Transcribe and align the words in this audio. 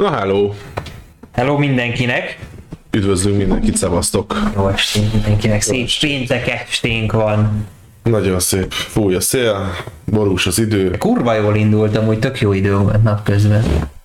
Na 0.00 0.10
háló! 0.10 0.54
Hello 1.32 1.58
mindenkinek! 1.58 2.38
Üdvözlünk 2.90 3.36
mindenkit, 3.36 3.76
szevasztok! 3.76 4.50
Jó 4.56 4.68
estét 4.68 5.12
mindenkinek! 5.12 5.62
Szép 5.62 5.88
péntek 6.00 6.48
esténk 6.48 7.12
van! 7.12 7.66
Nagyon 8.02 8.38
szép. 8.38 8.72
Fúj 8.72 9.14
a 9.14 9.20
szél, 9.20 9.74
borús 10.04 10.46
az 10.46 10.58
idő. 10.58 10.90
Kurva 10.90 11.34
jól 11.34 11.56
indultam, 11.56 12.06
úgy 12.06 12.18
tök 12.18 12.40
jó 12.40 12.52
idő 12.52 12.76
volt 12.76 13.02
napközben. 13.02 13.64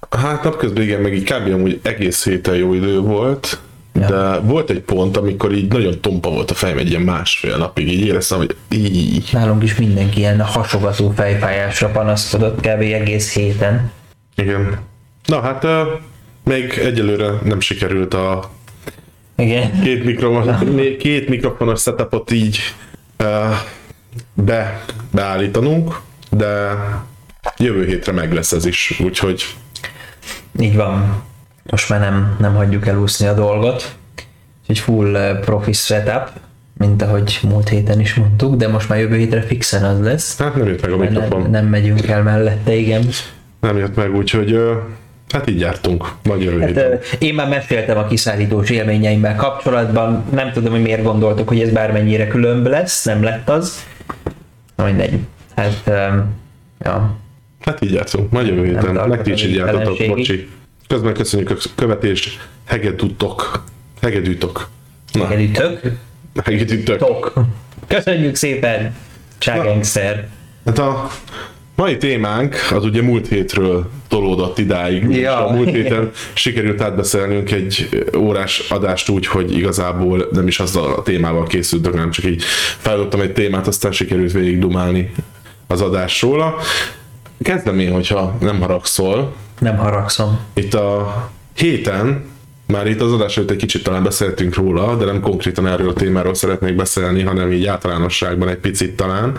Hát 0.09 0.43
napközben 0.43 0.83
igen, 0.83 1.01
meg 1.01 1.13
így 1.13 1.23
kb. 1.23 1.53
amúgy 1.53 1.79
egész 1.83 2.23
héten 2.23 2.55
jó 2.55 2.73
idő 2.73 2.99
volt. 2.99 3.59
Ja. 3.93 4.07
De 4.07 4.39
volt 4.39 4.69
egy 4.69 4.81
pont, 4.81 5.17
amikor 5.17 5.53
így 5.53 5.71
nagyon 5.71 6.01
tompa 6.01 6.29
volt 6.29 6.51
a 6.51 6.53
fejem 6.53 6.77
egy 6.77 6.89
ilyen 6.89 7.01
másfél 7.01 7.57
napig, 7.57 7.91
így 7.91 8.05
éreztem, 8.05 8.37
hogy 8.37 8.55
így. 8.69 9.29
Nálunk 9.33 9.63
is 9.63 9.75
mindenki 9.75 10.19
ilyen 10.19 10.41
hasogató 10.41 11.13
fejfájásra 11.15 11.87
panaszkodott 11.87 12.59
kb. 12.59 12.81
egész 12.81 13.33
héten. 13.33 13.91
Igen. 14.35 14.93
Na 15.25 15.41
hát 15.41 15.67
még 16.43 16.71
egyelőre 16.77 17.29
nem 17.43 17.59
sikerült 17.59 18.13
a 18.13 18.49
Igen. 19.35 19.81
két, 19.81 20.03
mikrofon, 20.03 20.75
két 20.97 21.29
mikrofonos 21.29 21.81
setupot 21.81 22.31
így 22.31 22.59
be, 24.33 24.85
beállítanunk, 25.11 25.99
de 26.31 26.75
jövő 27.57 27.85
hétre 27.85 28.11
meg 28.11 28.33
lesz 28.33 28.51
ez 28.51 28.65
is, 28.65 28.99
úgyhogy 29.03 29.55
Így 30.59 30.75
van. 30.75 31.23
Most 31.63 31.89
már 31.89 31.99
nem, 31.99 32.35
nem 32.39 32.55
hagyjuk 32.55 32.87
elúszni 32.87 33.27
a 33.27 33.33
dolgot. 33.33 33.95
Úgyhogy 34.61 34.79
full 34.79 35.39
profi 35.39 35.73
setup, 35.73 36.29
mint 36.77 37.01
ahogy 37.01 37.39
múlt 37.49 37.69
héten 37.69 37.99
is 37.99 38.13
mondtuk, 38.13 38.55
de 38.55 38.67
most 38.67 38.89
már 38.89 38.99
jövő 38.99 39.17
hétre 39.17 39.41
fixen 39.41 39.83
az 39.83 39.99
lesz. 39.99 40.37
hát 40.37 40.55
nem 40.55 40.67
jött 40.67 40.81
meg 40.81 40.91
a 40.91 40.97
mikrofon. 40.97 41.41
Nem, 41.41 41.51
nem 41.51 41.65
megyünk 41.65 42.07
el 42.07 42.23
mellette, 42.23 42.75
igen. 42.75 43.05
Nem 43.59 43.77
jött 43.77 43.95
meg, 43.95 44.15
úgyhogy 44.15 44.59
hát 45.29 45.49
így 45.49 45.59
jártunk. 45.59 46.11
Nagy 46.23 46.43
jövő 46.43 46.59
Hát, 46.59 47.17
én 47.19 47.33
már 47.33 47.47
meséltem 47.47 47.97
a 47.97 48.07
kiszállítós 48.07 48.69
élményeimmel 48.69 49.35
kapcsolatban, 49.35 50.23
nem 50.31 50.51
tudom, 50.51 50.71
hogy 50.71 50.81
miért 50.81 51.03
gondoltok, 51.03 51.47
hogy 51.47 51.61
ez 51.61 51.69
bármennyire 51.69 52.27
különb 52.27 52.67
lesz, 52.67 53.03
nem 53.03 53.23
lett 53.23 53.49
az. 53.49 53.85
Na 54.75 54.85
mindegy. 54.85 55.19
Hát, 55.55 55.91
ja. 56.79 57.15
Hát 57.61 57.81
így 57.81 57.93
jártunk. 57.93 58.31
Nagy 58.31 58.47
jövő 58.47 58.65
héten. 58.65 58.81
tartok 58.93 59.07
Nektek 59.07 59.33
is 59.33 59.43
így 59.43 59.55
jártatok, 59.55 59.97
bocsi. 60.07 60.49
Közben 60.87 61.13
köszönjük 61.13 61.49
a 61.49 61.55
követést. 61.75 62.47
Hegedűtok. 62.65 63.63
Hegedűtok. 64.01 64.69
Na, 65.11 65.31
Elütök. 65.31 65.81
hegedűtök. 66.43 66.97
Tok. 66.97 67.33
Köszönjük 67.87 68.35
szépen, 68.35 68.95
Cságengster. 69.37 70.27
Hát 70.65 70.79
a 70.79 71.09
mai 71.75 71.97
témánk 71.97 72.55
az 72.73 72.83
ugye 72.83 73.01
múlt 73.01 73.27
hétről 73.27 73.89
tolódott 74.07 74.57
idáig. 74.57 75.09
és 75.09 75.17
Ja. 75.17 75.47
A 75.47 75.51
múlt 75.51 75.69
héten 75.69 76.11
sikerült 76.33 76.81
átbeszélnünk 76.81 77.51
egy 77.51 77.89
órás 78.17 78.69
adást 78.69 79.09
úgy, 79.09 79.27
hogy 79.27 79.57
igazából 79.57 80.27
nem 80.31 80.47
is 80.47 80.59
azzal 80.59 80.93
a 80.93 81.01
témával 81.01 81.47
készültök, 81.47 81.93
hanem 81.93 82.11
csak 82.11 82.25
így 82.25 82.43
feldobtam 82.77 83.21
egy 83.21 83.33
témát, 83.33 83.67
aztán 83.67 83.91
sikerült 83.91 84.31
végig 84.31 84.59
dumálni 84.59 85.11
az 85.67 85.81
adás 85.81 86.21
róla. 86.21 86.55
Kezdem 87.41 87.79
én, 87.79 87.91
hogyha 87.91 88.37
nem 88.39 88.59
haragszol. 88.59 89.33
Nem 89.59 89.77
haragszom. 89.77 90.39
Itt 90.53 90.73
a 90.73 91.15
héten, 91.55 92.25
már 92.67 92.87
itt 92.87 93.01
az 93.01 93.11
adás 93.11 93.37
előtt 93.37 93.49
egy 93.49 93.57
kicsit 93.57 93.83
talán 93.83 94.03
beszéltünk 94.03 94.55
róla, 94.55 94.95
de 94.95 95.05
nem 95.05 95.21
konkrétan 95.21 95.67
erről 95.67 95.89
a 95.89 95.93
témáról 95.93 96.33
szeretnék 96.33 96.75
beszélni, 96.75 97.21
hanem 97.21 97.51
így 97.51 97.65
általánosságban 97.65 98.47
egy 98.47 98.57
picit 98.57 98.95
talán. 98.95 99.37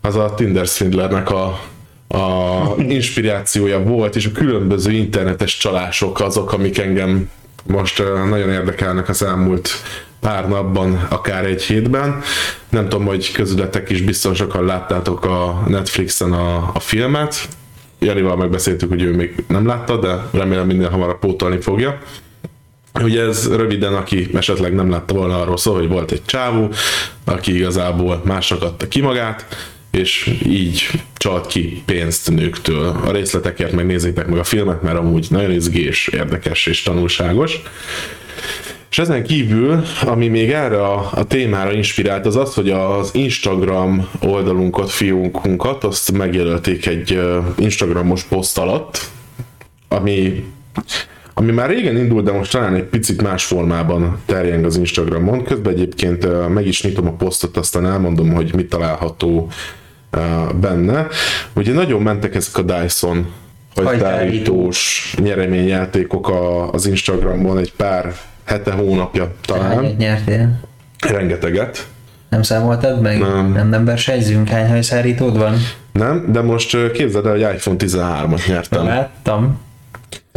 Az 0.00 0.16
a 0.16 0.34
Tinder 0.34 0.66
Swindlernek 0.66 1.30
a, 1.30 1.60
a 2.08 2.74
inspirációja 2.78 3.82
volt, 3.82 4.16
és 4.16 4.26
a 4.26 4.32
különböző 4.32 4.90
internetes 4.90 5.56
csalások 5.56 6.20
azok, 6.20 6.52
amik 6.52 6.78
engem 6.78 7.30
most 7.66 8.02
nagyon 8.28 8.50
érdekelnek 8.50 9.08
az 9.08 9.22
elmúlt 9.22 9.70
pár 10.20 10.48
napban, 10.48 11.06
akár 11.08 11.44
egy 11.44 11.62
hétben. 11.62 12.20
Nem 12.68 12.88
tudom, 12.88 13.06
hogy 13.06 13.32
közületek 13.32 13.90
is 13.90 14.02
biztos 14.02 14.36
sokan 14.36 14.64
láttátok 14.64 15.24
a 15.24 15.62
Netflixen 15.66 16.32
a, 16.32 16.70
a 16.74 16.80
filmet. 16.80 17.48
Janival 17.98 18.36
megbeszéltük, 18.36 18.88
hogy 18.88 19.02
ő 19.02 19.14
még 19.14 19.44
nem 19.48 19.66
látta, 19.66 19.96
de 19.96 20.38
remélem 20.38 20.66
minden 20.66 20.90
hamarabb 20.90 21.18
pótolni 21.18 21.60
fogja. 21.60 21.98
Ugye 23.02 23.22
ez 23.22 23.56
röviden, 23.56 23.94
aki 23.94 24.30
esetleg 24.34 24.74
nem 24.74 24.90
látta 24.90 25.14
volna 25.14 25.40
arról 25.40 25.56
szól, 25.56 25.74
hogy 25.74 25.88
volt 25.88 26.10
egy 26.10 26.24
csávó, 26.24 26.68
aki 27.24 27.56
igazából 27.56 28.22
másnak 28.24 28.62
adta 28.62 28.88
ki 28.88 29.00
magát, 29.00 29.46
és 29.90 30.34
így 30.46 30.90
csalt 31.16 31.46
ki 31.46 31.82
pénzt 31.84 32.30
nőktől. 32.30 33.00
A 33.04 33.10
részletekért 33.12 33.72
megnézzétek 33.72 34.26
meg 34.26 34.38
a 34.38 34.44
filmet, 34.44 34.82
mert 34.82 34.98
amúgy 34.98 35.26
nagyon 35.30 35.50
izgés, 35.50 36.08
érdekes 36.08 36.66
és 36.66 36.82
tanulságos. 36.82 37.62
És 38.90 38.98
ezen 38.98 39.22
kívül, 39.22 39.82
ami 40.02 40.28
még 40.28 40.50
erre 40.50 40.82
a, 40.82 41.10
a 41.12 41.24
témára 41.24 41.72
inspirált, 41.72 42.26
az 42.26 42.36
az, 42.36 42.54
hogy 42.54 42.70
az 42.70 43.10
Instagram 43.14 44.08
oldalunkat, 44.20 44.90
fiókunkat, 44.90 45.84
azt 45.84 46.12
megjelölték 46.12 46.86
egy 46.86 47.20
Instagramos 47.58 48.22
poszt 48.22 48.58
alatt, 48.58 49.00
ami, 49.88 50.44
ami 51.38 51.52
már 51.52 51.68
régen 51.68 51.96
indult, 51.96 52.24
de 52.24 52.32
most 52.32 52.52
talán 52.52 52.74
egy 52.74 52.84
picit 52.84 53.22
más 53.22 53.44
formában 53.44 54.18
terjeng 54.26 54.64
az 54.64 54.76
Instagramon. 54.76 55.44
Közben 55.44 55.72
egyébként 55.72 56.48
meg 56.48 56.66
is 56.66 56.82
nyitom 56.82 57.06
a 57.06 57.12
posztot, 57.12 57.56
aztán 57.56 57.86
elmondom, 57.86 58.32
hogy 58.32 58.54
mit 58.54 58.68
található 58.68 59.48
benne. 60.60 61.06
Ugye 61.54 61.72
nagyon 61.72 62.02
mentek 62.02 62.34
ezek 62.34 62.56
a 62.56 62.62
Dyson 62.62 63.26
hajtárítós 63.74 65.14
nyereményjátékok 65.22 66.28
a, 66.28 66.72
az 66.72 66.86
Instagramon 66.86 67.58
egy 67.58 67.72
pár 67.72 68.12
hete, 68.44 68.72
hónapja 68.72 69.34
talán. 69.44 69.76
Hányat 69.76 69.96
nyertél? 69.96 70.60
Rengeteget. 71.08 71.86
Nem 72.28 72.42
számoltad 72.42 73.00
meg? 73.00 73.18
Nem. 73.18 73.52
Nem, 73.52 73.68
nem 73.68 73.84
versenyzünk? 73.84 74.48
Hány 74.48 74.68
hajszárítód 74.68 75.38
van? 75.38 75.54
Nem, 75.92 76.32
de 76.32 76.40
most 76.40 76.92
képzeld 76.92 77.26
el, 77.26 77.32
hogy 77.32 77.40
iPhone 77.40 77.76
13-at 77.78 78.46
nyertem. 78.46 78.84
Láttam. 78.84 79.66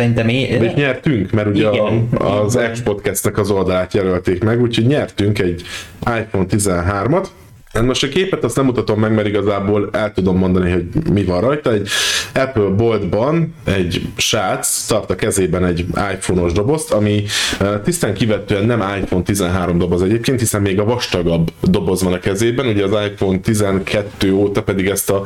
Szerintem 0.01 0.27
én... 0.27 0.71
nyertünk, 0.75 1.31
mert 1.31 1.47
ugye 1.47 1.67
a, 1.67 1.73
Igen. 1.73 2.07
az 2.17 2.59
X-Podcastnek 2.71 3.37
az 3.37 3.51
oldalát 3.51 3.93
jelölték 3.93 4.43
meg, 4.43 4.61
úgyhogy 4.61 4.85
nyertünk 4.85 5.39
egy 5.39 5.61
iPhone 5.99 6.45
13-at. 6.49 7.25
Hát 7.73 7.85
Most 7.85 8.03
a 8.03 8.07
képet 8.07 8.43
azt 8.43 8.55
nem 8.55 8.65
mutatom 8.65 8.99
meg, 8.99 9.13
mert 9.13 9.27
igazából 9.27 9.89
el 9.91 10.11
tudom 10.13 10.37
mondani, 10.37 10.71
hogy 10.71 10.85
mi 11.11 11.23
van 11.23 11.41
rajta. 11.41 11.73
Egy 11.73 11.87
Apple 12.33 12.63
boltban 12.63 13.53
egy 13.63 14.01
srác 14.17 14.85
tart 14.85 15.09
a 15.09 15.15
kezében 15.15 15.65
egy 15.65 15.85
iPhone-os 16.13 16.51
dobozt, 16.51 16.91
ami 16.91 17.23
eh, 17.59 17.79
tisztán 17.83 18.13
kivetően 18.13 18.65
nem 18.65 18.83
iPhone 19.01 19.23
13 19.23 19.77
doboz 19.77 20.01
egyébként, 20.01 20.39
hiszen 20.39 20.61
még 20.61 20.79
a 20.79 20.85
vastagabb 20.85 21.51
doboz 21.61 22.03
van 22.03 22.13
a 22.13 22.19
kezében, 22.19 22.67
ugye 22.67 22.83
az 22.83 23.05
iPhone 23.11 23.39
12 23.39 24.33
óta 24.33 24.63
pedig 24.63 24.87
ezt 24.87 25.09
a 25.09 25.23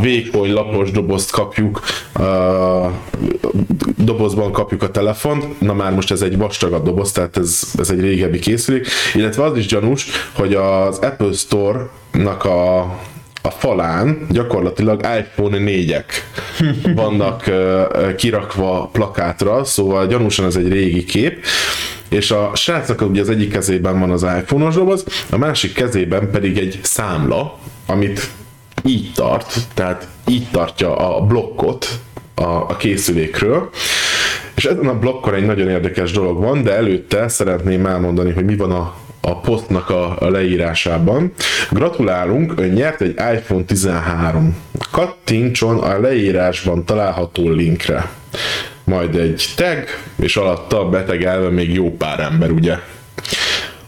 vékony 0.00 0.52
lapos 0.52 0.90
dobozt 0.90 1.30
kapjuk, 1.30 1.80
a 2.14 2.90
dobozban 3.96 4.52
kapjuk 4.52 4.82
a 4.82 4.90
telefont, 4.90 5.60
na 5.60 5.74
már 5.74 5.92
most 5.92 6.10
ez 6.10 6.22
egy 6.22 6.36
vastagabb 6.36 6.84
doboz, 6.84 7.12
tehát 7.12 7.36
ez, 7.36 7.62
ez 7.78 7.90
egy 7.90 8.00
régebbi 8.00 8.38
készülék, 8.38 8.86
illetve 9.14 9.44
az 9.44 9.56
is 9.56 9.66
gyanús, 9.66 10.06
hogy 10.32 10.54
az 10.54 10.98
Apple 10.98 11.32
Store-nak 11.74 12.44
a, 12.44 12.80
a 13.42 13.50
falán 13.50 14.26
gyakorlatilag 14.30 15.00
iPhone 15.18 15.58
4-ek 15.60 16.04
vannak 17.02 17.50
kirakva 18.16 18.88
plakátra, 18.92 19.64
szóval 19.64 20.06
gyanúsan 20.06 20.44
ez 20.44 20.56
egy 20.56 20.68
régi 20.68 21.04
kép, 21.04 21.44
és 22.08 22.30
a 22.30 22.50
srácnak 22.54 23.02
ugye 23.02 23.20
az 23.20 23.28
egyik 23.28 23.50
kezében 23.50 24.00
van 24.00 24.10
az 24.10 24.22
iPhone-os 24.22 24.74
doboz, 24.74 25.04
a 25.30 25.36
másik 25.36 25.72
kezében 25.72 26.30
pedig 26.30 26.58
egy 26.58 26.78
számla, 26.82 27.58
amit 27.86 28.30
így 28.84 29.12
tart, 29.14 29.54
tehát 29.74 30.08
így 30.28 30.46
tartja 30.50 31.16
a 31.16 31.20
blokkot 31.20 31.88
a, 32.34 32.42
a 32.42 32.76
készülékről, 32.78 33.70
és 34.54 34.64
ezen 34.64 34.88
a 34.88 34.98
blokkon 34.98 35.34
egy 35.34 35.46
nagyon 35.46 35.68
érdekes 35.68 36.12
dolog 36.12 36.38
van, 36.38 36.62
de 36.62 36.72
előtte 36.74 37.28
szeretném 37.28 37.86
elmondani, 37.86 38.32
hogy 38.32 38.44
mi 38.44 38.56
van 38.56 38.70
a, 38.70 38.94
a 39.24 39.40
posztnak 39.40 39.90
a, 39.90 40.16
a 40.18 40.28
leírásában. 40.28 41.32
Gratulálunk, 41.70 42.52
ön 42.56 42.68
nyert 42.68 43.00
egy 43.00 43.14
iPhone 43.34 43.64
13. 43.64 44.56
Kattintson 44.90 45.78
a 45.78 46.00
leírásban 46.00 46.84
található 46.84 47.50
linkre. 47.50 48.10
Majd 48.84 49.14
egy 49.14 49.44
tag, 49.56 49.84
és 50.16 50.36
alatta 50.36 50.88
betegelve 50.88 51.48
még 51.48 51.74
jó 51.74 51.96
pár 51.96 52.20
ember, 52.20 52.50
ugye? 52.50 52.78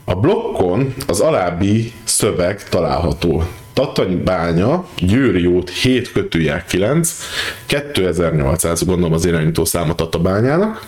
A 0.05 0.15
blokkon 0.15 0.95
az 1.07 1.21
alábbi 1.21 1.93
szöveg 2.05 2.69
található. 2.69 3.43
Tatanybánya, 3.73 4.87
Győri 4.99 5.47
út 5.47 5.71
7 5.71 6.13
kötőjel 6.13 6.65
9, 6.65 7.15
2800, 7.67 8.85
gondolom 8.85 9.13
az 9.13 9.25
irányító 9.27 9.65
száma 9.65 9.95
Tatabányának. 9.95 10.87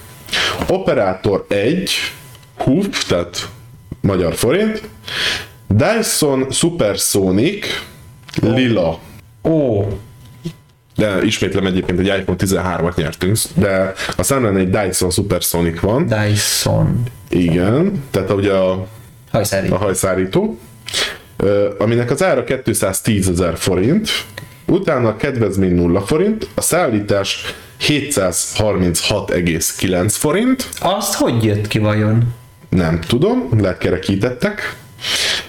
Operátor 0.69 1.45
1, 1.49 1.91
HUF, 2.57 3.05
tehát 3.05 3.49
magyar 4.09 4.35
forint. 4.35 4.83
Dyson 5.69 6.47
Supersonic, 6.51 7.67
lila. 8.41 8.99
Ó, 9.45 9.83
de 10.97 11.23
ismétlem 11.23 11.67
egyébként 11.67 11.99
egy 11.99 12.07
iPhone 12.07 12.37
13-at 12.41 12.97
nyertünk, 12.97 13.37
de 13.55 13.93
a 14.17 14.23
számlán 14.23 14.57
egy 14.57 14.71
Dyson 14.71 15.11
Supersonic 15.11 15.81
van. 15.81 16.07
Dyson. 16.07 17.03
Igen, 17.29 18.05
tehát 18.11 18.31
ugye 18.31 18.53
a, 18.53 18.87
Hajszárító. 19.31 19.75
a 19.75 19.79
hajszárító, 19.79 20.59
aminek 21.79 22.11
az 22.11 22.23
ára 22.23 22.45
210 22.45 23.29
ezer 23.29 23.57
forint, 23.57 24.11
utána 24.67 25.09
a 25.09 25.17
kedvezmény 25.17 25.75
0 25.75 26.01
forint, 26.01 26.49
a 26.55 26.61
szállítás 26.61 27.55
736,9 27.81 30.07
forint, 30.09 30.69
Azt 30.81 31.15
hogy 31.15 31.45
jött 31.45 31.67
ki 31.67 31.79
vajon? 31.79 32.35
Nem 32.69 33.01
tudom, 33.01 33.49
lehet 33.61 33.79
kerekítettek, 33.79 34.77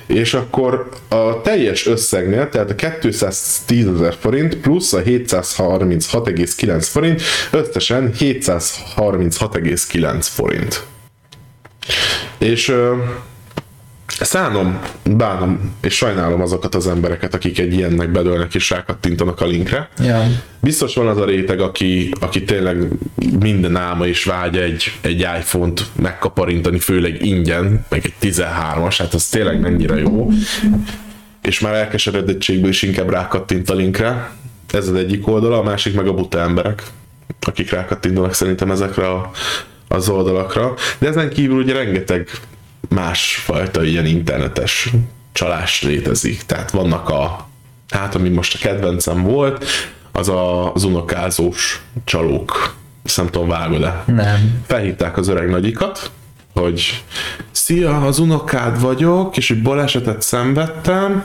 és 0.05 0.33
akkor 0.33 0.89
a 1.07 1.41
teljes 1.41 1.85
összegnél, 1.85 2.49
tehát 2.49 2.69
a 2.69 2.75
210 2.99 3.87
ezer 3.87 4.15
forint 4.19 4.55
plusz 4.55 4.93
a 4.93 5.01
736,9 5.01 6.87
forint, 6.91 7.21
összesen 7.51 8.13
736,9 8.19 10.17
forint. 10.21 10.83
És 12.37 12.73
szánom, 14.25 14.79
bánom 15.03 15.75
és 15.81 15.95
sajnálom 15.95 16.41
azokat 16.41 16.75
az 16.75 16.87
embereket, 16.87 17.33
akik 17.33 17.59
egy 17.59 17.73
ilyennek 17.73 18.11
bedőlnek 18.11 18.55
és 18.55 18.69
rákattintanak 18.69 19.41
a 19.41 19.45
linkre. 19.45 19.89
Ja. 20.03 20.23
Biztos 20.59 20.95
van 20.95 21.07
az 21.07 21.17
a 21.17 21.25
réteg, 21.25 21.59
aki, 21.59 22.11
aki 22.19 22.43
tényleg 22.43 22.87
minden 23.39 23.75
álma 23.75 24.07
és 24.07 24.23
vágya 24.23 24.61
egy, 24.61 24.97
egy 25.01 25.19
iPhone-t 25.19 25.85
megkaparintani, 25.95 26.79
főleg 26.79 27.25
ingyen, 27.25 27.85
meg 27.89 28.01
egy 28.05 28.33
13-as, 28.33 28.95
hát 28.97 29.13
az 29.13 29.25
tényleg 29.25 29.59
mennyire 29.59 29.95
jó. 29.95 30.29
És 31.41 31.59
már 31.59 31.73
elkeseredettségből 31.73 32.69
is 32.69 32.81
inkább 32.81 33.09
rákattint 33.09 33.69
a 33.69 33.73
linkre. 33.73 34.31
Ez 34.71 34.87
az 34.87 34.95
egyik 34.95 35.27
oldala, 35.27 35.57
a 35.59 35.63
másik 35.63 35.95
meg 35.95 36.07
a 36.07 36.13
buta 36.13 36.39
emberek, 36.39 36.83
akik 37.41 37.71
rákattintanak 37.71 38.33
szerintem 38.33 38.71
ezekre 38.71 39.07
a, 39.07 39.31
az 39.87 40.09
oldalakra. 40.09 40.73
De 40.97 41.07
ezen 41.07 41.29
kívül 41.29 41.57
ugye 41.57 41.73
rengeteg 41.73 42.29
másfajta 42.89 43.83
ilyen 43.83 44.05
internetes 44.05 44.89
csalás 45.31 45.81
létezik. 45.81 46.43
Tehát 46.43 46.71
vannak 46.71 47.09
a, 47.09 47.47
hát 47.89 48.15
ami 48.15 48.29
most 48.29 48.55
a 48.55 48.57
kedvencem 48.57 49.23
volt, 49.23 49.65
az 50.11 50.29
a, 50.29 50.73
az 50.73 50.83
unokázós 50.83 51.81
csalók. 52.03 52.75
Ezt 53.03 53.17
nem 53.17 53.27
tudom, 53.27 53.47
vágod-e? 53.47 54.03
Nem. 54.05 54.63
Felhívták 54.67 55.17
az 55.17 55.27
öreg 55.27 55.49
nagyikat, 55.49 56.11
hogy 56.53 57.03
szia, 57.51 58.01
az 58.01 58.19
unokád 58.19 58.81
vagyok, 58.81 59.37
és 59.37 59.51
egy 59.51 59.61
balesetet 59.61 60.21
szenvedtem, 60.21 61.23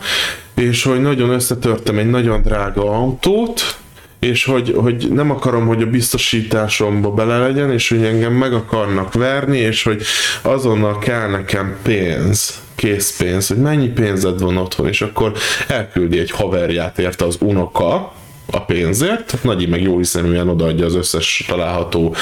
és 0.54 0.82
hogy 0.82 1.00
nagyon 1.00 1.30
összetörtem 1.30 1.98
egy 1.98 2.10
nagyon 2.10 2.42
drága 2.42 2.90
autót, 2.90 3.78
és 4.24 4.44
hogy, 4.44 4.74
hogy 4.76 5.08
nem 5.12 5.30
akarom, 5.30 5.66
hogy 5.66 5.82
a 5.82 5.86
biztosításomba 5.86 7.10
bele 7.10 7.38
legyen, 7.38 7.72
és 7.72 7.88
hogy 7.88 8.04
engem 8.04 8.32
meg 8.32 8.52
akarnak 8.52 9.12
verni, 9.12 9.58
és 9.58 9.82
hogy 9.82 10.02
azonnal 10.42 10.98
kell 10.98 11.28
nekem 11.28 11.76
pénz, 11.82 12.62
készpénz, 12.74 13.48
hogy 13.48 13.56
mennyi 13.56 13.88
pénzed 13.88 14.40
van 14.40 14.56
otthon, 14.56 14.88
és 14.88 15.02
akkor 15.02 15.32
elküldi 15.68 16.18
egy 16.18 16.30
haverját 16.30 16.98
érte 16.98 17.24
az 17.24 17.36
unoka 17.40 18.12
a 18.50 18.60
pénzért, 18.60 19.38
Nagyi 19.42 19.66
meg 19.66 19.82
jó 19.82 19.96
hiszeműen 19.96 20.48
odaadja 20.48 20.84
az 20.84 20.94
összes 20.94 21.44
található 21.48 22.14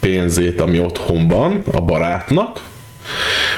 pénzét, 0.00 0.60
ami 0.60 0.80
otthon 0.80 1.28
van 1.28 1.62
a 1.72 1.80
barátnak, 1.80 2.60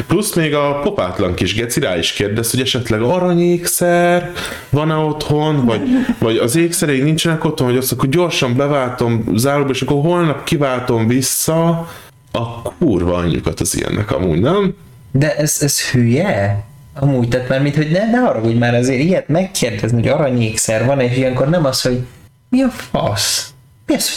Plusz 0.07 0.35
még 0.35 0.55
a 0.55 0.81
popátlan 0.83 1.35
kis 1.35 1.55
geci 1.55 1.81
rá 1.81 1.99
is 1.99 2.13
kérdez, 2.13 2.51
hogy 2.51 2.61
esetleg 2.61 3.03
aranyékszer 3.03 4.33
van-e 4.71 4.95
otthon, 4.95 5.65
vagy, 5.65 5.83
vagy 6.19 6.37
az 6.37 6.57
ékszereink 6.57 7.05
nincsenek 7.05 7.45
otthon, 7.45 7.69
hogy 7.69 7.77
azt 7.77 7.93
akkor 7.93 8.09
gyorsan 8.09 8.57
beváltom 8.57 9.25
záróba, 9.35 9.71
és 9.71 9.83
akkor 9.83 10.03
holnap 10.03 10.45
kiváltom 10.45 11.07
vissza 11.07 11.89
a 12.33 12.63
kurva 12.63 13.15
anyjukat 13.15 13.61
az 13.61 13.77
ilyennek 13.77 14.11
amúgy, 14.11 14.41
nem? 14.41 14.75
De 15.13 15.37
ez, 15.37 15.57
ez 15.61 15.91
hülye? 15.91 16.65
Amúgy, 16.95 17.29
tehát 17.29 17.49
már 17.49 17.63
mint, 17.63 17.77
hogy 17.77 17.91
ne, 17.91 18.11
ne 18.11 18.19
haragudj 18.19 18.59
már 18.59 18.75
azért 18.75 19.03
ilyet 19.03 19.29
megkérdezni, 19.29 20.01
hogy 20.01 20.09
aranyékszer 20.09 20.87
van, 20.87 21.01
és 21.01 21.17
ilyenkor 21.17 21.49
nem 21.49 21.65
az, 21.65 21.83
hogy 21.83 22.01
mi 22.49 22.63
a 22.63 22.69
fasz? 22.69 23.50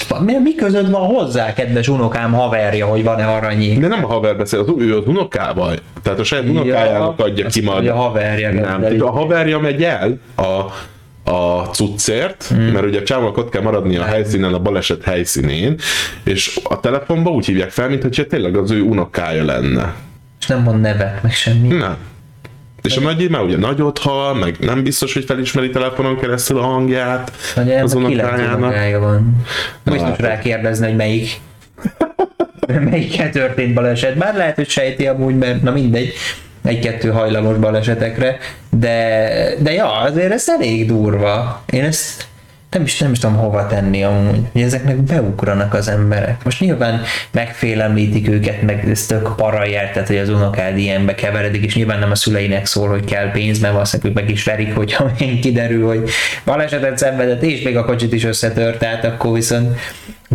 Van? 0.07 0.23
mi, 0.23 0.55
között 0.55 0.89
van 0.89 1.05
hozzá, 1.05 1.53
kedves 1.53 1.87
unokám 1.87 2.33
haverja, 2.33 2.85
hogy 2.85 3.03
van-e 3.03 3.25
aranyék? 3.25 3.79
De 3.79 3.87
nem 3.87 4.05
a 4.05 4.07
haver 4.07 4.37
beszél, 4.37 4.59
az, 4.59 4.67
ő 4.77 4.97
az 4.97 5.07
unokával. 5.07 5.75
Tehát 6.03 6.19
a 6.19 6.23
saját 6.23 6.45
unokájának 6.49 7.19
adja 7.19 7.45
ki 7.45 7.61
majd. 7.61 7.87
a 7.87 7.95
haverja. 7.95 8.51
Nem, 8.51 8.85
a 8.99 9.11
haverja 9.11 9.59
megy 9.59 9.83
el 9.83 10.19
a, 10.35 10.65
a 11.31 11.69
cuccért, 11.71 12.47
hmm. 12.47 12.59
mert 12.59 12.85
ugye 12.85 12.99
a 12.99 13.03
csávónak 13.03 13.37
ott 13.37 13.49
kell 13.49 13.61
maradni 13.61 13.97
a 13.97 14.03
helyszínen, 14.03 14.53
a 14.53 14.59
baleset 14.59 15.03
helyszínén, 15.03 15.75
és 16.23 16.59
a 16.63 16.79
telefonba 16.79 17.29
úgy 17.29 17.45
hívják 17.45 17.69
fel, 17.69 17.89
mintha 17.89 18.23
tényleg 18.23 18.57
az 18.57 18.71
ő 18.71 18.81
unokája 18.81 19.43
lenne. 19.43 19.95
És 20.39 20.47
nem 20.47 20.61
mond 20.61 20.81
nevet, 20.81 21.23
meg 21.23 21.33
semmi. 21.33 21.67
Nem. 21.67 21.97
És 22.83 22.97
a 22.97 23.01
nagy 23.01 23.29
már 23.29 23.41
ugye 23.41 23.57
nagyot 23.57 23.97
hal, 23.97 24.33
meg 24.33 24.55
nem 24.59 24.83
biztos, 24.83 25.13
hogy 25.13 25.23
felismeri 25.25 25.69
telefonon 25.69 26.19
keresztül 26.19 26.57
a 26.57 26.61
hangját 26.61 27.31
Nagy 27.55 27.71
az 27.71 27.93
unokájának. 27.93 28.99
van. 28.99 29.45
Biztos 29.83 30.01
látod. 30.01 30.25
rá 30.25 30.39
kérdezni, 30.39 30.85
hogy 30.85 30.95
melyik. 30.95 31.39
Melyikkel 32.89 33.29
történt 33.29 33.73
baleset. 33.73 34.17
Bár 34.17 34.35
lehet, 34.35 34.55
hogy 34.55 34.69
sejti 34.69 35.07
amúgy, 35.07 35.37
mert 35.37 35.61
na 35.61 35.71
mindegy, 35.71 36.13
egy-kettő 36.63 37.09
hajlamos 37.09 37.57
balesetekre, 37.57 38.37
de, 38.69 39.29
de 39.59 39.73
ja, 39.73 39.91
azért 39.91 40.31
ez 40.31 40.49
elég 40.49 40.87
durva. 40.87 41.63
Én 41.69 41.83
ezt 41.83 42.27
nem 42.73 42.83
is, 42.83 42.97
nem 42.97 43.11
is 43.11 43.19
tudom 43.19 43.35
hova 43.35 43.67
tenni 43.67 44.03
amúgy, 44.03 44.39
hogy 44.51 44.61
ezeknek 44.61 44.95
beugranak 44.95 45.73
az 45.73 45.87
emberek. 45.87 46.43
Most 46.43 46.59
nyilván 46.59 47.01
megfélemlítik 47.31 48.29
őket, 48.29 48.61
meg 48.61 48.89
ez 48.89 49.05
tök 49.05 49.35
paraját, 49.35 49.93
tehát 49.93 50.07
hogy 50.07 50.17
az 50.17 50.29
unokád 50.29 50.77
ilyenbe 50.77 51.15
keveredik, 51.15 51.63
és 51.63 51.75
nyilván 51.75 51.99
nem 51.99 52.11
a 52.11 52.15
szüleinek 52.15 52.65
szól, 52.65 52.89
hogy 52.89 53.05
kell 53.05 53.31
pénz, 53.31 53.59
mert 53.59 53.73
valószínűleg 53.73 54.13
meg 54.13 54.29
is 54.29 54.43
verik, 54.43 54.75
hogyha 54.75 55.11
még 55.19 55.39
kiderül, 55.39 55.87
hogy 55.87 56.09
balesetet 56.45 56.97
szenvedett, 56.97 57.43
és 57.43 57.61
még 57.61 57.77
a 57.77 57.85
kocsit 57.85 58.13
is 58.13 58.23
összetört, 58.23 58.79
tehát 58.79 59.05
akkor 59.05 59.33
viszont 59.33 59.79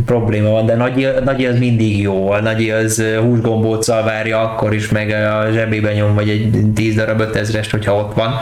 probléma 0.06 0.50
van, 0.50 0.66
de 0.66 0.74
Nagyi, 0.74 1.06
Nagyi 1.24 1.46
az 1.46 1.58
mindig 1.58 2.00
jó, 2.00 2.30
a 2.30 2.40
Nagyi 2.40 2.70
az 2.70 3.02
húsgombóccal 3.20 4.02
várja 4.02 4.40
akkor 4.40 4.74
is, 4.74 4.88
meg 4.88 5.10
a 5.10 5.48
zsebébe 5.52 5.92
nyom, 5.92 6.14
vagy 6.14 6.28
egy 6.28 6.66
10 6.74 6.94
darab 6.94 7.22
5000-est, 7.32 7.68
hogyha 7.70 7.94
ott 7.94 8.14
van. 8.14 8.34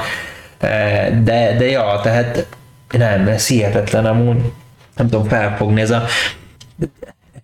De, 1.25 1.55
de 1.59 1.71
ja, 1.71 2.01
tehát 2.03 2.47
nem, 2.91 3.29
ez 3.29 3.47
hihetetlen 3.47 4.07
amúgy. 4.07 4.53
Nem 4.97 5.09
tudom 5.09 5.29
felfogni, 5.29 5.81
ez 5.81 5.91
a 5.91 6.05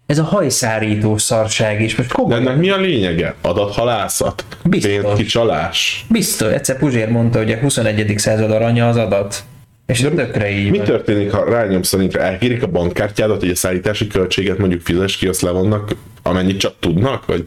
ez 0.06 0.18
a 0.18 0.22
hajszárító 0.22 1.16
szarság 1.16 1.82
is. 1.82 1.96
Most 1.96 2.08
De 2.08 2.14
komolyan, 2.14 2.46
ennek 2.46 2.56
mi 2.56 2.70
a 2.70 2.76
lényege? 2.76 3.34
Adathalászat? 3.40 4.44
Biztos. 4.64 4.92
Pénzkicsalás? 4.92 6.04
biztos, 6.08 6.52
egyszer 6.52 6.78
Puzsér 6.78 7.08
mondta, 7.08 7.38
hogy 7.38 7.52
a 7.52 7.56
21. 7.56 8.14
század 8.16 8.50
aranya 8.50 8.88
az 8.88 8.96
adat. 8.96 9.44
És 9.86 10.00
de 10.00 10.10
tökre 10.10 10.50
így 10.50 10.70
Mi 10.70 10.76
van. 10.76 10.86
történik, 10.86 11.30
ha 11.30 11.44
rányomsz 11.44 11.92
a 11.92 11.96
linkre, 11.96 12.20
elkérik 12.20 12.62
a 12.62 12.66
bankkártyádat, 12.66 13.40
hogy 13.40 13.50
a 13.50 13.54
szállítási 13.54 14.06
költséget 14.06 14.58
mondjuk 14.58 14.80
fizes 14.80 15.16
ki, 15.16 15.26
azt 15.26 15.40
levonnak, 15.40 15.94
amennyit 16.22 16.58
csak 16.58 16.74
tudnak, 16.80 17.26
vagy, 17.26 17.44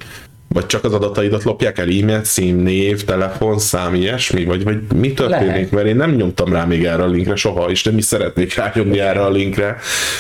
vagy 0.48 0.66
csak 0.66 0.84
az 0.84 0.94
adataidat 0.94 1.44
lopják 1.44 1.78
el, 1.78 1.88
e-mail, 1.88 2.22
cím, 2.22 2.58
név, 2.58 3.04
telefon, 3.04 3.60
szám, 3.60 3.96
ilyesmi, 3.96 4.46
vagy, 4.46 4.64
vagy 4.64 4.78
mi 4.96 5.14
történik, 5.14 5.48
Lehet. 5.48 5.72
mert 5.72 5.88
én 5.88 5.96
nem 5.96 6.12
nyomtam 6.12 6.54
rá 6.54 6.66
még 6.66 6.86
erre 6.86 7.04
a 7.04 7.08
linkre 7.08 7.36
soha, 7.36 7.70
és 7.70 7.84
nem 7.84 7.98
is 7.98 8.06
szeretnék 8.06 8.56
rányomni 8.56 9.00
erre 9.00 9.22
a 9.22 9.30
linkre. 9.30 9.78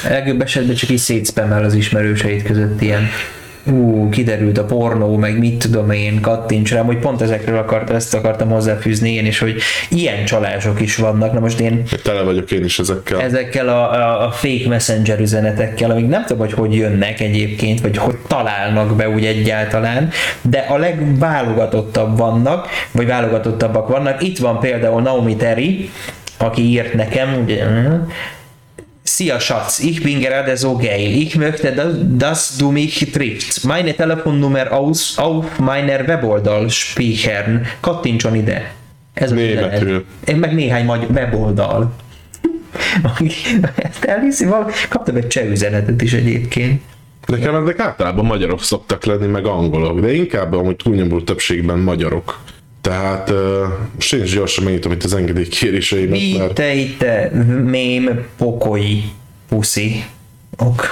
Legjobb 0.09 0.41
esetben 0.41 0.75
csak 0.75 0.89
így 0.89 0.97
szétszpemmel 0.97 1.63
az 1.63 1.73
ismerőseid 1.73 2.43
között 2.43 2.81
ilyen 2.81 3.07
ú, 3.65 4.09
kiderült 4.09 4.57
a 4.57 4.63
pornó, 4.63 5.17
meg 5.17 5.39
mit 5.39 5.57
tudom 5.57 5.91
én, 5.91 6.21
kattints 6.21 6.71
rám, 6.71 6.85
hogy 6.85 6.97
pont 6.97 7.21
ezekről 7.21 7.57
akart, 7.57 7.89
ezt 7.89 8.13
akartam 8.13 8.49
hozzáfűzni 8.49 9.13
én 9.13 9.25
is, 9.25 9.39
hogy 9.39 9.55
ilyen 9.89 10.25
csalások 10.25 10.81
is 10.81 10.95
vannak. 10.95 11.33
Na 11.33 11.39
most 11.39 11.59
én 11.59 11.83
Tele 12.03 12.21
vagyok 12.21 12.51
én 12.51 12.63
is 12.63 12.79
ezekkel. 12.79 13.21
ezekkel 13.21 13.67
a, 13.67 13.93
a, 13.93 14.25
a 14.25 14.31
fake 14.31 14.67
messenger 14.67 15.19
üzenetekkel, 15.19 15.91
amik 15.91 16.07
nem 16.07 16.25
tudom, 16.25 16.47
hogy 16.47 16.53
hogy 16.53 16.75
jönnek 16.75 17.19
egyébként, 17.19 17.81
vagy 17.81 17.97
hogy 17.97 18.15
találnak 18.27 18.95
be 18.95 19.09
úgy 19.09 19.25
egyáltalán, 19.25 20.09
de 20.41 20.65
a 20.69 20.77
legválogatottabb 20.77 22.17
vannak, 22.17 22.67
vagy 22.91 23.07
válogatottabbak 23.07 23.87
vannak. 23.87 24.23
Itt 24.23 24.37
van 24.37 24.59
például 24.59 25.01
Naomi 25.01 25.35
Terry, 25.35 25.89
aki 26.37 26.61
írt 26.61 26.93
nekem, 26.93 27.39
ugye, 27.43 27.63
Szia 29.07 29.39
Schatz, 29.39 29.79
ich 29.79 30.01
bin 30.01 30.19
gerade 30.19 30.57
so 30.57 30.75
geil. 30.77 31.11
Ich 31.15 31.35
möchte, 31.35 31.71
dass, 32.17 32.57
du 32.57 32.71
mich 32.71 33.11
triffst. 33.11 33.63
Meine 33.63 33.93
Telefonnummer 33.93 34.71
aus, 34.71 35.17
auf 35.19 35.59
meiner 35.59 36.07
Weboldal 36.07 36.69
speichern. 36.71 37.67
Kattintson 37.81 38.35
ide. 38.35 38.71
Ez. 39.13 39.31
Németül. 39.31 40.05
Én 40.25 40.35
meg 40.35 40.53
néhány 40.53 40.85
magyar 40.85 41.09
weboldal. 41.11 41.93
Ezt 43.75 44.03
elhiszi 44.03 44.45
val- 44.45 44.87
Kaptam 44.89 45.15
egy 45.15 45.27
cseh 45.27 45.49
üzenetet 45.49 46.01
is 46.01 46.13
egyébként. 46.13 46.81
Nekem 47.25 47.55
ezek 47.55 47.79
általában 47.79 48.25
magyarok 48.25 48.63
szoktak 48.63 49.05
lenni, 49.05 49.27
meg 49.27 49.45
angolok, 49.45 49.99
de 49.99 50.13
inkább 50.13 50.53
amúgy 50.53 50.75
túlnyomó 50.75 51.21
többségben 51.21 51.79
magyarok. 51.79 52.39
Tehát 52.85 53.29
uh, 53.29 53.37
most 53.93 54.13
is 54.13 54.33
gyorsan 54.33 54.63
megnyitom 54.63 54.91
itt 54.91 55.03
az 55.03 55.13
engedélykéréseimet, 55.13 56.53
te 56.53 56.73
itt 56.73 57.05
mém 57.63 58.25
pokoi 58.37 59.03
puszi. 59.49 60.03
Ok. 60.57 60.91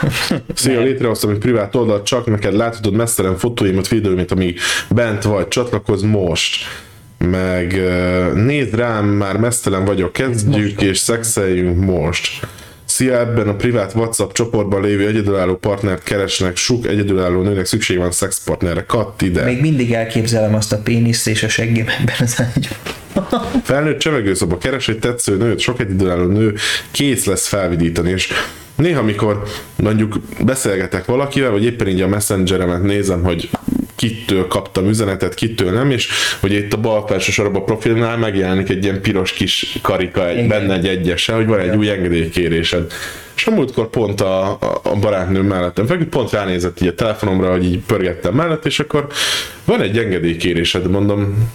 Szia, 0.53 0.81
létrehoztam 0.81 1.29
egy 1.29 1.37
privát 1.37 1.75
oldalt, 1.75 2.05
csak 2.05 2.25
neked 2.25 2.53
láthatod 2.53 2.93
mesztelen 2.93 3.37
fotóimat, 3.37 3.87
videóimat, 3.87 4.31
amíg 4.31 4.59
bent 4.89 5.23
vagy, 5.23 5.47
csatlakozz 5.47 6.01
most 6.01 6.65
meg 7.17 7.81
nézd 8.33 8.75
rám, 8.75 9.05
már 9.05 9.37
mesztelen 9.37 9.85
vagyok, 9.85 10.13
kezdjük 10.13 10.81
és 10.81 10.97
szexeljünk 10.97 11.85
most. 11.85 12.47
Szia, 13.03 13.19
ebben 13.19 13.47
a 13.47 13.55
privát 13.55 13.93
WhatsApp 13.95 14.31
csoportban 14.31 14.81
lévő 14.81 15.07
egyedülálló 15.07 15.55
partnert 15.55 16.03
keresnek, 16.03 16.55
sok 16.55 16.87
egyedülálló 16.87 17.41
nőnek 17.41 17.65
szükség 17.65 17.97
van 17.97 18.11
szexpartnerre, 18.11 18.83
katt 18.85 19.21
ide. 19.21 19.43
Még 19.43 19.61
mindig 19.61 19.93
elképzelem 19.93 20.55
azt 20.55 20.73
a 20.73 20.77
péniszt 20.77 21.27
és 21.27 21.43
a 21.43 21.47
seggem 21.47 21.85
ebben 21.99 22.15
az 22.19 22.35
ágyban. 22.39 23.31
Felnőtt 23.63 23.99
csevegőszoba 23.99 24.57
keres 24.57 24.87
egy 24.87 24.99
tetsző 24.99 25.37
nőt, 25.37 25.59
sok 25.59 25.79
egyedülálló 25.79 26.25
nő 26.25 26.53
kész 26.91 27.25
lesz 27.25 27.47
felvidítani, 27.47 28.09
és 28.09 28.31
néha, 28.75 28.99
amikor 28.99 29.43
mondjuk 29.75 30.19
beszélgetek 30.45 31.05
valakivel, 31.05 31.51
vagy 31.51 31.63
éppen 31.63 31.87
így 31.87 32.01
a 32.01 32.07
messengeremet 32.07 32.83
nézem, 32.83 33.23
hogy 33.23 33.49
kitől 33.95 34.47
kaptam 34.47 34.87
üzenetet, 34.87 35.33
kitől 35.33 35.71
nem, 35.71 35.91
és 35.91 36.09
hogy 36.39 36.51
itt 36.51 36.73
a 36.73 36.77
bal 36.77 37.07
felső 37.07 37.31
sorban 37.31 37.61
a 37.61 37.65
profilnál 37.65 38.17
megjelenik 38.17 38.69
egy 38.69 38.83
ilyen 38.83 39.01
piros 39.01 39.33
kis 39.33 39.77
karika, 39.81 40.29
egy, 40.29 40.47
benne 40.47 40.73
egy 40.73 40.87
egyese, 40.87 41.33
hogy 41.33 41.45
van 41.45 41.59
egy 41.59 41.75
új 41.75 41.89
engedélykérésed. 41.89 42.91
És 43.35 43.47
a 43.47 43.51
múltkor 43.51 43.89
pont 43.89 44.21
a, 44.21 44.57
a 44.83 44.95
barátnőm 44.99 45.45
mellettem 45.45 45.85
feküdt, 45.85 46.09
pont 46.09 46.31
ránézett 46.31 46.81
így 46.81 46.87
a 46.87 46.95
telefonomra, 46.95 47.51
hogy 47.51 47.65
így 47.65 47.79
pörgettem 47.79 48.33
mellett, 48.33 48.65
és 48.65 48.79
akkor 48.79 49.07
van 49.65 49.81
egy 49.81 49.97
engedélykérésed, 49.97 50.89
mondom, 50.89 51.49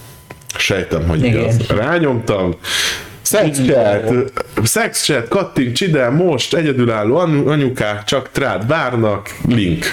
sejtem, 0.57 1.09
hogy 1.09 1.25
Igen. 1.25 1.41
igaz. 1.41 1.67
Rányomtam, 1.67 2.57
Szexchat, 3.23 4.33
szexchat, 4.63 5.29
kattints 5.29 5.81
ide, 5.81 6.09
most 6.09 6.55
egyedülálló 6.55 7.17
anyu- 7.17 7.49
anyukák 7.49 8.05
csak 8.05 8.31
trád 8.33 8.67
várnak, 8.67 9.37
link. 9.49 9.85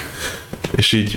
És 0.75 0.91
így, 0.91 1.15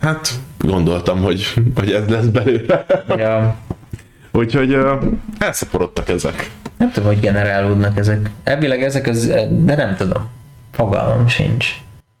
hát 0.00 0.28
gondoltam, 0.58 1.22
hogy, 1.22 1.54
hogy 1.74 1.92
ez 1.92 2.08
lesz 2.08 2.26
belőle. 2.26 2.86
Ja. 3.16 3.56
Úgyhogy 4.32 4.74
uh, 4.74 5.02
elszaporodtak 5.38 6.08
ezek. 6.08 6.50
Nem 6.76 6.90
tudom, 6.92 7.08
hogy 7.08 7.20
generálódnak 7.20 7.98
ezek. 7.98 8.30
Elvileg 8.44 8.82
ezek 8.82 9.06
az, 9.06 9.26
de 9.50 9.76
nem 9.76 9.96
tudom. 9.96 10.28
Fogalmam 10.72 11.28
sincs. 11.28 11.66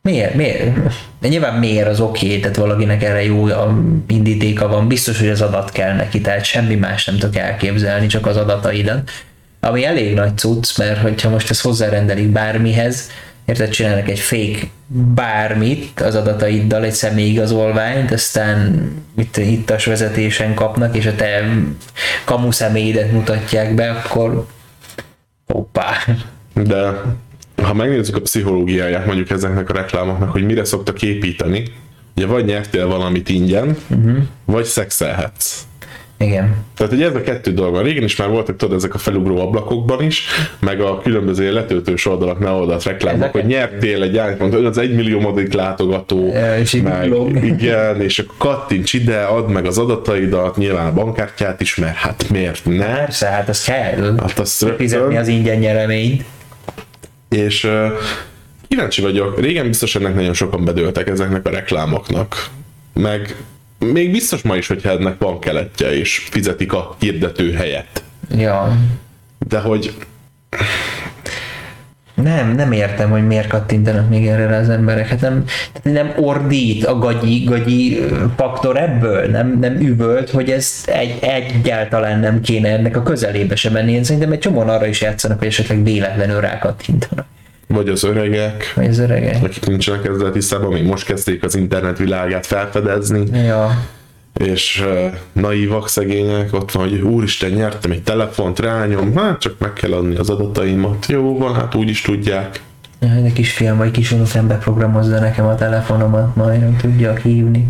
Miért? 0.02 0.34
Miért? 0.34 0.76
De 1.20 1.28
nyilván 1.28 1.58
miért 1.58 1.88
az 1.88 2.00
oké, 2.00 2.26
okay, 2.26 2.40
tehát 2.40 2.56
valakinek 2.56 3.02
erre 3.02 3.24
jó 3.24 3.44
a 3.44 3.78
indítéka 4.08 4.68
van, 4.68 4.88
biztos, 4.88 5.18
hogy 5.18 5.28
az 5.28 5.40
adat 5.40 5.70
kell 5.72 5.94
neki, 5.94 6.20
tehát 6.20 6.44
semmi 6.44 6.74
más 6.74 7.04
nem 7.04 7.16
tudok 7.16 7.36
elképzelni, 7.36 8.06
csak 8.06 8.26
az 8.26 8.36
adataidat. 8.36 9.10
Ami 9.60 9.84
elég 9.84 10.14
nagy 10.14 10.38
cucc, 10.38 10.78
mert 10.78 11.00
hogyha 11.00 11.30
most 11.30 11.50
ezt 11.50 11.62
hozzárendelik 11.62 12.28
bármihez, 12.28 13.10
érted, 13.48 13.68
csinálnak 13.68 14.08
egy 14.08 14.18
fake 14.18 14.58
bármit 15.14 16.00
az 16.00 16.14
adataiddal, 16.14 16.84
egy 16.84 16.92
személyigazolványt, 16.92 18.10
aztán 18.10 18.90
itt 19.16 19.36
hittas 19.36 19.84
vezetésen 19.84 20.54
kapnak, 20.54 20.96
és 20.96 21.06
a 21.06 21.14
te 21.14 21.44
kamu 22.24 22.50
személyedet 22.50 23.12
mutatják 23.12 23.74
be, 23.74 23.90
akkor 23.90 24.46
hoppá. 25.46 25.92
De 26.54 27.02
ha 27.62 27.74
megnézzük 27.74 28.16
a 28.16 28.20
pszichológiáját 28.20 29.06
mondjuk 29.06 29.30
ezeknek 29.30 29.70
a 29.70 29.72
reklámoknak, 29.72 30.30
hogy 30.30 30.44
mire 30.44 30.64
szoktak 30.64 31.02
építeni, 31.02 31.62
ugye 32.16 32.26
vagy 32.26 32.44
nyertél 32.44 32.86
valamit 32.86 33.28
ingyen, 33.28 33.76
uh-huh. 33.88 34.18
vagy 34.44 34.64
szexelhetsz. 34.64 35.67
Igen. 36.18 36.56
Tehát 36.76 36.92
ugye 36.92 37.06
ez 37.06 37.14
a 37.14 37.20
kettő 37.20 37.52
dolog 37.52 37.72
van. 37.72 37.82
Régen 37.82 38.02
is 38.02 38.16
már 38.16 38.28
voltak 38.28 38.56
tudod 38.56 38.76
ezek 38.76 38.94
a 38.94 38.98
felugró 38.98 39.40
ablakokban 39.40 40.02
is, 40.02 40.26
meg 40.58 40.80
a 40.80 41.00
különböző 41.00 41.52
letöltős 41.52 42.06
oldalak, 42.06 42.38
ne 42.38 42.50
oldalt 42.50 42.82
reklámok, 42.82 43.32
hogy 43.32 43.46
nyertél 43.46 44.02
egy 44.02 44.14
iPhone, 44.14 44.68
az 44.68 44.78
egy 44.78 44.94
millió 44.94 45.20
modik 45.20 45.52
látogató, 45.52 46.32
Ja, 46.32 46.58
és 46.58 46.80
meg, 46.82 47.12
igen, 47.54 48.00
és 48.00 48.18
akkor 48.18 48.36
kattints 48.38 48.92
ide, 48.92 49.22
add 49.22 49.48
meg 49.48 49.66
az 49.66 49.78
adataidat, 49.78 50.56
nyilván 50.56 50.86
a 50.86 50.92
bankkártyát 50.92 51.60
is, 51.60 51.76
mert 51.76 51.96
hát 51.96 52.28
miért 52.30 52.64
ne? 52.64 52.94
Persze, 52.94 53.26
hát 53.26 53.48
az 53.48 53.64
kell. 53.64 54.14
Hát 54.20 54.38
azt 54.38 54.62
rögtön. 54.62 54.78
Fizetni 54.78 55.16
az 55.16 55.28
ingyen 55.28 55.58
nyereményt. 55.58 56.24
És 57.28 57.64
uh, 57.64 57.86
kíváncsi 58.68 59.02
vagyok, 59.02 59.40
régen 59.40 59.66
biztos 59.66 59.94
ennek 59.94 60.14
nagyon 60.14 60.34
sokan 60.34 60.64
bedőltek 60.64 61.08
ezeknek 61.08 61.46
a 61.46 61.50
reklámoknak, 61.50 62.48
meg 62.92 63.36
még 63.78 64.10
biztos 64.10 64.42
ma 64.42 64.56
is, 64.56 64.66
hogyha 64.66 64.90
ennek 64.90 65.18
van 65.18 65.38
keletje, 65.38 65.92
és 65.92 66.26
fizetik 66.30 66.72
a 66.72 66.96
hirdető 66.98 67.52
helyet. 67.52 68.02
Ja. 68.36 68.76
De 69.48 69.58
hogy 69.58 69.94
Nem, 72.22 72.54
nem 72.54 72.72
értem, 72.72 73.10
hogy 73.10 73.26
miért 73.26 73.48
kattintanak 73.48 74.08
még 74.08 74.26
erre 74.26 74.56
az 74.56 74.68
emberek. 74.68 75.08
Hát 75.08 75.20
nem, 75.20 75.44
nem 75.82 76.12
ordít 76.16 76.84
a 76.84 76.98
gagyi, 76.98 77.44
gagyi 77.44 78.00
faktor 78.36 78.76
ebből, 78.76 79.26
nem, 79.26 79.58
nem 79.60 79.76
üvölt, 79.80 80.30
hogy 80.30 80.50
ez 80.50 80.84
egy, 80.86 81.18
egyáltalán 81.20 82.20
nem 82.20 82.40
kéne 82.40 82.68
ennek 82.68 82.96
a 82.96 83.02
közelébe 83.02 83.56
sem 83.56 83.72
menni. 83.72 83.92
Én 83.92 84.04
szerintem 84.04 84.32
egy 84.32 84.38
csomóan 84.38 84.68
arra 84.68 84.86
is 84.86 85.00
játszanak, 85.00 85.38
hogy 85.38 85.46
esetleg 85.46 85.82
véletlenül 85.82 86.40
rákattintanak. 86.40 87.26
Vagy 87.68 87.88
az 87.88 88.04
öregek, 88.04 88.72
Vagy 88.76 88.86
az 88.86 88.98
öregek. 88.98 89.42
akik 89.44 89.66
nincsenek 89.66 90.06
ezzel 90.06 90.30
tisztában, 90.30 90.72
még 90.72 90.84
most 90.84 91.06
kezdték 91.06 91.42
az 91.44 91.54
internet 91.54 91.98
világát 91.98 92.46
felfedezni, 92.46 93.38
Ja. 93.44 93.84
és 94.34 94.84
uh, 94.86 95.12
naívak 95.32 95.88
szegények, 95.88 96.52
ott 96.54 96.72
van, 96.72 96.88
hogy 96.88 97.00
úristen, 97.00 97.50
nyertem 97.50 97.90
egy 97.90 98.02
telefont, 98.02 98.58
rányom, 98.58 99.16
hát 99.16 99.40
csak 99.40 99.54
meg 99.58 99.72
kell 99.72 99.92
adni 99.92 100.16
az 100.16 100.30
adataimat. 100.30 101.06
Jó 101.06 101.38
van, 101.38 101.54
hát 101.54 101.74
úgy 101.74 101.88
is 101.88 102.00
tudják. 102.00 102.60
Ja, 103.00 103.08
egy 103.24 103.32
kisfiam 103.32 103.76
vagy 103.76 103.90
kisunokám 103.90 104.46
beprogramozza 104.48 105.18
nekem 105.18 105.46
a 105.46 105.54
telefonomat, 105.54 106.36
majd 106.36 106.60
nem 106.60 106.76
tudja 106.76 107.14
hívni. 107.14 107.66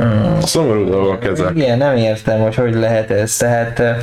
Mm. 0.00 0.38
Szomorú 0.38 0.84
dolgok 0.84 1.24
ezek. 1.24 1.50
Igen, 1.54 1.78
nem 1.78 1.96
értem, 1.96 2.40
hogy 2.40 2.54
hogy 2.54 2.74
lehet 2.74 3.10
ez. 3.10 3.36
Tehát 3.36 3.78
eh, 3.80 3.96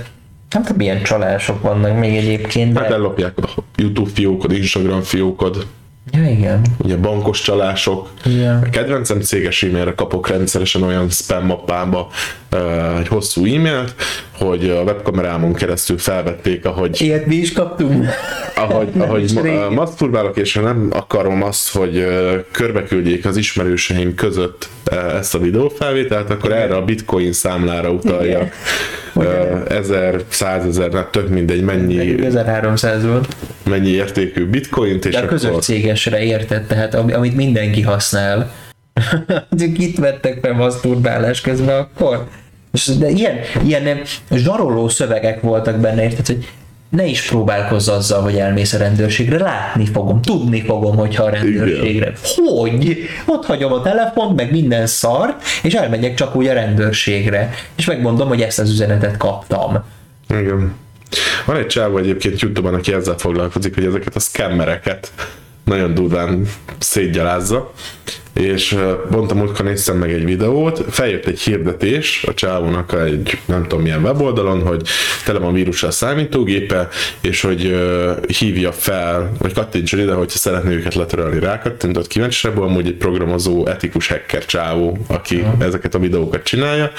nem 0.56 0.64
tudom, 0.64 0.78
milyen 0.78 1.04
csalások 1.04 1.62
vannak 1.62 2.00
még 2.00 2.16
egyébként, 2.16 2.74
de... 2.74 2.80
Hát 2.80 2.92
ellopják 2.92 3.34
a 3.38 3.64
YouTube 3.76 4.10
fiókod, 4.14 4.52
Instagram 4.52 5.02
fiókod, 5.02 5.66
Ja, 6.12 6.30
igen. 6.30 6.62
ugye 6.78 6.98
bankos 6.98 7.42
csalások. 7.42 8.10
Igen. 8.26 8.64
A 8.64 8.70
kedvencem 8.70 9.22
céges 9.22 9.64
e-mailre 9.64 9.94
kapok 9.94 10.28
rendszeresen 10.28 10.82
olyan 10.82 11.10
spam 11.10 11.46
mappába 11.46 12.08
uh, 12.52 13.00
egy 13.00 13.08
hosszú 13.08 13.46
e-mailt, 13.46 13.96
hogy 14.38 14.70
a 14.70 14.82
webkamerámon 14.82 15.54
keresztül 15.54 15.98
felvették, 15.98 16.66
ahogy 16.66 17.02
Ilyet 17.02 17.26
mi 17.26 17.36
is 17.36 17.52
kaptunk. 17.54 18.06
ahogy, 18.56 18.88
ahogy 18.98 19.32
ma, 19.34 19.42
régen. 19.42 19.72
masturbálok, 19.74 20.38
és 20.38 20.54
nem 20.54 20.88
akarom 20.92 21.44
azt, 21.44 21.74
hogy 21.76 21.98
ö, 21.98 22.36
körbeküldjék 22.52 23.26
az 23.26 23.38
ismerőseim 23.38 24.16
között 24.16 24.70
ö, 24.92 24.96
ezt 24.96 25.36
a 25.36 25.40
videófelvételt, 25.40 26.30
akkor 26.30 26.52
erre 26.52 26.76
a 26.76 26.86
bitcoin 26.86 27.32
számlára 27.34 27.90
utaljak. 27.90 28.54
Ö, 29.16 29.24
Ezer, 29.70 30.22
százezer, 30.28 30.94
hát 30.94 31.08
tök 31.12 31.30
mindegy, 31.30 31.62
mennyi, 31.62 32.26
1300 32.26 33.06
volt. 33.06 33.28
mennyi 33.64 33.90
értékű 33.90 34.46
bitcoint, 34.50 35.06
és 35.06 35.14
De 35.14 35.20
a 35.20 35.26
közös 35.26 35.50
akkor 35.50 35.62
cégesre 35.62 36.20
érted, 36.24 36.66
tehát 36.66 36.94
ami- 36.96 37.14
amit 37.14 37.36
mindenki 37.36 37.82
használ. 37.82 38.52
Itt 39.78 39.98
vettek 39.98 40.38
fel 40.42 40.54
maszturbálás 40.54 41.42
közben 41.42 41.80
akkor. 41.80 42.26
És 42.76 42.86
De 42.86 43.10
ilyen, 43.10 43.40
ilyen 43.64 44.02
zsaroló 44.32 44.88
szövegek 44.88 45.42
voltak 45.42 45.78
benne, 45.78 46.04
érted, 46.04 46.26
hogy 46.26 46.48
ne 46.90 47.06
is 47.06 47.22
próbálkozz 47.22 47.88
azzal, 47.88 48.22
hogy 48.22 48.36
elmész 48.36 48.74
a 48.74 48.78
rendőrségre, 48.78 49.38
látni 49.38 49.86
fogom, 49.86 50.22
tudni 50.22 50.62
fogom, 50.62 50.96
hogyha 50.96 51.24
a 51.24 51.30
rendőrségre. 51.30 52.14
Hogy? 52.36 52.98
Ott 53.26 53.46
hagyom 53.46 53.72
a 53.72 53.82
telefont, 53.82 54.36
meg 54.36 54.52
minden 54.52 54.88
szart, 54.88 55.44
és 55.64 55.74
elmegyek 55.74 56.14
csak 56.14 56.36
úgy 56.36 56.48
a 56.48 56.54
rendőrségre. 56.54 57.50
És 57.76 57.86
megmondom, 57.86 58.28
hogy 58.28 58.42
ezt 58.42 58.60
az 58.60 58.70
üzenetet 58.70 59.18
kaptam. 59.18 59.84
Igen. 60.30 60.74
Van 61.46 61.58
egy 61.58 61.68
csávó 61.68 61.98
egyébként 61.98 62.40
Youtube-on, 62.40 62.74
aki 62.74 62.94
ezzel 62.94 63.18
foglalkozik, 63.18 63.76
hogy 63.76 63.86
ezeket 63.86 64.16
a 64.16 64.20
scammereket 64.20 65.12
nagyon 65.66 65.94
durván 65.94 66.48
szétgyalázza, 66.80 67.72
és 68.34 68.72
a 68.72 69.06
múltkor 69.10 69.66
néztem 69.66 69.98
meg 69.98 70.14
egy 70.14 70.26
videót, 70.26 70.86
feljött 70.90 71.26
egy 71.26 71.40
hirdetés 71.40 72.24
a 72.28 72.34
csávónak 72.34 72.94
egy 72.94 73.38
nem 73.46 73.62
tudom 73.62 73.82
milyen 73.82 74.04
weboldalon, 74.04 74.62
hogy 74.62 74.82
tele 75.26 75.40
van 75.40 75.54
vírussal 75.54 75.90
a 75.90 75.92
számítógépe, 75.92 76.88
és 77.22 77.42
hogy 77.42 77.66
uh, 77.66 78.26
hívja 78.26 78.72
fel, 78.72 79.32
vagy 79.40 79.54
kattintson 79.54 80.00
ide, 80.00 80.14
hogyha 80.14 80.38
szeretné 80.38 80.74
őket 80.74 80.96
letörölni. 80.96 81.40
Rákattintott 81.40 82.08
kíváncsi 82.08 82.48
ebből 82.48 82.64
amúgy 82.64 82.88
egy 82.88 82.96
programozó, 82.96 83.68
etikus 83.68 84.08
hacker 84.08 84.46
csávó, 84.46 84.98
aki 85.08 85.46
ezeket 85.60 85.96
a 85.96 86.00
videókat 86.00 86.44
csinálja, 86.44 86.92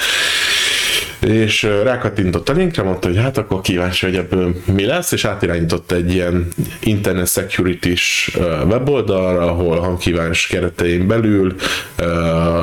és 1.20 1.62
rákattintott 1.62 2.48
a 2.48 2.52
linkre, 2.52 2.82
mondta, 2.82 3.08
hogy 3.08 3.16
hát 3.16 3.38
akkor 3.38 3.60
kíváncsi, 3.60 4.06
hogy 4.06 4.16
ebből 4.16 4.54
mi 4.74 4.84
lesz, 4.84 5.12
és 5.12 5.24
átirányított 5.24 5.92
egy 5.92 6.12
ilyen 6.12 6.48
Internet 6.80 7.28
Security-s 7.28 8.36
weboldalra, 8.66 9.40
ahol 9.40 9.78
hangkívánás 9.78 10.46
keretein 10.46 11.06
belül 11.06 11.54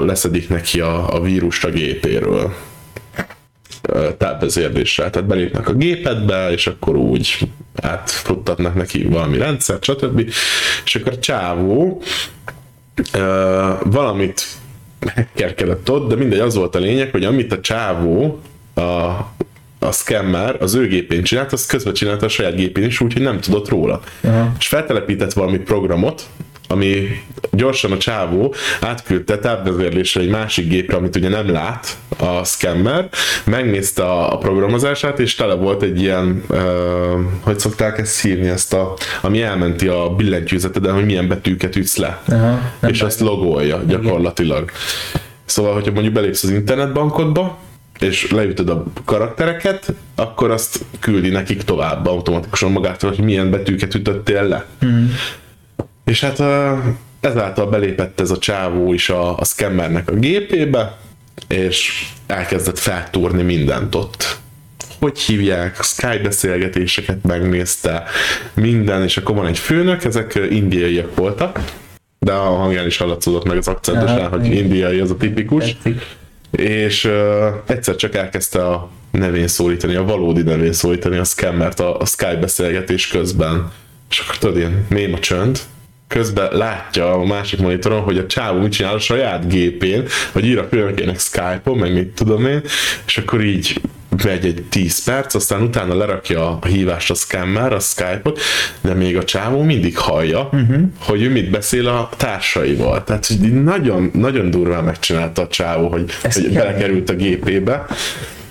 leszedik 0.05 0.49
neki 0.49 0.79
a, 0.79 1.15
a 1.15 1.21
vírust 1.21 1.65
a 1.65 1.69
gépéről. 1.69 2.53
ö, 3.81 4.09
távvezérléssel. 4.17 5.09
Tehát 5.09 5.27
belépnek 5.27 5.67
a 5.67 5.73
gépedbe, 5.73 6.51
és 6.51 6.67
akkor 6.67 6.95
úgy 6.95 7.37
átfuttatnak 7.81 8.75
neki 8.75 9.03
valami 9.03 9.37
rendszer, 9.37 9.77
stb. 9.81 10.19
És 10.85 10.95
akkor 10.95 11.11
a 11.11 11.19
csávó 11.19 12.01
ö, 13.13 13.73
valamit 13.83 14.45
megkerkedett 15.15 15.91
ott, 15.91 16.09
de 16.09 16.15
mindegy, 16.15 16.39
az 16.39 16.55
volt 16.55 16.75
a 16.75 16.79
lényeg, 16.79 17.11
hogy 17.11 17.23
amit 17.23 17.51
a 17.51 17.59
csávó 17.59 18.39
a, 18.73 18.81
a 19.79 19.91
scammer 19.91 20.57
az 20.61 20.73
ő 20.73 20.87
gépén 20.87 21.23
csinált, 21.23 21.53
azt 21.53 21.67
közben 21.67 21.93
csinálta 21.93 22.25
a 22.25 22.29
saját 22.29 22.55
gépén 22.55 22.83
is, 22.83 22.99
úgyhogy 22.99 23.21
nem 23.21 23.39
tudott 23.39 23.69
róla. 23.69 24.01
Aha. 24.21 24.51
És 24.59 24.67
feltelepített 24.67 25.33
valami 25.33 25.57
programot, 25.57 26.27
ami 26.67 27.21
gyorsan 27.51 27.91
a 27.91 27.97
csávó 27.97 28.55
átküldte 28.81 29.37
távvezérlésre 29.37 30.21
egy 30.21 30.29
másik 30.29 30.67
gépre, 30.67 30.95
amit 30.95 31.15
ugye 31.15 31.29
nem 31.29 31.51
lát 31.51 31.97
a 32.17 32.43
scammer, 32.43 33.09
megnézte 33.43 34.03
a, 34.03 34.37
programozását, 34.37 35.19
és 35.19 35.35
tele 35.35 35.53
volt 35.53 35.81
egy 35.81 36.01
ilyen, 36.01 36.43
uh, 36.49 36.59
hogy 37.41 37.59
szokták 37.59 37.97
ezt 37.97 38.21
hívni, 38.21 38.47
ezt 38.47 38.73
a, 38.73 38.93
ami 39.21 39.41
elmenti 39.41 39.87
a 39.87 40.09
billentyűzeteden, 40.09 40.93
hogy 40.93 41.05
milyen 41.05 41.27
betűket 41.27 41.75
ütsz 41.75 41.97
le. 41.97 42.21
Aha, 42.27 42.59
és 42.87 43.01
azt 43.01 43.19
logolja 43.19 43.83
gyakorlatilag. 43.87 44.71
Szóval, 45.45 45.73
hogyha 45.73 45.91
mondjuk 45.91 46.13
belépsz 46.13 46.43
az 46.43 46.49
internetbankodba, 46.49 47.59
és 47.99 48.31
leütöd 48.31 48.69
a 48.69 48.83
karaktereket, 49.05 49.93
akkor 50.15 50.51
azt 50.51 50.85
küldi 50.99 51.29
nekik 51.29 51.63
tovább 51.63 52.05
automatikusan 52.05 52.71
magától, 52.71 53.09
hogy 53.09 53.23
milyen 53.23 53.51
betűket 53.51 53.95
ütöttél 53.95 54.43
le. 54.43 54.65
Mm. 54.85 55.05
És 56.05 56.21
hát 56.21 56.41
ezáltal 57.19 57.69
belépett 57.69 58.19
ez 58.19 58.31
a 58.31 58.37
csávó 58.37 58.93
is 58.93 59.09
a, 59.09 59.37
a 59.37 59.45
scammernek 59.45 60.09
a 60.09 60.13
gépébe, 60.13 60.97
és 61.47 62.07
elkezdett 62.27 62.79
feltúrni 62.79 63.41
mindent 63.41 63.95
ott. 63.95 64.37
Hogy 64.99 65.19
hívják, 65.19 65.81
Skype 65.81 66.19
beszélgetéseket 66.23 67.23
megnézte, 67.23 68.03
minden, 68.53 69.03
és 69.03 69.17
akkor 69.17 69.35
van 69.35 69.47
egy 69.47 69.59
főnök, 69.59 70.03
ezek 70.03 70.39
indiaiak 70.49 71.15
voltak, 71.15 71.63
de 72.19 72.31
a 72.31 72.55
hangján 72.55 72.85
is 72.85 72.97
hallatszódott 72.97 73.45
meg 73.45 73.57
az 73.57 73.67
akcentusán, 73.67 74.29
hogy 74.29 74.45
indiai 74.45 74.99
az 74.99 75.11
a 75.11 75.17
tipikus 75.17 75.63
Tetszik. 75.65 76.05
és 76.51 77.05
uh, 77.05 77.13
egyszer 77.65 77.95
csak 77.95 78.15
elkezdte 78.15 78.67
a 78.67 78.89
nevén 79.11 79.47
szólítani, 79.47 79.95
a 79.95 80.03
valódi 80.03 80.41
nevén 80.41 80.73
szólítani 80.73 81.17
a 81.17 81.23
scammert 81.23 81.79
a, 81.79 81.99
a 81.99 82.05
Skype 82.05 82.35
beszélgetés 82.35 83.07
közben. 83.07 83.71
És 84.09 84.19
akkor 84.19 84.37
tudod, 84.37 84.57
ilyen 84.57 84.85
mém 84.89 85.13
a 85.13 85.19
csönd, 85.19 85.59
közben 86.13 86.49
látja 86.51 87.13
a 87.13 87.25
másik 87.25 87.59
monitoron, 87.59 88.01
hogy 88.01 88.17
a 88.17 88.25
csávó 88.25 88.59
mit 88.59 88.71
csinál 88.71 88.93
a 88.93 88.99
saját 88.99 89.47
gépén, 89.47 90.03
vagy 90.31 90.45
ír 90.45 90.57
a 90.57 90.67
főnökének 90.69 91.19
Skype-on, 91.19 91.77
meg 91.77 91.93
mit 91.93 92.07
tudom 92.07 92.45
én, 92.45 92.61
és 93.05 93.17
akkor 93.17 93.43
így 93.43 93.81
megy 94.23 94.45
egy 94.45 94.63
10 94.69 95.03
perc, 95.03 95.35
aztán 95.35 95.61
utána 95.61 95.95
lerakja 95.95 96.59
a 96.61 96.65
hívást 96.65 97.11
a 97.11 97.13
scammer, 97.13 97.73
a 97.73 97.79
Skype-ot, 97.79 98.39
de 98.81 98.93
még 98.93 99.17
a 99.17 99.23
csávó 99.23 99.61
mindig 99.61 99.97
hallja, 99.97 100.49
uh-huh. 100.51 100.81
hogy 100.99 101.21
ő 101.21 101.29
mit 101.29 101.49
beszél 101.49 101.87
a 101.87 102.09
társaival. 102.17 103.03
Tehát 103.03 103.25
hogy 103.25 103.63
nagyon, 103.63 104.11
nagyon 104.13 104.49
durván 104.49 104.83
megcsinálta 104.83 105.41
a 105.41 105.47
csávó, 105.47 105.87
hogy, 105.87 106.11
Ez 106.21 106.35
hogy 106.35 106.53
belekerült 106.53 107.09
a 107.09 107.13
gépébe. 107.15 107.85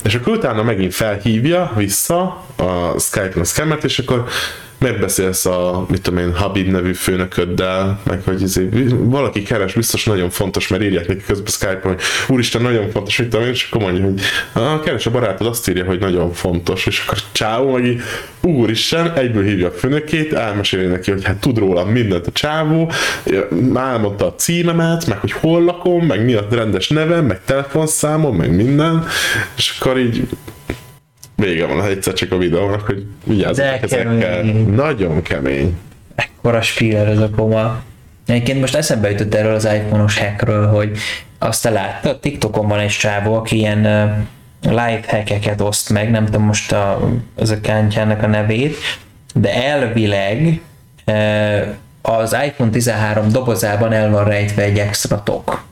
És 0.05 0.15
akkor 0.15 0.37
utána 0.37 0.63
megint 0.63 0.95
felhívja 0.95 1.73
vissza 1.77 2.45
a 2.57 2.99
Skype-on 2.99 3.43
a 3.43 3.45
scammert, 3.45 3.85
és 3.85 3.99
akkor 3.99 4.29
megbeszélsz 4.83 5.47
a, 5.47 5.87
mit 5.89 6.03
tudom 6.03 6.19
én, 6.19 6.35
Habib 6.35 6.69
nevű 6.69 6.93
főnököddel, 6.93 8.01
meg 8.03 8.23
hogy 8.25 8.43
izé, 8.43 8.69
valaki 8.91 9.43
keres, 9.43 9.75
biztos 9.75 10.05
nagyon 10.05 10.31
fontos, 10.31 10.69
mert 10.69 10.83
írják 10.83 11.07
neki 11.09 11.23
közben 11.27 11.53
Skype-on, 11.53 11.93
hogy 11.93 12.03
úristen, 12.29 12.63
nagyon 12.63 12.91
fontos, 12.91 13.19
mit 13.19 13.29
tudom 13.29 13.47
én, 13.47 13.53
és 13.53 13.69
akkor 13.71 13.83
mondja, 13.83 14.05
hogy 14.05 14.21
ah, 14.53 14.81
keres 14.81 15.07
a 15.07 15.11
barátod, 15.11 15.47
azt 15.47 15.69
írja, 15.69 15.85
hogy 15.85 15.99
nagyon 15.99 16.33
fontos, 16.33 16.87
és 16.87 17.03
akkor 17.07 17.19
csávó 17.33 17.73
meg 17.73 17.85
így, 17.85 18.01
úristen, 18.41 19.13
egyből 19.13 19.45
hívja 19.45 19.67
a 19.67 19.71
főnökét, 19.71 20.33
elmeséli 20.33 20.87
neki, 20.87 21.11
hogy 21.11 21.25
hát 21.25 21.37
tud 21.37 21.59
róla 21.59 21.85
mindent 21.85 22.27
a 22.27 22.33
csávó, 22.33 22.91
elmondta 23.75 24.27
a 24.27 24.35
címemet, 24.35 25.07
meg 25.07 25.19
hogy 25.19 25.33
hol 25.33 25.65
lakom, 25.65 26.07
meg 26.07 26.25
mi 26.25 26.35
a 26.35 26.47
rendes 26.51 26.89
nevem, 26.89 27.25
meg 27.25 27.41
telefonszámom, 27.45 28.37
meg 28.37 28.55
minden, 28.55 29.07
és 29.57 29.77
akkor 29.79 29.99
így 29.99 30.27
vége 31.45 31.67
van 31.67 31.85
egyszer 31.85 32.13
csak 32.13 32.33
a 32.33 32.37
videónak, 32.37 32.81
hogy 32.81 33.05
vigyázzatok 33.25 33.83
ezekkel. 33.83 34.43
Nagyon 34.75 35.23
kemény. 35.23 35.77
Ekkora 36.15 36.63
spiller 36.63 37.09
ez 37.09 37.19
a 37.19 37.31
koma. 37.31 37.83
Egyébként 38.27 38.61
most 38.61 38.75
eszembe 38.75 39.11
jutott 39.11 39.35
erről 39.35 39.55
az 39.55 39.65
iPhone-os 39.65 40.19
hackről, 40.19 40.67
hogy 40.67 40.99
azt 41.39 41.63
te 41.63 41.71
láttad, 41.71 42.21
TikTokon 42.21 42.69
van 42.69 42.79
egy 42.79 42.89
csávó, 42.89 43.35
aki 43.35 43.57
ilyen 43.57 43.79
live 44.63 45.01
hackeket 45.07 45.61
oszt 45.61 45.91
meg, 45.91 46.11
nem 46.11 46.25
tudom 46.25 46.43
most 46.43 46.73
a, 46.73 47.11
az 47.37 47.51
a 47.51 47.61
kántjának 47.61 48.23
a 48.23 48.27
nevét, 48.27 48.77
de 49.35 49.55
elvileg 49.55 50.61
az 52.03 52.37
iPhone 52.47 52.71
13 52.71 53.29
dobozában 53.29 53.93
el 53.93 54.11
van 54.11 54.25
rejtve 54.25 54.63
egy 54.63 54.79
extra 54.79 55.23
tok. 55.23 55.65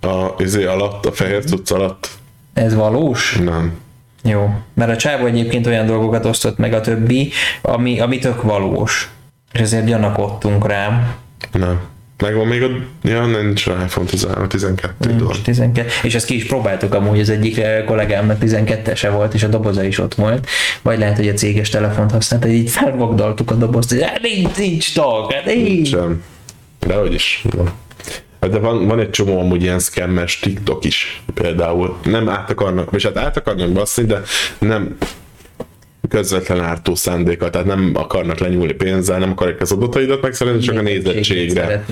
A 0.00 0.42
izé 0.42 0.64
alatt, 0.64 1.06
a 1.06 1.12
fehér 1.12 1.44
cucc 1.44 1.70
alatt 1.70 2.08
Ez 2.52 2.74
valós? 2.74 3.36
nem. 3.36 3.84
Jó. 4.26 4.54
Mert 4.74 4.90
a 4.90 4.96
csávó 4.96 5.26
egyébként 5.26 5.66
olyan 5.66 5.86
dolgokat 5.86 6.24
osztott 6.24 6.58
meg 6.58 6.72
a 6.72 6.80
többi, 6.80 7.30
ami, 7.62 8.00
ami 8.00 8.18
tök 8.18 8.42
valós. 8.42 9.10
És 9.52 9.60
ezért 9.60 9.84
gyanakodtunk 9.84 10.66
rám. 10.66 11.14
Nem. 11.52 11.80
Megvan 12.22 12.46
még 12.46 12.62
a... 12.62 12.66
Ja, 13.02 13.26
nincs 13.26 13.66
rá 13.66 13.82
iPhone 13.84 14.06
13, 14.06 14.48
12 14.48 14.94
dollár. 15.00 15.18
Nincs 15.20 15.42
12. 15.42 15.88
És 16.02 16.14
ezt 16.14 16.26
ki 16.26 16.34
is 16.34 16.46
próbáltuk 16.46 16.94
amúgy, 16.94 17.20
az 17.20 17.30
egyik 17.30 17.58
eh, 17.58 17.84
kollégámnak 17.86 18.38
12-ese 18.40 19.08
volt, 19.12 19.34
és 19.34 19.42
a 19.42 19.48
doboza 19.48 19.84
is 19.84 19.98
ott 19.98 20.14
volt. 20.14 20.48
Vagy 20.82 20.98
lehet, 20.98 21.16
hogy 21.16 21.28
a 21.28 21.32
céges 21.32 21.68
telefont 21.68 22.10
használt, 22.10 22.42
hogy 22.42 22.52
így 22.52 22.70
felvogdaltuk 22.70 23.50
a 23.50 23.54
dobozt, 23.54 23.90
hogy 23.90 24.02
"Hát 24.02 24.20
nincs, 24.22 24.56
nincs 24.56 24.94
tag, 24.94 25.32
hát 25.32 25.44
nincs. 25.44 25.88
Sem. 25.88 26.22
De 26.86 26.94
hogy 26.94 27.14
is. 27.14 27.44
van. 27.56 27.70
Hát 28.40 28.50
De 28.50 28.58
van, 28.58 28.86
van 28.86 28.98
egy 28.98 29.10
csomó 29.10 29.40
amúgy 29.40 29.62
ilyen 29.62 29.78
scammes 29.78 30.38
TikTok 30.38 30.84
is 30.84 31.22
például. 31.34 31.96
Nem 32.04 32.28
át 32.28 32.50
akarnak, 32.50 32.90
vagy 32.90 33.02
hát 33.02 33.16
át 33.16 33.36
akarnak 33.36 33.70
baszni, 33.70 34.04
de 34.04 34.22
nem 34.58 34.96
közvetlen 36.08 36.60
ártó 36.60 36.94
szándéka, 36.94 37.50
tehát 37.50 37.66
nem 37.66 37.92
akarnak 37.94 38.38
lenyúlni 38.38 38.72
pénzzel, 38.72 39.18
nem 39.18 39.30
akarják 39.30 39.60
az 39.60 39.72
adataidat 39.72 40.22
megszerezni, 40.22 40.60
csak 40.60 40.78
a 40.78 40.82
nézettségre, 40.82 41.84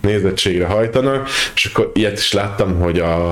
nézettségre 0.00 0.66
hajtanak, 0.66 1.28
és 1.54 1.64
akkor 1.64 1.90
ilyet 1.94 2.18
is 2.18 2.32
láttam, 2.32 2.80
hogy 2.80 2.98
a, 2.98 3.30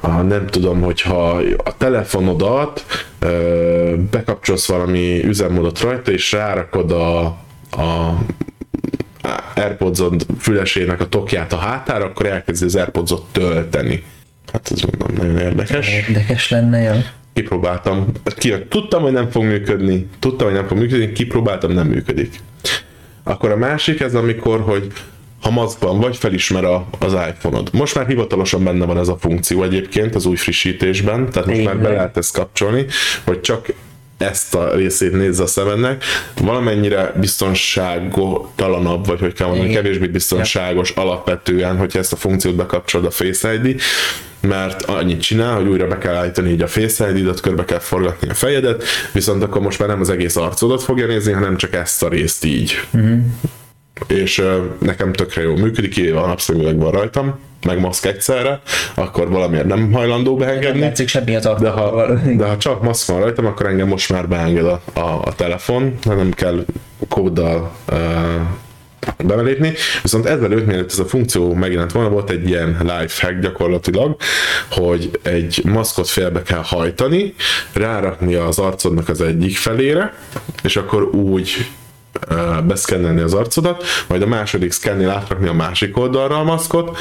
a 0.00 0.08
nem 0.08 0.46
tudom, 0.46 0.80
hogyha 0.80 1.42
a 1.64 1.76
telefonodat 1.76 2.84
ö, 3.18 3.94
bekapcsolsz 4.10 4.66
valami 4.66 5.24
üzemmódot 5.24 5.80
rajta, 5.80 6.10
és 6.10 6.32
rárakod 6.32 6.90
a, 6.90 7.24
a 7.70 8.18
airpods 9.54 10.00
fülesének 10.38 11.00
a 11.00 11.08
tokját 11.08 11.52
a 11.52 11.56
hátára, 11.56 12.04
akkor 12.04 12.26
elkezdi 12.26 12.64
az 12.64 12.76
Airpods-ot 12.76 13.24
tölteni. 13.32 14.04
Hát 14.52 14.70
ez 14.70 14.80
mondom, 14.80 15.26
nagyon 15.26 15.38
érdekes. 15.38 15.88
Érdekes 15.88 16.50
lenne, 16.50 16.78
ja. 16.78 16.94
Kipróbáltam. 17.32 18.06
Ki, 18.36 18.54
tudtam, 18.68 19.02
hogy 19.02 19.12
nem 19.12 19.30
fog 19.30 19.44
működni. 19.44 20.08
Tudtam, 20.18 20.46
hogy 20.46 20.56
nem 20.56 20.66
fog 20.66 20.78
működni. 20.78 21.12
Kipróbáltam, 21.12 21.72
nem 21.72 21.86
működik. 21.86 22.40
Akkor 23.22 23.50
a 23.50 23.56
másik 23.56 24.00
ez, 24.00 24.14
amikor, 24.14 24.60
hogy 24.60 24.92
ha 25.42 25.50
maszkban 25.50 26.00
vagy, 26.00 26.16
felismer 26.16 26.64
a, 26.64 26.86
az 26.98 27.12
iPhone-od. 27.12 27.70
Most 27.72 27.94
már 27.94 28.06
hivatalosan 28.06 28.64
benne 28.64 28.84
van 28.84 28.98
ez 28.98 29.08
a 29.08 29.16
funkció 29.16 29.62
egyébként 29.62 30.14
az 30.14 30.26
új 30.26 30.36
frissítésben, 30.36 31.30
tehát 31.30 31.48
most 31.48 31.64
már 31.64 31.74
Tényleg? 31.74 31.90
be 31.90 31.96
lehet 31.96 32.16
ezt 32.16 32.32
kapcsolni, 32.32 32.86
hogy 33.24 33.40
csak 33.40 33.66
ezt 34.18 34.54
a 34.54 34.74
részét 34.74 35.12
nézze 35.12 35.42
a 35.42 35.46
szemednek, 35.46 36.04
valamennyire 36.40 37.12
biztonságtalanabb, 37.20 39.06
vagy 39.06 39.20
hogy 39.20 39.32
kell 39.32 39.46
mondani, 39.46 39.72
kevésbé 39.72 40.06
biztonságos 40.06 40.90
alapvetően, 40.90 41.76
hogyha 41.76 41.98
ezt 41.98 42.12
a 42.12 42.16
funkciót 42.16 42.54
bekapcsolod 42.54 43.06
a 43.06 43.10
Face 43.10 43.54
ID, 43.54 43.80
mert 44.40 44.82
annyit 44.82 45.20
csinál, 45.20 45.54
hogy 45.54 45.68
újra 45.68 45.86
be 45.86 45.98
kell 45.98 46.14
állítani 46.14 46.50
így 46.50 46.62
a 46.62 46.66
Face 46.66 47.10
ID-dat, 47.10 47.40
körbe 47.40 47.64
kell 47.64 47.78
forgatni 47.78 48.28
a 48.28 48.34
fejedet, 48.34 48.84
viszont 49.12 49.42
akkor 49.42 49.62
most 49.62 49.78
már 49.78 49.88
nem 49.88 50.00
az 50.00 50.10
egész 50.10 50.36
arcodat 50.36 50.82
fogja 50.82 51.06
nézni, 51.06 51.32
hanem 51.32 51.56
csak 51.56 51.74
ezt 51.74 52.02
a 52.02 52.08
részt 52.08 52.44
így. 52.44 52.80
Mhm. 52.90 53.18
És 54.06 54.38
ö, 54.38 54.64
nekem 54.78 55.12
tökre 55.12 55.42
jól 55.42 55.56
működik, 55.56 55.90
kivéve 55.90 56.20
a 56.20 56.26
napszemüveg 56.26 56.78
van 56.78 56.90
rajtam, 56.90 57.38
meg 57.64 57.80
maszk 57.80 58.06
egyszerre, 58.06 58.60
akkor 58.94 59.28
valamiért 59.28 59.66
nem 59.66 59.92
hajlandó 59.92 60.38
Nem 60.38 60.46
beengedni. 60.46 60.80
látszik 60.80 61.08
semmi 61.08 61.36
az 61.36 61.60
De 61.60 61.68
ha, 61.68 62.14
de 62.36 62.46
ha 62.46 62.56
csak 62.56 62.82
maszk 62.82 63.08
van 63.08 63.20
rajtam, 63.20 63.46
akkor 63.46 63.66
engem 63.66 63.88
most 63.88 64.12
már 64.12 64.28
beenged 64.28 64.66
a, 64.66 64.80
a, 64.92 65.20
a 65.24 65.34
telefon, 65.34 65.98
nem 66.02 66.30
kell 66.30 66.64
kóddal 67.08 67.72
uh, 67.92 67.96
belépni. 69.24 69.72
Viszont 70.02 70.26
ezelőtt, 70.26 70.66
mielőtt 70.66 70.90
ez 70.90 70.98
a 70.98 71.04
funkció 71.04 71.54
megjelent 71.54 71.92
volna, 71.92 72.08
volt 72.08 72.30
egy 72.30 72.48
ilyen 72.48 72.76
life 72.80 73.26
hack 73.26 73.40
gyakorlatilag, 73.40 74.16
hogy 74.70 75.10
egy 75.22 75.60
maszkot 75.64 76.08
félbe 76.08 76.42
kell 76.42 76.62
hajtani, 76.64 77.34
rárakni 77.72 78.34
az 78.34 78.58
arcodnak 78.58 79.08
az 79.08 79.20
egyik 79.20 79.56
felére, 79.56 80.14
és 80.62 80.76
akkor 80.76 81.02
úgy 81.02 81.70
beszkennelni 82.64 83.20
az 83.20 83.34
arcodat, 83.34 83.84
majd 84.06 84.22
a 84.22 84.26
második 84.26 84.72
szkennél 84.72 85.10
átrakni 85.10 85.48
a 85.48 85.52
másik 85.52 85.96
oldalra 85.96 86.38
a 86.38 86.44
maszkot, 86.44 86.98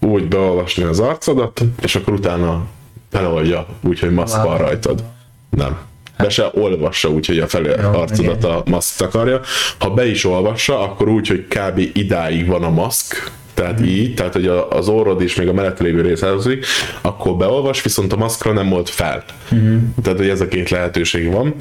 úgy 0.00 0.28
beolvasni 0.28 0.82
az 0.82 1.00
arcodat, 1.00 1.62
és 1.82 1.96
akkor 1.96 2.12
utána 2.12 2.66
feloldja, 3.10 3.66
úgyhogy 3.80 4.10
maszk 4.10 4.42
van 4.42 4.58
rajtad. 4.58 5.04
Nem. 5.50 5.78
Be 6.16 6.28
se 6.28 6.50
olvassa 6.54 7.08
úgy, 7.08 7.26
hogy 7.26 7.38
a 7.38 7.48
felé 7.48 7.72
arcodat 7.72 8.44
a 8.44 8.62
maszk 8.66 8.96
takarja. 8.96 9.40
Ha 9.78 9.90
be 9.90 10.06
is 10.06 10.24
olvassa, 10.24 10.80
akkor 10.80 11.08
úgy, 11.08 11.28
hogy 11.28 11.46
kb. 11.48 11.78
idáig 11.92 12.46
van 12.46 12.62
a 12.62 12.70
maszk, 12.70 13.30
tehát 13.60 13.86
így, 13.86 14.14
tehát 14.14 14.32
hogy 14.32 14.46
az 14.70 14.88
orrod 14.88 15.22
is 15.22 15.34
még 15.34 15.48
a 15.48 15.52
mellett 15.52 15.78
lévő 15.78 16.00
rész 16.00 16.22
elhozik, 16.22 16.66
akkor 17.00 17.36
beolvas, 17.36 17.82
viszont 17.82 18.12
a 18.12 18.16
maszkra 18.16 18.52
nem 18.52 18.68
volt 18.68 18.88
fel. 18.88 19.24
Mm. 19.54 19.78
Tehát, 20.02 20.18
hogy 20.18 20.28
ez 20.28 20.40
a 20.40 20.48
két 20.48 20.70
lehetőség 20.70 21.32
van. 21.32 21.54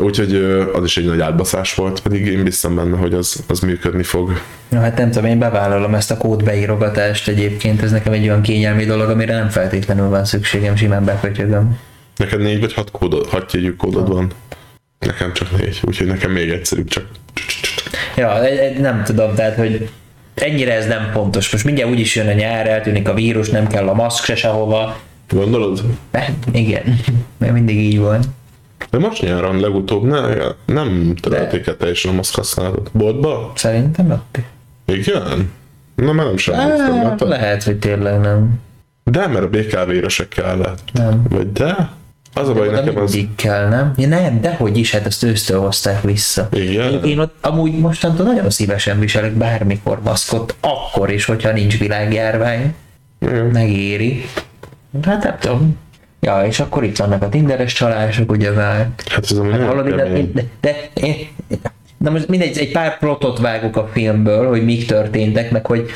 Úgyhogy 0.00 0.34
az 0.72 0.84
is 0.84 0.96
egy 0.96 1.04
nagy 1.04 1.20
átbaszás 1.20 1.74
volt, 1.74 2.00
pedig 2.00 2.26
én 2.26 2.44
biztos 2.44 2.72
benne, 2.72 2.96
hogy 2.96 3.14
az, 3.14 3.44
az 3.48 3.60
működni 3.60 4.02
fog. 4.02 4.40
Ja, 4.70 4.80
hát 4.80 4.98
nem 4.98 5.10
tudom, 5.10 5.28
én 5.28 5.38
bevállalom 5.38 5.94
ezt 5.94 6.10
a 6.10 6.16
kód 6.16 6.44
beírogatást 6.44 7.28
egyébként, 7.28 7.82
ez 7.82 7.90
nekem 7.90 8.12
egy 8.12 8.22
olyan 8.22 8.42
kényelmi 8.42 8.84
dolog, 8.84 9.10
amire 9.10 9.34
nem 9.34 9.48
feltétlenül 9.48 10.08
van 10.08 10.24
szükségem, 10.24 10.76
simán 10.76 11.04
befötyögöm. 11.04 11.78
Neked 12.16 12.40
négy 12.40 12.60
vagy 12.60 12.74
hat, 12.74 12.90
kódod, 12.90 13.26
hat 13.26 13.52
jegyű 13.52 13.74
kódod 13.76 14.08
van? 14.08 14.30
Nekem 14.98 15.32
csak 15.32 15.58
négy, 15.58 15.80
úgyhogy 15.82 16.06
nekem 16.06 16.30
még 16.30 16.50
egyszerűbb 16.50 16.88
csak. 16.88 17.04
Ja, 18.16 18.38
nem 18.78 19.02
tudom, 19.04 19.34
tehát, 19.34 19.56
hogy 19.56 19.88
ennyire 20.42 20.74
ez 20.74 20.86
nem 20.86 21.10
pontos. 21.12 21.52
Most 21.52 21.64
mindjárt 21.64 21.90
úgyis 21.90 22.16
jön 22.16 22.28
a 22.28 22.32
nyár, 22.32 22.68
eltűnik 22.68 23.08
a 23.08 23.14
vírus, 23.14 23.48
nem 23.48 23.66
kell 23.66 23.88
a 23.88 23.94
maszk 23.94 24.24
se 24.24 24.36
sehova. 24.36 24.96
Gondolod? 25.30 25.82
Eh, 26.10 26.28
igen, 26.52 27.00
mert 27.38 27.52
mindig 27.52 27.76
így 27.76 27.98
van. 27.98 28.20
De 28.90 28.98
most 28.98 29.22
nyáron 29.22 29.60
legutóbb 29.60 30.02
ne, 30.02 30.20
nem 30.64 31.14
törölték 31.20 31.66
el 31.66 31.76
teljesen 31.76 32.10
a 32.12 32.14
maszk 32.14 32.34
használatot. 32.34 32.90
Boltba? 32.92 33.52
Szerintem 33.54 34.10
ott. 34.10 34.38
Igen? 34.84 35.50
Na, 35.94 36.12
már 36.12 36.26
nem 36.26 36.36
sem. 36.36 36.54
Lehet, 37.18 37.62
hogy 37.62 37.78
tényleg 37.78 38.20
nem. 38.20 38.60
De, 39.04 39.26
mert 39.26 39.44
a 39.44 39.48
BKV-re 39.48 40.08
se 40.08 40.28
kellett. 40.28 40.82
Nem. 40.92 41.22
Vagy 41.28 41.52
de? 41.52 41.90
Az 42.34 42.48
a 42.48 42.52
baj, 42.52 42.68
nekem 42.68 42.96
az... 42.96 43.18
kell, 43.36 43.68
nem? 43.68 43.92
Ja 43.96 44.08
nem, 44.08 44.40
de 44.40 44.54
hogy 44.54 44.78
is, 44.78 44.92
hát 44.92 45.06
azt 45.06 45.22
ősztől 45.22 45.60
hozták 45.60 46.02
vissza. 46.02 46.48
Igen. 46.52 46.92
Én, 46.92 47.02
én 47.02 47.18
ott 47.18 47.34
amúgy 47.40 47.78
mostantól 47.78 48.26
nagyon 48.26 48.50
szívesen 48.50 48.98
viselek 48.98 49.32
bármikor 49.32 50.00
maszkot, 50.02 50.54
akkor 50.60 51.10
is, 51.10 51.24
hogyha 51.24 51.52
nincs 51.52 51.78
világjárvány. 51.78 52.74
Igen. 53.20 53.46
Megéri. 53.46 54.24
Hát 55.02 55.22
nem 55.22 55.36
tudom. 55.38 55.76
Ja, 56.20 56.44
és 56.46 56.60
akkor 56.60 56.84
itt 56.84 56.96
vannak 56.96 57.22
a 57.22 57.28
tinderes 57.28 57.72
csalások, 57.72 58.30
ugye 58.32 58.50
már. 58.50 58.88
Hát 59.06 59.24
ez 59.30 59.38
hát, 59.50 59.62
hallod, 59.62 59.88
de, 59.88 59.94
de, 59.96 60.22
de, 60.32 60.44
de, 60.94 61.08
de, 61.98 62.10
most 62.10 62.28
mindegy, 62.28 62.58
egy 62.58 62.72
pár 62.72 62.98
plotot 62.98 63.38
vágok 63.38 63.76
a 63.76 63.88
filmből, 63.92 64.48
hogy 64.48 64.64
mik 64.64 64.86
történtek, 64.86 65.50
meg 65.50 65.66
hogy 65.66 65.90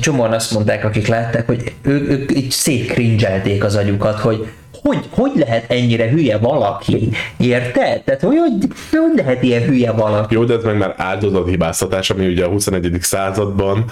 csomóan 0.00 0.32
azt 0.32 0.52
mondták, 0.52 0.84
akik 0.84 1.06
látták, 1.06 1.46
hogy 1.46 1.72
ők, 1.82 2.08
ők 2.08 2.36
így 2.36 2.50
szétkringelték 2.50 3.64
az 3.64 3.76
agyukat, 3.76 4.18
hogy 4.18 4.46
hogy, 4.86 5.08
hogy 5.10 5.32
lehet 5.34 5.70
ennyire 5.70 6.08
hülye 6.08 6.38
valaki? 6.38 7.08
Érted? 7.36 8.02
Tehát 8.02 8.20
hogy, 8.20 8.36
hogy, 8.36 8.70
hogy 8.90 9.16
lehet 9.16 9.42
ilyen 9.42 9.62
hülye 9.62 9.92
valaki? 9.92 10.34
Jó, 10.34 10.44
de 10.44 10.54
ez 10.54 10.62
meg 10.62 10.76
már 10.76 10.94
áldozathibáztatás, 10.96 12.10
ami 12.10 12.26
ugye 12.26 12.44
a 12.44 12.48
21. 12.48 12.96
században 13.00 13.84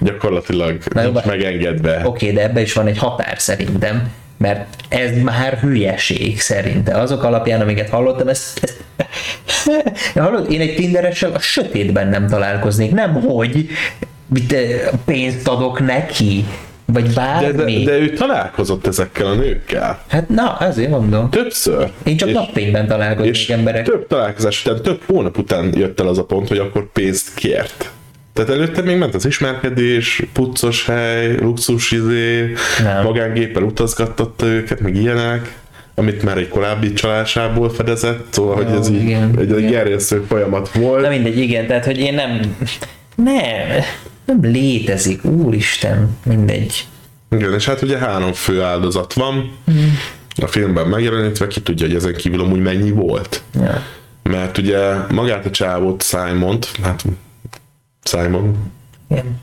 gyakorlatilag 0.00 0.78
Na, 0.94 1.02
nincs 1.02 1.24
megengedve. 1.24 2.02
Oké, 2.04 2.32
de 2.32 2.42
ebbe 2.42 2.60
is 2.60 2.72
van 2.72 2.86
egy 2.86 2.98
határ 2.98 3.38
szerintem, 3.38 4.10
mert 4.36 4.66
ez 4.88 5.22
már 5.22 5.58
hülyeség 5.58 6.40
szerinte. 6.40 6.94
Azok 6.94 7.22
alapján, 7.22 7.60
amiket 7.60 7.88
hallottam, 7.88 8.28
ezt, 8.28 8.60
ezt 8.62 8.82
hallod, 10.14 10.52
én 10.52 10.60
egy 10.60 10.74
tinderessel 10.74 11.32
a 11.32 11.38
sötétben 11.38 12.08
nem 12.08 12.26
találkoznék, 12.26 12.92
nem 12.92 13.12
hogy 13.12 13.68
mit, 14.26 14.56
pénzt 15.04 15.48
adok 15.48 15.80
neki, 15.86 16.44
vagy 16.92 17.12
bármi. 17.14 17.52
De, 17.52 17.64
de, 17.64 17.90
de 17.90 17.98
ő 17.98 18.12
találkozott 18.12 18.86
ezekkel 18.86 19.26
a 19.26 19.34
nőkkel. 19.34 20.02
Hát 20.08 20.28
na, 20.28 20.56
ezért 20.60 20.90
mondom. 20.90 21.30
Többször. 21.30 21.90
Én 22.04 22.16
csak 22.16 22.32
napfényben 22.32 22.86
találkozom 22.86 23.30
és 23.30 23.48
emberek. 23.48 23.84
több 23.84 24.06
találkozás 24.06 24.64
után, 24.66 24.82
több 24.82 25.00
hónap 25.06 25.38
után 25.38 25.72
jött 25.76 26.00
el 26.00 26.08
az 26.08 26.18
a 26.18 26.24
pont, 26.24 26.48
hogy 26.48 26.58
akkor 26.58 26.92
pénzt 26.92 27.34
kért. 27.34 27.90
Tehát 28.32 28.50
előtte 28.50 28.82
még 28.82 28.96
ment 28.96 29.14
az 29.14 29.26
ismerkedés, 29.26 30.22
puccos 30.32 30.86
hely, 30.86 31.36
luxus 31.36 31.90
izé, 31.90 32.52
magángéppel 33.02 33.62
utazgattatta 33.62 34.46
őket, 34.46 34.80
meg 34.80 34.96
ilyenek 34.96 35.60
amit 35.94 36.22
már 36.22 36.36
egy 36.36 36.48
korábbi 36.48 36.92
csalásából 36.92 37.70
fedezett, 37.70 38.26
szóval, 38.30 38.62
Jó, 38.62 38.68
hogy 38.68 38.78
ez 38.78 38.88
igen, 38.88 39.38
így 39.42 39.52
egy 39.52 39.70
gerjesztő 39.70 40.24
folyamat 40.28 40.72
volt. 40.72 41.02
Na 41.02 41.08
mindegy, 41.08 41.38
igen, 41.38 41.66
tehát, 41.66 41.84
hogy 41.84 41.98
én 41.98 42.14
nem, 42.14 42.56
nem, 43.14 43.82
nem 44.24 44.38
létezik, 44.42 45.24
úristen, 45.24 46.16
mindegy. 46.22 46.86
Igen, 47.30 47.54
és 47.54 47.64
hát 47.64 47.82
ugye 47.82 47.98
három 47.98 48.32
fő 48.32 48.62
áldozat 48.62 49.12
van, 49.12 49.34
mm. 49.70 49.88
a 50.36 50.46
filmben 50.46 50.86
megjelenítve, 50.86 51.46
ki 51.46 51.60
tudja, 51.60 51.86
hogy 51.86 51.94
ezen 51.94 52.14
kívül 52.14 52.40
amúgy 52.40 52.60
mennyi 52.60 52.90
volt. 52.90 53.42
Ja. 53.54 53.82
Mert 54.22 54.58
ugye 54.58 54.94
magát 55.10 55.46
a 55.46 55.50
csávót, 55.50 56.02
simon 56.02 56.58
hát 56.82 57.04
Simon, 58.02 58.72
Igen. 59.10 59.40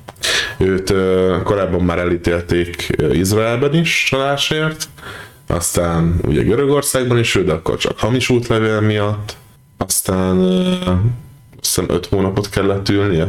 őt 0.57 0.93
korábban 1.43 1.81
már 1.81 1.97
elítélték 1.97 2.89
Izraelben 3.11 3.73
is 3.73 4.05
csalásért, 4.09 4.89
aztán 5.47 6.19
ugye 6.23 6.43
Görögországban 6.43 7.17
is, 7.17 7.39
de 7.45 7.51
akkor 7.51 7.77
csak 7.77 7.99
hamis 7.99 8.29
útlevél 8.29 8.81
miatt, 8.81 9.35
aztán 9.77 10.37
azt 10.39 11.75
hiszem 11.75 11.85
öt 11.87 12.05
hónapot 12.05 12.49
kellett 12.49 12.89
ülnie 12.89 13.27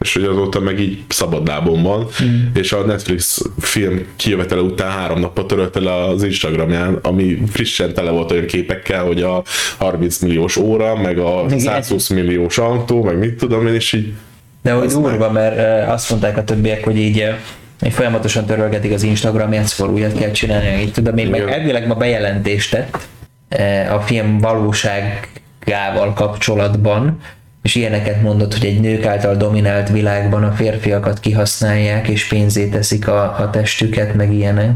és 0.00 0.14
hogy 0.14 0.24
azóta 0.24 0.60
meg 0.60 0.80
így 0.80 1.04
szabadlábon 1.08 1.82
van, 1.82 2.06
mm. 2.24 2.46
és 2.54 2.72
a 2.72 2.84
Netflix 2.84 3.42
film 3.58 4.06
kijövetele 4.16 4.60
után 4.60 4.90
három 4.90 5.20
napot 5.20 5.46
törölte 5.46 5.80
le 5.80 5.94
az 5.94 6.22
Instagramján, 6.22 6.98
ami 7.02 7.42
frissen 7.50 7.94
tele 7.94 8.10
volt 8.10 8.30
olyan 8.30 8.46
képekkel, 8.46 9.04
hogy 9.04 9.22
a 9.22 9.42
30 9.76 10.18
milliós 10.18 10.56
óra, 10.56 10.96
meg 10.96 11.18
a 11.18 11.44
120 11.56 12.08
milliós 12.08 12.58
autó, 12.58 13.02
meg 13.02 13.18
mit 13.18 13.34
tudom 13.34 13.66
én, 13.66 13.74
és 13.74 13.92
így 13.92 14.12
de 14.62 14.72
hogy 14.72 14.88
durva, 14.88 15.30
mert 15.30 15.88
azt 15.88 16.10
mondták 16.10 16.36
a 16.36 16.44
többiek, 16.44 16.84
hogy 16.84 16.96
így 16.96 17.24
hogy 17.80 17.92
folyamatosan 17.92 18.44
törölgetik 18.46 18.92
az 18.92 19.02
Instagramját, 19.02 19.66
szóval 19.66 19.94
újat 19.94 20.18
kell 20.18 20.30
csinálni, 20.30 20.82
így 20.82 20.92
tudom, 20.92 21.16
én 21.16 21.28
meg 21.28 21.40
elvileg 21.40 21.86
ma 21.86 21.94
bejelentést 21.94 22.70
tett 22.70 22.98
a 23.90 24.00
film 24.00 24.38
valóságával 24.38 26.12
kapcsolatban, 26.14 27.20
és 27.68 27.74
ilyeneket 27.74 28.22
mondott, 28.22 28.52
hogy 28.52 28.64
egy 28.64 28.80
nők 28.80 29.04
által 29.04 29.36
dominált 29.36 29.88
világban 29.88 30.44
a 30.44 30.52
férfiakat 30.52 31.20
kihasználják, 31.20 32.08
és 32.08 32.28
pénzé 32.28 32.68
teszik 32.68 33.08
a, 33.08 33.38
a 33.38 33.50
testüket, 33.50 34.14
meg 34.14 34.32
ilyenek. 34.32 34.70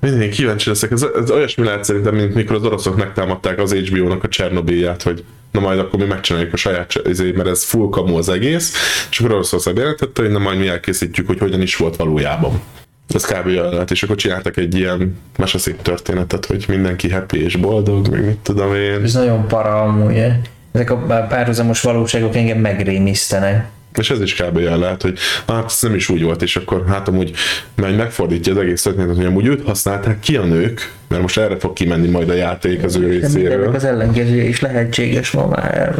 Mindig 0.00 0.30
kíváncsi 0.30 0.68
leszek. 0.68 0.90
Ez, 0.90 1.06
ez 1.20 1.30
olyasmi 1.30 1.64
lehet 1.64 1.84
szerintem, 1.84 2.14
mint 2.14 2.34
mikor 2.34 2.56
az 2.56 2.64
oroszok 2.64 2.96
megtámadták 2.96 3.58
az 3.58 3.72
HBO-nak 3.72 4.24
a 4.24 4.28
Csernobilját, 4.28 5.02
hogy 5.02 5.24
na 5.50 5.60
majd 5.60 5.78
akkor 5.78 5.98
mi 6.00 6.06
megcsináljuk 6.06 6.52
a 6.52 6.56
saját, 6.56 6.92
ezért, 7.04 7.36
mert 7.36 7.48
ez 7.48 7.64
full 7.64 7.88
kamu 7.88 8.16
az 8.16 8.28
egész, 8.28 8.74
és 9.10 9.18
akkor 9.18 9.32
Oroszország 9.32 9.74
bejelentette, 9.74 10.22
hogy 10.22 10.30
na 10.30 10.38
majd 10.38 10.58
mi 10.58 10.68
elkészítjük, 10.68 11.26
hogy 11.26 11.38
hogyan 11.38 11.60
is 11.60 11.76
volt 11.76 11.96
valójában. 11.96 12.60
Ez 13.08 13.24
kb. 13.24 13.46
lehet, 13.46 13.90
és 13.90 14.02
akkor 14.02 14.16
csináltak 14.16 14.56
egy 14.56 14.74
ilyen 14.74 15.18
meseszép 15.36 15.82
történetet, 15.82 16.46
hogy 16.46 16.64
mindenki 16.68 17.10
happy 17.10 17.42
és 17.44 17.56
boldog, 17.56 18.08
meg 18.08 18.24
mit 18.24 18.38
tudom 18.38 18.74
én. 18.74 19.02
Ez 19.02 19.14
nagyon 19.14 19.48
para 19.48 19.82
amúgy, 19.82 20.32
ezek 20.72 20.90
a 20.90 20.96
párhuzamos 21.28 21.80
valóságok 21.80 22.36
engem 22.36 22.58
megrémisztenek. 22.58 23.66
És 23.98 24.10
ez 24.10 24.20
is 24.20 24.34
kb. 24.34 24.58
jel 24.58 24.78
lehet, 24.78 25.02
hogy 25.02 25.18
hát 25.46 25.64
ez 25.64 25.78
nem 25.80 25.94
is 25.94 26.08
úgy 26.08 26.22
volt, 26.22 26.42
és 26.42 26.56
akkor 26.56 26.84
hát 26.88 27.08
amúgy 27.08 27.32
mert 27.74 27.96
megfordítja 27.96 28.52
az 28.52 28.58
egész 28.58 28.82
történetet, 28.82 29.16
hogy 29.16 29.24
amúgy 29.24 29.46
őt 29.46 29.64
használták 29.64 30.20
ki 30.20 30.36
a 30.36 30.44
nők, 30.44 30.92
mert 31.08 31.22
most 31.22 31.38
erre 31.38 31.58
fog 31.58 31.72
kimenni 31.72 32.08
majd 32.08 32.28
a 32.30 32.34
játék 32.34 32.84
az 32.84 32.96
ő 32.96 33.08
részéről. 33.08 33.74
az 33.74 33.84
ellenkező 33.84 34.40
is 34.40 34.60
lehetséges 34.60 35.30
ma 35.30 35.46
már. 35.46 35.94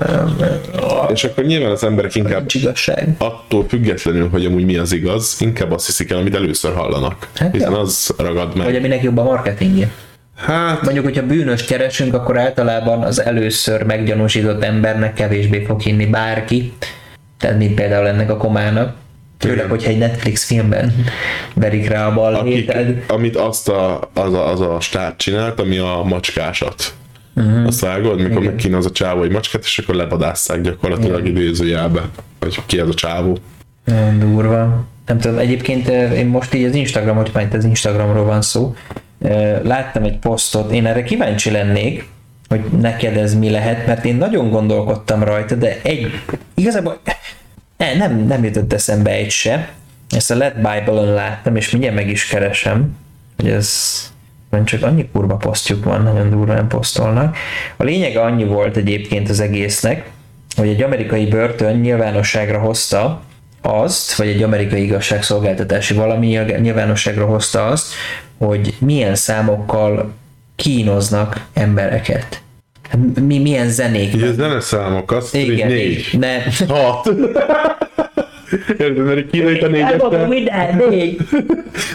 És 1.13 1.25
akkor 1.25 1.45
nyilván 1.45 1.71
az 1.71 1.85
emberek 1.85 2.15
inkább 2.15 2.47
attól 3.19 3.65
függetlenül, 3.69 4.29
hogy 4.29 4.45
amúgy 4.45 4.65
mi 4.65 4.77
az 4.77 4.93
igaz, 4.93 5.37
inkább 5.39 5.73
azt 5.73 5.87
hiszik 5.87 6.11
el, 6.11 6.19
amit 6.19 6.35
először 6.35 6.75
hallanak. 6.75 7.29
Hát 7.35 7.53
hiszen 7.53 7.71
ja. 7.71 7.79
az 7.79 8.15
ragad 8.19 8.57
meg. 8.57 8.67
Vagy 8.67 8.77
aminek 8.77 9.03
jobb 9.03 9.19
a 9.19 9.23
marketingje. 9.23 9.91
Hát... 10.41 10.83
Mondjuk, 10.83 11.05
hogyha 11.05 11.27
bűnös 11.27 11.65
keresünk, 11.65 12.15
akkor 12.15 12.39
általában 12.39 13.03
az 13.03 13.23
először 13.23 13.83
meggyanúsított 13.83 14.63
embernek 14.63 15.15
kevésbé 15.15 15.65
fog 15.65 15.81
hinni 15.81 16.07
bárki, 16.07 16.73
tehát 17.39 17.59
mint 17.59 17.75
például 17.75 18.07
ennek 18.07 18.31
a 18.31 18.37
komának. 18.37 18.95
Főleg, 19.39 19.69
hogyha 19.69 19.91
egy 19.91 19.99
Netflix 19.99 20.45
filmben 20.45 21.05
verik 21.55 21.89
rá 21.89 22.07
a. 22.07 22.45
Tehát... 22.67 23.11
Amit 23.11 23.37
azt 23.37 23.69
a, 23.69 24.11
az, 24.15 24.33
a, 24.33 24.51
az 24.51 24.61
a 24.61 24.81
stát 24.81 25.17
csinált, 25.17 25.61
ami 25.61 25.79
a 25.79 26.03
macskásat. 26.05 26.95
Uh-huh. 27.35 27.67
Azt 27.67 27.81
vágod, 27.81 28.21
mikor 28.21 28.43
megkín 28.43 28.75
az 28.75 28.87
a 28.87 28.91
csávó 28.91 29.23
egy 29.23 29.31
macskát, 29.31 29.65
és 29.65 29.79
akkor 29.79 29.95
lepadásszák 29.95 30.61
gyakorlatilag 30.61 31.27
Igen. 31.27 31.37
idézőjelbe, 31.37 32.01
hogy 32.41 32.59
ki 32.67 32.79
az 32.79 32.89
a 32.89 32.95
csávó. 32.95 33.39
Nagyon 33.85 34.19
durva. 34.19 34.85
Nem 35.07 35.19
tudom, 35.19 35.39
egyébként 35.39 35.89
én 35.89 36.27
most 36.27 36.55
így 36.55 36.65
az 36.65 36.75
Instagram, 36.75 37.17
hogy 37.17 37.31
már 37.35 37.49
az 37.53 37.65
Instagramról 37.65 38.25
van 38.25 38.43
szó, 38.43 38.75
láttam 39.63 40.03
egy 40.03 40.19
posztot, 40.19 40.73
én 40.73 40.87
erre 40.87 41.03
kíváncsi 41.03 41.51
lennék, 41.51 42.09
hogy 42.49 42.61
neked 42.81 43.17
ez 43.17 43.35
mi 43.35 43.51
lehet, 43.51 43.87
mert 43.87 44.05
én 44.05 44.17
nagyon 44.17 44.51
gondolkodtam 44.51 45.23
rajta, 45.23 45.55
de 45.55 45.77
egy, 45.83 46.11
igazából 46.55 47.01
ne, 47.77 47.95
nem, 47.95 48.27
nem 48.27 48.45
jutott 48.45 48.73
eszembe 48.73 49.11
egy 49.11 49.31
se. 49.31 49.69
Ezt 50.11 50.31
a 50.31 50.37
Let 50.37 50.55
Bible-on 50.55 51.13
láttam, 51.13 51.57
és 51.57 51.71
mindjárt 51.71 51.97
meg 51.97 52.09
is 52.09 52.27
keresem, 52.27 52.97
hogy 53.37 53.51
ez 53.51 53.99
mert 54.51 54.67
csak 54.67 54.83
annyi 54.83 55.09
kurva 55.13 55.37
posztjuk 55.37 55.85
van, 55.85 56.03
nagyon 56.03 56.31
durván 56.31 56.69
posztolnak. 56.69 57.37
A 57.77 57.85
lényege 57.85 58.21
annyi 58.21 58.45
volt 58.45 58.77
egyébként 58.77 59.29
az 59.29 59.41
egésznek, 59.41 60.11
hogy 60.57 60.69
egy 60.69 60.83
amerikai 60.83 61.27
börtön 61.27 61.77
nyilvánosságra 61.77 62.59
hozta 62.59 63.23
azt, 63.63 64.15
vagy 64.15 64.29
egy 64.29 64.43
amerikai 64.43 64.83
igazságszolgáltatási 64.83 65.95
valami 65.95 66.27
nyilvánosságra 66.61 67.27
hozta 67.27 67.67
azt, 67.67 67.93
hogy 68.39 68.75
milyen 68.79 69.15
számokkal 69.15 70.13
kínoznak 70.57 71.47
embereket. 71.53 72.43
Mi, 73.21 73.39
milyen 73.39 73.69
zenék. 73.69 74.15
Ugye 74.15 74.33
zeneszámok, 74.33 75.13
azt 75.13 75.35
Igen, 75.35 75.69
négy. 75.69 76.17
ne, 76.19 76.43
Hat. 76.69 77.11
Érted, 78.69 79.05
mert 79.05 79.19
egy 79.19 79.27
kínait 79.31 79.63
a 79.63 79.69
négyessel, 79.69 80.29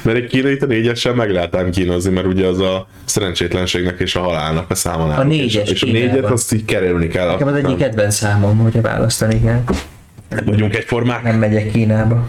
mert 0.04 0.18
egy 0.18 0.28
kínait 0.28 0.64
a 0.64 0.66
négyessel 0.66 1.14
meg 1.14 1.32
lehet 1.32 1.56
ám 1.56 1.72
kínozni, 1.72 2.12
mert 2.12 2.28
ugye 2.28 2.48
az 2.48 2.60
a 2.60 2.88
szerencsétlenségnek 3.06 4.00
és 4.00 4.16
a 4.16 4.20
halálnak 4.20 4.70
a 4.70 4.76
száma 4.76 5.08
náluk. 5.08 5.28
négyes 5.28 5.70
És, 5.70 5.72
és 5.72 5.82
a 5.82 5.86
négyet 5.86 6.26
azt 6.26 6.54
így 6.54 6.66
kerülni 6.66 7.08
kell. 7.08 7.28
Nekem 7.28 7.48
az 7.48 7.54
egyik 7.54 7.78
kedvenc 7.78 8.16
számom, 8.16 8.58
hogyha 8.58 8.82
választani 8.82 9.42
kell. 9.42 9.64
Vagyunk 10.46 10.76
egyformák. 10.76 11.24
Nem 11.24 11.36
megyek 11.38 11.72
Kínába. 11.72 12.28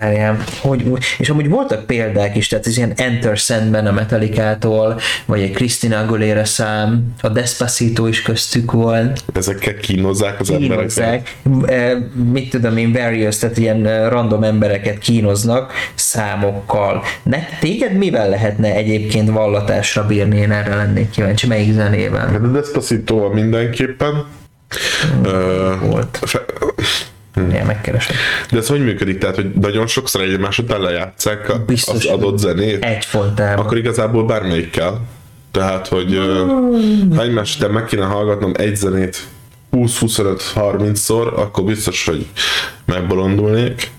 Várjál, 0.00 0.38
hogy, 0.60 0.84
és 1.18 1.28
amúgy 1.28 1.48
voltak 1.48 1.86
példák 1.86 2.36
is, 2.36 2.48
tehát 2.48 2.66
ez 2.66 2.76
ilyen 2.76 2.92
Enter 2.96 3.36
Sandman 3.36 3.86
a 3.86 3.92
Metallicától, 3.92 5.00
vagy 5.26 5.40
egy 5.40 5.50
Christina 5.50 5.98
Aguilera 5.98 6.44
szám, 6.44 7.14
a 7.20 7.28
Despacito 7.28 8.06
is 8.06 8.22
köztük 8.22 8.72
volt, 8.72 9.24
Ezekkel 9.34 9.74
kínozzák 9.74 10.40
az 10.40 10.50
embereket. 10.50 10.78
kínozzák, 10.78 11.36
eh, 11.66 11.92
mit 12.32 12.50
tudom 12.50 12.76
én, 12.76 12.92
various, 12.92 13.38
tehát 13.38 13.56
ilyen 13.58 13.86
eh, 13.86 14.08
random 14.10 14.42
embereket 14.42 14.98
kínoznak 14.98 15.72
számokkal. 15.94 17.02
Ne, 17.22 17.38
téged 17.60 17.92
mivel 17.96 18.28
lehetne 18.28 18.74
egyébként 18.74 19.30
vallatásra 19.30 20.06
bírni, 20.06 20.36
én 20.36 20.52
erre 20.52 20.74
lennék 20.74 21.10
kíváncsi, 21.10 21.46
melyik 21.46 21.72
zenével? 21.72 22.26
Hát 22.28 22.42
a 22.42 22.46
Despacito 22.46 23.28
mindenképpen. 23.32 24.24
Ö, 25.24 25.74
Volt. 25.82 26.18
fe- 26.22 26.44
Ilyen 27.50 27.66
megkeresem. 27.66 28.16
De 28.50 28.58
ez 28.58 28.68
hogy 28.68 28.84
működik? 28.84 29.18
Tehát, 29.18 29.34
hogy 29.34 29.50
nagyon 29.60 29.86
sokszor 29.86 30.20
egymás 30.20 30.58
után 30.58 30.80
lejátszák 30.80 31.48
a- 31.48 31.58
Biztos, 31.66 31.94
az 31.94 32.10
adott 32.12 32.38
zenét? 32.38 32.84
Egyfolytában. 32.84 33.64
Akkor 33.64 33.76
igazából 33.78 34.24
bármelyik 34.24 34.70
kell. 34.70 34.98
Tehát, 35.50 35.86
hogy 35.88 36.14
ö, 36.14 36.44
ha 37.16 37.22
egymás 37.22 37.56
után 37.56 37.70
meg 37.70 37.84
kéne 37.84 38.04
hallgatnom 38.04 38.52
egy 38.56 38.76
zenét 38.76 39.26
20-25-30-szor, 39.72 41.32
akkor 41.34 41.64
biztos, 41.64 42.04
hogy 42.04 42.26
megbolondulnék. 42.84 43.90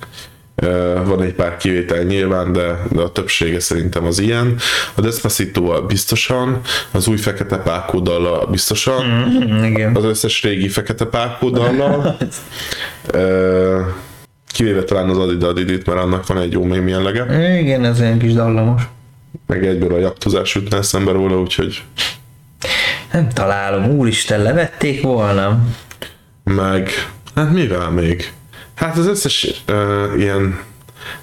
Van 1.06 1.22
egy 1.22 1.34
pár 1.34 1.58
kivétel 1.58 2.04
nyilván, 2.04 2.52
de, 2.54 2.82
de 2.92 3.02
a 3.02 3.12
többsége 3.12 3.60
szerintem 3.60 4.06
az 4.06 4.20
ilyen. 4.20 4.56
A 4.96 5.02
despacito 5.02 5.86
biztosan, 5.86 6.62
az 6.92 7.08
új 7.08 7.18
Fekete 7.18 7.58
Pákó 7.58 8.00
dallal 8.00 8.46
biztosan, 8.48 9.06
Mm, 9.06 9.64
Igen. 9.64 9.96
az 9.96 10.04
összes 10.04 10.44
régi 10.44 10.68
Fekete 10.68 11.06
Pákó 11.06 11.50
dallal. 11.50 12.18
Ö, 13.12 13.82
Kivéve 14.54 14.84
talán 14.84 15.10
az 15.10 15.18
Adidadidit, 15.18 15.86
mert 15.86 16.00
annak 16.00 16.28
van 16.28 16.38
egy 16.38 16.52
jó 16.52 16.64
mém 16.64 16.88
jellege. 16.88 17.58
Igen, 17.60 17.86
ez 17.86 18.00
olyan 18.00 18.18
kis 18.20 18.34
dallamos. 18.34 18.82
Meg 19.48 19.66
egyből 19.68 19.94
a 19.94 20.00
jaktozás 20.00 20.56
ütne 20.56 20.78
eszembe 20.78 21.12
róla, 21.12 21.40
úgyhogy 21.40 21.82
Nem 23.12 23.30
találom, 23.30 23.86
úristen, 23.90 24.42
levették 24.42 25.02
volna. 25.02 25.60
meg, 26.44 26.90
hát 27.36 27.52
mivel 27.54 27.90
még? 27.90 28.32
Hát 28.80 28.98
az 28.98 29.08
összes 29.08 29.64
uh, 29.68 30.20
ilyen 30.20 30.60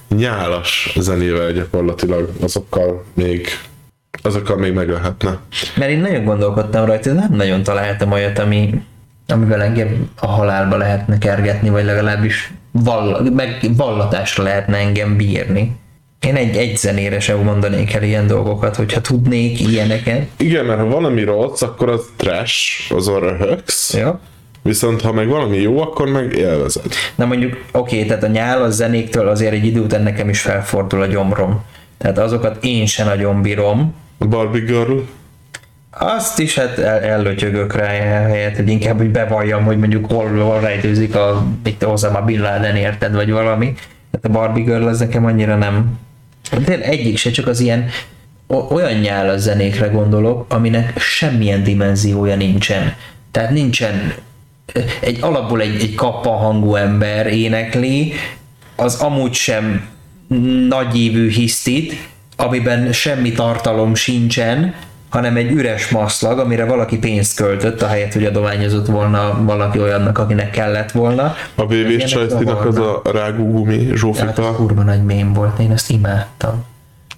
nyálas 0.09 0.97
zenével 0.99 1.53
gyakorlatilag 1.53 2.31
azokkal 2.41 3.05
még 3.15 3.49
azokkal 4.23 4.57
még 4.57 4.73
meg 4.73 4.89
lehetne. 4.89 5.39
Mert 5.77 5.91
én 5.91 6.01
nagyon 6.01 6.25
gondolkodtam 6.25 6.85
rajta, 6.85 7.13
nem 7.13 7.33
nagyon 7.33 7.63
találtam 7.63 8.13
olyat, 8.13 8.39
ami, 8.39 8.83
amivel 9.27 9.63
engem 9.63 10.11
a 10.21 10.27
halálba 10.27 10.77
lehetne 10.77 11.19
kergetni, 11.19 11.69
vagy 11.69 11.85
legalábbis 11.85 12.53
vall, 12.71 13.31
meg 13.35 13.71
vallatásra 13.77 14.43
lehetne 14.43 14.77
engem 14.77 15.17
bírni. 15.17 15.77
Én 16.21 16.37
egy, 16.37 16.57
egy 16.57 16.77
zenére 16.77 17.21
sem 17.21 17.39
mondanék 17.39 17.93
el 17.93 18.03
ilyen 18.03 18.27
dolgokat, 18.27 18.77
hogyha 18.77 19.01
tudnék 19.01 19.61
ilyeneket. 19.61 20.27
Igen, 20.37 20.65
mert 20.65 20.79
ha 20.79 20.87
valami 20.87 21.23
rossz, 21.23 21.63
akkor 21.63 21.89
az 21.89 22.05
trash, 22.17 22.93
az 22.95 23.09
a 23.09 23.19
röhögsz, 23.19 23.95
Ja. 23.95 24.21
Viszont 24.67 25.01
ha 25.01 25.13
meg 25.13 25.29
valami 25.29 25.57
jó, 25.57 25.81
akkor 25.81 26.09
meg 26.09 26.33
élvezed. 26.33 26.87
Na 27.15 27.25
mondjuk, 27.25 27.65
oké, 27.73 28.05
tehát 28.05 28.23
a 28.23 28.27
nyálas 28.27 28.73
zenéktől 28.73 29.29
azért 29.29 29.53
egy 29.53 29.65
idő 29.65 29.81
után 29.81 30.03
nekem 30.03 30.29
is 30.29 30.41
felfordul 30.41 31.03
a 31.03 31.07
gyomrom. 31.07 31.65
Tehát 31.99 32.19
azokat 32.19 32.65
én 32.65 32.87
se 32.87 33.05
nagyon 33.05 33.43
bírom. 33.43 33.95
A 34.19 34.27
Barbie 34.27 34.65
Girl, 34.65 34.99
Azt 35.91 36.39
is 36.39 36.55
hát 36.55 36.79
el, 36.79 37.01
ellötyögök 37.01 37.75
rá 37.75 37.87
helyett, 37.87 38.57
hogy 38.57 38.69
inkább 38.69 38.99
hogy 38.99 39.11
bevalljam, 39.11 39.65
hogy 39.65 39.79
mondjuk 39.79 40.13
hol, 40.13 40.29
hol 40.29 40.61
rejtőzik 40.61 41.15
a, 41.15 41.47
mit 41.65 41.83
hozzám 41.83 42.17
a 42.17 42.21
Bin 42.21 42.41
Laden 42.41 42.77
érted, 42.77 43.15
vagy 43.15 43.31
valami. 43.31 43.75
Tehát 44.11 44.27
a 44.27 44.29
Barbie 44.29 44.65
Girl 44.65 44.87
az 44.87 44.99
nekem 44.99 45.25
annyira 45.25 45.57
nem. 45.57 45.99
De 46.65 46.81
egyik 46.81 47.17
se, 47.17 47.31
csak 47.31 47.47
az 47.47 47.61
ilyen 47.61 47.89
olyan 48.69 49.01
nyálas 49.01 49.41
zenékre 49.41 49.87
gondolok, 49.87 50.45
aminek 50.49 50.99
semmilyen 50.99 51.63
dimenziója 51.63 52.37
nincsen. 52.37 52.95
Tehát 53.31 53.51
nincsen 53.51 54.15
egy 55.01 55.19
alapból 55.21 55.61
egy, 55.61 55.83
egy 55.83 55.95
kappa 55.95 56.31
hangú 56.31 56.75
ember 56.75 57.27
énekli, 57.27 58.13
az 58.77 59.01
amúgy 59.01 59.33
sem 59.35 59.89
nagyívű 60.69 61.31
hisztit, 61.31 62.09
amiben 62.37 62.93
semmi 62.93 63.33
tartalom 63.33 63.95
sincsen, 63.95 64.75
hanem 65.09 65.37
egy 65.37 65.51
üres 65.51 65.89
maszlag, 65.89 66.39
amire 66.39 66.65
valaki 66.65 66.99
pénzt 66.99 67.37
költött, 67.37 67.83
ahelyett, 67.83 68.13
hogy 68.13 68.25
adományozott 68.25 68.87
volna 68.87 69.45
valaki 69.45 69.81
olyannak, 69.81 70.19
akinek 70.19 70.51
kellett 70.51 70.91
volna. 70.91 71.35
a 71.55 71.67
VV 71.67 72.07
Sajtinak 72.07 72.65
az 72.65 72.77
a 72.77 73.03
rágúgumi 73.13 73.85
Hát 73.85 73.93
az 73.93 73.99
Zsófika, 73.99 74.55
kurva 74.55 74.83
nagy 74.83 75.05
mém 75.05 75.33
volt, 75.33 75.59
én 75.59 75.71
ezt 75.73 75.91
imádtam. 75.91 76.65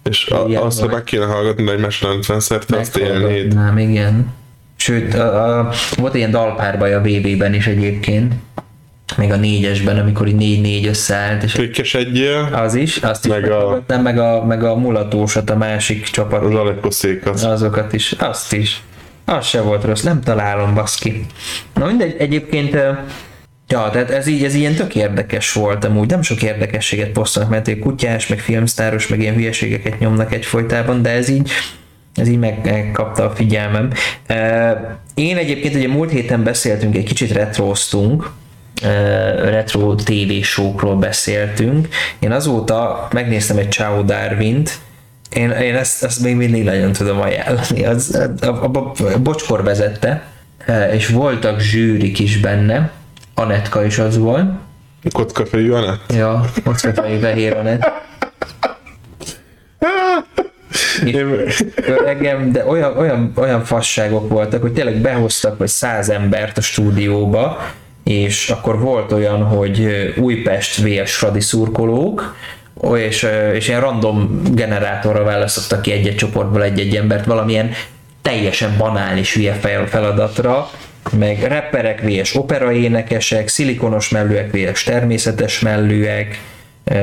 és 0.03 0.27
a, 0.27 0.65
azt, 0.65 0.81
ha 0.81 0.87
meg 0.87 1.05
kéne 1.05 1.25
hallgatni, 1.25 1.65
de 1.65 1.73
egymásra 1.73 2.09
50 2.09 2.41
szerte, 2.41 2.79
azt 2.79 2.97
élnéd. 2.97 3.55
Nem, 3.55 3.79
igen. 3.79 4.33
Sőt, 4.88 5.14
a, 5.14 5.59
a, 5.59 5.70
volt 5.96 6.14
ilyen 6.14 6.31
dalpárbaj 6.31 6.94
a 6.94 7.01
VB-ben 7.01 7.55
is 7.55 7.66
egyébként, 7.66 8.33
még 9.16 9.33
a 9.33 9.37
négyesben, 9.37 9.98
amikor 9.98 10.27
így 10.27 10.35
négy-négy 10.35 10.87
összeállt, 10.87 11.42
és 11.42 11.53
Klikkesedjél, 11.53 12.48
az 12.53 12.74
is, 12.74 12.96
azt 12.96 13.24
is 13.24 13.31
Meg 13.31 13.51
a- 13.51 13.83
a... 13.88 14.01
meg, 14.03 14.18
a, 14.18 14.44
meg 14.44 14.64
a 14.64 14.77
mulatósat, 14.77 15.51
a 15.51 15.57
másik 15.57 16.05
csapat, 16.05 16.42
az 16.44 16.55
Aleppo 16.55 16.90
székat. 16.90 17.40
azokat 17.40 17.92
is, 17.92 18.12
azt 18.18 18.53
is. 18.53 18.83
Az 19.24 19.46
se 19.46 19.61
volt 19.61 19.85
rossz, 19.85 20.03
nem 20.03 20.20
találom, 20.20 20.74
baszki. 20.74 21.27
Na 21.74 21.87
mindegy, 21.87 22.16
egyébként 22.18 22.77
Ja, 23.70 23.90
tehát 23.92 24.11
ez 24.11 24.27
így, 24.27 24.44
ez 24.44 24.55
ilyen 24.55 24.74
tök 24.74 24.94
érdekes 24.94 25.53
volt 25.53 25.85
amúgy, 25.85 26.09
nem 26.11 26.22
sok 26.22 26.42
érdekességet 26.42 27.09
posztolnak, 27.11 27.53
mert 27.53 27.68
egy 27.68 27.79
kutyás, 27.79 28.27
meg 28.27 28.38
filmsztáros, 28.38 29.07
meg 29.07 29.20
ilyen 29.20 29.35
hülyeségeket 29.35 29.98
nyomnak 29.98 30.33
egyfolytában, 30.35 31.03
de 31.03 31.11
ez 31.11 31.29
így, 31.29 31.51
ez 32.19 32.29
így 32.29 32.39
meg- 32.39 32.65
megkapta 32.65 33.25
a 33.25 33.31
figyelmem. 33.31 33.91
Én 35.15 35.37
egyébként 35.37 35.75
ugye 35.75 35.89
múlt 35.89 36.11
héten 36.11 36.43
beszéltünk, 36.43 36.97
egy 36.97 37.05
kicsit 37.05 37.33
retróztunk, 37.33 38.31
ö, 38.83 38.89
retro 39.51 39.95
TV 39.95 40.43
show-król 40.43 40.97
beszéltünk. 40.97 41.89
Én 42.19 42.33
azóta 42.33 43.09
megnéztem 43.13 43.57
egy 43.59 43.73
Ciao 43.73 44.03
Darwin-t, 44.03 44.79
én, 45.35 45.51
én 45.51 45.75
ezt, 45.77 46.05
ezt 46.05 46.21
még 46.21 46.37
mindig 46.37 46.65
nagyon 46.65 46.93
tudom 46.93 47.21
ajánlani. 47.21 47.85
Az, 47.85 48.15
a, 48.41 48.47
a, 48.47 48.71
a, 48.73 48.93
a 49.15 49.19
bocskor 49.19 49.63
vezette, 49.65 50.23
és 50.93 51.09
voltak 51.09 51.61
zsűrik 51.61 52.19
is 52.19 52.39
benne, 52.41 52.91
Anetka 53.35 53.85
is 53.85 53.99
az 53.99 54.19
volt. 54.19 54.51
Kockafejű 55.13 55.71
Anett? 55.71 56.13
Ja, 56.13 56.45
fehér 56.65 57.21
fehér 57.21 57.57
Anett. 57.57 57.91
Én, 61.07 61.41
Öregem, 61.87 62.53
de 62.53 62.67
olyan, 62.67 62.97
olyan, 62.97 63.33
olyan 63.37 63.65
fasságok 63.65 64.29
voltak, 64.29 64.63
hogy 64.63 64.73
tényleg 64.73 64.97
behoztak 64.97 65.59
vagy 65.59 65.69
száz 65.69 66.11
embert 66.11 66.59
a 66.59 66.61
stúdióba, 66.61 67.61
és 68.05 68.51
akkor 68.51 68.81
volt 68.81 69.13
olyan, 69.13 69.43
hogy 69.43 69.89
Újpest 70.17 70.83
vs. 70.83 71.15
Fradi 71.15 71.41
szurkolók, 71.41 72.37
és, 72.97 73.27
és 73.55 73.69
ilyen 73.69 73.81
random 73.81 74.43
generátorra 74.53 75.25
választottak 75.25 75.83
ki 75.83 75.93
egy-egy 75.93 76.17
csoportból 76.17 76.63
egy-egy 76.63 76.97
embert 76.97 77.25
valamilyen 77.25 77.71
teljesen 78.23 78.75
banális 78.79 79.35
hülye 79.35 79.53
fel- 79.53 79.89
feladatra, 79.89 80.71
meg 81.19 81.43
rapperek 81.49 82.01
vs. 82.01 82.35
operaénekesek, 82.35 83.49
szilikonos 83.49 84.09
mellőek 84.09 84.51
vs. 84.53 84.83
természetes 84.83 85.61
mellőek, 85.61 86.41
ö, 86.85 86.95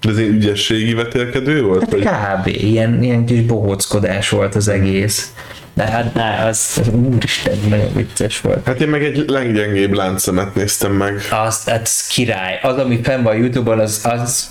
de 0.00 0.10
ez 0.10 0.16
egy 0.16 0.28
ügyességi 0.28 0.94
vetélkedő 0.94 1.62
volt? 1.62 1.90
Vagy? 1.90 2.00
Kb. 2.00 2.46
Ilyen, 2.46 3.02
ilyen 3.02 3.24
kis 3.24 3.42
bohóckodás 3.42 4.28
volt 4.28 4.54
az 4.54 4.68
egész. 4.68 5.32
De 5.74 5.84
hát 5.84 6.14
ne, 6.14 6.44
az, 6.44 6.80
úristen, 6.92 7.58
nagyon 7.68 7.92
vicces 7.94 8.40
volt. 8.40 8.66
Hát 8.66 8.80
én 8.80 8.88
meg 8.88 9.04
egy 9.04 9.24
leggyengébb 9.28 9.92
láncszemet 9.92 10.54
néztem 10.54 10.92
meg. 10.92 11.20
Az, 11.46 11.62
az 11.82 12.06
király. 12.06 12.58
Az, 12.62 12.76
ami 12.76 13.00
fenn 13.02 13.22
van 13.22 13.36
Youtube-on, 13.36 13.78
az, 13.78 14.00
az 14.02 14.50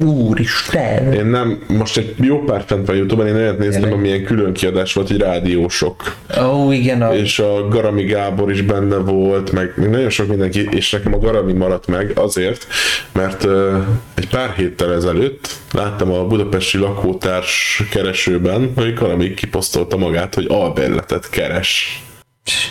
Úristen! 0.00 1.12
Én 1.12 1.26
nem, 1.26 1.62
most 1.68 1.96
egy 1.96 2.14
jó 2.20 2.44
pár 2.44 2.64
fent 2.66 2.86
van 2.86 2.96
Youtube-on, 2.96 3.28
én 3.28 3.34
olyat 3.34 3.58
néztem, 3.58 3.80
Tényleg? 3.80 3.98
amilyen 3.98 4.24
külön 4.24 4.52
kiadás 4.52 4.92
volt, 4.92 5.08
hogy 5.08 5.16
rádiósok. 5.16 6.16
Ó, 6.42 6.72
igen, 6.72 7.02
a... 7.02 7.14
És 7.14 7.38
a 7.38 7.68
Garami 7.68 8.02
Gábor 8.02 8.50
is 8.50 8.62
benne 8.62 8.96
volt, 8.96 9.52
meg 9.52 9.72
nagyon 9.76 10.10
sok 10.10 10.28
mindenki, 10.28 10.68
és 10.70 10.90
nekem 10.90 11.14
a 11.14 11.18
Garami 11.18 11.52
maradt 11.52 11.86
meg 11.86 12.12
azért, 12.14 12.66
mert 13.12 13.44
uh, 13.44 13.76
egy 14.14 14.28
pár 14.28 14.50
héttel 14.50 14.92
ezelőtt 14.92 15.48
láttam 15.72 16.12
a 16.12 16.26
budapesti 16.26 16.78
lakótárs 16.78 17.82
keresőben, 17.90 18.72
hogy 18.76 18.94
Garami 18.94 19.34
kiposztolta 19.34 19.96
magát, 19.96 20.34
hogy 20.34 20.46
albérletet 20.48 21.30
keres. 21.30 22.02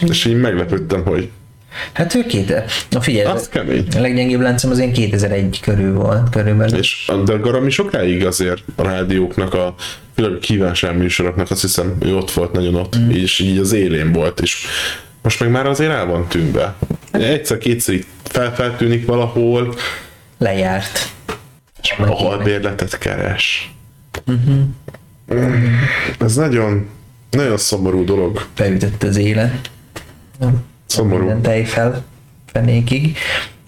És 0.10 0.26
így 0.26 0.40
meglepődtem, 0.40 1.04
hogy 1.06 1.30
Hát 1.92 2.16
ő 2.16 2.26
két... 2.26 2.54
Na 2.90 3.02
figyelj, 3.02 3.26
az 3.26 3.50
kemény. 3.50 3.88
a 3.96 4.00
leggyengébb 4.00 4.42
láncom 4.42 4.72
az 4.72 4.80
én 4.80 4.94
2001 4.94 5.60
körül 5.62 5.94
volt, 5.94 6.30
körülbelül. 6.30 6.78
És 6.78 7.12
de 7.26 7.34
Garami 7.34 7.70
sokáig 7.70 8.26
azért 8.26 8.64
a 8.76 8.84
rádióknak, 8.84 9.54
a 9.54 9.76
főleg 10.16 10.32
a 10.32 10.38
kívánság 10.40 10.98
műsoroknak 10.98 11.52
azt 11.52 11.62
hiszem, 11.62 11.98
ő 12.00 12.16
ott 12.16 12.32
volt 12.32 12.52
nagyon 12.52 12.76
ott, 12.76 12.98
mm. 12.98 13.10
és 13.10 13.40
így 13.40 13.58
az 13.58 13.72
élén 13.72 14.12
volt, 14.12 14.40
és 14.40 14.66
most 15.22 15.40
meg 15.40 15.52
már 15.52 15.66
azért 15.66 15.92
el 15.92 16.06
van 16.06 16.28
tűnve. 16.28 16.76
Egyszer-kétszer 17.12 18.00
felfeltűnik 18.24 19.06
valahol, 19.06 19.76
Lejárt. 20.38 21.10
ahol 21.98 22.38
bérletet 22.38 22.98
keres. 22.98 23.74
Mm. 24.32 24.62
Ez 26.20 26.36
nagyon, 26.36 26.90
nagyon 27.30 27.58
szomorú 27.58 28.06
dolog. 28.06 28.46
Beütött 28.56 29.04
az 29.04 29.18
élet. 29.18 29.70
Szomorú. 30.92 31.18
Minden 31.18 31.42
tej 31.42 31.64
fel 31.66 32.04
fenékig. 32.46 33.18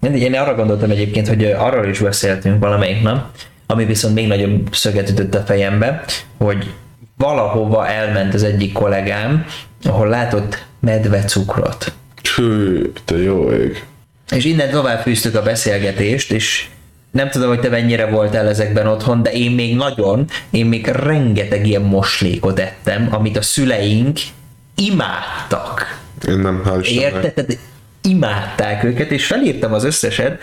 Én 0.01 0.35
arra 0.35 0.55
gondoltam 0.55 0.89
egyébként, 0.89 1.27
hogy 1.27 1.43
arról 1.43 1.87
is 1.87 1.99
beszéltünk 1.99 2.59
valamelyik 2.59 3.01
nap, 3.01 3.25
ami 3.67 3.85
viszont 3.85 4.13
még 4.13 4.27
nagyobb 4.27 4.67
szöget 4.71 5.09
ütött 5.09 5.35
a 5.35 5.39
fejembe, 5.39 6.03
hogy 6.37 6.73
valahova 7.17 7.87
elment 7.87 8.33
az 8.33 8.43
egyik 8.43 8.73
kollégám, 8.73 9.45
ahol 9.83 10.07
látott 10.07 10.65
medvecukrot. 10.79 11.93
Hű, 12.35 12.91
te 13.05 13.17
jó 13.17 13.51
ég. 13.51 13.85
És 14.29 14.45
innen 14.45 14.69
tovább 14.69 15.01
fűztük 15.01 15.35
a 15.35 15.41
beszélgetést, 15.41 16.31
és 16.31 16.67
nem 17.11 17.29
tudom, 17.29 17.47
hogy 17.47 17.59
te 17.59 17.69
mennyire 17.69 18.05
voltál 18.05 18.47
ezekben 18.47 18.87
otthon, 18.87 19.23
de 19.23 19.31
én 19.31 19.51
még 19.51 19.75
nagyon, 19.75 20.25
én 20.49 20.65
még 20.65 20.87
rengeteg 20.87 21.67
ilyen 21.67 21.81
moslékot 21.81 22.59
ettem, 22.59 23.07
amit 23.11 23.37
a 23.37 23.41
szüleink 23.41 24.19
imádtak. 24.75 26.02
Én 26.27 26.37
nem, 26.39 26.63
hál' 26.65 26.79
Istennek. 26.81 27.23
Érted? 27.23 27.57
Imádták 28.01 28.83
őket, 28.83 29.11
és 29.11 29.25
felírtam 29.25 29.73
az 29.73 29.83
összeset, 29.83 30.41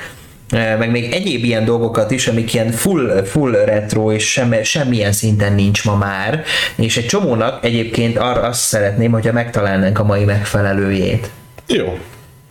eh, 0.49 0.79
meg 0.79 0.91
még 0.91 1.13
egyéb 1.13 1.45
ilyen 1.45 1.65
dolgokat 1.65 2.11
is, 2.11 2.29
amik 2.29 2.55
ilyen 2.55 2.71
full, 2.71 3.23
full 3.25 3.53
retro, 3.53 4.13
és 4.13 4.31
sem, 4.31 4.63
semmilyen 4.63 5.13
szinten 5.13 5.53
nincs 5.53 5.85
ma 5.85 5.97
már, 5.97 6.45
és 6.75 6.97
egy 6.97 7.07
csomónak 7.07 7.65
egyébként 7.65 8.19
arra 8.19 8.41
azt 8.41 8.61
szeretném, 8.61 9.13
hogyha 9.13 9.33
megtalálnánk 9.33 9.99
a 9.99 10.05
mai 10.05 10.25
megfelelőjét. 10.25 11.31
Jó, 11.67 11.99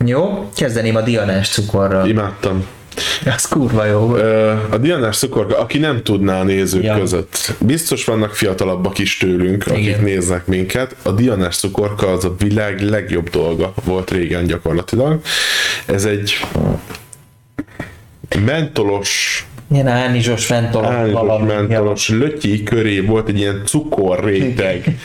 Jó? 0.04 0.50
Kezdeném 0.56 0.96
a 0.96 1.00
dianás 1.00 1.48
cukorral. 1.48 2.08
imádtam. 2.08 2.66
Az 3.34 3.44
kurva 3.48 3.84
jó 3.84 4.12
A 4.70 4.76
Dianás 4.78 5.18
cukorka, 5.18 5.58
aki 5.58 5.78
nem 5.78 6.02
tudná 6.02 6.40
a 6.40 6.44
nézők 6.44 6.82
Ja. 6.84 6.94
ja. 6.94 7.00
között, 7.00 7.54
biztos 7.60 8.04
vannak 8.04 8.34
fiatalabbak 8.34 8.98
is 8.98 9.16
tőlünk, 9.16 9.66
akik 9.66 9.84
Igen. 9.84 10.02
néznek 10.02 10.46
minket. 10.46 10.96
A 11.02 11.10
Dianás 11.10 11.56
cukorka 11.56 12.06
az 12.12 12.24
a 12.24 12.34
világ 12.38 12.80
legjobb 12.80 13.28
dolga 13.30 13.72
volt 13.84 14.10
régen 14.10 14.46
gyakorlatilag. 14.46 15.20
Ez 15.86 16.04
egy 16.04 16.40
mentolos, 18.44 19.44
Ilyen 19.72 19.86
ánizsos 19.86 20.48
mentolos 20.48 20.88
ánizsos 20.88 21.12
valami. 21.20 21.46
mentolos 21.52 22.08
lötyi 22.08 22.62
köré 22.62 23.00
volt 23.00 23.28
egy 23.28 23.38
ilyen 23.38 23.62
cukorréteg, 23.64 24.98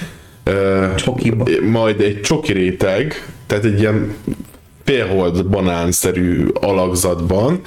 Csokiba. 0.95 1.45
majd 1.61 2.01
egy 2.01 2.21
csoki 2.21 2.53
réteg, 2.53 3.25
tehát 3.47 3.63
egy 3.65 3.79
ilyen 3.79 4.15
félhold 4.85 5.45
banánszerű 5.45 6.47
alakzatban, 6.53 7.61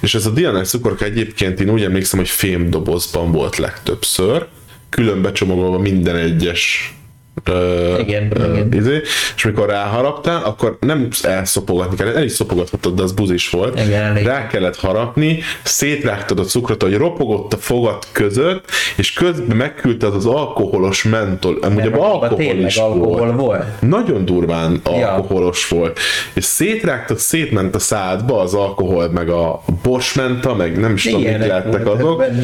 és 0.00 0.14
ez 0.14 0.26
a 0.26 0.30
Dianás 0.30 0.68
cukorka 0.68 1.04
egyébként 1.04 1.60
én 1.60 1.70
úgy 1.70 1.82
emlékszem, 1.82 2.18
hogy 2.18 2.28
fémdobozban 2.28 3.32
volt 3.32 3.56
legtöbbször, 3.56 4.46
külön 4.88 5.22
becsomagolva 5.22 5.78
minden 5.78 6.16
egyes 6.16 6.97
ö, 7.44 7.98
Igen, 7.98 8.30
ö, 8.40 8.52
igen. 8.52 8.72
Izé, 8.72 9.00
és 9.36 9.44
mikor 9.44 9.68
ráharaptál, 9.68 10.42
akkor 10.44 10.76
nem 10.80 11.08
elszopogatni 11.22 11.96
kellett, 11.96 12.14
el 12.16 12.22
is 12.24 12.32
szopogathatod, 12.32 12.94
de 12.94 13.02
az 13.02 13.12
buzis 13.12 13.50
volt. 13.50 13.80
Igen, 13.80 14.02
elég. 14.02 14.24
Rá 14.26 14.46
kellett 14.46 14.76
harapni, 14.76 15.38
szétrágtad 15.62 16.38
a 16.38 16.44
cukrot, 16.44 16.82
hogy 16.82 16.96
ropogott 16.96 17.52
a 17.52 17.56
fogad 17.56 17.98
között, 18.12 18.64
és 18.96 19.12
közben 19.12 19.56
megküldted 19.56 20.14
az 20.14 20.26
alkoholos 20.26 21.02
mentol. 21.02 21.58
Amúgy 21.62 21.86
abban 21.86 22.00
alkohol 22.10 22.54
is 22.56 22.76
alkohol 22.76 23.16
volt. 23.18 23.36
volt. 23.36 23.80
Nagyon 23.80 24.24
durván 24.24 24.80
Ja. 24.84 25.12
alkoholos 25.12 25.68
volt. 25.68 25.98
És 26.32 26.44
szétrágtad, 26.44 27.18
szétment 27.18 27.74
a 27.74 27.78
szádba 27.78 28.40
az 28.40 28.54
alkohol, 28.54 29.08
meg 29.10 29.28
a 29.28 29.62
borsmenta, 29.82 30.54
meg 30.54 30.78
nem 30.80 30.94
is 30.94 31.02
tudom, 31.04 31.20
Ilyenek 31.20 31.48
lettek 31.48 31.86
azok. 31.86 32.18
benne. 32.18 32.42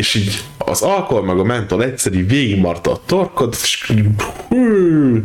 És 0.00 0.14
így 0.14 0.40
az 0.58 0.82
alkohol 0.82 1.24
meg 1.24 1.38
a 1.38 1.44
mentol 1.44 1.84
egyszerű 1.84 2.26
végigmarta 2.26 2.92
a 2.92 3.00
torkod, 3.06 3.54
és 3.62 3.92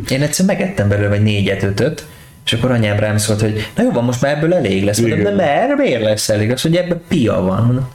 Én 0.08 0.22
egyszer 0.22 0.46
megettem 0.46 0.88
belőle 0.88 1.14
egy 1.14 1.22
négyet, 1.22 1.62
ötöt, 1.62 2.06
és 2.44 2.52
akkor 2.52 2.70
anyám 2.70 2.98
rám 2.98 3.16
szólt, 3.18 3.40
hogy 3.40 3.70
na 3.76 3.82
jó, 3.82 3.90
van, 3.90 4.04
most 4.04 4.20
már 4.20 4.36
ebből 4.36 4.54
elég 4.54 4.84
lesz. 4.84 4.98
Mondom, 4.98 5.22
de 5.22 5.34
mert, 5.34 5.76
miért 5.76 6.02
lesz 6.02 6.28
elég? 6.28 6.50
Azt 6.50 6.64
mondja, 6.64 6.82
ebben 6.82 7.02
pia 7.08 7.40
van. 7.40 7.88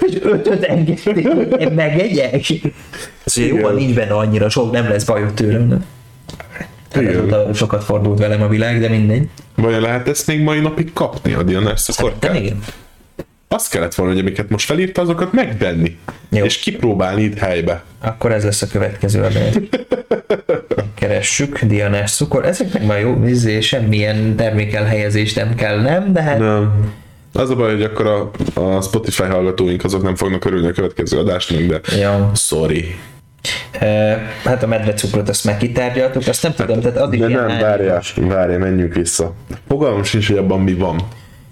És 0.00 0.18
ötöt 0.22 0.64
engedték, 0.64 1.28
hogy 1.28 1.60
én 1.60 1.72
megegyek. 1.72 2.34
Azt 3.24 3.36
mondja, 3.36 3.56
jó, 3.56 3.62
van, 3.62 3.74
nincs 3.74 3.94
benne 3.94 4.14
annyira 4.14 4.48
sok, 4.48 4.72
nem 4.72 4.88
lesz 4.88 5.04
bajod 5.04 5.34
tőlem. 5.34 5.84
Hát 6.92 7.02
Igen. 7.02 7.16
azóta 7.16 7.54
sokat 7.54 7.84
fordult 7.84 8.18
velem 8.18 8.42
a 8.42 8.48
világ, 8.48 8.80
de 8.80 8.88
mindegy. 8.88 9.28
Vajon 9.54 9.80
lehet 9.80 10.08
ezt 10.08 10.26
még 10.26 10.40
mai 10.40 10.60
napig 10.60 10.92
kapni 10.92 11.32
a 11.32 11.42
Dianás 11.42 11.84
De 11.86 11.92
szukorkát? 11.92 12.34
igen. 12.34 12.62
Azt 13.54 13.70
kellett 13.70 13.94
volna, 13.94 14.12
hogy 14.12 14.20
amiket 14.20 14.48
most 14.48 14.66
felírta, 14.66 15.00
azokat 15.00 15.32
megvenni. 15.32 15.98
Jó. 16.28 16.44
És 16.44 16.58
kipróbálni 16.58 17.22
itt 17.22 17.38
helybe. 17.38 17.82
Akkor 18.00 18.32
ez 18.32 18.44
lesz 18.44 18.62
a 18.62 18.66
következő 18.66 19.22
adás. 19.22 19.54
Keressük, 20.94 21.58
Dianás 21.60 22.12
cukor. 22.14 22.46
Ezek 22.46 22.72
meg 22.72 22.86
már 22.86 23.00
jó, 23.00 23.24
izé, 23.26 23.60
semmilyen 23.60 24.36
termékelhelyezést 24.36 25.36
nem 25.36 25.54
kell, 25.54 25.80
nem? 25.80 26.12
De 26.12 26.22
hát 26.22 26.38
Nem. 26.38 26.92
Az 27.32 27.50
a 27.50 27.56
baj, 27.56 27.72
hogy 27.72 27.82
akkor 27.82 28.06
a, 28.06 28.30
a 28.60 28.80
Spotify 28.80 29.22
hallgatóink 29.22 29.84
azok 29.84 30.02
nem 30.02 30.14
fognak 30.16 30.44
örülni 30.44 30.68
a 30.68 30.72
következő 30.72 31.18
adásnak, 31.18 31.60
de 31.60 31.80
Ja. 31.98 32.30
sorry. 32.34 32.96
E, 33.78 34.18
hát 34.44 34.62
a 34.62 34.66
medvecukrot 34.66 35.28
azt 35.28 35.44
meg 35.44 35.56
kitárgyaltuk, 35.56 36.26
azt 36.26 36.42
nem 36.42 36.54
tudom, 36.54 36.80
tehát 36.80 36.96
az 36.96 37.12
is 37.12 37.18
De 37.20 37.28
nem, 37.28 37.46
várjál, 37.46 38.02
várjál, 38.16 38.58
menjünk 38.58 38.94
vissza. 38.94 39.34
Fogalmam 39.68 40.02
sincs, 40.02 40.26
hogy 40.28 40.36
abban 40.36 40.60
mi 40.60 40.74
van. 40.74 41.00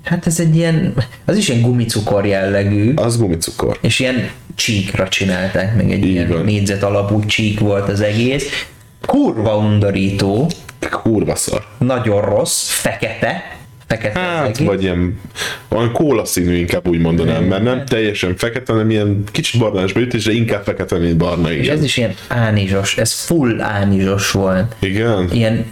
Hát 0.09 0.27
ez 0.27 0.41
egy 0.41 0.57
ilyen, 0.57 0.95
az 1.25 1.37
is 1.37 1.49
ilyen 1.49 1.63
gumicukor 1.63 2.27
jellegű, 2.27 2.95
Az 2.95 3.19
gumicukor. 3.19 3.79
és 3.81 3.99
ilyen 3.99 4.31
csíkra 4.55 5.09
csinálták, 5.09 5.77
meg 5.77 5.91
egy 5.93 6.05
Így 6.05 6.11
ilyen 6.11 6.29
van. 6.29 6.45
négyzet 6.45 6.83
alapú 6.83 7.25
csík 7.25 7.61
volt 7.61 7.89
az 7.89 8.01
egész. 8.01 8.67
Kurva 9.07 9.57
undorító, 9.57 10.51
Kurva 10.91 11.35
szar. 11.35 11.65
nagyon 11.79 12.21
rossz, 12.21 12.69
fekete, 12.69 13.57
fekete 13.87 14.21
az 14.21 14.27
Hát, 14.27 14.49
egész. 14.49 14.67
vagy 14.67 14.83
ilyen, 14.83 15.21
olyan 15.69 15.93
kóla 15.93 16.25
színű 16.25 16.55
inkább 16.57 16.89
úgy 16.89 16.99
mondanám, 17.01 17.45
mert 17.45 17.63
nem 17.63 17.85
teljesen 17.85 18.37
fekete, 18.37 18.73
hanem 18.73 18.91
ilyen 18.91 19.23
kicsit 19.33 19.61
barnásba 19.61 20.01
ütés, 20.01 20.25
de 20.25 20.33
inkább 20.33 20.63
fekete, 20.65 20.97
mint 20.99 21.17
barna, 21.17 21.53
És 21.53 21.63
igen. 21.65 21.77
ez 21.77 21.85
is 21.85 21.97
ilyen 21.97 22.15
ánizsos, 22.29 22.97
ez 22.97 23.13
full 23.13 23.61
ánizsos 23.61 24.31
volt. 24.31 24.75
Igen? 24.79 25.29
Ilyen 25.33 25.65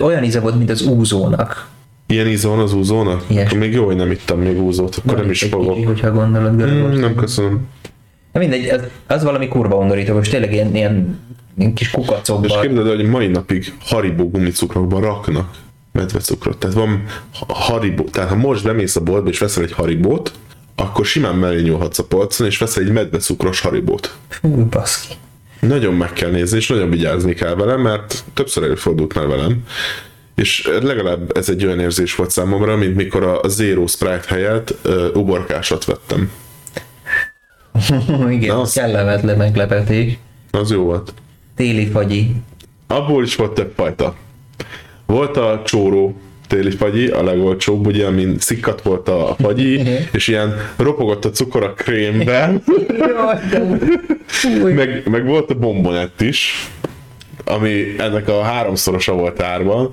olyan 0.00 0.24
íze 0.24 0.40
volt, 0.40 0.56
mint 0.56 0.70
az 0.70 0.82
úzónak. 0.82 1.68
Ilyen 2.10 2.26
íze 2.26 2.48
van 2.48 2.58
az 2.58 2.72
úzónak? 2.74 3.24
Ilyes. 3.26 3.46
Akkor 3.46 3.58
még 3.58 3.72
jó, 3.72 3.84
hogy 3.84 3.96
nem 3.96 4.10
ittam 4.10 4.40
még 4.40 4.60
úzót, 4.62 4.96
akkor 5.04 5.18
nem 5.18 5.30
is 5.30 5.42
Egy 5.42 5.50
fogok. 5.50 5.74
Kicsi, 5.74 5.86
hogyha 5.86 6.10
gondolod, 6.12 6.52
Mm, 6.62 7.00
nem 7.00 7.14
köszönöm. 7.14 7.60
De 8.32 8.38
mindegy, 8.38 8.66
az, 8.68 8.80
az 9.06 9.22
valami 9.22 9.48
kurva 9.48 9.76
undorító, 9.76 10.14
most 10.14 10.30
tényleg 10.30 10.52
ilyen, 10.52 10.74
ilyen, 10.74 11.18
ilyen 11.58 11.74
kis 11.74 11.86
És 11.86 11.92
kukacokban. 11.92 12.60
képzeld 12.60 12.86
el, 12.86 12.96
hogy 12.96 13.04
mai 13.08 13.26
napig 13.26 13.74
Haribo 13.80 14.28
gumicukrokban 14.28 15.00
raknak 15.00 15.50
medvecukrot. 15.92 16.58
Tehát 16.58 16.76
van 16.76 17.04
ha- 17.38 17.52
Haribo, 17.54 18.02
tehát 18.04 18.28
ha 18.28 18.36
most 18.36 18.64
bemész 18.64 18.96
a 18.96 19.00
boltba 19.00 19.30
és 19.30 19.38
veszel 19.38 19.62
egy 19.62 19.72
Haribót, 19.72 20.32
akkor 20.74 21.06
simán 21.06 21.34
mellé 21.34 21.60
nyúlhatsz 21.62 21.98
a 21.98 22.04
polcon, 22.04 22.46
és 22.46 22.58
veszel 22.58 22.82
egy 22.82 22.92
medvecukros 22.92 23.60
Haribót. 23.60 24.16
Fú, 24.28 24.64
baszki. 24.70 25.14
Nagyon 25.60 25.94
meg 25.94 26.12
kell 26.12 26.30
nézni, 26.30 26.56
és 26.56 26.68
nagyon 26.68 26.90
vigyázni 26.90 27.34
kell 27.34 27.54
vele, 27.54 27.76
mert 27.76 28.24
többször 28.34 28.62
előfordult 28.62 29.14
már 29.14 29.26
velem, 29.26 29.64
és 30.38 30.70
legalább 30.82 31.36
ez 31.36 31.48
egy 31.48 31.64
olyan 31.64 31.80
érzés 31.80 32.14
volt 32.14 32.30
számomra, 32.30 32.76
mint 32.76 32.94
mikor 32.94 33.22
a 33.22 33.48
Zero 33.48 33.86
Sprite 33.86 34.24
helyett 34.28 34.74
uh, 34.84 35.06
uborkásat 35.14 35.84
vettem. 35.84 36.30
Igen, 38.30 38.54
Na, 38.54 38.60
az 38.60 38.72
kellemetlen 38.72 39.36
meglepetés. 39.36 40.18
Az 40.50 40.70
jó 40.70 40.82
volt. 40.82 41.14
Téli 41.56 41.86
fagyi. 41.86 42.34
Abból 42.86 43.22
is 43.22 43.36
volt 43.36 43.54
több 43.54 43.72
fajta. 43.76 44.14
Volt 45.06 45.36
a 45.36 45.62
csóró, 45.64 46.16
téli 46.46 46.70
fagyi, 46.70 47.08
a 47.08 47.24
legolcsóbb, 47.24 47.86
ugye, 47.86 48.06
amin 48.06 48.38
szikkat 48.38 48.82
volt 48.82 49.08
a 49.08 49.36
fagyi, 49.38 49.80
és 50.12 50.28
ilyen 50.28 50.54
ropogott 50.76 51.24
a 51.24 51.30
cukor 51.30 51.62
a 51.62 51.72
krémben, 51.72 52.62
meg, 54.74 55.08
meg 55.08 55.26
volt 55.26 55.50
a 55.50 55.54
bombonett 55.54 56.20
is, 56.20 56.70
ami 57.44 57.94
ennek 57.98 58.28
a 58.28 58.42
háromszorosa 58.42 59.12
volt 59.12 59.42
árban, 59.42 59.92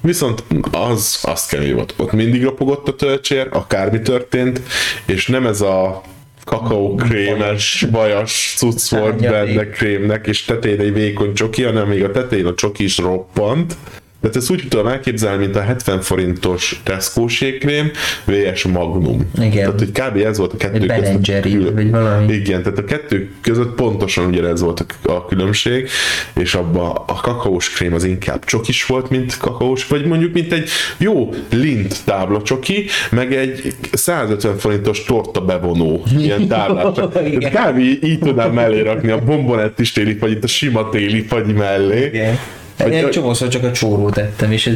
Viszont 0.00 0.44
az, 0.70 1.18
az 1.22 1.46
kemény 1.46 1.74
volt. 1.74 1.94
Ott 1.96 2.12
mindig 2.12 2.42
ropogott 2.42 2.88
a 2.88 2.94
töltsér, 2.94 3.48
akármi 3.50 4.00
történt, 4.00 4.60
és 5.06 5.26
nem 5.26 5.46
ez 5.46 5.60
a 5.60 6.02
kakaó 6.44 6.94
krémes, 6.94 7.86
bajas 7.90 8.54
cucc 8.56 8.88
volt 8.90 9.20
benne 9.20 9.68
krémnek, 9.68 10.26
és 10.26 10.44
tetején 10.44 10.80
egy 10.80 10.92
vékony 10.92 11.34
csoki, 11.34 11.62
hanem 11.62 11.88
még 11.88 12.04
a 12.04 12.10
tetején 12.10 12.46
a 12.46 12.54
csoki 12.54 12.84
is 12.84 12.98
roppant. 12.98 13.76
Tehát 14.20 14.36
ezt 14.36 14.50
úgy 14.50 14.66
tudom 14.68 14.86
elképzelni, 14.86 15.44
mint 15.44 15.56
a 15.56 15.60
70 15.60 16.00
forintos 16.00 16.80
Tesco 16.84 17.24
krém 17.60 17.90
vs 18.24 18.64
Magnum. 18.64 19.30
Igen. 19.36 19.50
Tehát, 19.50 19.78
hogy 19.78 19.90
kb. 19.92 20.26
ez 20.26 20.38
volt 20.38 20.52
a 20.52 20.56
kettő 20.56 20.90
Egy 20.90 21.00
között. 21.00 21.26
Jerry, 21.26 21.52
kül- 21.52 21.74
vagy 21.74 21.90
valami. 21.90 22.32
Igen, 22.32 22.62
tehát 22.62 22.78
a 22.78 22.84
kettő 22.84 23.30
között 23.40 23.74
pontosan 23.74 24.24
ugye 24.24 24.46
ez 24.46 24.60
volt 24.60 24.86
a, 25.02 25.26
különbség, 25.26 25.88
és 26.34 26.54
abban 26.54 26.90
a 27.06 27.20
kakaós 27.20 27.70
krém 27.70 27.92
az 27.94 28.04
inkább 28.04 28.44
csokis 28.44 28.86
volt, 28.86 29.10
mint 29.10 29.36
kakaós, 29.36 29.86
vagy 29.86 30.04
mondjuk 30.06 30.32
mint 30.32 30.52
egy 30.52 30.68
jó 30.96 31.34
lint 31.50 32.04
tábla 32.04 32.42
csoki, 32.42 32.86
meg 33.10 33.34
egy 33.34 33.74
150 33.92 34.56
forintos 34.56 35.04
torta 35.04 35.40
bevonó 35.40 36.02
ilyen. 36.18 36.46
Tehát 36.48 36.98
kb. 37.38 37.78
így, 37.78 38.18
tudnám 38.18 38.52
mellé 38.52 38.80
rakni 38.80 39.10
a 39.10 39.24
bombonettes 39.24 39.92
téli 39.92 40.14
fagyit 40.14 40.44
a 40.44 40.46
sima 40.46 40.88
téli 40.88 41.22
fagy 41.22 41.54
mellé. 41.54 42.06
Igen. 42.06 42.38
Én 42.86 42.92
egy 42.92 43.08
csomószor 43.08 43.48
csak 43.48 43.64
a 43.64 43.72
csórót 43.72 44.14
tettem, 44.14 44.52
és 44.52 44.66
ez, 44.66 44.74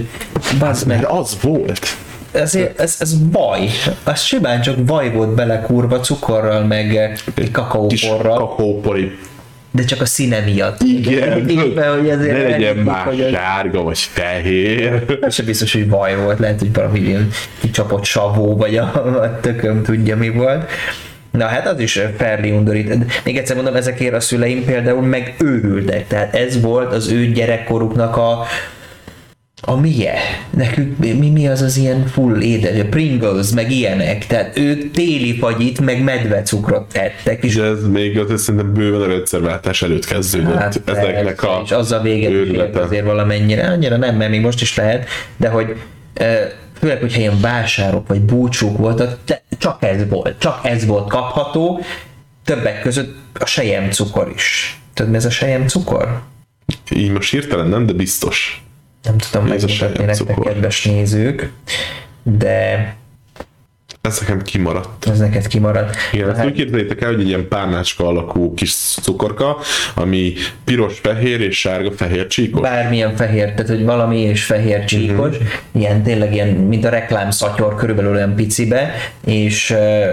bazd 0.58 0.86
meg, 0.86 0.96
Mert 0.96 1.10
az 1.10 1.36
volt. 1.42 1.96
ezért, 2.32 2.80
ez, 2.80 2.96
ez 2.98 3.14
baj. 3.14 3.68
Az 4.04 4.20
simán 4.20 4.60
csak 4.60 4.76
baj 4.78 5.12
volt 5.12 5.34
bele 5.34 5.60
kurva 5.60 6.00
cukorral, 6.00 6.64
meg 6.64 6.96
eh, 6.96 7.12
kakaóporral, 7.52 8.36
kakaópori. 8.38 9.18
de 9.70 9.84
csak 9.84 10.00
a 10.00 10.04
színe 10.06 10.40
miatt. 10.40 10.82
Igen. 10.82 11.48
Éppen, 11.48 11.98
hogy 11.98 12.08
ezért 12.08 12.36
Ne 12.36 12.48
legyen 12.48 12.76
már 12.76 13.04
hogy 13.04 13.28
sárga 13.32 13.82
vagy 13.82 13.98
fehér. 13.98 15.18
Ez 15.20 15.34
sem 15.34 15.44
biztos, 15.44 15.72
hogy 15.72 15.88
baj 15.88 16.16
volt, 16.16 16.38
lehet, 16.38 16.58
hogy 16.58 16.72
valami 16.72 16.98
ilyen 16.98 17.28
kicsapott 17.60 18.04
savó, 18.04 18.56
vagy 18.56 18.76
a, 18.76 18.82
a 19.22 19.40
tököm 19.40 19.82
tudja 19.82 20.16
mi 20.16 20.28
volt. 20.28 20.70
Na 21.32 21.46
hát 21.46 21.66
az 21.66 21.80
is 21.80 22.00
fairly 22.16 22.50
undorít. 22.50 23.24
Még 23.24 23.36
egyszer 23.36 23.56
mondom, 23.56 23.74
ezekért 23.74 24.14
a 24.14 24.20
szüleim 24.20 24.64
például 24.64 25.02
megőrültek. 25.02 26.06
Tehát 26.06 26.34
ez 26.34 26.60
volt 26.60 26.92
az 26.92 27.10
ő 27.10 27.26
gyerekkoruknak 27.26 28.16
a, 28.16 28.44
a 29.62 29.76
milye? 29.76 30.14
Nekünk 30.50 30.98
mi, 30.98 31.30
mi 31.30 31.48
az 31.48 31.60
az 31.60 31.76
ilyen 31.76 32.06
full 32.06 32.40
édes, 32.40 32.86
Pringles, 32.90 33.50
meg 33.54 33.70
ilyenek. 33.70 34.26
Tehát 34.26 34.58
ők 34.58 34.90
téli 34.90 35.38
fagyit, 35.38 35.80
meg 35.80 36.02
medvecukrot 36.02 36.92
tettek, 36.92 37.44
és 37.44 37.54
És 37.54 37.60
ez 37.60 37.86
még 37.86 38.18
azért 38.18 38.40
szerintem 38.40 38.72
bőven 38.72 39.00
a 39.00 39.06
rendszerváltás 39.06 39.82
előtt 39.82 40.04
kezdődött 40.04 40.54
hát, 40.54 40.82
ezeknek 40.84 41.42
a 41.42 41.62
És 41.64 41.70
az 41.70 41.92
a 41.92 42.02
őrülete. 42.04 42.80
azért 42.80 43.04
valamennyire, 43.04 43.66
annyira 43.66 43.96
nem, 43.96 44.16
mert 44.16 44.30
még 44.30 44.40
most 44.40 44.60
is 44.60 44.76
lehet, 44.76 45.08
de 45.36 45.48
hogy 45.48 45.76
főleg, 46.82 47.00
hogyha 47.00 47.20
ilyen 47.20 47.40
vásárok 47.40 48.08
vagy 48.08 48.20
búcsúk 48.20 48.78
voltak, 48.78 49.18
csak 49.58 49.82
ez 49.82 50.08
volt, 50.08 50.38
csak 50.38 50.60
ez 50.62 50.86
volt 50.86 51.08
kapható, 51.08 51.80
többek 52.44 52.80
között 52.80 53.16
a 53.38 53.46
sejem 53.46 53.90
cukor 53.90 54.32
is. 54.34 54.78
Tudod, 54.94 55.10
mi 55.10 55.16
ez 55.16 55.24
a 55.24 55.30
sejem 55.30 55.66
cukor? 55.66 56.22
Így 56.90 57.10
most 57.10 57.30
hirtelen 57.30 57.66
nem, 57.66 57.86
de 57.86 57.92
biztos. 57.92 58.64
Nem 59.02 59.18
tudom 59.18 59.46
megmutatni 59.46 60.04
nektek, 60.04 60.38
kedves 60.38 60.84
nézők, 60.84 61.52
de 62.22 62.94
Ez 64.02 64.18
nekem 64.20 64.42
kimaradt. 64.42 65.08
ez 65.08 65.18
neked 65.18 65.46
kimaradt. 65.46 65.96
Igen, 66.12 66.30
ezt 66.30 66.44
úgy 66.44 66.52
képzeljétek 66.52 67.00
el, 67.00 67.10
hogy 67.10 67.20
egy 67.20 67.26
ilyen 67.26 67.48
párnácska 67.48 68.06
alakú 68.06 68.54
kis 68.54 68.74
cukorka, 68.74 69.58
ami 69.94 70.32
piros, 70.64 70.98
fehér 70.98 71.40
és 71.40 71.58
sárga, 71.58 71.92
fehér 71.92 72.26
csíkos. 72.26 72.60
bármilyen 72.60 73.16
fehér, 73.16 73.52
tehát 73.52 73.68
hogy 73.68 73.84
valami 73.84 74.20
és 74.20 74.44
fehér 74.44 74.84
csíkos, 74.84 75.36
uh-huh. 75.36 75.48
ilyen 75.72 76.02
tényleg 76.02 76.34
ilyen, 76.34 76.48
mint 76.48 76.84
a 76.84 76.88
reklám 76.88 77.30
szatyor, 77.30 77.74
körülbelül 77.74 78.12
olyan 78.12 78.34
picibe, 78.34 78.94
és, 79.24 79.70
ö, 79.70 80.10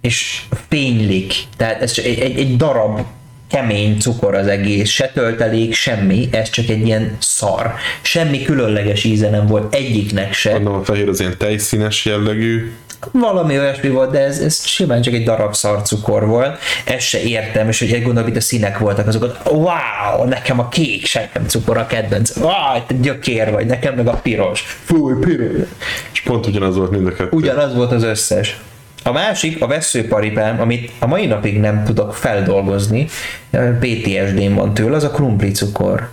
és 0.00 0.42
fénylik. 0.68 1.34
Tehát 1.56 1.82
ez 1.82 1.94
egy, 1.96 2.18
egy, 2.18 2.38
egy 2.38 2.56
darab 2.56 3.00
kemény 3.50 3.98
cukor 3.98 4.34
az 4.34 4.46
egész, 4.46 4.90
se 4.90 5.10
töltelék, 5.14 5.74
semmi, 5.74 6.28
ez 6.30 6.50
csak 6.50 6.68
egy 6.68 6.86
ilyen 6.86 7.16
szar. 7.18 7.74
Semmi 8.02 8.42
különleges 8.42 9.04
íze 9.04 9.30
nem 9.30 9.46
volt 9.46 9.74
egyiknek 9.74 10.32
se. 10.32 10.52
Mondom, 10.52 10.74
a 10.74 10.84
fehér 10.84 11.08
az 11.08 11.20
ilyen 11.20 11.34
tejszínes 11.38 12.04
jellegű. 12.04 12.72
Valami 13.12 13.58
olyasmi 13.58 13.88
volt, 13.88 14.10
de 14.10 14.18
ez, 14.18 14.38
ez 14.38 14.66
simán 14.66 15.02
csak 15.02 15.14
egy 15.14 15.24
darab 15.24 15.54
szarcukor 15.54 16.26
volt. 16.26 16.58
Ezt 16.84 17.06
se 17.06 17.22
értem, 17.22 17.68
és 17.68 17.78
hogy 17.78 17.92
egy 17.92 18.02
gondolom, 18.02 18.28
itt 18.28 18.36
a 18.36 18.40
színek 18.40 18.78
voltak 18.78 19.06
azok, 19.06 19.36
wow, 19.44 20.24
nekem 20.28 20.58
a 20.58 20.68
kék 20.68 21.06
sejem 21.06 21.46
cukor 21.46 21.76
a 21.76 21.86
kedvenc. 21.86 22.36
Wow, 22.36 22.86
te 22.86 22.94
gyökér 22.94 23.50
vagy, 23.50 23.66
nekem 23.66 23.94
meg 23.94 24.06
a 24.06 24.12
piros. 24.12 24.60
Fúj, 24.84 25.18
piros. 25.20 25.68
És 26.12 26.20
pont 26.20 26.46
ugyanaz 26.46 26.76
volt 26.76 26.90
mind 26.90 27.06
a 27.06 27.12
kettő. 27.12 27.36
Ugyanaz 27.36 27.74
volt 27.74 27.92
az 27.92 28.02
összes. 28.02 28.60
A 29.06 29.12
másik, 29.12 29.62
a 29.62 29.66
veszőparipám, 29.66 30.60
amit 30.60 30.92
a 30.98 31.06
mai 31.06 31.26
napig 31.26 31.60
nem 31.60 31.84
tudok 31.84 32.14
feldolgozni, 32.14 33.06
PTSD-m 33.80 34.54
van 34.54 34.74
tőle, 34.74 34.96
az 34.96 35.04
a 35.04 35.10
krumpli 35.10 35.50
cukor. 35.50 36.10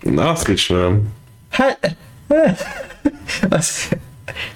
Na, 0.00 0.30
azt 0.30 0.48
ismerem. 0.48 1.02
Hát, 1.50 1.96
az, 3.48 3.88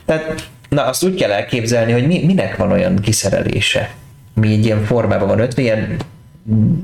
tehát, 0.05 0.49
na 0.69 0.85
azt 0.85 1.05
úgy 1.05 1.15
kell 1.15 1.31
elképzelni, 1.31 1.93
hogy 1.93 2.07
mi, 2.07 2.25
minek 2.25 2.57
van 2.57 2.73
olyan 2.73 2.99
kiszerelése, 3.01 3.91
mi 4.35 4.53
egy 4.53 4.65
ilyen 4.65 4.85
formában 4.85 5.29
van 5.29 5.39
ötve, 5.39 5.63
ilyen, 5.63 5.97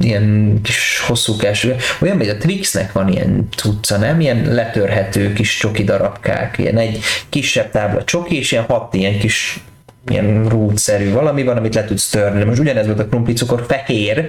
ilyen 0.00 0.58
kis 0.62 1.02
hosszúkás, 1.06 1.66
olyan, 2.00 2.16
mint 2.16 2.30
a 2.30 2.36
Trixnek 2.36 2.92
van 2.92 3.08
ilyen 3.08 3.48
cucca, 3.56 3.96
nem? 3.96 4.20
Ilyen 4.20 4.54
letörhető 4.54 5.32
kis 5.32 5.56
csoki 5.56 5.84
darabkák, 5.84 6.58
ilyen 6.58 6.78
egy 6.78 6.98
kisebb 7.28 7.70
tábla 7.70 8.04
csoki, 8.04 8.36
és 8.36 8.52
ilyen 8.52 8.64
hat 8.64 8.94
ilyen 8.94 9.18
kis 9.18 9.60
ilyen 10.08 10.48
rúdszerű 10.48 11.12
valami 11.12 11.42
van, 11.42 11.56
amit 11.56 11.74
le 11.74 11.84
tudsz 11.84 12.08
törni. 12.08 12.38
De 12.38 12.44
Most 12.44 12.60
ugyanez 12.60 12.86
volt 12.86 12.98
a 12.98 13.06
krumpli 13.06 13.32
cukor, 13.32 13.64
fehér 13.68 14.28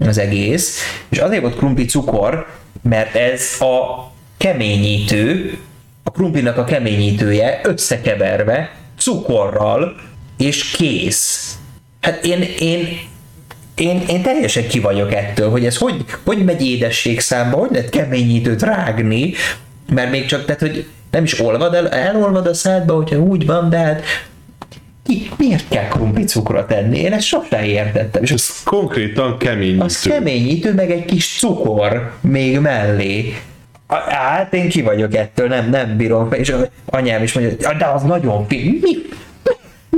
az 0.00 0.18
egész, 0.18 0.78
és 1.08 1.18
azért 1.18 1.42
volt 1.42 1.56
krumpli 1.56 1.84
cukor, 1.84 2.46
mert 2.82 3.14
ez 3.14 3.60
a 3.60 4.04
keményítő, 4.36 5.58
a 6.02 6.10
krumplinak 6.10 6.56
a 6.56 6.64
keményítője 6.64 7.60
összekeverve 7.64 8.70
cukorral, 8.98 9.94
és 10.38 10.70
kész. 10.70 11.58
Hát 12.00 12.24
én, 12.24 12.44
én, 12.58 12.98
én, 13.74 14.02
én 14.08 14.22
teljesen 14.22 14.66
ki 14.66 14.80
vagyok 14.80 15.12
ettől, 15.14 15.50
hogy 15.50 15.66
ez 15.66 15.76
hogy, 15.76 16.04
hogy 16.24 16.44
megy 16.44 16.66
édesség 16.66 17.20
számba, 17.20 17.56
hogy 17.56 17.70
lehet 17.72 17.88
keményítőt 17.90 18.62
rágni, 18.62 19.32
mert 19.92 20.10
még 20.10 20.26
csak, 20.26 20.44
tehát, 20.44 20.60
hogy 20.60 20.86
nem 21.10 21.24
is 21.24 21.40
olvad 21.40 21.74
el, 21.74 21.88
elolvad 21.88 22.46
a 22.46 22.54
szádba, 22.54 22.94
hogyha 22.94 23.16
úgy 23.16 23.46
van, 23.46 23.70
de 23.70 23.76
hát 23.78 24.02
ki, 25.06 25.30
miért 25.36 25.68
kell 25.68 25.88
krumpli 25.88 26.24
cukrot 26.24 26.72
enni? 26.72 26.98
Én 26.98 27.12
ezt 27.12 27.26
sosem 27.26 27.64
értettem. 27.64 28.22
És 28.22 28.30
Ez 28.30 28.62
konkrétan 28.64 29.38
kemény. 29.38 29.80
az 29.80 30.00
keményítő, 30.00 30.74
meg 30.74 30.90
egy 30.90 31.04
kis 31.04 31.36
cukor 31.38 32.12
még 32.20 32.58
mellé. 32.58 33.34
A- 33.86 33.94
Hát 34.10 34.54
én 34.54 34.68
ki 34.68 34.82
vagyok 34.82 35.14
ettől, 35.14 35.48
nem, 35.48 35.70
nem 35.70 35.96
bírom. 35.96 36.32
És 36.32 36.48
a 36.50 36.58
anyám 36.86 37.22
is 37.22 37.32
mondja, 37.32 37.56
"Ja, 37.60 37.72
de 37.78 37.84
az 37.84 38.02
nagyon 38.02 38.46
finom. 38.46 38.78
Mi? 38.80 38.96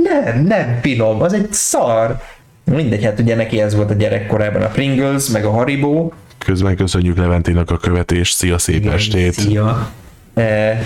Nem, 0.03 0.43
nem 0.45 0.79
finom, 0.81 1.21
az 1.21 1.33
egy 1.33 1.47
szar. 1.53 2.19
Mindegy, 2.63 3.03
hát 3.03 3.19
ugye 3.19 3.35
neki 3.35 3.61
ez 3.61 3.75
volt 3.75 3.89
a 3.89 3.93
gyerekkorában 3.93 4.61
a 4.61 4.67
Pringles, 4.67 5.27
meg 5.27 5.45
a 5.45 5.49
Haribo. 5.51 6.09
Közben 6.37 6.75
köszönjük 6.75 7.17
Leventének 7.17 7.71
a 7.71 7.77
követést. 7.77 8.35
Szia, 8.35 8.57
szép 8.57 8.87
estét. 8.89 9.33
Szia. 9.33 9.89
E, 10.35 10.79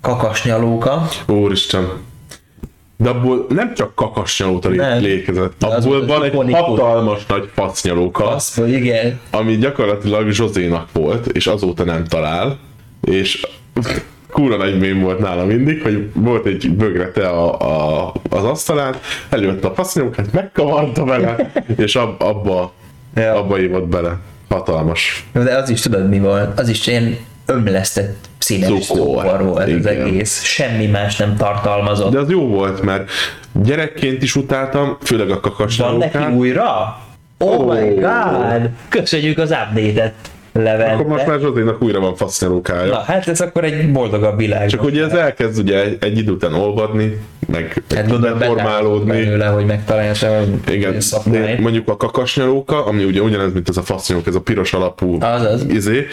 kakasnyalóka. 0.00 1.08
Úristen. 1.26 1.88
De 2.98 3.08
abból 3.08 3.46
nem 3.48 3.74
csak 3.74 3.94
kakasnyalóta 3.94 4.68
az 5.58 5.84
abból 5.84 6.06
van 6.06 6.22
egy 6.22 6.32
ikonikus. 6.32 6.60
hatalmas 6.60 7.26
nagy 7.26 7.50
hogy 8.54 8.72
igen. 8.72 9.20
ami 9.30 9.56
gyakorlatilag 9.56 10.30
Zsozénak 10.30 10.88
volt, 10.92 11.26
és 11.26 11.46
azóta 11.46 11.84
nem 11.84 12.04
talál, 12.04 12.58
és 13.00 13.46
kúra 14.30 14.56
nagy 14.56 14.78
mém 14.78 15.00
volt 15.00 15.18
nála 15.18 15.44
mindig, 15.44 15.82
hogy 15.82 16.08
volt 16.14 16.46
egy 16.46 16.70
bögrete 16.70 17.28
a, 17.28 17.60
a, 18.08 18.12
az 18.30 18.44
asztalán, 18.44 18.94
előtt 19.28 19.64
a 19.64 19.74
facnyalókát, 19.74 20.32
megkavarta 20.32 21.04
vele, 21.04 21.52
és 21.84 21.96
ab, 21.96 22.22
abba, 22.22 22.72
Ja. 23.14 23.34
abba 23.34 23.60
ívott 23.60 23.86
bele. 23.86 24.18
Hatalmas. 24.48 25.26
De 25.32 25.56
az 25.56 25.70
is 25.70 25.80
tudod 25.80 26.08
mi 26.08 26.18
volt? 26.18 26.58
Az 26.58 26.68
is 26.68 26.86
ilyen 26.86 27.16
ömlesztett 27.46 28.28
színes 28.38 28.86
cukor 28.86 29.44
volt 29.44 29.62
az 29.62 29.68
Igen. 29.68 30.00
egész. 30.00 30.42
Semmi 30.42 30.86
más 30.86 31.16
nem 31.16 31.36
tartalmazott. 31.36 32.12
De 32.12 32.18
az 32.18 32.30
jó 32.30 32.46
volt, 32.46 32.82
mert 32.82 33.10
gyerekként 33.52 34.22
is 34.22 34.36
utáltam, 34.36 34.96
főleg 35.02 35.30
a 35.30 35.40
Van 35.78 35.96
neki 35.96 36.24
újra? 36.24 36.98
Oh, 37.38 37.60
Ó. 37.60 37.72
my 37.72 37.94
god! 37.94 38.70
Köszönjük 38.88 39.38
az 39.38 39.50
update-et! 39.50 40.14
Levente. 40.62 40.92
Akkor 40.92 41.06
most 41.06 41.26
már 41.26 41.40
Zsozénak 41.40 41.82
újra 41.82 42.00
van 42.00 42.14
fasznyalókája. 42.16 42.92
Na, 42.92 42.98
hát 42.98 43.28
ez 43.28 43.40
akkor 43.40 43.64
egy 43.64 43.92
boldogabb 43.92 44.36
világ. 44.38 44.68
Csak 44.68 44.82
ugye 44.84 45.04
ez 45.04 45.12
elkezd 45.12 45.58
ugye 45.58 45.82
egy, 45.82 45.96
egy 46.00 46.18
idő 46.18 46.32
után 46.32 46.54
olvadni, 46.54 47.18
meg 47.48 47.82
hát 47.94 48.08
gondolom 48.08 48.38
formálódni. 48.38 49.10
belőle, 49.10 49.46
hogy 49.46 49.64
megtalálja 49.66 50.10
a 50.10 50.70
Igen, 50.70 50.96
de 51.24 51.56
mondjuk 51.60 51.88
a 51.88 51.96
kakasnyalóka, 51.96 52.84
ami 52.86 53.04
ugye 53.04 53.20
ugyanez, 53.20 53.52
mint 53.52 53.68
ez 53.68 53.76
a 53.76 53.82
fasznyalóka, 53.82 54.28
ez 54.28 54.34
a 54.34 54.40
piros 54.40 54.72
alapú 54.72 55.16
Azaz. 55.20 55.64
izé, 55.68 56.06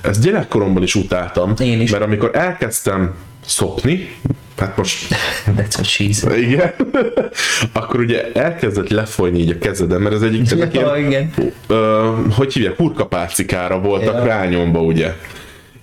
ezt 0.00 0.22
gyerekkoromban 0.22 0.82
is 0.82 0.94
utáltam, 0.94 1.54
Én 1.62 1.80
is. 1.80 1.90
mert 1.90 2.02
amikor 2.02 2.30
elkezdtem 2.34 3.14
szopni, 3.46 4.16
hát 4.60 4.76
most... 4.76 5.14
That's 5.56 5.84
she 5.84 6.12
said. 6.12 6.38
Igen. 6.38 6.72
akkor 7.72 8.00
ugye 8.00 8.32
elkezdett 8.32 8.88
lefolyni 8.88 9.38
így 9.38 9.50
a 9.50 9.58
kezeden, 9.58 10.00
mert 10.00 10.14
ez 10.14 10.22
egyik 10.22 10.50
ezek 10.52 10.74
Ja, 10.74 10.96
ilyen, 10.96 11.08
igen. 11.10 11.32
ö, 11.66 12.08
hogy 12.30 12.52
hívják, 12.52 12.76
hurkapálcikára 12.76 13.80
voltak 13.80 14.14
Ja. 14.14 14.24
rányomva, 14.24 14.80
ugye. 14.80 15.14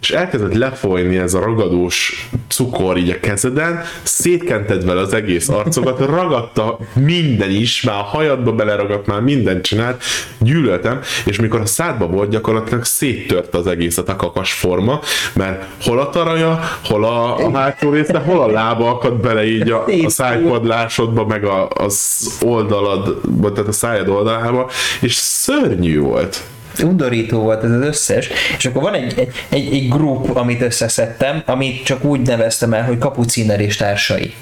És 0.01 0.11
elkezdett 0.11 0.53
lefolyni 0.53 1.17
ez 1.17 1.33
a 1.33 1.39
ragadós 1.39 2.27
cukor 2.47 2.97
így 2.97 3.09
a 3.09 3.19
kezeden, 3.19 3.81
szétkented 4.03 4.85
vele 4.85 5.01
az 5.01 5.13
egész 5.13 5.49
arcodat, 5.49 5.99
ragadta 5.99 6.79
minden 6.93 7.49
is, 7.49 7.81
már 7.81 7.95
a 7.95 8.03
hajadba 8.03 8.51
beleragadt, 8.51 9.05
már 9.05 9.21
mindent 9.21 9.61
csinált, 9.61 10.03
gyűlöltem, 10.37 10.99
és 11.25 11.39
mikor 11.39 11.59
a 11.59 11.65
szádba 11.65 12.07
volt, 12.07 12.29
gyakorlatilag 12.29 12.83
széttörte 12.83 13.57
az 13.57 13.67
egészet 13.67 14.09
a 14.09 14.15
kakas 14.15 14.53
forma, 14.53 14.99
mert 15.33 15.65
hol 15.81 15.99
a 15.99 16.09
taraja, 16.09 16.59
hol 16.83 17.05
a, 17.05 17.37
a 17.37 17.57
hátsó 17.57 17.89
része, 17.89 18.17
hol 18.17 18.41
a 18.41 18.51
lába 18.51 18.89
akadt 18.89 19.21
bele 19.21 19.45
így 19.45 19.71
a, 19.71 19.85
a 20.05 20.09
szájpadlásodba, 20.09 21.25
meg 21.25 21.45
a, 21.45 21.67
az 21.69 22.27
oldalad, 22.41 23.21
tehát 23.41 23.67
a 23.67 23.71
szájad 23.71 24.07
oldalába, 24.07 24.69
és 25.01 25.13
szörnyű 25.13 25.99
volt. 25.99 26.43
Undorító 26.83 27.41
volt 27.41 27.63
ez 27.63 27.71
az 27.71 27.81
összes, 27.81 28.29
és 28.57 28.65
akkor 28.65 28.81
van 28.81 28.93
egy, 28.93 29.13
egy, 29.17 29.31
egy, 29.49 29.73
egy 29.73 29.89
grup, 29.89 30.35
amit 30.35 30.61
összeszedtem, 30.61 31.43
amit 31.45 31.83
csak 31.83 32.03
úgy 32.03 32.21
neveztem 32.21 32.73
el, 32.73 32.83
hogy 32.83 32.97
kapuciner 32.97 33.59
és 33.59 33.75
társai. 33.75 34.33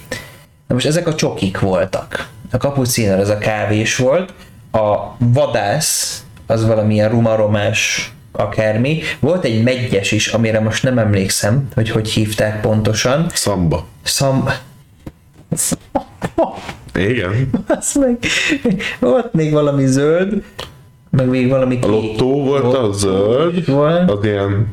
Na 0.67 0.73
most 0.73 0.85
ezek 0.85 1.07
a 1.07 1.15
csokik 1.15 1.59
voltak. 1.59 2.27
A 2.51 2.57
kapuciner 2.57 3.19
az 3.19 3.29
a 3.29 3.37
kávés 3.37 3.95
volt, 3.95 4.33
a 4.71 5.15
vadász 5.17 6.23
az 6.47 6.65
valamilyen 6.65 7.09
rumaromás 7.09 8.11
akármi. 8.31 9.01
Volt 9.19 9.45
egy 9.45 9.63
megyes 9.63 10.11
is, 10.11 10.27
amire 10.27 10.59
most 10.59 10.83
nem 10.83 10.97
emlékszem, 10.97 11.67
hogy 11.73 11.89
hogy 11.89 12.09
hívták 12.09 12.61
pontosan. 12.61 13.25
Szamba. 13.33 13.85
Szam... 14.03 14.49
Igen. 16.93 17.49
Azt 17.67 17.99
meg, 17.99 18.17
volt 18.99 19.33
még 19.33 19.51
valami 19.51 19.85
zöld, 19.85 20.43
meg 21.15 21.27
még 21.29 21.49
valami 21.49 21.79
A 21.81 21.87
lottó 21.87 22.43
volt 22.43 22.73
a 22.75 22.91
zöld, 22.91 23.65
Volt. 23.65 24.11
az 24.11 24.23
ilyen 24.25 24.67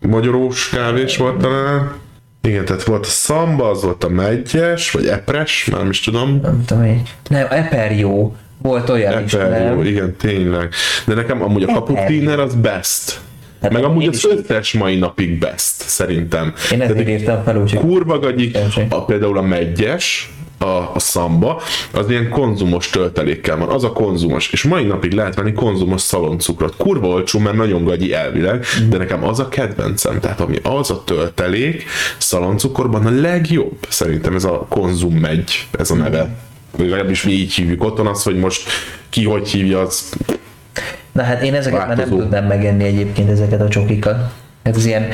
magyarós 0.00 0.68
kávés 0.68 1.16
volt 1.16 1.36
talán. 1.36 1.92
Igen, 2.42 2.64
tehát 2.64 2.82
volt 2.82 3.04
a 3.06 3.08
szamba, 3.08 3.70
az 3.70 3.82
volt 3.82 4.04
a 4.04 4.08
megyes, 4.08 4.90
vagy 4.90 5.06
epres, 5.06 5.68
már 5.70 5.80
nem 5.80 5.90
is 5.90 6.00
tudom. 6.00 6.38
Nem 6.42 6.64
tudom, 6.66 6.82
hogy... 6.86 7.00
Nem, 7.28 7.46
Eperjó. 7.50 8.36
Volt 8.62 8.88
olyan 8.88 9.24
is, 9.24 9.32
Eper, 9.34 9.60
jó, 9.70 9.76
nem? 9.76 9.84
igen, 9.86 10.16
tényleg. 10.16 10.68
De 11.06 11.14
nekem 11.14 11.42
amúgy 11.42 11.62
a 11.62 11.68
Eper, 11.68 11.82
kapuciner 11.82 12.38
az 12.38 12.54
best. 12.54 13.20
Hát 13.62 13.72
Meg 13.72 13.84
amúgy 13.84 14.02
én 14.02 14.08
az 14.08 14.14
is- 14.14 14.24
összes 14.24 14.72
mai 14.72 14.96
napig 14.96 15.38
best, 15.38 15.74
szerintem. 15.76 16.52
Én 16.72 16.80
ezért 16.82 17.08
írtam 17.08 17.42
fel, 17.44 17.56
úgyhogy... 17.56 17.80
kurva 17.80 18.18
Köszönöm. 18.20 18.86
a, 18.88 19.04
például 19.04 19.38
a 19.38 19.42
megyes, 19.42 20.32
a, 20.58 20.66
a 20.94 20.98
szamba, 20.98 21.60
az 21.92 22.10
ilyen 22.10 22.28
konzumos 22.28 22.90
töltelékkel 22.90 23.56
van, 23.56 23.68
az 23.68 23.84
a 23.84 23.92
konzumos, 23.92 24.52
és 24.52 24.62
mai 24.62 24.84
napig 24.84 25.12
lehet 25.12 25.34
venni 25.34 25.52
konzumos 25.52 26.00
szaloncukrot. 26.00 26.76
Kurva 26.76 27.06
olcsó, 27.06 27.38
mert 27.38 27.56
nagyon 27.56 27.84
gagyi 27.84 28.14
elvileg, 28.14 28.64
de 28.88 28.96
nekem 28.96 29.24
az 29.24 29.38
a 29.38 29.48
kedvencem, 29.48 30.20
tehát 30.20 30.40
ami 30.40 30.58
az 30.62 30.90
a 30.90 31.02
töltelék 31.04 31.84
szaloncukorban 32.18 33.06
a 33.06 33.10
legjobb, 33.10 33.76
szerintem 33.88 34.34
ez 34.34 34.44
a 34.44 34.66
konzum 34.68 35.14
megy, 35.14 35.68
ez 35.78 35.90
a 35.90 35.94
neve. 35.94 36.28
Vagy 36.76 36.88
legalábbis 36.88 37.22
mi 37.22 37.32
így 37.32 37.52
hívjuk 37.52 37.84
otthon, 37.84 38.06
az, 38.06 38.22
hogy 38.22 38.36
most 38.36 38.70
ki 39.08 39.24
hogy 39.24 39.48
hívja, 39.48 39.80
az 39.80 40.12
Na 41.12 41.22
hát 41.22 41.42
én 41.42 41.54
ezeket 41.54 41.78
már 41.78 41.88
nem 41.88 41.96
Változó. 41.96 42.20
tudnám 42.20 42.44
megenni 42.46 42.84
egyébként 42.84 43.30
ezeket 43.30 43.60
a 43.60 43.68
csokikat. 43.68 44.32
Hát 44.64 44.76
ilyen 44.76 45.08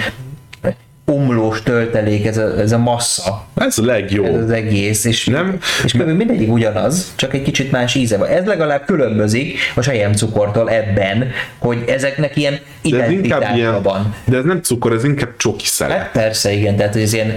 omlós 1.10 1.62
töltelék, 1.62 2.26
ez 2.26 2.36
a, 2.36 2.58
ez 2.58 2.72
a 2.72 2.78
massza, 2.78 3.46
ez 3.54 3.78
a 3.78 3.84
legjobb. 3.84 4.24
ez 4.24 4.42
az 4.42 4.50
egész, 4.50 5.04
és, 5.04 5.26
Nem? 5.26 5.58
és 5.84 5.92
kb. 5.92 6.08
mindegyik 6.08 6.52
ugyanaz, 6.52 7.12
csak 7.16 7.34
egy 7.34 7.42
kicsit 7.42 7.70
más 7.70 7.94
íze 7.94 8.16
van. 8.16 8.28
Ez 8.28 8.44
legalább 8.46 8.84
különbözik 8.84 9.58
a 9.74 9.80
sejem 9.80 10.12
cukortól 10.12 10.70
ebben, 10.70 11.30
hogy 11.58 11.84
ezeknek 11.86 12.36
ilyen 12.36 12.58
identitása 12.80 13.80
van. 13.82 14.14
de 14.24 14.36
ez 14.36 14.44
nem 14.44 14.60
cukor, 14.62 14.92
ez 14.92 15.04
inkább 15.04 15.36
csoki 15.36 15.66
szele. 15.66 15.94
Hát 15.94 16.10
persze, 16.12 16.52
igen, 16.52 16.76
tehát 16.76 16.96
ez 16.96 17.12
ilyen 17.12 17.32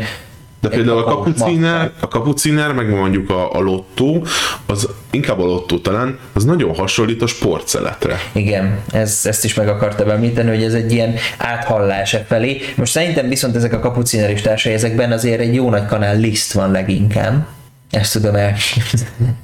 De 0.64 0.70
például 0.70 0.98
a 0.98 1.04
kapuciner, 1.04 1.92
a 2.00 2.08
kapuciner, 2.08 2.74
meg 2.74 2.90
mondjuk 2.90 3.30
a, 3.30 3.56
a 3.56 3.60
lottó, 3.60 4.26
az 4.66 4.90
inkább 5.12 5.40
a 5.40 5.46
lottó 5.46 5.78
talán, 5.80 6.20
az 6.34 6.44
nagyon 6.46 6.76
hasonlít 6.76 7.22
a 7.22 7.28
sportszeletre. 7.28 8.18
Igen, 8.32 8.80
ez, 8.92 9.22
ezt 9.24 9.46
is 9.46 9.54
meg 9.54 9.68
akartam 9.68 10.10
említeni, 10.10 10.50
hogy 10.50 10.64
ez 10.64 10.74
egy 10.74 10.92
ilyen 10.92 11.16
áthallás 11.38 12.14
e 12.14 12.26
felé. 12.28 12.62
Most 12.76 12.92
szerintem 12.92 13.28
viszont 13.30 13.56
ezek 13.56 13.74
a 13.74 13.80
kapuciner 13.80 14.30
és 14.30 14.42
társai, 14.42 14.74
ezekben 14.74 15.12
azért 15.12 15.40
egy 15.40 15.54
jó 15.54 15.70
nagy 15.70 15.86
kanál 15.86 16.18
liszt 16.18 16.54
van 16.54 16.72
leginkább. 16.72 17.48
Ezt 17.90 18.14
tudom 18.14 18.36
elképzelni. 18.36 19.36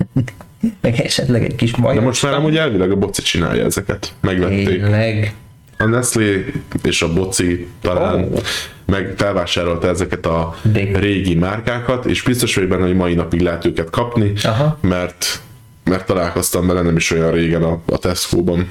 Meg 0.82 1.00
esetleg 1.00 1.44
egy 1.44 1.56
kis 1.56 1.76
majom. 1.76 2.00
De 2.00 2.06
most 2.06 2.24
már 2.24 2.34
amúgy 2.34 2.58
elvileg 2.58 2.92
a 2.92 2.96
boci 2.96 3.22
csinálja 3.22 3.66
ezeket. 3.66 4.14
Megvették. 4.22 4.68
Tényleg. 4.68 5.34
A 5.82 5.86
Nestlé 5.86 6.54
és 6.84 7.02
a 7.02 7.14
boci 7.14 7.68
talán 7.82 8.24
Ó. 8.24 8.38
meg 8.86 9.14
felvásárolta 9.18 9.88
ezeket 9.88 10.26
a 10.26 10.56
De- 10.62 11.00
régi 11.00 11.36
márkákat, 11.36 12.06
és 12.06 12.22
biztos 12.22 12.56
vagyok 12.56 12.70
benne, 12.70 12.86
hogy 12.86 12.96
mai 12.96 13.14
napig 13.14 13.42
lehet 13.42 13.66
őket 13.66 13.90
kapni, 13.90 14.34
Aha. 14.44 14.78
mert 14.82 15.42
mert 15.84 16.06
találkoztam 16.06 16.68
vele 16.68 16.82
nem 16.82 16.96
is 16.96 17.12
olyan 17.12 17.32
régen 17.32 17.64
a, 17.64 17.80
a 17.86 17.98
Tesco-ban. 17.98 18.70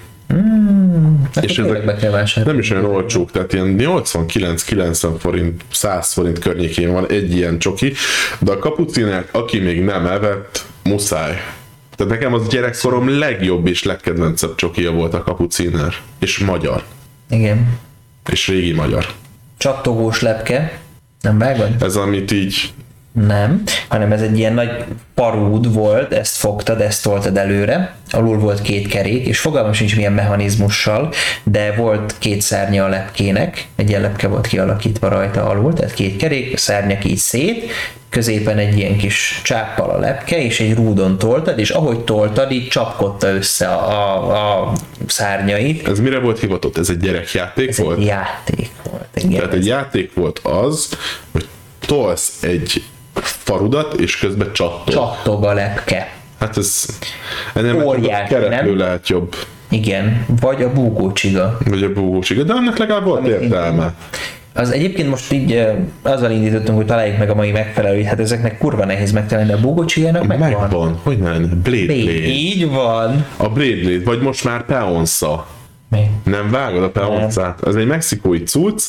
Hát 1.35 1.45
És 1.45 1.59
ezek 1.59 1.85
be 1.85 1.95
kell 1.97 2.11
vásárolni. 2.11 2.51
Nem 2.51 2.61
is 2.61 2.71
olyan 2.71 2.85
olcsók, 2.85 3.31
tehát 3.31 3.53
ilyen 3.53 3.77
89-90 3.79 5.09
forint, 5.19 5.63
100 5.71 6.13
forint 6.13 6.39
környékén 6.39 6.93
van 6.93 7.07
egy 7.09 7.35
ilyen 7.37 7.59
csoki, 7.59 7.93
de 8.39 8.53
a 8.53 8.59
kapucinert, 8.59 9.35
aki 9.35 9.59
még 9.59 9.85
nem 9.85 10.07
evett, 10.07 10.65
muszáj. 10.85 11.43
Tehát 11.97 12.13
nekem 12.13 12.35
az 12.35 12.49
gyerekkorom 12.49 13.19
legjobb 13.19 13.67
és 13.67 13.83
legkedvencebb 13.83 14.55
csokija 14.55 14.91
volt 14.91 15.15
a 15.15 15.23
kapuciner. 15.23 15.95
És 16.19 16.39
magyar. 16.39 16.83
Igen. 17.31 17.79
És 18.31 18.49
régi 18.49 18.73
magyar. 18.73 19.15
Csattogós 19.57 20.21
lepke. 20.21 20.79
Nem 21.21 21.39
vágod? 21.39 21.83
Ez 21.83 21.97
amit 21.97 22.31
így 22.31 22.73
Nem, 23.27 23.63
hanem 23.89 24.13
ez 24.13 24.23
egy 24.23 24.39
ilyen 24.39 24.55
nagy 24.55 24.85
parúd 25.15 25.73
volt, 25.73 26.13
ezt 26.13 26.37
fogtad, 26.37 26.81
ezt 26.81 27.03
toltad 27.03 27.37
előre, 27.37 27.95
alul 28.11 28.39
volt 28.39 28.63
két 28.63 28.89
kerék, 28.89 29.27
és 29.27 29.39
fogalmam 29.39 29.73
sincs 29.73 29.97
milyen 29.97 30.13
mechanizmussal, 30.13 31.13
de 31.43 31.73
volt 31.73 32.15
két 32.19 32.41
szárnya 32.41 32.85
a 32.85 32.89
lepkének, 32.89 33.67
egy 33.77 33.89
ilyen 33.89 34.01
lepke 34.01 34.29
volt 34.29 34.47
kialakítva 34.47 35.09
rajta 35.09 35.49
alul, 35.49 35.73
tehát 35.73 35.95
két 35.95 36.17
kerék, 36.17 36.55
a 36.55 36.57
szárnyak 36.57 37.05
így 37.05 37.17
szét, 37.17 37.71
középen 38.09 38.59
egy 38.59 38.79
ilyen 38.79 38.97
kis 38.97 39.41
csáppal 39.45 39.91
a 39.91 39.99
lepke, 39.99 40.43
és 40.43 40.61
egy 40.61 40.75
rúdon 40.75 41.19
toltad, 41.19 41.59
és 41.59 41.71
ahogy 41.71 42.01
toltad, 42.01 42.51
így 42.51 42.69
csapkodta 42.69 43.29
össze 43.29 43.67
a, 43.67 44.31
a, 44.31 44.63
a 44.63 44.73
szárnyait. 45.07 45.89
Ez 45.89 46.01
mire 46.01 46.19
volt 46.19 46.41
hivatott? 46.41 46.79
Ez 46.79 46.89
egy 46.89 46.99
gyerekjáték 46.99 47.69
Ez 47.69 47.79
volt? 47.79 47.99
egy 47.99 48.05
játék 48.05 48.71
volt. 48.91 49.09
Igen. 49.15 49.31
Tehát 49.31 49.53
egy 49.53 49.67
játék 49.67 50.15
volt 50.15 50.39
az, 50.39 50.89
hogy 51.33 51.47
tolsz 51.87 52.43
egy 52.43 52.83
farudat, 53.25 53.95
és 53.95 54.19
közben 54.19 54.53
csattol. 54.53 54.95
Csattog 54.95 55.45
a 55.45 55.53
lepke. 55.53 56.13
Hát 56.41 56.57
ez 56.57 56.87
ennél 57.55 57.83
Óriási, 57.85 58.35
keretlő 58.35 58.69
nem? 58.69 58.79
lehet 58.79 59.09
jobb. 59.09 59.35
Igen, 59.71 60.25
vagy 60.41 60.63
a 60.63 60.73
búgócsiga. 60.73 61.59
Vagy 61.67 61.83
a 61.83 61.93
búgósig, 61.93 62.43
de 62.43 62.53
annak 62.53 62.79
legalább 62.79 63.05
volt 63.05 63.19
Amit 63.19 63.31
értelme. 63.31 63.95
Az 64.55 64.71
egyébként 64.71 65.09
most 65.09 65.33
így 65.33 65.67
azzal 66.03 66.31
indítottunk, 66.31 66.77
hogy 66.77 66.87
találjuk 66.87 67.19
meg 67.19 67.31
a 67.31 67.35
mai 67.35 67.51
megfelelőt, 67.51 68.05
hát 68.05 68.21
ezeknek 68.21 68.59
kurva 68.59 68.85
nehéz 68.85 69.13
megtalálni, 69.13 69.53
a 69.53 69.61
búgócsigának 69.61 70.27
megvan. 70.27 70.51
Megvan, 70.61 70.99
hogy 71.03 71.19
nem? 71.19 71.61
Blade 71.63 71.63
Blade. 71.63 72.03
Blade. 72.03 72.27
Így 72.27 72.69
van. 72.71 73.27
A 73.37 73.49
Blade 73.49 73.81
Blade, 73.83 74.05
vagy 74.05 74.21
most 74.21 74.45
már 74.45 74.65
Peonsa. 74.65 75.47
Mi? 75.91 76.11
Nem 76.25 76.51
vágod 76.51 76.83
a 76.83 76.91
Peonszát? 76.91 77.67
Ez 77.67 77.75
egy 77.75 77.87
mexikói 77.87 78.43
cucc, 78.43 78.83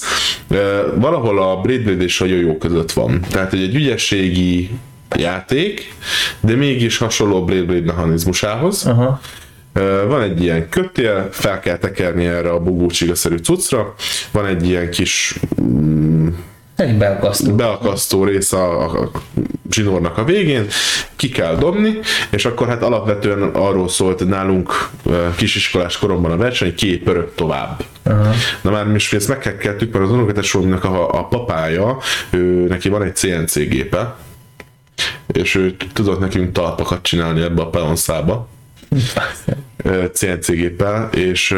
valahol 0.96 1.42
a 1.42 1.62
Blade 1.62 1.84
Blade 1.84 2.04
és 2.04 2.22
a 2.22 2.26
Jojo 2.26 2.58
között 2.58 2.92
van. 2.92 3.22
Tehát 3.30 3.54
egy, 3.54 3.62
egy 3.62 3.76
ügyességi 3.76 4.70
játék, 5.16 5.94
de 6.40 6.56
mégis 6.56 6.98
hasonló 6.98 7.46
Blade 7.46 7.64
Blade 7.64 7.86
mechanizmusához. 7.86 8.86
Aha. 8.86 9.20
Van 10.08 10.22
egy 10.22 10.44
ilyen 10.44 10.70
kötél, 10.70 11.28
fel 11.32 11.60
kell 11.60 11.78
tekerni 11.78 12.26
erre 12.26 12.50
a 12.50 12.60
bugócsigaszerű 12.60 13.38
cuccra, 13.38 13.94
van 14.32 14.46
egy 14.46 14.68
ilyen 14.68 14.90
kis 14.90 15.40
Egy 16.76 16.98
beakasztó. 16.98 17.56
beakasztó 17.56 18.24
rész 18.24 18.54
a, 18.54 18.82
a, 19.02 19.12
zsinórnak 19.72 20.18
a 20.18 20.24
végén, 20.24 20.68
ki 21.16 21.30
kell 21.30 21.56
dobni, 21.56 22.00
és 22.30 22.46
akkor 22.46 22.68
hát 22.68 22.84
alapvetően 22.84 23.42
arról 23.42 23.90
szólt 23.90 24.28
nálunk 24.28 24.90
kisiskolás 25.36 25.98
koromban 25.98 26.32
a 26.32 26.38
verseny, 26.38 26.76
ki 26.76 26.98
pörög 26.98 27.32
tovább. 27.36 27.84
Uh-huh. 28.06 28.36
Na 28.62 28.72
már 28.72 28.86
most 28.86 29.14
ezt 29.14 29.28
megkekkeltük, 29.28 29.94
mert 29.94 30.06
az 30.06 30.12
unokatesómnak 30.12 30.84
a, 30.84 31.20
a 31.20 31.26
papája, 31.26 31.98
ő, 32.30 32.68
neki 32.68 32.90
van 32.90 33.04
egy 33.04 33.16
CNC 33.16 33.56
gépe, 33.56 34.16
és 35.28 35.56
ő 35.56 35.76
tudott 35.94 36.20
nekünk 36.20 36.52
talpakat 36.52 37.02
csinálni 37.02 37.42
ebbe 37.42 37.62
a 37.62 37.70
peonszába. 37.70 38.48
CNC 40.14 40.52
géppel, 40.52 41.10
és 41.14 41.56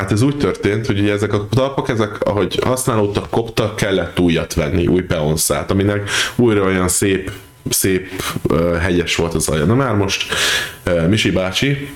hát 0.00 0.12
ez 0.12 0.22
úgy 0.22 0.36
történt, 0.36 0.86
hogy 0.86 1.00
ugye 1.00 1.12
ezek 1.12 1.32
a 1.32 1.46
talpak, 1.50 1.88
ezek 1.88 2.20
ahogy 2.20 2.58
használódtak, 2.64 3.30
koptak, 3.30 3.76
kellett 3.76 4.20
újat 4.20 4.54
venni, 4.54 4.86
új 4.86 5.02
peonszát, 5.02 5.70
aminek 5.70 6.10
újra 6.36 6.62
olyan 6.62 6.88
szép 6.88 7.30
szép 7.68 8.08
ö, 8.48 8.76
hegyes 8.80 9.16
volt 9.16 9.34
az 9.34 9.48
alja. 9.48 9.64
Na 9.64 9.74
már 9.74 9.94
most 9.94 10.32
ö, 10.84 11.06
Misi 11.06 11.30
bácsi 11.30 11.88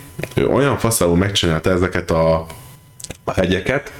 olyan 0.48 0.78
faszául 0.78 1.16
megcsinálta 1.16 1.70
ezeket 1.70 2.10
a, 2.10 2.46
a 3.24 3.32
hegyeket, 3.32 3.92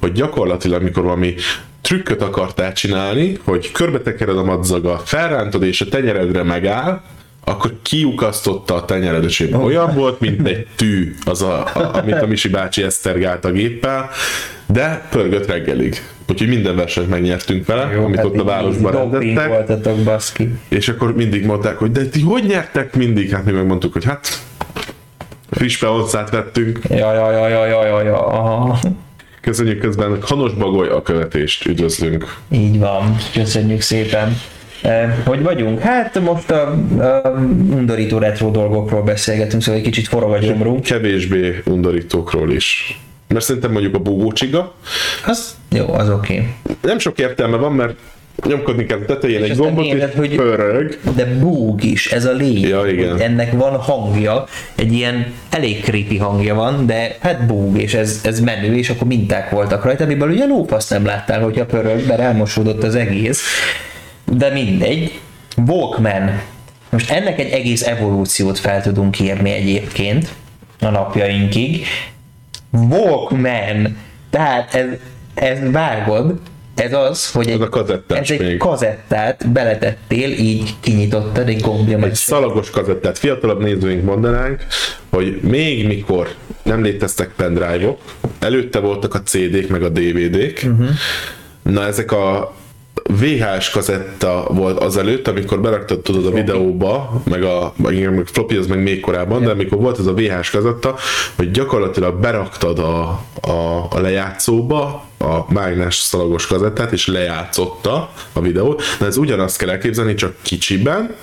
hogy 0.00 0.12
gyakorlatilag, 0.12 0.82
mikor 0.82 1.02
valami 1.02 1.34
trükköt 1.80 2.22
akartál 2.22 2.72
csinálni, 2.72 3.38
hogy 3.44 3.72
körbetekered 3.72 4.36
a 4.36 4.44
madzaga, 4.44 4.98
felrántod 4.98 5.62
és 5.62 5.80
a 5.80 5.88
tenyeredre 5.88 6.42
megáll, 6.42 7.02
akkor 7.44 7.74
kiukasztotta 7.82 8.74
a 8.74 8.84
tenyeredet, 8.84 9.40
oh. 9.52 9.64
olyan 9.64 9.94
volt, 9.94 10.20
mint 10.20 10.46
egy 10.48 10.66
tű, 10.76 11.14
az 11.24 11.42
a, 11.42 11.64
a, 11.74 11.90
amit 11.92 12.22
a 12.22 12.26
Misi 12.26 12.48
bácsi 12.48 12.82
esztergált 12.82 13.44
a 13.44 13.50
géppel, 13.50 14.10
de 14.66 15.06
pörgött 15.10 15.46
reggelig. 15.46 16.02
Úgyhogy 16.28 16.48
minden 16.48 16.76
versenyt 16.76 17.08
megnyertünk 17.08 17.66
vele, 17.66 17.90
Jó, 17.94 18.04
amit 18.04 18.16
hát 18.16 18.24
ott 18.24 18.38
a 18.38 18.44
városban 18.44 18.92
rendettek. 18.92 19.48
voltatok, 19.48 19.98
baszki. 19.98 20.48
És 20.68 20.88
akkor 20.88 21.14
mindig 21.14 21.44
mondták, 21.44 21.78
hogy 21.78 21.92
de 21.92 22.06
ti 22.06 22.20
hogy 22.20 22.44
nyertek 22.44 22.96
mindig? 22.96 23.30
Hát 23.30 23.44
mi 23.44 23.52
megmondtuk, 23.52 23.92
hogy 23.92 24.04
hát 24.04 24.42
friss 25.50 25.78
peoncát 25.78 26.30
vettünk. 26.30 26.80
Ja, 26.88 27.12
ja, 27.14 27.30
ja, 27.30 27.48
ja, 27.48 27.66
ja, 27.66 27.86
ja, 27.86 28.02
ja. 28.02 28.26
Aha. 28.26 28.78
Köszönjük 29.40 29.78
közben 29.78 30.18
Hanos 30.22 30.52
Bagoly 30.52 30.88
a 30.88 31.02
követést, 31.02 31.66
üdvözlünk. 31.66 32.36
Így 32.50 32.78
van, 32.78 33.16
köszönjük 33.32 33.80
szépen. 33.80 34.40
Hogy 35.24 35.42
vagyunk? 35.42 35.80
Hát 35.80 36.20
most 36.20 36.50
a, 36.50 36.70
a 36.98 37.28
undorító 37.70 38.18
retro 38.18 38.50
dolgokról 38.50 39.02
beszélgetünk, 39.02 39.62
szóval 39.62 39.80
egy 39.80 39.86
kicsit 39.86 40.08
forog 40.08 40.32
a 40.32 40.38
gyomrunk. 40.38 40.82
Kevésbé 40.82 41.62
undorítókról 41.66 42.52
is. 42.52 43.00
Mert 43.28 43.44
szerintem 43.44 43.72
mondjuk 43.72 43.94
a 43.94 43.98
búgócsiga, 43.98 44.74
Az 45.26 45.54
jó, 45.70 45.92
az 45.92 46.10
oké. 46.10 46.34
Okay. 46.34 46.76
nem 46.82 46.98
sok 46.98 47.18
értelme 47.18 47.56
van, 47.56 47.72
mert 47.72 47.94
nyomkodni 48.46 48.86
kell 48.86 48.98
a 48.98 49.04
tetején 49.04 49.42
egy 49.42 49.50
aztán 49.50 49.66
gombot, 49.66 49.84
és 49.84 49.92
érted, 49.92 50.14
hogy- 50.14 50.34
pörög. 50.34 50.98
De 51.16 51.24
búg 51.24 51.84
is, 51.84 52.12
ez 52.12 52.24
a 52.24 52.32
lényeg. 52.32 52.68
Ja, 52.68 52.86
igen. 52.86 53.20
Ennek 53.20 53.52
van 53.52 53.76
hangja, 53.76 54.44
egy 54.74 54.92
ilyen 54.92 55.32
elég 55.50 55.82
creepy 55.82 56.16
hangja 56.16 56.54
van, 56.54 56.86
de 56.86 57.16
hát 57.20 57.46
búg, 57.46 57.80
és 57.80 57.94
ez, 57.94 58.20
ez 58.24 58.40
menő, 58.40 58.76
és 58.76 58.90
akkor 58.90 59.06
minták 59.06 59.50
voltak 59.50 59.84
rajta, 59.84 60.04
amiből 60.04 60.30
ugye 60.30 60.46
lófaszt 60.46 60.90
nem 60.90 61.04
láttál, 61.04 61.40
hogyha 61.42 61.64
pörög, 61.66 62.06
mert 62.06 62.20
elmosódott 62.20 62.82
az 62.82 62.94
egész. 62.94 63.42
De 64.30 64.50
mindegy. 64.52 65.20
Walkman. 65.66 66.40
Most 66.90 67.10
ennek 67.10 67.38
egy 67.38 67.50
egész 67.50 67.86
evolúciót 67.86 68.58
fel 68.58 68.82
tudunk 68.82 69.20
írni 69.20 69.50
egyébként 69.50 70.34
a 70.80 70.88
napjainkig. 70.88 71.86
Walkman. 72.70 73.96
Tehát 74.30 74.74
ez, 74.74 74.86
ez 75.34 75.70
vágod, 75.70 76.40
ez 76.74 76.92
az, 76.92 77.30
hogy 77.30 77.48
egy, 77.48 77.60
a 77.60 77.68
kazettás 77.68 78.30
ez 78.30 78.40
egy 78.40 78.46
még. 78.46 78.58
kazettát 78.58 79.48
beletettél, 79.48 80.30
így 80.30 80.74
kinyitottad 80.80 81.48
egy 81.48 81.60
gombja 81.60 81.98
Egy 81.98 82.14
szalagos 82.14 82.70
kazettát. 82.70 83.18
Fiatalabb 83.18 83.62
nézőink 83.62 84.04
mondanánk, 84.04 84.66
hogy 85.10 85.40
még 85.42 85.86
mikor 85.86 86.34
nem 86.62 86.82
léteztek 86.82 87.32
pendrive-ok, 87.36 88.00
előtte 88.38 88.78
voltak 88.78 89.14
a 89.14 89.22
CD-k 89.22 89.68
meg 89.68 89.82
a 89.82 89.88
DVD-k, 89.88 90.62
uh-huh. 90.64 90.88
na 91.62 91.86
ezek 91.86 92.12
a 92.12 92.54
VHS 93.02 93.70
kazetta 93.70 94.44
volt 94.48 94.78
azelőtt, 94.78 95.28
amikor 95.28 95.60
beraktad 95.60 96.00
tudod 96.00 96.26
a 96.26 96.30
videóba, 96.30 97.22
meg 97.24 97.42
a 97.42 97.72
meg, 97.76 97.94
igen, 97.94 98.12
meg 98.12 98.26
floppy 98.26 98.56
az 98.56 98.66
meg 98.66 98.82
még 98.82 99.00
korábban, 99.00 99.42
de 99.42 99.50
amikor 99.50 99.78
volt 99.78 99.98
ez 99.98 100.06
a 100.06 100.14
VHS 100.14 100.50
kazetta, 100.50 100.96
hogy 101.36 101.50
gyakorlatilag 101.50 102.20
beraktad 102.20 102.78
a, 102.78 103.24
a, 103.40 103.86
a 103.90 104.00
lejátszóba 104.00 105.04
a 105.18 105.52
mágnes 105.52 105.94
szalagos 105.94 106.46
kazettát, 106.46 106.92
és 106.92 107.06
lejátszotta 107.06 108.10
a 108.32 108.40
videót. 108.40 108.82
Na 108.98 109.06
ez 109.06 109.16
ugyanazt 109.16 109.58
kell 109.58 109.70
elképzelni, 109.70 110.14
csak 110.14 110.34
kicsiben, 110.42 111.14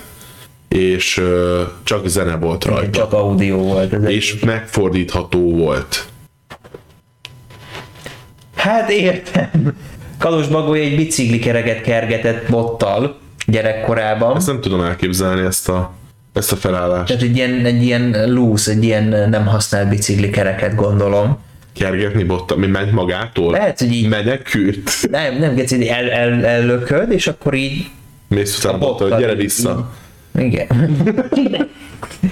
és 0.68 1.16
ö, 1.16 1.62
csak 1.82 2.06
zene 2.06 2.36
volt 2.36 2.64
rajta. 2.64 2.90
Csak 2.90 3.12
audio 3.12 3.56
volt. 3.56 3.92
Ez 3.92 4.04
És 4.04 4.38
megfordítható 4.38 5.56
volt. 5.56 6.06
Hát 8.54 8.90
értem. 8.90 9.76
Kalos 10.18 10.46
Bagoly 10.46 10.80
egy 10.80 10.96
biciklikereket 10.96 11.80
kergetett 11.80 12.50
bottal 12.50 13.18
gyerekkorában. 13.46 14.36
Ezt 14.36 14.46
nem 14.46 14.60
tudom 14.60 14.80
elképzelni, 14.80 15.40
ezt 15.46 15.68
a, 15.68 15.92
ezt 16.32 16.52
a 16.52 16.56
felállást. 16.56 17.06
Tehát 17.06 17.22
egy 17.22 17.36
ilyen, 17.36 17.64
egy 17.64 17.82
ilyen 17.84 18.32
loose, 18.32 18.70
egy 18.70 18.84
ilyen 18.84 19.28
nem 19.30 19.46
használt 19.46 19.88
biciklikereket 19.88 20.74
gondolom. 20.74 21.38
Kergetni 21.74 22.22
botta, 22.24 22.56
mi 22.56 22.66
ment 22.66 22.92
magától? 22.92 23.50
Lehet, 23.52 23.78
hogy 23.78 23.92
így 23.92 24.08
Menekült. 24.08 24.90
nem, 25.10 25.38
nem 25.38 25.54
geci, 25.54 25.88
el, 25.90 26.10
el, 26.10 26.44
ellököd, 26.46 27.12
és 27.12 27.26
akkor 27.26 27.54
így 27.54 27.86
Mész 28.28 28.58
utána 28.58 28.78
botta, 28.78 28.92
hogy 28.92 28.98
bottal 29.02 29.18
gyere 29.20 29.32
így- 29.32 29.38
vissza. 29.38 29.90
Igen. 30.38 30.66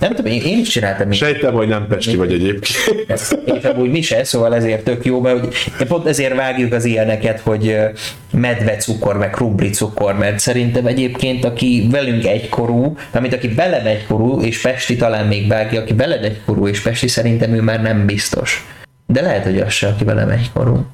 nem 0.00 0.14
tudom, 0.14 0.32
én, 0.32 0.42
én 0.42 0.58
is 0.58 0.68
csináltam. 0.68 1.10
Sejtem, 1.10 1.54
hogy 1.54 1.68
nem 1.68 1.86
Pesti 1.86 2.16
vagy 2.16 2.32
egyébként. 2.32 3.08
És 3.44 3.64
amúgy 3.64 3.90
mi 3.90 4.00
se, 4.00 4.24
szóval 4.24 4.54
ezért 4.54 4.84
tök 4.84 5.04
jó, 5.04 5.20
mert 5.20 5.40
hogy 5.76 5.86
pont 5.86 6.06
ezért 6.06 6.34
vágjuk 6.34 6.72
az 6.72 6.84
ilyeneket, 6.84 7.40
hogy 7.40 7.68
ö, 7.68 7.84
medve 8.30 8.76
cukor, 8.76 9.16
meg 9.16 9.36
cukor, 9.72 10.18
mert 10.18 10.38
szerintem 10.38 10.86
egyébként, 10.86 11.44
aki 11.44 11.88
velünk 11.90 12.26
egykorú, 12.26 12.96
amit 13.12 13.34
aki 13.34 13.48
velem 13.48 13.86
egykorú, 13.86 14.40
és 14.40 14.60
Pesti 14.60 14.96
talán 14.96 15.26
még 15.26 15.48
vágja, 15.48 15.80
aki 15.80 15.94
veled 15.94 16.24
egykorú, 16.24 16.68
és 16.68 16.80
Pesti 16.80 17.08
szerintem 17.08 17.54
ő 17.54 17.60
már 17.60 17.82
nem 17.82 18.06
biztos. 18.06 18.66
De 19.06 19.20
lehet, 19.20 19.44
hogy 19.44 19.58
az 19.58 19.72
se, 19.72 19.86
aki 19.86 20.04
velem 20.04 20.28
egykorú. 20.28 20.86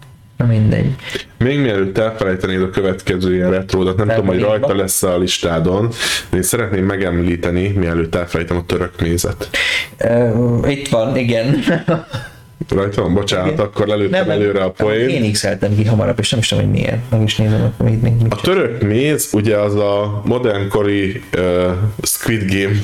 Na 0.45 0.51
mindegy. 0.51 0.95
Még 1.39 1.59
mielőtt 1.59 1.99
elfelejtenéd 1.99 2.63
a 2.63 2.71
következő 2.71 3.35
ilyen 3.35 3.51
retródat, 3.51 3.97
nem 3.97 4.09
tudom, 4.09 4.27
hogy 4.27 4.41
rajta 4.41 4.77
lesz 4.77 5.03
a 5.03 5.19
listádon, 5.19 5.89
de 6.31 6.37
én 6.37 6.43
szeretném 6.43 6.85
megemlíteni, 6.85 7.69
mielőtt 7.69 8.15
elfelejtem 8.15 8.57
a 8.57 8.65
török 8.67 9.01
mézet. 9.01 9.49
Uh, 10.01 10.71
itt 10.71 10.89
van, 10.89 11.17
igen. 11.17 11.55
Rajta 12.69 13.03
van, 13.03 13.15
bocsánat, 13.15 13.59
akkor 13.59 13.87
lelőttem 13.87 14.31
előre 14.31 14.63
a 14.63 14.71
poén. 14.71 15.09
Én 15.09 15.33
x 15.33 15.47
ki 15.77 15.85
hamarabb, 15.85 16.19
és 16.19 16.31
nem 16.31 16.41
is 16.41 16.49
tudom, 16.49 16.65
hogy 16.65 16.73
miért. 16.73 16.99
Meg 17.11 17.23
is 17.23 17.37
nézem, 17.37 17.63
akkor 17.63 17.91
mit, 17.91 18.03
mit, 18.03 18.23
mit 18.23 18.33
A 18.33 18.37
török 18.37 18.83
méz, 18.83 19.29
ugye 19.33 19.57
az 19.57 19.75
a 19.75 20.23
modernkori 20.25 21.23
uh, 21.37 21.71
Squid 22.03 22.45
Game 22.53 22.79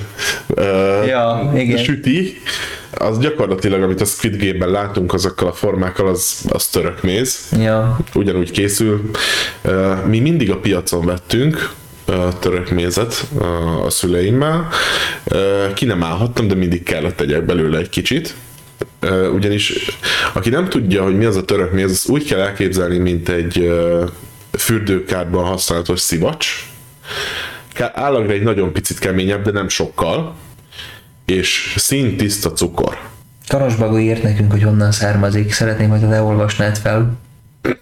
uh, 0.48 1.06
Ja, 1.06 1.52
igen. 1.56 1.76
süti, 1.76 2.40
az 2.94 3.18
gyakorlatilag, 3.18 3.82
amit 3.82 4.00
a 4.00 4.04
Squid 4.04 4.36
Game-ben 4.36 4.70
látunk 4.70 5.14
azokkal 5.14 5.48
a 5.48 5.52
formákkal, 5.52 6.08
az, 6.08 6.44
az 6.48 6.66
török 6.66 7.02
méz. 7.02 7.48
Ja, 7.58 7.98
Ugyanúgy 8.14 8.50
készül. 8.50 9.10
Uh, 9.64 10.04
mi 10.06 10.18
mindig 10.18 10.50
a 10.50 10.56
piacon 10.56 11.04
vettünk, 11.04 11.72
török 12.38 12.70
mézet 12.70 13.26
a 13.84 13.90
szüleimmel. 13.90 14.68
Ki 15.74 15.84
nem 15.84 16.02
állhattam, 16.02 16.48
de 16.48 16.54
mindig 16.54 16.82
kellett 16.82 17.16
tegyek 17.16 17.44
belőle 17.44 17.78
egy 17.78 17.88
kicsit. 17.88 18.34
Ugyanis 19.32 19.96
aki 20.32 20.50
nem 20.50 20.68
tudja, 20.68 21.02
hogy 21.02 21.16
mi 21.16 21.24
az 21.24 21.36
a 21.36 21.44
török 21.44 21.72
méz, 21.72 21.90
azt 21.90 22.08
úgy 22.08 22.24
kell 22.24 22.40
elképzelni, 22.40 22.98
mint 22.98 23.28
egy 23.28 23.70
fürdőkádban 24.58 25.44
használatos 25.44 26.00
szivacs. 26.00 26.68
Állagra 27.92 28.32
egy 28.32 28.42
nagyon 28.42 28.72
picit 28.72 28.98
keményebb, 28.98 29.44
de 29.44 29.50
nem 29.50 29.68
sokkal. 29.68 30.34
És 31.24 31.74
szín 31.76 32.16
tiszta 32.16 32.52
cukor. 32.52 32.98
Karosbagó 33.48 33.98
írt 33.98 34.22
nekünk, 34.22 34.52
hogy 34.52 34.62
honnan 34.62 34.92
származik. 34.92 35.52
Szeretném, 35.52 35.88
hogy 35.88 36.00
te 36.00 36.22
olvasnád 36.22 36.78
fel. 36.78 37.18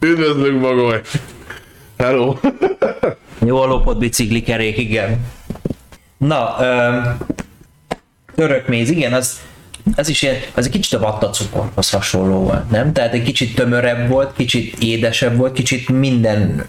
Üdvözlünk 0.00 0.60
Bagoly! 0.60 1.00
Hello! 1.98 2.36
Jól 3.44 3.66
lopott 3.66 3.98
bicikli 3.98 4.42
kerék, 4.42 4.78
igen. 4.78 5.26
Na, 6.16 6.56
öm, 6.60 7.16
török 8.34 8.68
méz, 8.68 8.90
igen, 8.90 9.12
az, 9.12 9.40
az 9.96 10.08
is 10.08 10.22
ilyen, 10.22 10.36
az 10.54 10.64
egy 10.66 10.72
kicsit 10.72 10.92
a 10.92 10.98
vattacukorhoz 10.98 11.90
hasonló 11.90 12.38
volt, 12.38 12.70
nem? 12.70 12.92
Tehát 12.92 13.12
egy 13.12 13.22
kicsit 13.22 13.54
tömörebb 13.54 14.08
volt, 14.08 14.32
kicsit 14.36 14.76
édesebb 14.78 15.36
volt, 15.36 15.52
kicsit 15.52 15.88
minden, 15.88 16.66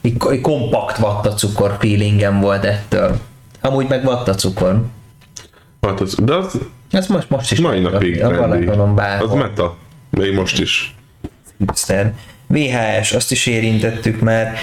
egy, 0.00 0.16
egy 0.30 0.40
kompakt 0.40 0.96
vattacukor 0.96 1.76
feelingem 1.80 2.40
volt 2.40 2.64
ettől. 2.64 3.20
Amúgy 3.60 3.88
meg 3.88 4.04
vattacukor. 4.04 4.84
Hát 5.80 6.00
az, 6.00 6.14
de 6.22 6.34
az 6.34 6.58
Ez 6.90 7.06
most, 7.06 7.30
most 7.30 7.52
is 7.52 7.60
mai 7.60 7.80
napig 7.80 8.16
trendi. 8.18 8.64
Balatonon 8.64 8.98
Az 8.98 9.32
meta. 9.32 9.76
Még 10.10 10.34
most 10.34 10.60
is. 10.60 10.94
hipster. 11.58 12.12
VHS, 12.46 13.12
azt 13.12 13.30
is 13.30 13.46
érintettük 13.46 14.20
már, 14.20 14.56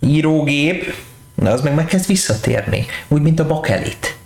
írógép, 0.00 0.94
na 1.34 1.50
az 1.50 1.62
meg 1.62 1.74
megkezd 1.74 2.06
visszatérni, 2.06 2.86
úgy, 3.08 3.22
mint 3.22 3.40
a 3.40 3.46
bakelit. 3.46 4.16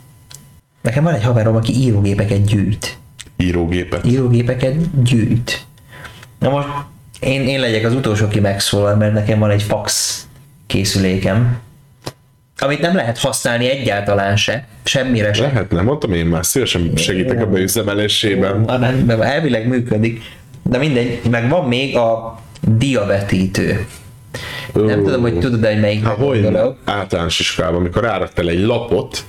Nekem 0.88 1.04
van 1.04 1.14
egy 1.14 1.24
haverom, 1.24 1.56
aki 1.56 1.72
írógépeket 1.72 2.44
gyűjt. 2.44 2.98
Írógépet. 3.36 4.06
Írógépeket 4.06 5.02
gyűjt. 5.02 5.64
Na 6.38 6.50
most 6.50 6.68
én, 7.20 7.48
én 7.48 7.60
legyek 7.60 7.84
az 7.84 7.94
utolsó, 7.94 8.24
aki 8.24 8.40
megszólal, 8.40 8.96
mert 8.96 9.12
nekem 9.12 9.38
van 9.38 9.50
egy 9.50 9.62
fax 9.62 10.22
készülékem, 10.66 11.58
amit 12.58 12.80
nem 12.80 12.94
lehet 12.94 13.18
használni 13.18 13.70
egyáltalán 13.70 14.36
se, 14.36 14.66
semmire 14.82 15.32
se. 15.32 15.42
Lehet, 15.42 15.70
nem 15.70 15.84
mondtam 15.84 16.12
én 16.12 16.26
már 16.26 16.46
szívesen 16.46 16.92
segítek 16.96 17.42
a 17.42 17.46
beüzemelésében. 17.46 18.64
Ah, 18.64 18.80
nem, 18.80 19.04
nem, 19.06 19.22
elvileg 19.22 19.68
működik. 19.68 20.22
De 20.62 20.78
mindegy, 20.78 21.20
meg 21.30 21.48
van 21.48 21.68
még 21.68 21.96
a 21.96 22.38
diavetítő. 22.60 23.86
Nem 24.72 25.02
tudom, 25.02 25.20
hogy 25.20 25.38
tudod, 25.38 25.66
hogy 25.66 25.80
melyik 25.80 26.04
Hát 26.04 26.16
hogy 26.16 26.48
általános 26.84 27.40
iskolában, 27.40 27.80
amikor 27.80 28.06
árattál 28.06 28.48
egy 28.48 28.60
lapot, 28.60 29.24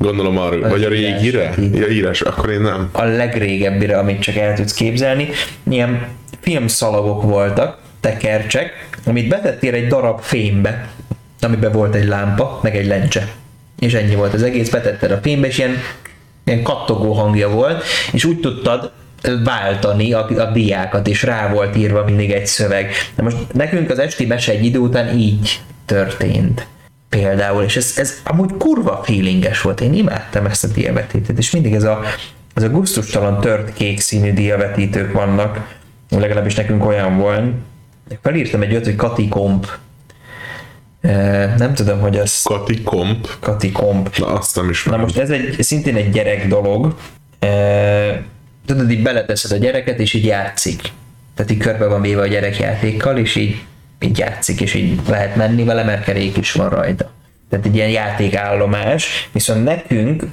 gondolom 0.00 0.38
arra, 0.38 0.68
vagy 0.68 0.84
a 0.84 0.88
régire, 0.88 1.54
ja, 1.72 1.88
írás, 1.88 2.20
akkor 2.20 2.50
én 2.50 2.60
nem. 2.60 2.88
A 2.92 3.04
legrégebbire, 3.04 3.98
amit 3.98 4.22
csak 4.22 4.36
el 4.36 4.54
tudsz 4.54 4.72
képzelni. 4.72 5.28
Ilyen 5.70 6.06
filmszalagok 6.40 7.22
voltak, 7.22 7.78
tekercsek, 8.00 8.88
amit 9.06 9.28
betettél 9.28 9.74
egy 9.74 9.86
darab 9.86 10.20
fémbe, 10.20 10.88
amiben 11.40 11.72
volt 11.72 11.94
egy 11.94 12.06
lámpa, 12.06 12.60
meg 12.62 12.76
egy 12.76 12.86
lencse. 12.86 13.28
És 13.78 13.94
ennyi 13.94 14.14
volt 14.14 14.34
az 14.34 14.42
egész, 14.42 14.68
betetted 14.68 15.10
a 15.10 15.18
fémbe, 15.22 15.46
és 15.46 15.58
ilyen, 15.58 15.76
ilyen 16.44 16.62
kattogó 16.62 17.12
hangja 17.12 17.48
volt, 17.48 17.84
és 18.12 18.24
úgy 18.24 18.40
tudtad 18.40 18.92
váltani 19.44 20.12
a, 20.12 20.28
a 20.38 20.44
diákat, 20.52 21.08
és 21.08 21.22
rá 21.22 21.52
volt 21.52 21.76
írva 21.76 22.04
mindig 22.04 22.30
egy 22.30 22.46
szöveg. 22.46 22.90
De 23.14 23.22
most 23.22 23.36
nekünk 23.52 23.90
az 23.90 23.98
esti 23.98 24.26
mese 24.26 24.52
egy 24.52 24.64
idő 24.64 24.78
után 24.78 25.18
így 25.18 25.60
történt. 25.86 26.66
Például, 27.10 27.62
és 27.62 27.76
ez, 27.76 27.94
ez 27.96 28.20
amúgy 28.24 28.50
kurva 28.58 29.00
feelinges 29.04 29.60
volt, 29.60 29.80
én 29.80 29.94
imádtam 29.94 30.46
ezt 30.46 30.64
a 30.64 30.68
diavetítőt, 30.68 31.38
és 31.38 31.50
mindig 31.50 31.74
ez 31.74 31.84
a, 31.84 32.00
ez 32.54 32.62
a 32.62 32.68
gusztustalan 32.68 33.40
tört 33.40 33.72
kék 33.72 34.00
színű 34.00 34.32
diavetítők 34.32 35.12
vannak, 35.12 35.74
legalábbis 36.10 36.54
nekünk 36.54 36.86
olyan 36.86 37.16
volt. 37.18 37.52
Felírtam 38.22 38.62
egy 38.62 38.74
öt, 38.74 38.84
hogy 38.84 38.96
Kati 38.96 39.28
Komp. 39.28 39.66
E, 41.00 41.54
nem 41.58 41.74
tudom, 41.74 42.00
hogy 42.00 42.18
az 42.18 42.42
Kati 42.42 42.82
Komp, 42.82 43.28
Kati 43.40 43.72
Komp. 43.72 44.16
na 44.16 44.26
azt 44.26 44.56
nem 44.56 44.64
Na 44.64 44.70
ismerem. 44.70 45.00
most 45.00 45.16
ez 45.18 45.30
egy, 45.30 45.62
szintén 45.62 45.96
egy 45.96 46.10
gyerek 46.10 46.46
dolog. 46.48 46.94
E, 47.38 48.22
tudod, 48.66 48.90
így 48.90 49.02
beleteszed 49.02 49.52
a 49.52 49.56
gyereket, 49.56 49.98
és 49.98 50.14
így 50.14 50.24
játszik. 50.24 50.80
Tehát 51.34 51.50
így 51.50 51.58
körbe 51.58 51.86
van 51.86 52.00
véve 52.00 52.20
a 52.20 52.26
gyerek 52.26 52.58
játékkal, 52.58 53.18
és 53.18 53.36
így, 53.36 53.62
így 54.00 54.18
játszik, 54.18 54.60
és 54.60 54.74
így 54.74 55.00
lehet 55.08 55.36
menni 55.36 55.64
vele, 55.64 55.84
mert 55.84 56.04
kerék 56.04 56.36
is 56.36 56.52
van 56.52 56.68
rajta. 56.68 57.10
Tehát 57.50 57.66
egy 57.66 57.74
ilyen 57.74 57.88
játékállomás, 57.88 59.28
viszont 59.32 59.64
nekünk 59.64 60.26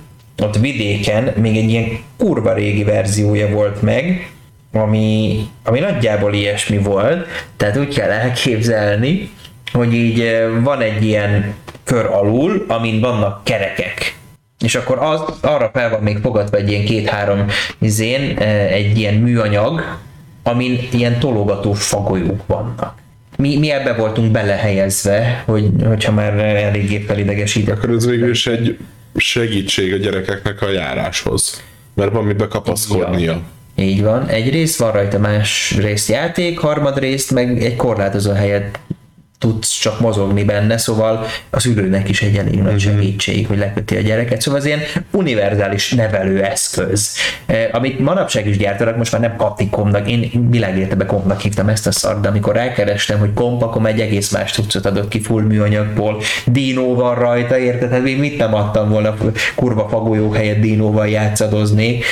ott 0.43 0.57
vidéken 0.57 1.33
még 1.35 1.57
egy 1.57 1.69
ilyen 1.69 1.99
kurva 2.17 2.53
régi 2.53 2.83
verziója 2.83 3.49
volt 3.49 3.81
meg, 3.81 4.31
ami, 4.73 5.39
ami 5.63 5.79
nagyjából 5.79 6.33
ilyesmi 6.33 6.77
volt, 6.77 7.27
tehát 7.57 7.77
úgy 7.77 7.95
kell 7.95 8.09
elképzelni, 8.09 9.29
hogy 9.71 9.93
így 9.93 10.23
van 10.63 10.81
egy 10.81 11.05
ilyen 11.05 11.53
kör 11.83 12.05
alul, 12.05 12.65
amin 12.67 12.99
vannak 12.99 13.43
kerekek. 13.43 14.15
És 14.59 14.75
akkor 14.75 14.97
az, 14.97 15.21
arra 15.41 15.69
fel 15.73 15.89
van 15.89 16.01
még 16.01 16.17
fogadva 16.17 16.57
egy 16.57 16.69
ilyen 16.69 16.85
két-három 16.85 17.45
izén, 17.79 18.37
egy 18.69 18.97
ilyen 18.97 19.13
műanyag, 19.13 19.97
amin 20.43 20.79
ilyen 20.91 21.19
tologatós 21.19 21.83
fagolyók 21.83 22.45
vannak. 22.45 23.05
Mi, 23.37 23.57
mi 23.57 23.71
ebbe 23.71 23.93
voltunk 23.93 24.31
belehelyezve, 24.31 25.43
hogy, 25.45 25.69
hogyha 25.85 26.11
már 26.11 26.39
eléggé 26.39 26.99
felidegesített. 26.99 27.77
Akkor 27.77 27.89
ez 27.89 28.05
végül 28.05 28.29
is 28.29 28.47
egy 28.47 28.77
segítség 29.15 29.93
a 29.93 29.97
gyerekeknek 29.97 30.61
a 30.61 30.71
járáshoz. 30.71 31.63
Mert 31.93 32.11
van 32.11 32.23
mibe 32.23 32.47
kapaszkodnia. 32.47 33.41
Így 33.75 34.01
van. 34.01 34.27
Egy 34.27 34.49
rész 34.49 34.77
van 34.77 34.91
rajta, 34.91 35.19
más 35.19 35.75
rész 35.79 36.09
játék, 36.09 36.59
harmad 36.59 36.99
részt 36.99 37.31
meg 37.31 37.63
egy 37.63 37.75
korlátozó 37.75 38.31
helyet 38.31 38.79
tudsz 39.39 39.79
csak 39.79 39.99
mozogni 39.99 40.43
benne, 40.43 40.77
szóval 40.77 41.25
az 41.49 41.65
ülőnek 41.65 42.09
is 42.09 42.21
egy 42.21 42.37
elég 42.37 42.61
nagy 42.61 42.79
segítség, 42.79 43.47
hogy 43.47 43.57
leköti 43.57 43.95
a 43.95 44.01
gyereket. 44.01 44.41
Szóval 44.41 44.59
az 44.59 44.65
ilyen 44.65 44.79
univerzális 45.11 45.91
nevelő 45.91 46.43
eszköz, 46.43 47.15
eh, 47.45 47.69
amit 47.71 47.99
manapság 47.99 48.47
is 48.47 48.57
gyártanak, 48.57 48.97
most 48.97 49.11
már 49.11 49.21
nem 49.21 49.35
Katikomnak, 49.35 50.09
én 50.09 50.49
világéletben 50.49 51.07
kompnak 51.07 51.39
hívtam 51.39 51.69
ezt 51.69 51.87
a 51.87 51.91
szart, 51.91 52.19
de 52.19 52.27
amikor 52.27 52.55
rákerestem, 52.55 53.19
hogy 53.19 53.33
komp, 53.33 53.61
akkor 53.61 53.85
egy 53.85 54.01
egész 54.01 54.31
más 54.31 54.51
cuccot 54.51 54.85
adott 54.85 55.07
ki 55.07 55.21
full 55.21 55.43
műanyagból, 55.43 56.21
dinó 56.45 56.95
van 56.95 57.15
rajta, 57.15 57.57
érted? 57.57 57.91
Hát 57.91 58.07
én 58.07 58.17
mit 58.17 58.37
nem 58.37 58.53
adtam 58.53 58.89
volna 58.89 59.15
kurva 59.55 59.87
fagolyók 59.89 60.35
helyett 60.35 60.59
dinóval 60.59 61.07
játszadoznék. 61.07 62.05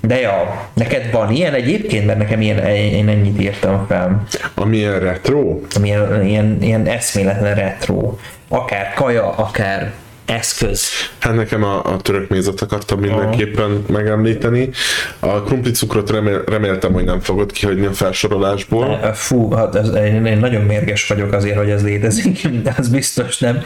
De 0.00 0.20
ja, 0.20 0.68
neked 0.72 1.10
van 1.10 1.30
ilyen 1.32 1.54
egyébként, 1.54 2.06
mert 2.06 2.18
nekem 2.18 2.40
ilyen, 2.40 2.58
én 2.66 3.08
ennyit 3.08 3.40
írtam 3.40 3.86
fel. 3.86 4.26
Ami 4.54 4.76
ilyen 4.76 4.98
retro, 4.98 5.60
Ami 5.76 5.88
ilyen, 6.24 6.62
ilyen, 6.62 6.86
eszméletlen 6.86 7.54
retro. 7.54 8.16
Akár 8.48 8.92
kaja, 8.94 9.30
akár 9.30 9.92
eszköz. 10.24 10.88
hát 11.18 11.34
nekem 11.34 11.62
a, 11.64 11.84
a 11.84 11.96
török 11.96 12.28
mézet 12.28 12.60
akartam 12.60 12.98
mindenképpen 12.98 13.84
megemlíteni. 13.88 14.70
A 15.18 15.42
krumpli 15.42 15.70
cukrot 15.70 16.10
remél, 16.10 16.42
reméltem, 16.46 16.92
hogy 16.92 17.04
nem 17.04 17.20
fogod 17.20 17.52
kihagyni 17.52 17.86
a 17.86 17.92
felsorolásból. 17.92 19.12
Fú, 19.14 19.52
hát 19.52 19.74
ez, 19.74 19.94
én, 19.94 20.26
én 20.26 20.38
nagyon 20.38 20.62
mérges 20.62 21.06
vagyok 21.06 21.32
azért, 21.32 21.56
hogy 21.56 21.70
ez 21.70 21.82
létezik, 21.82 22.48
de 22.48 22.74
az 22.78 22.88
biztos 22.88 23.38
nem. 23.38 23.62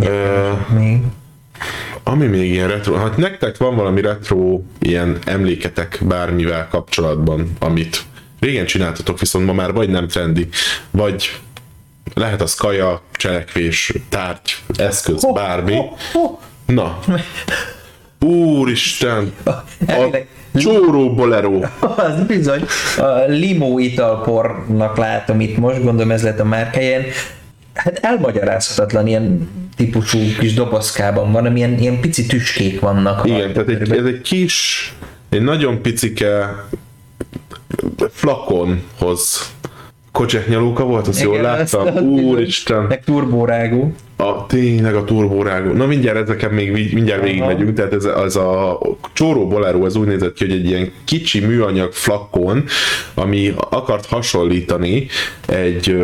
Ö, 0.00 0.52
Még. 0.78 1.00
Ami 2.02 2.26
még 2.26 2.50
ilyen 2.50 2.68
retro, 2.68 2.94
hát 2.94 3.16
nektek 3.16 3.56
van 3.56 3.76
valami 3.76 4.00
retro 4.00 4.60
ilyen 4.78 5.18
emléketek 5.24 6.00
bármivel 6.02 6.68
kapcsolatban, 6.70 7.52
amit 7.58 8.04
régen 8.40 8.66
csináltatok, 8.66 9.18
viszont 9.18 9.46
ma 9.46 9.52
már 9.52 9.72
vagy 9.72 9.88
nem 9.88 10.08
trendi, 10.08 10.48
vagy 10.90 11.40
lehet 12.14 12.42
az 12.42 12.54
kaja, 12.54 13.02
cselekvés, 13.12 13.92
tárgy, 14.08 14.56
eszköz, 14.76 15.26
bármi. 15.34 15.78
Na. 16.66 16.98
Úristen! 18.20 19.32
A 19.44 20.18
csóró 20.58 21.14
bolero. 21.14 21.60
Az 21.96 22.26
bizony. 22.26 22.64
A 22.96 23.24
limó 23.26 23.78
italpornak 23.78 24.96
látom 24.96 25.40
itt 25.40 25.56
most, 25.56 25.82
gondolom 25.82 26.10
ez 26.10 26.22
lett 26.22 26.40
a 26.40 26.44
márkáján. 26.44 27.02
Hát 27.76 27.98
elmagyarázhatatlan 27.98 29.06
ilyen 29.06 29.48
típusú 29.76 30.18
kis 30.38 30.54
dobozkában 30.54 31.32
van, 31.32 31.46
amilyen 31.46 31.78
ilyen 31.78 32.00
pici 32.00 32.26
tüskék 32.26 32.80
vannak. 32.80 33.26
Igen, 33.26 33.52
tehát 33.52 33.68
egy, 33.68 33.92
ez 33.92 34.04
egy 34.04 34.20
kis, 34.20 34.94
egy 35.28 35.42
nagyon 35.42 35.82
picike 35.82 36.64
flakonhoz 38.10 39.54
kocseknyalóka 40.12 40.84
volt, 40.84 41.08
azt 41.08 41.22
jól 41.22 41.34
Igen, 41.34 41.44
azt 41.50 41.72
láttam? 41.72 41.94
láttam. 41.94 42.08
Úristen! 42.08 42.82
Meg 42.82 43.04
turbórágú. 43.04 43.94
A, 44.16 44.46
tényleg 44.46 44.94
a 44.94 45.04
turbórágú. 45.04 45.72
Na 45.72 45.86
mindjárt 45.86 46.18
ezeken 46.18 46.50
még 46.50 46.92
mindjárt 46.94 47.22
végig 47.22 47.40
megyünk, 47.40 47.76
tehát 47.76 47.92
ez, 47.92 48.04
ez 48.04 48.36
a 48.36 48.80
csóró 49.12 49.48
bolero, 49.48 49.86
ez 49.86 49.96
úgy 49.96 50.06
nézett 50.06 50.32
ki, 50.32 50.44
hogy 50.44 50.54
egy 50.54 50.66
ilyen 50.66 50.92
kicsi 51.04 51.40
műanyag 51.40 51.92
flakon, 51.92 52.64
ami 53.14 53.54
akart 53.70 54.06
hasonlítani 54.06 55.06
egy 55.46 55.96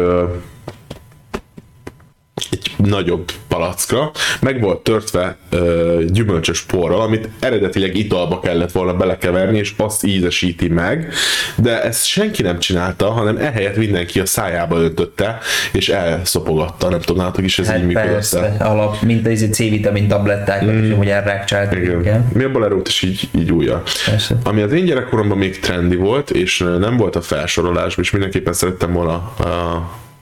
egy 2.51 2.71
nagyobb 2.77 3.31
palackra, 3.49 4.11
meg 4.41 4.61
volt 4.61 4.81
törtve 4.81 5.37
ö, 5.51 6.03
gyümölcsös 6.09 6.63
porral, 6.63 7.01
amit 7.01 7.29
eredetileg 7.41 7.97
italba 7.97 8.41
kellett 8.41 8.73
volna 8.73 8.95
belekeverni, 8.95 9.59
és 9.59 9.75
azt 9.77 10.05
ízesíti 10.05 10.69
meg, 10.69 11.13
de 11.57 11.83
ezt 11.83 12.07
senki 12.07 12.43
nem 12.43 12.59
csinálta, 12.59 13.11
hanem 13.11 13.37
ehelyett 13.37 13.77
mindenki 13.77 14.21
a 14.21 14.27
szájába 14.27 14.77
öntötte, 14.81 15.39
és 15.73 15.89
elszopogatta. 15.89 16.89
Nem 16.89 17.01
tudom, 17.01 17.17
nálatok 17.17 17.45
is 17.45 17.59
ez 17.59 17.67
Hát 17.67 17.79
így 17.79 17.85
működött. 17.85 18.61
alap, 18.61 19.01
mint 19.03 19.27
az 19.27 19.49
C-vitamin 19.51 20.09
tabletták, 20.09 20.65
mm. 20.65 20.85
és 20.85 20.93
amúgy 20.93 21.09
elrákcsáltak 21.09 21.79
Igen. 21.79 22.31
Mi 22.33 22.45
a 22.45 22.51
bolerót 22.51 22.89
is 22.89 23.03
így, 23.03 23.29
így 23.39 23.53
újja. 23.53 23.83
Persze. 24.07 24.37
Ami 24.45 24.61
az 24.63 24.73
én 24.73 24.85
gyerekkoromban 24.85 25.39
még 25.39 25.59
trendi 25.59 25.97
volt, 25.97 26.31
és 26.31 26.59
nem 26.81 26.97
volt 26.97 27.17
a 27.17 27.21
felsorolásban, 27.21 28.05
és 28.05 28.11
mindenképpen 28.11 28.53
szerettem 28.53 28.93
volna 28.93 29.33
uh, 29.39 29.47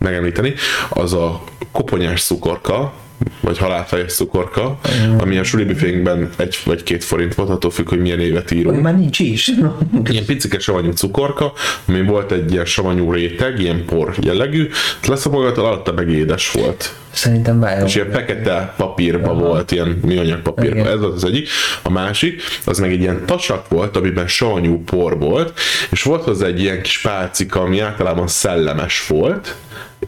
megemlíteni, 0.01 0.55
az 0.88 1.12
a 1.12 1.42
koponyás 1.72 2.22
cukorka, 2.22 2.92
vagy 3.40 3.59
halálfejes 3.59 4.14
cukorka, 4.14 4.78
ami 5.18 5.38
a 5.38 5.44
sulibifénkben 5.44 6.30
egy 6.36 6.59
vagy 6.64 6.82
két 6.82 7.05
forint 7.05 7.34
volt, 7.34 7.51
attól 7.51 7.70
függ, 7.70 7.88
hogy 7.88 8.01
milyen 8.01 8.20
évet 8.20 8.51
írunk. 8.51 8.82
Már 8.82 8.96
nincs 8.96 9.18
is. 9.18 9.51
Ilyen 10.11 10.24
picike 10.24 10.59
savanyú 10.59 10.90
cukorka, 10.90 11.53
ami 11.86 12.03
volt 12.03 12.32
egy 12.32 12.53
ilyen 12.53 12.64
savanyú 12.64 13.12
réteg, 13.12 13.61
ilyen 13.61 13.84
por 13.84 14.14
jellegű, 14.20 14.68
leszapogatod, 15.07 15.64
alatta 15.64 15.92
meg 15.92 16.09
édes 16.09 16.51
volt. 16.51 16.94
Szerintem 17.11 17.61
várom. 17.61 17.86
És 17.86 17.94
ilyen 17.94 18.11
fekete 18.11 18.74
papírba 18.76 19.34
volt, 19.34 19.70
ilyen 19.70 20.01
műanyag 20.05 20.40
papírba. 20.40 20.78
Igen. 20.78 20.92
Ez 20.92 21.01
volt 21.01 21.14
az 21.14 21.24
egyik. 21.24 21.48
A 21.82 21.90
másik, 21.90 22.42
az 22.64 22.78
meg 22.78 22.92
egy 22.92 23.01
ilyen 23.01 23.22
tasak 23.26 23.68
volt, 23.68 23.96
amiben 23.96 24.28
savanyú 24.28 24.82
por 24.84 25.18
volt, 25.18 25.61
és 25.90 26.03
volt 26.03 26.24
hozzá 26.24 26.46
egy 26.46 26.61
ilyen 26.61 26.82
kis 26.82 27.01
pálcika, 27.01 27.61
ami 27.61 27.80
általában 27.80 28.28
szellemes 28.28 29.07
volt, 29.07 29.55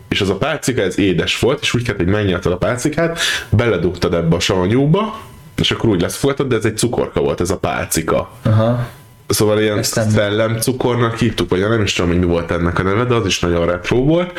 és 0.09 0.21
az 0.21 0.31
a 0.31 0.37
pálcika, 0.37 0.81
ez 0.81 0.99
édes 0.99 1.39
volt, 1.39 1.61
és 1.61 1.75
úgy 1.75 1.83
kellett, 1.83 2.01
hogy 2.01 2.13
megnyelted 2.13 2.53
a 2.53 2.57
pálcikát, 2.57 3.19
beledugtad 3.51 4.15
ebbe 4.15 4.37
a 4.37 4.41
savanyúba, 4.41 5.21
és 5.57 5.71
akkor 5.71 5.89
úgy 5.89 6.01
lesz 6.01 6.17
folytad, 6.17 6.49
de 6.49 6.57
ez 6.57 6.65
egy 6.65 6.77
cukorka 6.77 7.21
volt, 7.21 7.41
ez 7.41 7.51
a 7.51 7.59
pálcika. 7.59 8.31
Aha. 8.43 8.89
Szóval 9.27 9.61
ilyen 9.61 9.83
szellemcukornak 9.83 11.19
hívtuk, 11.19 11.49
vagy 11.49 11.61
nem 11.61 11.83
is 11.83 11.93
tudom, 11.93 12.11
hogy 12.11 12.21
mi 12.21 12.27
volt 12.27 12.51
ennek 12.51 12.79
a 12.79 12.83
neve, 12.83 13.05
de 13.05 13.15
az 13.15 13.27
is 13.27 13.41
nagyon 13.41 13.67
retro 13.67 13.97
volt. 13.97 14.39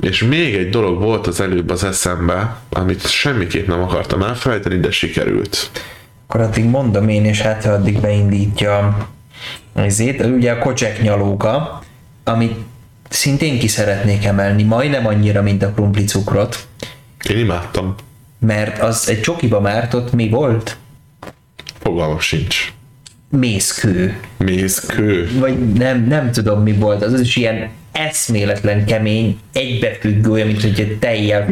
És 0.00 0.22
még 0.22 0.54
egy 0.54 0.70
dolog 0.70 1.02
volt 1.02 1.26
az 1.26 1.40
előbb 1.40 1.70
az 1.70 1.84
eszembe, 1.84 2.56
amit 2.70 3.06
semmiképp 3.06 3.66
nem 3.66 3.82
akartam 3.82 4.22
elfelejteni, 4.22 4.78
de 4.78 4.90
sikerült. 4.90 5.70
Akkor 6.26 6.40
addig 6.40 6.64
mondom 6.64 7.08
én, 7.08 7.24
és 7.24 7.40
hát 7.40 7.64
addig 7.64 8.00
beindítja 8.00 9.08
ezért. 9.74 10.24
Ugye 10.24 10.52
a 10.52 10.58
kocsek 10.58 11.02
nyalóka, 11.02 11.82
amit 12.24 12.56
szintén 13.08 13.58
ki 13.58 13.68
szeretnék 13.68 14.24
emelni, 14.24 14.62
majdnem 14.62 15.06
annyira, 15.06 15.42
mint 15.42 15.62
a 15.62 15.70
krumpli 15.72 16.04
cukrot, 16.04 16.66
Én 17.30 17.38
imádtam. 17.38 17.94
mert 18.38 18.82
az 18.82 19.08
egy 19.08 19.20
csokiba 19.20 19.60
mártott 19.60 20.12
mi 20.12 20.28
volt? 20.28 20.76
Fogalmam 21.78 22.18
sincs. 22.20 22.72
Mészkő. 23.30 24.20
Mészkő. 24.36 25.30
Vagy 25.38 25.72
nem, 25.72 26.04
nem 26.04 26.32
tudom 26.32 26.62
mi 26.62 26.72
volt, 26.72 27.02
az 27.02 27.20
is 27.20 27.36
ilyen 27.36 27.70
eszméletlen 27.98 28.84
kemény, 28.84 29.38
egybefüggő, 29.52 30.30
olyan, 30.30 30.46
mint 30.46 30.62
hogy 30.62 30.80
egy 30.80 30.98
tejjel 30.98 31.46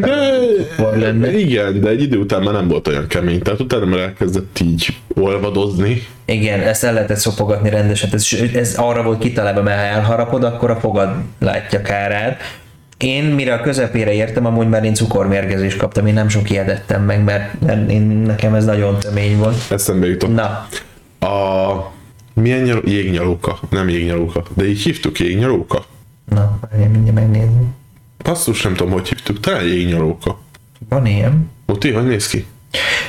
fel 0.77 0.97
lenne. 0.97 1.39
Igen, 1.39 1.81
de 1.81 1.89
egy 1.89 2.03
idő 2.03 2.17
után 2.17 2.43
már 2.43 2.55
nem 2.55 2.69
volt 2.69 2.89
olyan 2.89 3.07
kemény, 3.07 3.43
tehát 3.43 3.61
utána 3.61 3.85
már 3.85 3.99
elkezdett 3.99 4.61
így 4.61 4.87
olvadozni. 5.15 6.03
Igen, 6.25 6.61
ezt 6.61 6.85
el 6.85 6.93
lehetett 6.93 7.17
szopogatni 7.17 7.71
rendesen. 7.71 8.11
Ez, 8.13 8.29
ez 8.55 8.75
arra 8.77 9.03
volt 9.03 9.19
kitalálva, 9.19 9.63
mert 9.63 9.79
ha 9.79 9.85
elharapod, 9.85 10.45
akkor 10.45 10.71
a 10.71 10.77
fogad 10.77 11.09
látja 11.39 11.83
kárát. 11.83 12.41
Én 12.99 13.25
mire 13.25 13.55
a 13.55 13.61
közepére 13.61 14.13
értem, 14.13 14.47
amúgy 14.47 14.69
már 14.69 14.85
én 14.85 14.95
cukormérgezést 14.95 15.77
kaptam, 15.77 16.07
én 16.07 16.15
nem 16.15 16.29
sok 16.29 16.51
ilyet 16.51 16.69
ettem 16.69 17.03
meg, 17.03 17.25
mert 17.25 17.55
én, 17.91 18.03
nekem 18.03 18.55
ez 18.55 18.65
nagyon 18.65 18.99
tömény 18.99 19.37
volt. 19.37 19.57
Eszembe 19.71 20.07
jutott. 20.07 20.35
Na, 20.35 20.69
A... 21.29 21.95
Milyen 22.35 22.63
nyaló... 22.63 22.81
Jégnyalóka. 22.85 23.59
Nem 23.71 23.89
jégnyalóka. 23.89 24.43
De 24.55 24.67
így 24.69 24.83
hívtuk 24.83 25.19
jégnyalóka. 25.19 25.85
Na, 26.29 26.59
várjál, 26.61 26.89
mindjárt 26.91 27.15
megnézni. 27.19 27.67
Basszus, 28.23 28.63
nem 28.63 28.75
tudom, 28.75 28.93
hogy 28.93 29.09
hívtuk. 29.09 29.41
Talán 29.41 29.65
jégnyalóka. 29.65 30.39
Van 30.89 31.07
ilyen? 31.07 31.51
Muti, 31.67 31.91
hogy 31.91 32.07
néz 32.07 32.27
ki? 32.27 32.47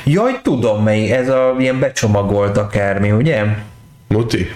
Jaj, 0.04 0.40
tudom 0.42 0.82
mely, 0.82 1.10
ez 1.12 1.28
a 1.28 1.54
ilyen 1.58 1.78
becsomagolt 1.78 2.56
akármi, 2.56 3.10
ugye? 3.10 3.44
Muti? 4.08 4.54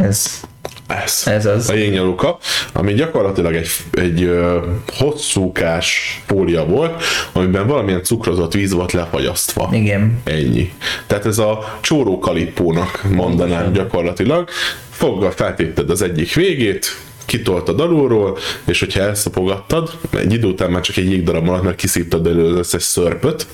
Ez, 0.00 0.44
Ez. 0.88 1.22
ez 1.26 1.46
az. 1.46 1.70
A 1.70 1.74
jégnyalóka, 1.74 2.38
ami 2.72 2.92
gyakorlatilag 2.92 3.54
egy, 3.54 3.68
egy 3.90 4.22
ö, 4.22 4.58
hosszúkás 4.86 6.20
fólia 6.26 6.64
volt, 6.64 7.02
amiben 7.32 7.66
valamilyen 7.66 8.02
cukrozott 8.02 8.52
víz 8.52 8.72
volt 8.72 8.92
lefagyasztva. 8.92 9.68
Igen. 9.72 10.20
Ennyi. 10.24 10.72
Tehát 11.06 11.26
ez 11.26 11.38
a 11.38 11.78
csóró 11.80 12.18
kalipónak 12.18 13.02
mondanám 13.10 13.72
gyakorlatilag. 13.72 14.48
Foggal 14.90 15.30
feltépted 15.30 15.90
az 15.90 16.02
egyik 16.02 16.34
végét, 16.34 16.96
kitoltad 17.28 17.80
alulról, 17.80 18.38
és 18.64 18.80
hogyha 18.80 19.00
elszapogattad, 19.00 19.90
egy 20.10 20.32
idő 20.32 20.46
után 20.46 20.70
már 20.70 20.80
csak 20.80 20.96
egy 20.96 21.10
jégdarab 21.10 21.44
maradt, 21.44 21.64
mert 21.64 21.76
kiszívtad 21.76 22.22
belőle 22.22 22.50
az 22.50 22.56
összes 22.56 22.82
szörpöt, 22.82 23.46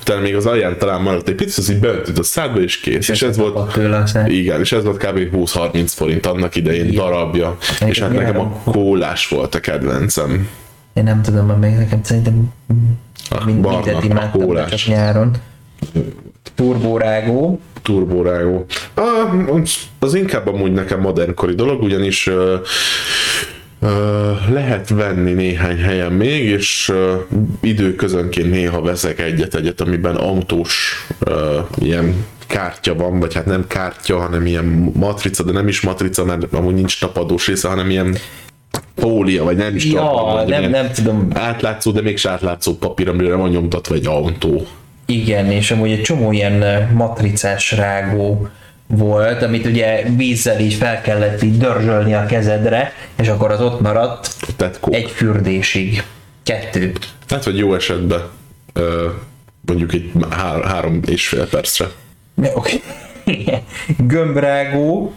utána 0.00 0.20
még 0.20 0.36
az 0.36 0.46
alján 0.46 0.78
talán 0.78 1.00
maradt 1.02 1.28
egy 1.28 1.34
picit, 1.34 1.58
az 1.58 1.70
így 1.70 1.78
beöntöd 1.78 2.18
a 2.18 2.22
szádba, 2.22 2.60
és 2.60 2.80
kész. 2.80 3.08
És 3.08 3.22
ez 3.22 3.36
volt, 3.36 3.72
tőle 3.72 4.04
igen, 4.26 4.60
és 4.60 4.72
ez 4.72 4.84
volt 4.84 4.96
kb. 4.96 5.18
20-30 5.32 5.84
forint 5.86 6.26
annak 6.26 6.56
idején 6.56 6.84
Igen. 6.84 6.94
darabja. 6.94 7.56
Igen, 7.76 7.88
és 7.88 7.98
hát 7.98 8.12
nekem 8.12 8.38
a 8.38 8.50
kólás 8.64 9.28
volt 9.28 9.54
a 9.54 9.60
kedvencem. 9.60 10.48
Én 10.92 11.04
nem 11.04 11.22
tudom, 11.22 11.46
mert 11.46 11.60
még 11.60 11.74
nekem 11.74 12.00
szerintem 12.02 12.52
mind, 13.44 13.64
a 13.64 14.00
imádtam, 14.02 14.66
csak 14.66 14.86
nyáron. 14.86 15.36
Turbórágó. 16.54 17.60
Turborágó. 17.82 18.64
Ah, 18.94 19.60
az 19.98 20.14
inkább 20.14 20.46
amúgy 20.46 20.72
nekem 20.72 21.00
modernkori 21.00 21.54
dolog, 21.54 21.82
ugyanis 21.82 22.26
ö, 22.26 22.54
lehet 24.52 24.88
venni 24.88 25.32
néhány 25.32 25.78
helyen 25.78 26.12
még, 26.12 26.44
és 26.44 26.88
ö, 26.88 27.14
időközönként 27.60 28.50
néha 28.50 28.80
veszek 28.80 29.20
egyet-egyet, 29.20 29.80
amiben 29.80 30.16
autós 30.16 31.06
ilyen 31.78 32.24
kártya 32.46 32.94
van, 32.94 33.18
vagy 33.18 33.34
hát 33.34 33.46
nem 33.46 33.66
kártya, 33.66 34.18
hanem 34.18 34.46
ilyen 34.46 34.92
matrica, 34.94 35.42
de 35.42 35.52
nem 35.52 35.68
is 35.68 35.80
matrica, 35.80 36.24
mert 36.24 36.52
amúgy 36.52 36.74
nincs 36.74 37.00
tapadós 37.00 37.46
része, 37.46 37.68
hanem 37.68 37.90
ilyen 37.90 38.16
fólia, 38.96 39.44
vagy 39.44 39.56
nem 39.56 39.76
is 39.76 39.86
tudom. 39.86 40.04
Ja, 40.04 40.10
mondani, 40.10 40.50
nem, 40.50 40.70
nem 40.70 40.92
tudom. 40.92 41.28
Átlátszó, 41.34 41.90
de 41.90 42.00
mégse 42.00 42.30
átlátszó 42.30 42.74
papír, 42.74 43.08
amire 43.08 43.34
van 43.34 43.50
nyomtatva 43.50 43.94
egy 43.94 44.06
autó. 44.06 44.66
Igen, 45.10 45.50
és 45.50 45.70
amúgy 45.70 45.90
egy 45.90 46.02
csomó 46.02 46.32
ilyen 46.32 46.88
matricás 46.92 47.72
rágó 47.72 48.48
volt, 48.86 49.42
amit 49.42 49.66
ugye 49.66 50.02
vízzel 50.16 50.60
így 50.60 50.74
fel 50.74 51.00
kellett 51.00 51.42
így 51.42 51.58
dörzsölni 51.58 52.14
a 52.14 52.26
kezedre, 52.26 52.92
és 53.20 53.28
akkor 53.28 53.50
az 53.50 53.60
ott 53.60 53.80
maradt 53.80 54.34
Tehát 54.56 54.80
kók. 54.80 54.94
egy 54.94 55.10
fürdésig. 55.10 56.02
Kettő. 56.42 56.92
Hát, 57.28 57.44
vagy 57.44 57.58
jó 57.58 57.74
esetben 57.74 58.20
mondjuk 59.66 59.92
egy 59.94 60.10
há- 60.30 60.64
három 60.64 61.00
és 61.06 61.28
fél 61.28 61.48
percre. 61.48 61.86
Oké. 62.54 62.80
Gömbrágó. 64.08 65.12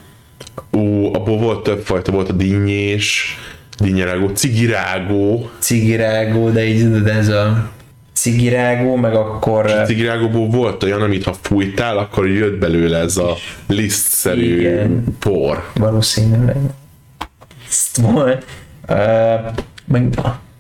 Ó, 0.73 1.13
abból 1.13 1.37
volt 1.37 1.63
több 1.63 1.81
fajta, 1.85 2.11
volt 2.11 2.29
a 2.29 2.33
dinnyés, 2.33 3.37
dinnyerágó, 3.79 4.27
cigirágó. 4.27 5.49
cigirágó, 5.59 6.49
de 6.49 6.65
így 6.65 6.83
tudod, 6.83 7.07
ez 7.07 7.27
a 7.27 7.69
cigirágó, 8.13 8.95
meg 8.95 9.15
akkor 9.15 9.65
A 9.65 9.83
cigirágóból 9.83 10.47
volt 10.47 10.83
olyan, 10.83 11.01
amit 11.01 11.23
ha 11.23 11.33
fújtál, 11.41 11.97
akkor 11.97 12.27
jött 12.27 12.59
belőle 12.59 12.97
ez 12.97 13.17
a 13.17 13.35
lisztszerű 13.67 14.59
Igen. 14.59 15.03
por. 15.19 15.63
valószínűleg 15.75 16.55
Ezt 17.69 17.97
volt. 17.97 18.45
Uh, 18.89 18.97
meg, 19.85 20.19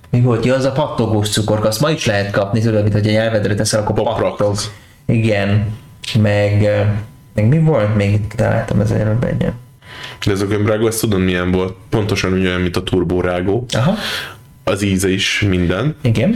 mi 0.09 0.21
volt? 0.21 0.45
Ja, 0.45 0.55
az 0.55 0.65
a 0.65 0.71
pattogós 0.71 1.29
cukorka, 1.29 1.67
azt 1.67 1.81
ma 1.81 1.89
is 1.91 2.05
lehet 2.05 2.31
kapni, 2.31 2.59
tudod, 2.61 2.81
mint 2.81 2.93
hogy 2.93 3.07
egy 3.07 3.13
nyelvedre 3.13 3.55
teszel, 3.55 3.81
akkor 3.81 3.95
Poprak. 3.95 4.19
pattog. 4.19 4.55
Igen. 5.05 5.65
Meg, 6.21 6.61
ö, 6.61 6.81
meg 7.33 7.47
mi 7.47 7.59
volt 7.59 7.95
még 7.95 8.13
itt 8.13 8.31
találtam 8.31 8.79
az 8.79 8.91
előbb. 8.91 9.25
De 10.25 10.31
ez 10.31 10.41
a 10.41 10.45
gömbrágó, 10.45 10.87
ezt 10.87 10.99
tudom 10.99 11.21
milyen 11.21 11.51
volt. 11.51 11.75
Pontosan 11.89 12.31
ugyanolyan, 12.31 12.61
mint 12.61 12.77
a 12.77 12.83
turbórágó. 12.83 13.65
Aha, 13.71 13.93
Az 14.63 14.81
íze 14.81 15.09
is 15.09 15.45
minden. 15.49 15.95
igen. 16.01 16.35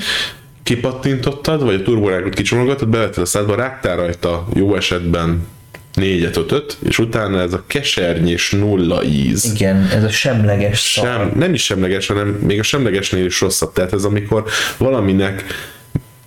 Kipattintottad, 0.68 1.63
vagy 1.63 1.76
a 1.76 1.82
turbórágót 1.82 2.34
kicsomagoltad, 2.34 2.88
bevetted 2.88 3.24
a 3.24 3.26
szádba, 3.26 3.55
rágtál 3.55 3.95
rajta 3.95 4.47
jó 4.53 4.76
esetben 4.76 5.47
négyet, 5.93 6.38
ötöt, 6.38 6.78
és 6.84 6.99
utána 6.99 7.39
ez 7.39 7.53
a 7.53 7.63
kesernyés 7.68 8.51
nulla 8.51 9.03
íz. 9.03 9.51
Igen, 9.53 9.89
ez 9.93 10.03
a 10.03 10.09
semleges 10.09 10.80
szar. 10.80 11.05
Sem, 11.05 11.32
nem 11.36 11.53
is 11.53 11.63
semleges, 11.63 12.07
hanem 12.07 12.28
még 12.28 12.59
a 12.59 12.63
semlegesnél 12.63 13.26
is 13.26 13.41
rosszabb. 13.41 13.74
Tehát 13.74 13.93
ez 13.93 14.03
amikor 14.03 14.43
valaminek 14.78 15.43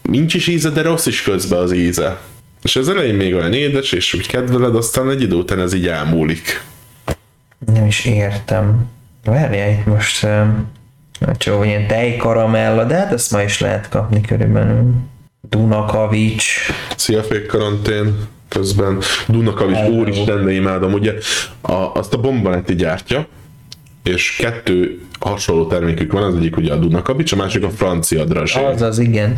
nincs 0.03 0.35
is 0.35 0.47
íze, 0.47 0.71
de 0.71 0.83
rossz 0.83 1.07
is 1.07 1.23
közben 1.23 1.59
az 1.59 1.73
íze. 1.73 2.21
És 2.63 2.77
az 2.77 2.89
elején 2.89 3.15
még 3.15 3.35
olyan 3.35 3.53
édes, 3.53 3.93
és 3.93 4.15
úgy 4.15 4.27
kedveled, 4.27 4.77
aztán 4.77 5.11
egy 5.11 5.23
idő 5.23 5.35
után 5.35 5.61
ez 5.61 5.73
így 5.73 5.87
elmúlik. 5.87 6.63
Nem 7.75 7.87
is 7.87 8.05
értem. 8.05 8.89
Várjál, 9.25 9.71
itt 9.71 9.87
most 9.87 10.23
um, 10.25 10.79
csó, 11.37 11.63
ilyen 11.63 11.87
tejkaramella, 11.87 12.85
de 12.85 12.95
hát 12.95 13.13
ezt 13.13 13.33
ma 13.33 13.43
is 13.43 13.61
lehet 13.61 13.89
kapni 13.89 14.21
körülbelül. 14.21 14.93
Dunakavics. 15.49 16.45
Szia, 16.97 17.23
fék 17.23 17.47
karantén 17.47 18.15
közben. 18.49 18.99
Dunakavics, 19.29 19.77
Hello. 19.77 19.97
úristen, 19.97 20.45
de 20.45 20.53
imádom. 20.53 20.93
Ugye 20.93 21.15
a, 21.61 21.73
azt 21.73 22.15
a 22.15 22.21
Bombanetti 22.21 22.75
gyártja, 22.75 23.27
és 24.03 24.37
kettő 24.39 25.01
hasonló 25.21 25.67
termékük 25.67 26.13
van, 26.13 26.23
az 26.23 26.37
egyik 26.37 26.57
ugye 26.57 26.73
a 26.73 26.77
Dunakavics, 26.77 27.33
a 27.33 27.37
másik 27.37 27.65
a 27.65 27.71
francia 27.71 28.25
drazsé. 28.25 28.65
Az 28.65 28.83
az, 28.83 28.99
igen. 28.99 29.37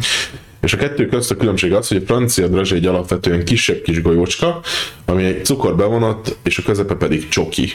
És 0.61 0.73
a 0.73 0.77
kettő 0.77 1.07
közt 1.07 1.31
a 1.31 1.37
különbség 1.37 1.73
az, 1.73 1.89
hogy 1.89 1.97
a 1.97 2.07
francia 2.07 2.49
drazsé 2.49 2.77
egy 2.77 2.87
alapvetően 2.87 3.45
kisebb 3.45 3.83
kis 3.83 4.03
golyócska, 4.03 4.61
ami 5.05 5.25
egy 5.25 5.45
cukor 5.45 5.77
bevonat, 5.77 6.37
és 6.43 6.59
a 6.59 6.63
közepe 6.63 6.95
pedig 6.95 7.29
csoki 7.29 7.73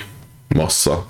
massza. 0.48 1.08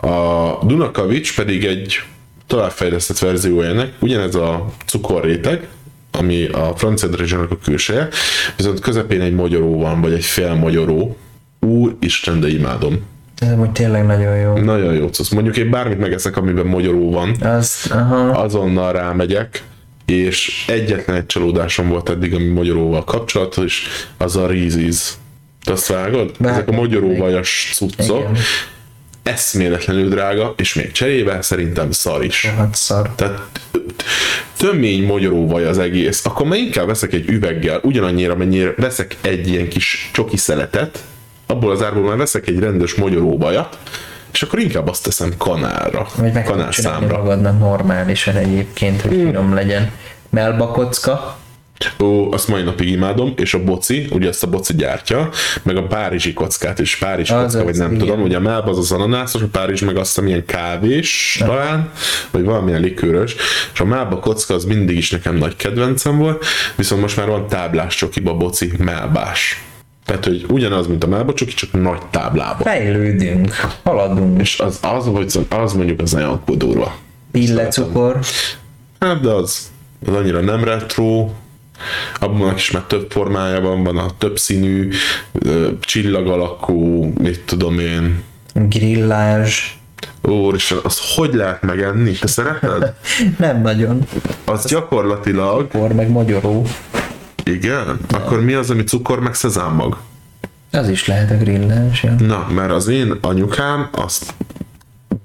A 0.00 0.58
Dunakavics 0.64 1.36
pedig 1.36 1.64
egy 1.64 2.02
továbbfejlesztett 2.46 3.18
verziója 3.18 3.68
ennek, 3.68 3.92
ugyanez 3.98 4.34
a 4.34 4.72
cukorréteg, 4.86 5.68
ami 6.10 6.46
a 6.46 6.72
francia 6.76 7.08
a 7.50 7.58
külseje, 7.64 8.08
viszont 8.56 8.80
közepén 8.80 9.20
egy 9.20 9.34
magyaró 9.34 9.78
van, 9.78 10.00
vagy 10.00 10.12
egy 10.12 10.24
fél 10.24 10.54
magyaró. 10.54 11.16
Úristen, 11.60 12.40
de 12.40 12.48
imádom. 12.48 13.02
Ez 13.38 13.52
amúgy 13.52 13.70
tényleg 13.70 14.06
nagyon 14.06 14.36
jó. 14.36 14.56
Nagyon 14.56 14.94
jó 14.94 15.08
cucc. 15.08 15.30
Mondjuk 15.30 15.56
én 15.56 15.70
bármit 15.70 15.98
megeszek, 15.98 16.36
amiben 16.36 16.66
magyaró 16.66 17.10
van, 17.10 17.34
Az, 17.42 17.86
aha. 17.90 18.16
azonnal 18.16 18.92
rámegyek, 18.92 19.62
és 20.06 20.64
egyetlen 20.68 21.16
egy 21.16 21.26
csalódásom 21.26 21.88
volt 21.88 22.08
eddig, 22.08 22.34
ami 22.34 22.44
magyaróval 22.46 23.04
kapcsolatos, 23.04 23.64
és 23.64 23.86
az 24.16 24.36
a 24.36 24.46
Reese's. 24.46 25.08
Te 25.64 25.72
azt 25.72 25.86
vágod? 25.86 26.30
Ezek 26.40 26.68
a 26.68 26.72
magyaróvajas 26.72 27.70
cuccok. 27.74 28.18
Igen. 28.18 28.36
Eszméletlenül 29.32 30.08
drága, 30.08 30.54
és 30.56 30.74
még 30.74 30.92
cserébe 30.92 31.42
szerintem 31.42 31.90
szar 31.90 32.24
is. 32.24 32.46
Hát 32.56 32.74
szar. 32.74 33.10
Tehát 33.14 33.40
tömény 34.56 35.06
magyaróvaj 35.06 35.64
az 35.64 35.78
egész, 35.78 36.24
akkor 36.26 36.46
már 36.46 36.58
inkább 36.58 36.86
veszek 36.86 37.12
egy 37.12 37.28
üveggel, 37.28 37.80
ugyanannyira, 37.82 38.36
mennyire 38.36 38.74
veszek 38.76 39.16
egy 39.20 39.48
ilyen 39.48 39.68
kis 39.68 40.10
csoki 40.12 40.36
szeletet, 40.36 40.98
abból 41.46 41.70
az 41.70 41.82
árból 41.82 42.02
már 42.02 42.16
veszek 42.16 42.48
egy 42.48 42.58
rendes 42.58 42.94
magyaróvajat, 42.94 43.78
és 44.32 44.42
akkor 44.42 44.58
inkább 44.58 44.88
azt 44.88 45.02
teszem 45.04 45.32
kanálra, 45.38 46.06
Vagy 46.16 46.32
meg 46.32 46.44
csinálni 46.44 46.50
kanálszámra. 46.50 47.16
magadnak 47.18 47.58
normálisan 47.58 48.36
egyébként, 48.36 49.00
hogy 49.00 49.10
finom 49.10 49.54
legyen. 49.54 49.90
Melba 50.30 50.66
kocka, 50.66 51.38
Ó, 52.00 52.32
azt 52.32 52.48
mai 52.48 52.62
napig 52.62 52.88
imádom, 52.88 53.32
és 53.36 53.54
a 53.54 53.64
boci, 53.64 54.08
ugye 54.10 54.28
azt 54.28 54.42
a 54.42 54.46
boci 54.46 54.74
gyártja, 54.74 55.28
meg 55.62 55.76
a 55.76 55.82
párizsi 55.82 56.32
kockát 56.32 56.78
is, 56.78 56.96
párizsi 56.96 57.32
Az 57.32 57.42
kocka, 57.42 57.58
az, 57.58 57.64
vagy 57.64 57.76
nem 57.76 57.92
igen. 57.92 58.06
tudom, 58.06 58.22
ugye 58.22 58.36
a 58.36 58.40
melba 58.40 58.70
az 58.70 58.78
az 58.78 58.92
ananászos, 58.92 59.42
a 59.42 59.46
párizs 59.52 59.80
meg 59.80 59.96
azt 59.96 60.06
hiszem 60.14 60.26
ilyen 60.28 60.44
kávés 60.44 61.36
talán, 61.46 61.90
vagy 62.30 62.44
valamilyen 62.44 62.80
likőrös, 62.80 63.34
és 63.72 63.80
a 63.80 63.84
melba 63.84 64.18
kocka 64.18 64.54
az 64.54 64.64
mindig 64.64 64.96
is 64.96 65.10
nekem 65.10 65.36
nagy 65.36 65.56
kedvencem 65.56 66.18
volt, 66.18 66.44
viszont 66.76 67.00
most 67.00 67.16
már 67.16 67.26
van 67.26 67.48
táblás 67.48 67.96
csokiba 67.96 68.34
boci 68.34 68.72
melbás. 68.78 69.64
Tehát, 70.04 70.24
hogy 70.24 70.44
ugyanaz, 70.48 70.86
mint 70.86 71.04
a 71.04 71.08
melba 71.08 71.34
csoki, 71.34 71.54
csak 71.54 71.72
nagy 71.72 72.00
táblába. 72.10 72.64
fejlődünk, 72.64 73.54
haladunk. 73.82 74.40
És 74.40 74.58
az, 74.58 74.78
az, 74.82 75.06
az, 75.06 75.38
az 75.48 75.72
mondjuk 75.72 76.00
az 76.00 76.12
nagyon 76.12 76.42
durva. 76.46 76.96
Pillecukor, 77.32 78.18
Hát, 79.00 79.20
de 79.20 79.30
az, 79.30 79.70
az 80.06 80.14
annyira 80.14 80.40
nem 80.40 80.64
retro, 80.64 81.28
abban 82.18 82.54
is 82.54 82.70
már 82.70 82.82
több 82.82 83.10
formájában 83.10 83.84
van, 83.84 83.98
a 83.98 84.06
több 84.18 84.38
színű, 84.38 84.90
csillag 85.80 86.26
alakú, 86.26 87.12
mit 87.18 87.40
tudom 87.40 87.78
én. 87.78 88.22
grillázs, 88.54 89.78
Úristen, 90.22 90.78
azt 90.82 91.14
hogy 91.14 91.34
lehet 91.34 91.62
megenni? 91.62 92.12
Te 92.12 92.26
szereted? 92.26 92.94
nem 93.38 93.60
nagyon. 93.62 94.06
Az 94.44 94.66
gyakorlatilag, 94.66 95.70
Cukor, 95.70 95.92
meg 95.92 96.10
magyaró. 96.10 96.66
igen, 97.44 97.98
akkor 98.10 98.44
mi 98.44 98.52
az, 98.52 98.70
ami 98.70 98.84
cukor 98.84 99.20
meg 99.20 99.34
szezámmag? 99.34 99.98
Az 100.72 100.88
is 100.88 101.06
lehet 101.06 101.30
a 101.30 101.36
grillázs, 101.36 102.02
ja. 102.02 102.14
Na, 102.18 102.46
mert 102.54 102.70
az 102.70 102.88
én 102.88 103.18
anyukám 103.20 103.88
azt 103.92 104.34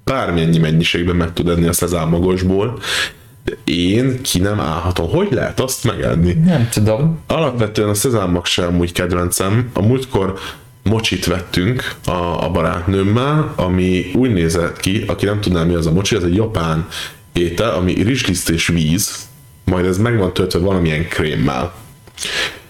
bármennyi 0.03 0.57
mennyiségben 0.57 1.15
meg 1.15 1.33
tud 1.33 1.49
enni 1.49 1.67
a 1.67 1.73
szezámmagosból, 1.73 2.79
de 3.24 3.24
én 3.63 4.21
ki 4.21 4.39
nem 4.39 4.59
állhatom. 4.59 5.09
Hogy 5.09 5.27
lehet 5.31 5.59
azt 5.59 5.83
megenni? 5.83 6.33
Nem 6.33 6.69
tudom. 6.71 7.19
Alapvetően 7.27 7.89
a 7.89 7.93
szezámmag 7.93 8.45
sem 8.45 8.67
amúgy 8.67 8.91
kedvencem. 8.91 9.69
A 9.73 9.81
múltkor 9.81 10.39
mocsit 10.83 11.25
vettünk 11.25 11.95
a, 12.05 12.45
a 12.45 12.49
barátnőmmel, 12.49 13.53
ami 13.55 14.11
úgy 14.13 14.33
nézett 14.33 14.79
ki, 14.79 15.03
aki 15.07 15.25
nem 15.25 15.41
tudná 15.41 15.63
mi 15.63 15.73
az 15.73 15.85
a 15.85 15.91
mocsi, 15.91 16.15
ez 16.15 16.23
egy 16.23 16.35
japán 16.35 16.87
étel, 17.33 17.73
ami 17.73 17.93
rizsliszt 17.93 18.49
és 18.49 18.67
víz, 18.67 19.27
majd 19.63 19.85
ez 19.85 19.97
meg 19.97 20.17
van 20.17 20.33
töltve 20.33 20.59
valamilyen 20.59 21.07
krémmel. 21.07 21.73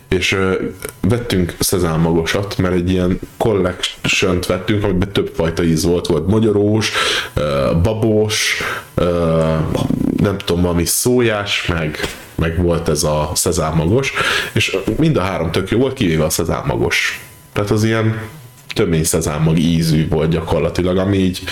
És 0.08 0.32
ö, 0.32 0.54
vettünk 1.02 1.56
szezámmagosat, 1.60 2.58
mert 2.58 2.74
egy 2.74 2.90
ilyen 2.90 3.20
collection 3.38 4.40
vettünk, 4.48 4.84
amiben 4.84 5.12
több 5.12 5.32
fajta 5.36 5.64
íz 5.64 5.84
volt, 5.84 6.08
volt 6.08 6.28
magyarós, 6.28 6.92
ö, 7.34 7.72
babos, 7.84 8.62
ö, 8.96 9.56
nem 10.18 10.38
tudom, 10.38 10.62
valami 10.62 10.86
szójás, 10.86 11.66
meg, 11.66 12.00
meg 12.36 12.62
volt 12.62 12.90
ez 12.90 13.04
a 13.04 13.32
szezámmagos, 13.34 14.14
és 14.54 14.78
mind 14.98 15.18
a 15.18 15.22
három 15.22 15.52
tök 15.52 15.70
jó 15.70 15.80
volt, 15.80 15.94
kivéve 15.94 16.24
a 16.24 16.30
szezámmagos. 16.30 17.22
Tehát 17.54 17.72
az 17.72 17.84
ilyen 17.84 18.22
tömény 18.74 19.04
szezámmag 19.04 19.58
ízű 19.58 20.08
volt 20.08 20.30
gyakorlatilag, 20.30 20.98
ami 20.98 21.18
így 21.18 21.44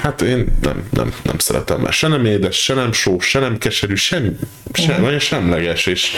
Hát 0.00 0.22
én 0.22 0.46
nem, 0.62 0.88
nem, 0.90 1.14
nem 1.22 1.38
szeretem, 1.38 1.80
mert 1.80 1.94
se 1.94 2.08
nem 2.08 2.24
édes, 2.24 2.62
se 2.62 2.74
nem 2.74 2.92
sós, 2.92 3.28
se 3.28 3.38
nem 3.38 3.58
keserű, 3.58 3.94
sem, 3.94 4.38
sem, 4.72 5.02
nagyon 5.02 5.18
semleges, 5.18 5.86
és 5.86 6.10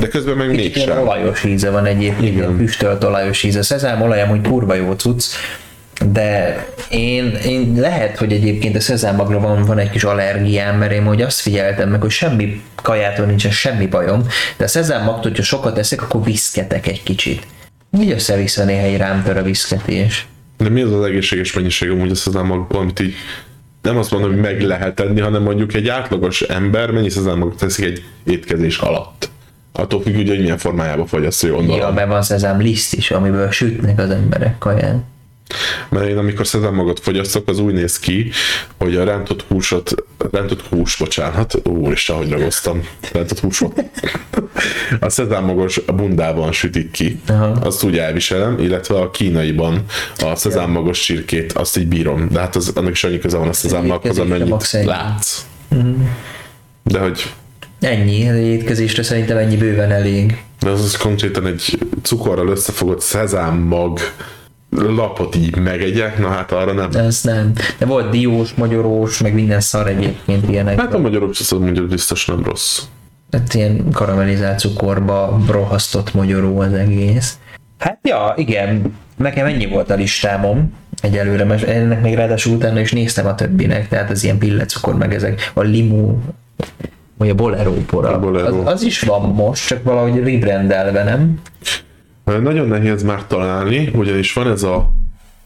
de 0.00 0.08
közben 0.08 0.36
meg 0.36 0.52
Ilyen 0.52 0.60
mégsem. 0.62 0.98
olajos 0.98 1.44
íze 1.44 1.70
van 1.70 1.86
egyébként, 1.86 2.34
ilyen 2.36 2.56
füstölt 2.56 3.04
olajos 3.04 3.42
íze. 3.42 3.62
Szezám 3.62 4.02
olaj 4.02 4.22
amúgy 4.22 4.40
kurva 4.40 4.74
jó 4.74 4.92
cucc, 4.92 5.24
de 6.06 6.66
én, 6.90 7.34
én 7.44 7.74
lehet, 7.76 8.18
hogy 8.18 8.32
egyébként 8.32 8.76
a 8.76 8.80
szezámmagra 8.80 9.40
van, 9.40 9.62
van 9.64 9.78
egy 9.78 9.90
kis 9.90 10.04
allergiám, 10.04 10.78
mert 10.78 10.92
én 10.92 11.02
hogy 11.04 11.22
azt 11.22 11.40
figyeltem 11.40 11.88
meg, 11.90 12.00
hogy 12.00 12.10
semmi 12.10 12.62
kajától 12.82 13.26
nincsen 13.26 13.50
semmi 13.50 13.86
bajom, 13.86 14.26
de 14.56 14.64
a 14.64 14.68
szezámmagtól, 14.68 15.22
hogyha 15.22 15.42
sokat 15.42 15.78
eszek, 15.78 16.02
akkor 16.02 16.24
viszketek 16.24 16.86
egy 16.86 17.02
kicsit. 17.02 17.46
Így 18.00 18.10
össze-vissza 18.10 18.64
néha 18.64 18.82
egy 18.82 18.96
rám 18.96 19.22
tör 19.22 19.36
a 19.36 19.42
viszketés. 19.42 20.26
De 20.58 20.68
mi 20.68 20.82
az 20.82 20.92
az 20.92 21.04
egészséges 21.04 21.52
mennyiség 21.52 21.90
amúgy 21.90 22.10
a 22.10 22.14
szezámmagból, 22.14 22.80
amit 22.80 23.00
így 23.00 23.14
nem 23.82 23.96
azt 23.96 24.10
mondom, 24.10 24.30
hogy 24.30 24.40
meg 24.40 24.62
lehet 24.62 25.00
enni, 25.00 25.20
hanem 25.20 25.42
mondjuk 25.42 25.74
egy 25.74 25.88
átlagos 25.88 26.40
ember 26.42 26.90
mennyi 26.90 27.08
szezámmagot 27.08 27.58
teszik 27.58 27.84
egy 27.84 28.02
étkezés 28.24 28.78
alatt. 28.78 29.30
Attól 29.72 30.02
függ, 30.02 30.16
ugye, 30.16 30.30
hogy 30.30 30.40
milyen 30.40 30.58
formájába 30.58 31.06
fogyasztja, 31.06 31.52
gondolom. 31.52 31.80
Ja, 31.80 31.92
be 31.92 32.04
van 32.04 32.22
szezám 32.22 32.60
liszt 32.60 32.94
is, 32.94 33.10
amiből 33.10 33.50
sütnek 33.50 33.98
az 33.98 34.10
emberek 34.10 34.58
kaján. 34.58 35.04
Mert 35.88 36.06
én 36.06 36.18
amikor 36.18 36.46
szezámmagot 36.46 37.00
fogyasztok, 37.00 37.48
az 37.48 37.58
úgy 37.58 37.72
néz 37.72 37.98
ki, 37.98 38.30
hogy 38.78 38.96
a 38.96 39.04
rántott 39.04 39.44
húsot, 39.48 39.94
rántott 40.32 40.62
hús, 40.62 40.96
bocsánat, 40.96 41.68
úristen, 41.68 42.16
ahogy 42.16 42.30
ragoztam, 42.30 42.88
rántott 43.12 43.38
húsot. 43.38 43.82
A 45.00 45.08
szezámmagos 45.08 45.80
a 45.86 45.92
bundában 45.92 46.52
sütik 46.52 46.90
ki, 46.90 47.20
Aha. 47.28 47.46
azt 47.46 47.82
úgy 47.82 47.98
elviselem, 47.98 48.58
illetve 48.58 48.98
a 48.98 49.10
kínaiban 49.10 49.84
a 50.18 50.34
szezámmagos 50.34 51.00
csirkét, 51.00 51.52
azt 51.52 51.76
így 51.76 51.88
bírom, 51.88 52.28
de 52.30 52.40
hát 52.40 52.56
az, 52.56 52.72
annak 52.74 52.92
is 52.92 53.04
annyi 53.04 53.18
köze 53.18 53.36
van 53.36 53.48
a 53.48 53.52
szezámmaghoz, 53.52 54.18
amennyit 54.18 54.72
látsz. 54.84 55.44
De 56.82 56.98
hogy 56.98 57.32
Ennyi, 57.80 58.28
az 58.28 58.36
étkezésre 58.36 59.02
szerintem 59.02 59.36
ennyi 59.36 59.56
bőven 59.56 59.90
elég. 59.90 60.42
de 60.60 60.70
az, 60.70 60.84
az 60.84 60.96
konkrétan 60.96 61.46
egy 61.46 61.78
cukorral 62.02 62.48
összefogott 62.48 63.00
szezámmag 63.00 63.98
lapot 64.70 65.36
így 65.36 65.56
megegyek, 65.56 66.18
na 66.18 66.28
hát 66.28 66.52
arra 66.52 66.72
nem. 66.72 66.90
Ez 66.92 67.22
nem. 67.22 67.52
De 67.78 67.86
volt 67.86 68.10
diós, 68.10 68.54
magyarós, 68.54 69.18
meg 69.18 69.34
minden 69.34 69.60
szar 69.60 69.88
egyébként 69.88 70.48
ilyenek. 70.48 70.80
Hát 70.80 70.94
a 70.94 70.98
magyarok 70.98 71.30
azt 71.30 71.50
mondja, 71.50 71.80
hogy 71.80 71.90
biztos 71.90 72.26
nem 72.26 72.42
rossz. 72.44 72.82
Hát 73.30 73.54
ilyen 73.54 73.90
karamellizált 73.92 74.58
cukorba 74.58 75.40
brohasztott 75.46 76.14
magyaró 76.14 76.60
az 76.60 76.72
egész. 76.72 77.38
Hát 77.78 77.98
ja, 78.02 78.34
igen. 78.36 78.94
Nekem 79.16 79.46
ennyi 79.46 79.66
volt 79.66 79.90
a 79.90 79.94
listámom 79.94 80.72
egyelőre, 81.02 81.44
mert 81.44 81.62
ennek 81.62 82.02
még 82.02 82.14
ráadásul 82.14 82.54
utána 82.54 82.80
is 82.80 82.92
néztem 82.92 83.26
a 83.26 83.34
többinek, 83.34 83.88
tehát 83.88 84.10
az 84.10 84.24
ilyen 84.24 84.38
pillecukor, 84.38 84.96
meg 84.96 85.14
ezek, 85.14 85.50
a 85.54 85.60
limú, 85.60 86.22
vagy 87.20 87.28
a 87.28 87.34
bolero 87.34 87.72
pora. 87.72 88.08
A 88.08 88.18
Bolero. 88.18 88.60
Az, 88.60 88.66
az, 88.66 88.82
is 88.82 89.00
van 89.00 89.20
most, 89.20 89.66
csak 89.66 89.82
valahogy 89.82 90.22
rebrandelve, 90.24 91.04
nem? 91.04 91.40
Nagyon 92.42 92.68
nehéz 92.68 93.02
már 93.02 93.26
találni, 93.26 93.90
ugyanis 93.94 94.32
van 94.32 94.50
ez 94.50 94.62
a 94.62 94.90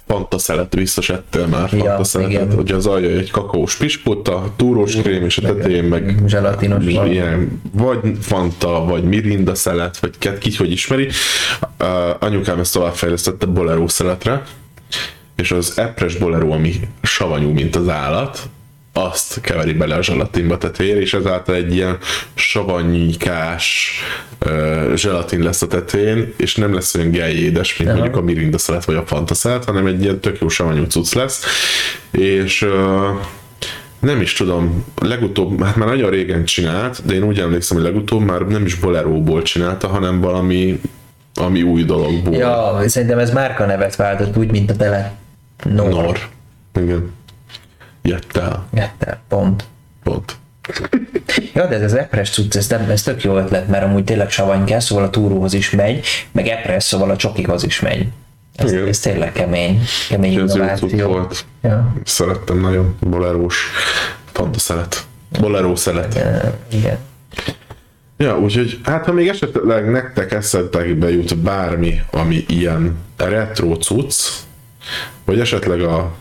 Fanta 0.07 0.39
szelet, 0.39 0.75
biztos 0.75 1.11
ettél 1.11 1.47
már 1.47 1.72
Ja, 1.72 2.01
igen. 2.18 2.55
hogy 2.55 2.72
az 2.72 2.87
alja 2.87 3.09
egy 3.09 3.31
kakaós 3.31 3.77
pisput, 3.77 4.29
a 4.29 4.53
túrós 4.57 4.97
krém 4.97 5.25
és 5.25 5.39
a 5.39 5.43
tetején 5.43 5.85
meg 5.85 6.22
Zselatinos. 6.27 6.85
ilyen, 6.85 7.61
vagy 7.72 7.99
Fanta, 8.20 8.85
vagy 8.85 9.05
Mirinda 9.05 9.55
szelet, 9.55 9.99
vagy 9.99 10.18
ki, 10.18 10.29
ki 10.39 10.57
hogy 10.57 10.70
ismeri. 10.70 11.09
Uh, 11.81 11.89
anyukám 12.18 12.59
ezt 12.59 12.72
továbbfejlesztette 12.72 13.47
Bolero 13.47 13.89
szeletre, 13.89 14.43
és 15.37 15.51
az 15.51 15.79
epres 15.79 16.16
Bolero, 16.16 16.51
ami 16.51 16.72
savanyú, 17.03 17.51
mint 17.51 17.77
az 17.77 17.89
állat, 17.89 18.49
azt 18.97 19.40
keveri 19.40 19.72
bele 19.72 19.95
a 19.95 20.03
zselatinba 20.03 20.59
tetejére, 20.59 21.01
és 21.01 21.14
ezáltal 21.14 21.55
egy 21.55 21.74
ilyen 21.74 21.99
savanyikás 22.34 23.99
uh, 24.47 24.95
zselatin 24.95 25.42
lesz 25.42 25.62
a 25.62 25.66
tetején, 25.66 26.32
és 26.36 26.55
nem 26.55 26.74
lesz 26.74 26.95
olyan 26.95 27.11
geljédes, 27.11 27.76
mint 27.76 27.90
Aha. 27.90 27.99
mondjuk 27.99 28.20
a 28.20 28.24
Mirinda 28.24 28.59
szelet 28.59 28.84
vagy 28.84 28.97
a 28.97 29.07
Fanta 29.07 29.34
szelet, 29.34 29.64
hanem 29.64 29.86
egy 29.86 30.03
ilyen 30.03 30.20
tök 30.20 30.38
jó 30.40 30.49
savanyú 30.49 30.84
cucc 30.84 31.12
lesz. 31.12 31.45
És 32.11 32.62
uh, 32.62 32.70
nem 33.99 34.20
is 34.20 34.32
tudom, 34.32 34.84
legutóbb, 35.01 35.62
hát 35.62 35.76
már 35.76 35.88
nagyon 35.88 36.11
régen 36.11 36.45
csinált, 36.45 37.07
de 37.07 37.14
én 37.14 37.22
úgy 37.22 37.38
emlékszem, 37.38 37.76
hogy 37.76 37.86
legutóbb 37.86 38.22
már 38.22 38.40
nem 38.40 38.64
is 38.64 38.74
boleróból 38.74 39.42
csinálta, 39.42 39.88
hanem 39.88 40.20
valami 40.20 40.80
ami 41.34 41.62
új 41.62 41.84
dologból. 41.84 42.34
Ja, 42.34 42.80
szerintem 42.86 43.18
ez 43.18 43.32
márka 43.32 43.66
nevet 43.66 43.97
váltott 43.97 44.36
úgy, 44.36 44.51
mint 44.51 44.70
a 44.70 44.76
tele. 44.76 45.12
Nor. 45.64 45.88
Nor. 45.88 46.18
Igen. 46.80 47.12
Jött 48.09 48.36
el. 48.36 48.66
Gettel, 48.72 49.20
pont. 49.28 49.64
Pont. 50.02 50.36
Ja, 51.55 51.66
de 51.66 51.74
ez 51.74 51.82
az 51.82 51.94
Epres 51.94 52.30
cucc, 52.30 52.55
ez, 52.57 52.68
nem, 52.68 52.90
ez 52.90 53.02
tök 53.02 53.22
jó 53.22 53.36
ötlet, 53.36 53.68
mert 53.68 53.84
amúgy 53.84 54.05
tényleg 54.05 54.30
savany 54.30 54.64
kell, 54.64 54.80
szóval 54.80 55.05
a 55.05 55.11
túróhoz 55.11 55.52
is 55.52 55.70
megy, 55.70 56.07
meg 56.32 56.46
Epres, 56.46 56.84
szóval 56.84 57.11
a 57.11 57.16
csokihoz 57.16 57.64
is 57.64 57.80
megy. 57.80 58.09
Ez, 58.57 58.72
Igen. 58.72 58.88
ez 58.88 58.98
tényleg 58.98 59.32
kemény, 59.32 59.80
kemény 60.09 60.38
Ez 60.40 60.55
innováció. 60.55 61.07
volt. 61.07 61.44
Ja. 61.62 61.92
Szerettem 62.05 62.61
nagyon. 62.61 62.96
Bolerós. 63.00 63.70
Fanta 64.32 64.59
szelet. 64.59 65.07
Boleró 65.40 65.74
szelet. 65.76 66.24
Igen. 66.68 66.98
Ja, 68.16 68.38
úgyhogy 68.38 68.80
hát 68.84 69.05
ha 69.05 69.12
még 69.12 69.28
esetleg 69.28 69.90
nektek 69.90 70.32
eszetekbe 70.32 71.11
jut 71.11 71.36
bármi, 71.38 72.00
ami 72.11 72.44
ilyen 72.48 72.96
retro 73.16 73.76
cucc, 73.76 74.14
vagy 75.24 75.40
esetleg 75.40 75.80
a, 75.80 76.14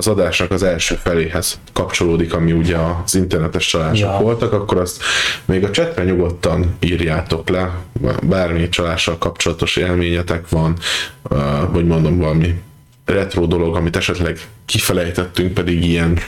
az 0.00 0.06
adásnak 0.06 0.50
az 0.50 0.62
első 0.62 0.94
feléhez 1.02 1.58
kapcsolódik, 1.72 2.34
ami 2.34 2.52
ugye 2.52 2.76
az 3.04 3.14
internetes 3.14 3.66
csalások 3.66 3.96
Ja. 3.98 4.18
voltak, 4.22 4.52
akkor 4.52 4.78
azt 4.78 5.02
még 5.44 5.64
a 5.64 5.70
csetre 5.70 6.04
nyugodtan 6.04 6.76
írjátok 6.80 7.48
le, 7.48 7.70
bármi 8.22 8.68
csalással 8.68 9.18
kapcsolatos 9.18 9.76
élményetek 9.76 10.48
van, 10.48 10.76
uh, 11.30 11.38
vagy 11.72 11.86
mondom 11.86 12.18
valami 12.18 12.54
retro 13.04 13.46
dolog, 13.46 13.76
amit 13.76 13.96
esetleg 13.96 14.38
kifelejtettünk, 14.66 15.54
pedig 15.54 15.84
ilyen 15.84 16.18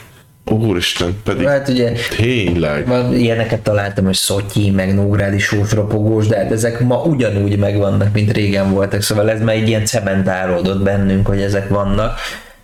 Úristen, 0.44 1.20
pedig 1.24 1.46
Hát 1.46 1.68
ugye 1.68 1.92
tényleg. 2.16 2.86
van, 2.86 3.14
ilyeneket 3.14 3.60
találtam, 3.60 4.04
hogy 4.04 4.14
Szotyi, 4.14 4.70
meg 4.70 4.94
Nógrádi 4.94 5.38
sósropogós, 5.38 6.26
de 6.26 6.36
hát 6.36 6.52
ezek 6.52 6.80
ma 6.80 7.02
ugyanúgy 7.02 7.58
megvannak, 7.58 8.12
mint 8.12 8.32
régen 8.32 8.70
voltak, 8.72 9.02
szóval 9.02 9.30
ez 9.30 9.40
már 9.40 9.54
egy 9.54 9.68
ilyen 9.68 9.84
cementálódott 9.84 10.82
bennünk, 10.82 11.26
hogy 11.26 11.40
ezek 11.40 11.68
vannak. 11.68 12.18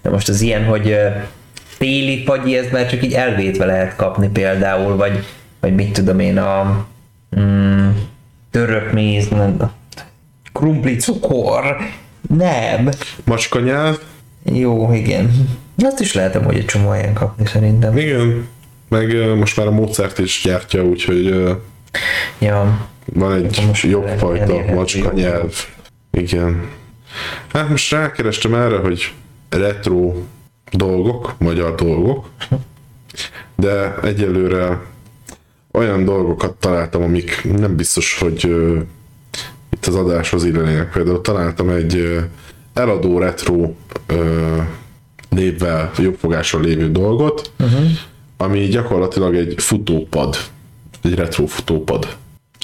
De 0.09 0.15
most 0.15 0.29
az 0.29 0.41
ilyen, 0.41 0.65
hogy 0.65 0.97
téli 1.79 2.25
fagyi, 2.25 2.57
ez 2.57 2.71
már 2.73 2.91
csak 2.91 3.05
így 3.05 3.13
elvétve 3.13 3.65
lehet 3.65 3.97
kapni 3.97 4.29
például, 4.29 4.97
vagy, 4.97 5.25
vagy 5.61 5.75
mit 5.75 5.93
tudom 5.93 6.21
én, 6.21 6.39
a 6.39 6.87
mm, 7.41 7.89
török 8.51 8.93
méz, 8.93 9.29
krumpli 10.53 10.97
cukor, 10.97 11.77
nem. 12.29 12.89
Macska 13.25 13.61
nyelv, 13.61 13.99
Jó, 14.53 14.93
igen. 14.93 15.49
Azt 15.79 16.01
is 16.01 16.15
lehet 16.15 16.37
amúgy 16.37 16.57
egy 16.57 16.65
csomó 16.65 16.89
helyen 16.89 17.15
kapni 17.15 17.47
szerintem. 17.47 17.97
Igen, 17.97 18.49
meg 18.89 19.37
most 19.37 19.57
már 19.57 19.67
a 19.67 19.71
Mozart 19.71 20.19
is 20.19 20.41
gyártja, 20.45 20.85
úgyhogy 20.85 21.45
Ja, 22.39 22.87
van 23.05 23.33
egy 23.33 23.63
Most 23.67 23.85
jobb 23.85 24.09
fajta 24.19 24.75
macska 24.75 25.13
nyelv. 25.13 25.67
Igen. 26.11 26.69
Hát 27.53 27.69
most 27.69 27.93
rákerestem 27.93 28.55
erre, 28.55 28.77
hogy 28.77 29.13
retro 29.49 30.15
dolgok, 30.73 31.35
magyar 31.39 31.75
dolgok, 31.75 32.29
de 33.57 33.95
egyelőre 34.03 34.81
olyan 35.73 36.05
dolgokat 36.05 36.55
találtam, 36.55 37.03
amik 37.03 37.49
nem 37.59 37.77
biztos, 37.77 38.19
hogy 38.19 38.45
ö, 38.47 38.79
itt 39.71 39.87
az 39.87 39.95
adáshoz 39.95 40.45
illenének. 40.45 40.93
Például 40.93 41.21
találtam 41.21 41.69
egy 41.69 41.97
ö, 41.97 42.21
eladó 42.75 43.19
retro 43.19 43.75
ö, 44.07 44.57
névvel, 45.29 45.91
jobbfogással 45.99 46.61
lévő 46.61 46.91
dolgot, 46.91 47.53
uh-huh. 47.59 47.87
ami 48.37 48.61
gyakorlatilag 48.61 49.37
egy 49.37 49.55
futópad, 49.57 50.37
egy 51.03 51.15
retro 51.15 51.47
futópad. 51.47 52.17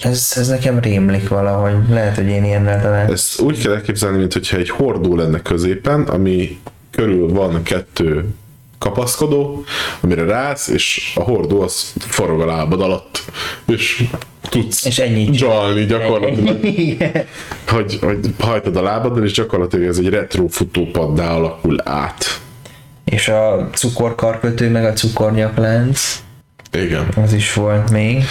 Ez, 0.02 0.32
ez 0.36 0.48
nekem 0.48 0.78
rémlik 0.78 1.28
valahogy. 1.28 1.74
Lehet, 1.88 2.16
hogy 2.16 2.26
én 2.26 2.44
ilyennel 2.44 2.82
találtam. 2.82 3.14
Ezt 3.14 3.40
úgy 3.40 3.62
kell 3.62 3.72
elképzelni, 3.72 4.18
mintha 4.18 4.56
egy 4.56 4.68
hordó 4.68 5.16
lenne 5.16 5.42
középen, 5.42 6.02
ami 6.02 6.58
körül 6.94 7.28
van 7.28 7.62
kettő 7.62 8.24
kapaszkodó, 8.78 9.64
amire 10.00 10.24
rász, 10.24 10.68
és 10.68 11.12
a 11.14 11.22
hordó 11.22 11.60
az 11.60 11.92
forog 11.98 12.40
a 12.40 12.46
lábad 12.46 12.80
alatt, 12.80 13.24
és 13.66 14.04
tudsz 14.48 14.84
És 14.84 14.98
ennyit 14.98 15.30
dzsalni 15.30 15.84
gyakorlatilag, 15.84 16.58
hogy, 17.68 17.98
hogy 18.00 18.18
hajtad 18.38 18.76
a 18.76 18.82
lábaddal, 18.82 19.24
és 19.24 19.32
gyakorlatilag 19.32 19.86
ez 19.86 19.98
egy 19.98 20.08
retro 20.08 20.46
futópaddá 20.48 21.34
alakul 21.34 21.76
át. 21.84 22.40
És 23.04 23.28
a 23.28 23.68
cukorkarkötő, 23.72 24.70
meg 24.70 24.84
a 24.84 24.92
cukornyaklánc, 24.92 26.22
Igen. 26.72 27.08
az 27.16 27.32
is 27.32 27.52
volt 27.52 27.90
még. 27.90 28.24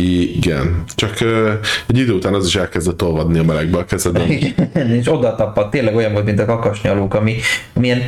Igen. 0.00 0.82
Csak 0.94 1.20
ö, 1.20 1.52
egy 1.86 1.98
idő 1.98 2.12
után 2.12 2.34
az 2.34 2.46
is 2.46 2.56
elkezdett 2.56 3.02
olvadni 3.02 3.38
a 3.38 3.42
melegbe 3.42 3.78
a 3.78 3.84
kezedben. 3.84 4.30
Igen, 4.30 4.90
és 4.90 5.12
oda 5.12 5.34
tapadt, 5.34 5.70
tényleg 5.70 5.94
olyan 5.96 6.12
volt, 6.12 6.24
mint 6.24 6.40
a 6.40 6.44
kakasnyalók, 6.44 7.14
ami 7.14 7.34
milyen 7.72 8.00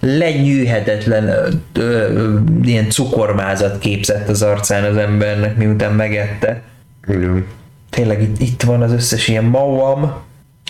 lenyűhetetlen 0.00 1.28
ö, 1.28 1.48
ö, 1.72 2.38
ilyen 2.62 2.90
cukormázat 2.90 3.78
képzett 3.78 4.28
az 4.28 4.42
arcán 4.42 4.84
az 4.84 4.96
embernek, 4.96 5.56
miután 5.56 5.92
megette. 5.92 6.62
Igen. 7.08 7.46
Tényleg 7.90 8.22
itt, 8.22 8.40
itt 8.40 8.62
van 8.62 8.82
az 8.82 8.92
összes 8.92 9.28
ilyen 9.28 9.44
Mauam, 9.44 10.12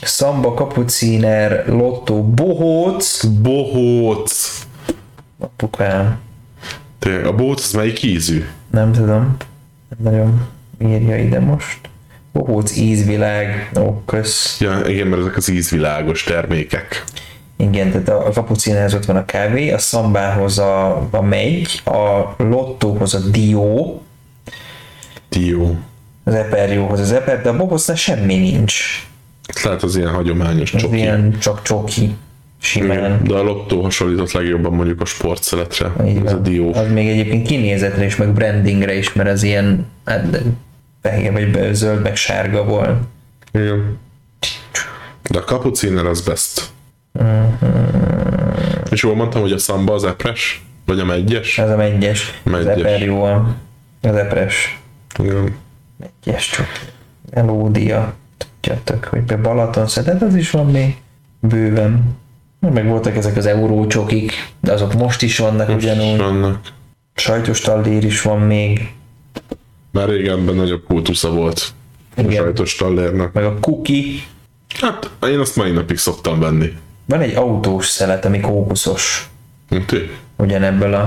Samba, 0.02 0.54
Kapuciner, 0.54 1.64
Lotto, 1.68 2.22
Bohóc, 2.22 3.24
Bohóc. 3.24 4.62
apukám, 5.38 6.18
Tényleg, 6.98 7.26
a 7.26 7.32
bóc 7.34 7.64
az 7.64 7.72
melyik 7.72 8.02
ízű? 8.02 8.44
nem 8.70 8.92
tudom, 8.92 9.36
nem 9.96 10.12
nagyon 10.12 10.46
írja 10.88 11.16
ide 11.16 11.40
most. 11.40 11.78
Bohóc 12.32 12.76
ízvilág, 12.76 13.70
ó, 13.78 14.02
kösz. 14.06 14.60
Ja, 14.60 14.80
igen, 14.86 15.06
mert 15.06 15.22
ezek 15.22 15.36
az 15.36 15.48
ízvilágos 15.48 16.22
termékek. 16.22 17.04
Igen, 17.56 17.90
tehát 17.90 18.08
a, 18.08 18.26
a 18.26 18.32
kapucinához 18.32 18.94
ott 18.94 19.04
van 19.04 19.16
a 19.16 19.24
kávé, 19.24 19.70
a 19.70 19.78
szambához 19.78 20.58
a, 20.58 20.96
a 21.10 21.22
megy, 21.22 21.80
a 21.84 22.34
lottóhoz 22.36 23.14
a 23.14 23.18
dió, 23.18 24.02
Dió. 25.28 25.76
az 26.24 26.34
eperjóhoz 26.34 27.00
az 27.00 27.12
eper, 27.12 27.42
de 27.42 27.48
a 27.48 27.56
bohócnál 27.56 27.96
semmi 27.96 28.36
nincs. 28.36 29.06
Lehet 29.64 29.82
az 29.82 29.96
ilyen 29.96 30.10
hagyományos 30.12 30.74
Ez 30.74 30.80
csoki. 30.80 30.96
ilyen 30.96 31.36
csak 31.38 31.62
csoki, 31.62 32.16
simán. 32.68 33.20
De 33.24 33.34
a 33.34 33.42
lottó 33.42 33.82
hasonlított 33.82 34.32
legjobban 34.32 34.72
mondjuk 34.72 35.00
a 35.00 35.04
sportszeletre. 35.04 35.92
Így 36.06 36.24
Ez 36.24 36.32
a 36.32 36.36
dió. 36.38 36.74
Az 36.74 36.92
még 36.92 37.08
egyébként 37.08 37.46
kinézetre 37.46 38.04
is, 38.04 38.16
meg 38.16 38.32
brandingre 38.32 38.94
is, 38.94 39.12
mert 39.12 39.28
az 39.28 39.42
ilyen 39.42 39.86
hát, 40.04 40.42
fehér, 41.02 41.32
vagy 41.52 41.74
zöld, 41.74 42.02
meg 42.02 42.16
sárga 42.16 42.64
volt. 42.64 42.98
Igen. 43.52 43.98
De 45.30 45.38
a 45.38 45.44
kapuciner 45.44 46.04
az 46.06 46.20
best. 46.20 46.70
Mhm. 47.12 47.26
És 48.90 49.02
jól 49.02 49.14
mondtam, 49.14 49.40
hogy 49.40 49.52
a 49.52 49.58
szamba 49.58 49.94
az 49.94 50.04
epres? 50.04 50.62
Vagy 50.86 51.00
a 51.00 51.04
megyes? 51.04 51.58
Ez 51.58 51.70
a 51.70 51.76
megyes, 51.76 52.40
az 52.44 52.50
Megyes. 52.52 52.76
eperjó, 52.78 53.22
a- 53.22 53.54
az 54.02 54.14
epres. 54.16 54.78
Igen. 55.18 55.56
Megyes 56.24 56.50
csak. 56.50 56.66
Melódia. 57.30 58.14
Tudjátok, 58.60 59.04
hogy 59.04 59.22
be 59.22 59.36
Balaton 59.36 59.86
szedet, 59.86 60.22
az 60.22 60.34
is 60.34 60.50
van 60.50 60.66
még 60.66 60.96
bőven. 61.40 62.16
Meg 62.60 62.86
voltak 62.88 63.16
ezek 63.16 63.36
az 63.36 63.46
eurócsokik, 63.46 64.32
de 64.60 64.72
azok 64.72 64.94
most 64.94 65.22
is 65.22 65.38
vannak 65.38 65.68
ugyanúgy. 65.68 66.16
Vannak. 66.18 66.60
Sajtos 67.14 67.60
tallér 67.60 68.04
is 68.04 68.22
van 68.22 68.40
még. 68.40 68.92
Már 69.90 70.08
régenben 70.08 70.54
nagyobb 70.54 70.84
kultusza 70.86 71.30
volt 71.30 71.72
a 72.16 72.20
Igen. 72.20 72.32
sajtos 72.42 72.74
tallérnak. 72.74 73.32
Meg 73.32 73.44
a 73.44 73.56
cookie. 73.60 74.20
Hát 74.80 75.10
én 75.22 75.38
azt 75.38 75.56
mai 75.56 75.70
napig 75.70 75.96
szoktam 75.96 76.40
venni. 76.40 76.72
Van 77.04 77.20
egy 77.20 77.34
autós 77.34 77.86
szelet, 77.86 78.24
ami 78.24 78.40
kókuszos. 78.40 79.28
Ti? 79.86 80.10
Ugyanebből 80.36 80.94
a 80.94 81.00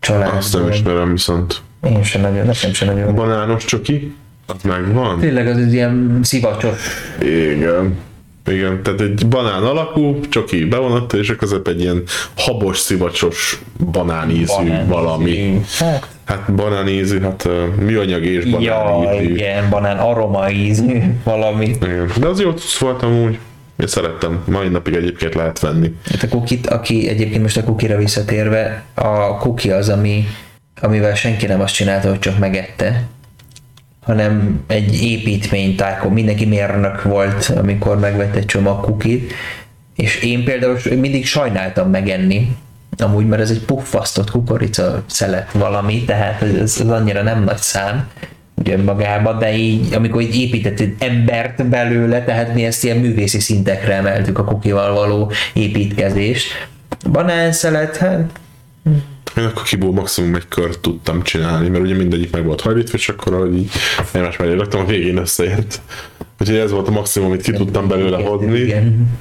Azt 0.00 0.08
nem 0.08 0.20
családból. 0.20 0.70
ismerem 0.70 1.10
viszont. 1.12 1.60
Én 1.84 2.02
sem 2.02 2.20
nagyon, 2.20 2.46
nekem 2.46 2.72
sem 2.72 2.88
nagyon. 2.94 3.14
Banános 3.14 3.64
csoki? 3.64 4.14
Az 4.46 4.62
megvan? 4.62 5.18
Tényleg 5.18 5.46
az 5.46 5.56
egy 5.56 5.72
ilyen 5.72 6.18
szivacsos. 6.22 6.78
Igen. 7.20 7.98
Igen, 8.46 8.82
tehát 8.82 9.00
egy 9.00 9.26
banán 9.28 9.62
alakú, 9.62 10.20
csoki 10.28 10.64
bevonata, 10.64 11.16
és 11.16 11.30
a 11.30 11.36
közep 11.36 11.68
egy 11.68 11.80
ilyen 11.80 12.02
habos, 12.36 12.78
szivacsos, 12.78 13.62
banánízű 13.90 14.52
banán- 14.56 14.88
valami. 14.88 15.60
Hát, 15.78 16.08
Hát 16.24 16.52
banánízű, 16.54 17.20
hát 17.20 17.44
uh, 17.44 17.74
műanyag 17.80 18.24
és 18.24 18.44
ja, 18.58 18.82
banánízű. 18.84 19.34
igen, 19.34 19.70
banán 19.70 19.98
aroma 19.98 20.50
ízű 20.50 21.02
valami. 21.24 21.66
Igen. 21.66 22.10
De 22.20 22.26
az 22.26 22.40
jó 22.40 22.50
cucc 22.50 22.76
volt 22.78 23.02
amúgy. 23.02 23.38
Én 23.80 23.86
szerettem. 23.86 24.42
Mai 24.46 24.68
napig 24.68 24.94
egyébként 24.94 25.34
lehet 25.34 25.60
venni. 25.60 25.94
Hát 26.10 26.22
a 26.22 26.28
kukit, 26.28 26.66
aki 26.66 27.08
egyébként 27.08 27.42
most 27.42 27.56
a 27.56 27.64
kukira 27.64 27.96
visszatérve, 27.96 28.82
a 28.94 29.36
kuki 29.36 29.70
az, 29.70 29.88
ami, 29.88 30.24
amivel 30.80 31.14
senki 31.14 31.46
nem 31.46 31.60
azt 31.60 31.74
csinálta, 31.74 32.08
hogy 32.08 32.18
csak 32.18 32.38
megette, 32.38 33.02
hanem 34.04 34.64
egy 34.66 35.02
építménytákon, 35.02 36.12
mindenki 36.12 36.44
mérnök 36.44 37.02
volt, 37.02 37.52
amikor 37.56 37.98
megvett 37.98 38.34
egy 38.34 38.46
csomag 38.46 38.80
kukit, 38.80 39.32
és 39.96 40.22
én 40.22 40.44
például 40.44 40.78
mindig 41.00 41.26
sajnáltam 41.26 41.90
megenni, 41.90 42.56
amúgy, 42.96 43.26
mert 43.26 43.42
ez 43.42 43.50
egy 43.50 43.64
puffasztott 43.64 44.30
kukorica 44.30 45.02
szelet 45.06 45.52
valami, 45.52 46.04
tehát 46.04 46.42
ez, 46.42 46.76
ez 46.80 46.88
annyira 46.88 47.22
nem 47.22 47.44
nagy 47.44 47.58
szám, 47.58 48.08
ugye 48.54 48.76
magában, 48.76 49.38
de 49.38 49.56
így, 49.56 49.94
amikor 49.94 50.20
így 50.20 50.40
épített 50.40 50.80
egy 50.80 50.94
embert 50.98 51.66
belőle, 51.66 52.24
tehát 52.24 52.54
mi 52.54 52.64
ezt 52.64 52.84
ilyen 52.84 52.96
művészi 52.96 53.40
szintekre 53.40 53.94
emeltük 53.94 54.38
a 54.38 54.44
kukival 54.44 54.92
való 54.92 55.32
építkezést. 55.52 56.68
Banánszelet, 57.10 57.96
hát 57.96 58.40
Én 59.36 59.44
akkor 59.44 59.62
kiból 59.62 59.92
maximum 59.92 60.34
egy 60.34 60.48
kört 60.48 60.78
tudtam 60.78 61.22
csinálni, 61.22 61.68
mert 61.68 61.84
ugye 61.84 61.94
mindegyik 61.94 62.32
meg 62.32 62.44
volt 62.44 62.60
hajlítva, 62.60 62.96
és 62.96 63.08
akkor 63.08 63.34
ahogy 63.34 63.56
így 63.56 63.70
egymás 64.12 64.36
mellé 64.36 64.54
raktam, 64.54 64.80
a 64.80 64.84
végén 64.84 65.16
összeért. 65.16 65.80
Úgyhogy 66.40 66.56
ez 66.56 66.70
volt 66.70 66.88
a 66.88 66.90
maximum, 66.90 67.28
amit 67.28 67.42
ki 67.42 67.52
tudtam 67.52 67.88
belőle 67.88 68.16
hozni. 68.16 68.58
Igen. 68.58 69.18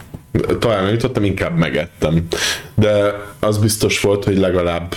Talán 0.59 0.83
nem 0.83 0.93
jutottam, 0.93 1.23
inkább 1.23 1.57
megettem. 1.57 2.27
De 2.75 3.15
az 3.39 3.57
biztos 3.57 4.01
volt, 4.01 4.23
hogy 4.23 4.38
legalább 4.38 4.95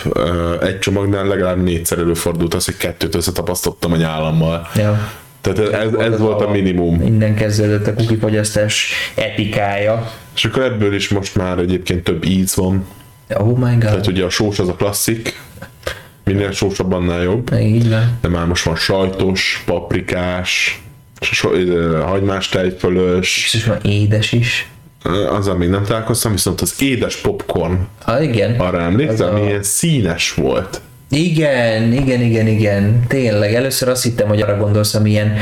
egy 0.62 0.78
csomagnál 0.78 1.26
legalább 1.26 1.62
négyszer 1.62 1.98
előfordult 1.98 2.54
az, 2.54 2.64
hogy 2.64 2.76
kettőt 2.76 3.14
összetapasztottam 3.14 3.92
a 3.92 3.96
nyálammal. 3.96 4.68
Ja. 4.74 5.12
Tehát 5.40 5.58
ez, 5.58 5.68
ez, 5.68 6.12
ez 6.12 6.18
volt 6.18 6.40
a 6.40 6.50
minimum. 6.50 7.02
Innen 7.02 7.34
kezdődött 7.34 7.86
a 7.86 7.94
kukifogyasztás 7.94 8.92
etikája. 9.14 10.10
És 10.34 10.44
akkor 10.44 10.62
ebből 10.62 10.94
is 10.94 11.08
most 11.08 11.36
már 11.36 11.58
egyébként 11.58 12.04
több 12.04 12.24
íz 12.24 12.54
van. 12.54 12.84
Oh 13.34 13.56
my 13.58 13.70
god. 13.70 13.78
Tehát 13.80 14.06
ugye 14.06 14.24
a 14.24 14.30
sós 14.30 14.58
az 14.58 14.68
a 14.68 14.74
klasszik, 14.74 15.40
minél 16.24 16.52
sósabb, 16.52 16.92
annál 16.92 17.22
jobb. 17.22 17.52
Így 17.60 17.88
van. 17.88 18.18
De 18.20 18.28
már 18.28 18.46
most 18.46 18.64
van 18.64 18.76
sajtos, 18.76 19.62
paprikás, 19.66 20.82
so, 21.20 21.48
hagymás 22.02 22.48
tejfölös, 22.48 23.48
Biztos 23.52 23.64
van 23.64 23.90
édes 23.90 24.32
is. 24.32 24.68
Azzal 25.28 25.56
még 25.56 25.68
nem 25.68 25.84
találkoztam, 25.84 26.32
viszont 26.32 26.60
az 26.60 26.74
édes 26.78 27.16
popcorn, 27.16 27.78
Ah, 28.04 28.22
igen. 28.24 28.60
arra 28.60 28.80
emlékszem, 28.80 29.14
Az 29.14 29.20
a- 29.32 29.36
ami 29.36 29.46
ilyen 29.46 29.62
színes 29.62 30.34
volt. 30.34 30.80
Igen, 31.10 31.92
igen, 31.92 32.20
igen, 32.20 32.46
igen. 32.46 33.04
Tényleg, 33.08 33.54
először 33.54 33.88
azt 33.88 34.02
hittem, 34.02 34.28
hogy 34.28 34.40
arra 34.40 34.56
gondolsz, 34.56 34.94
ami 34.94 35.10
ilyen 35.10 35.36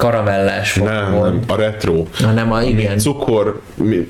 karamellás 0.00 0.74
Nem, 0.74 1.12
volt. 1.12 1.32
nem, 1.32 1.40
a 1.46 1.54
retro. 1.54 2.04
Hanem 2.12 2.52
a, 2.52 2.62
igen. 2.62 2.98
Cukor, 2.98 3.60
mi- 3.74 4.06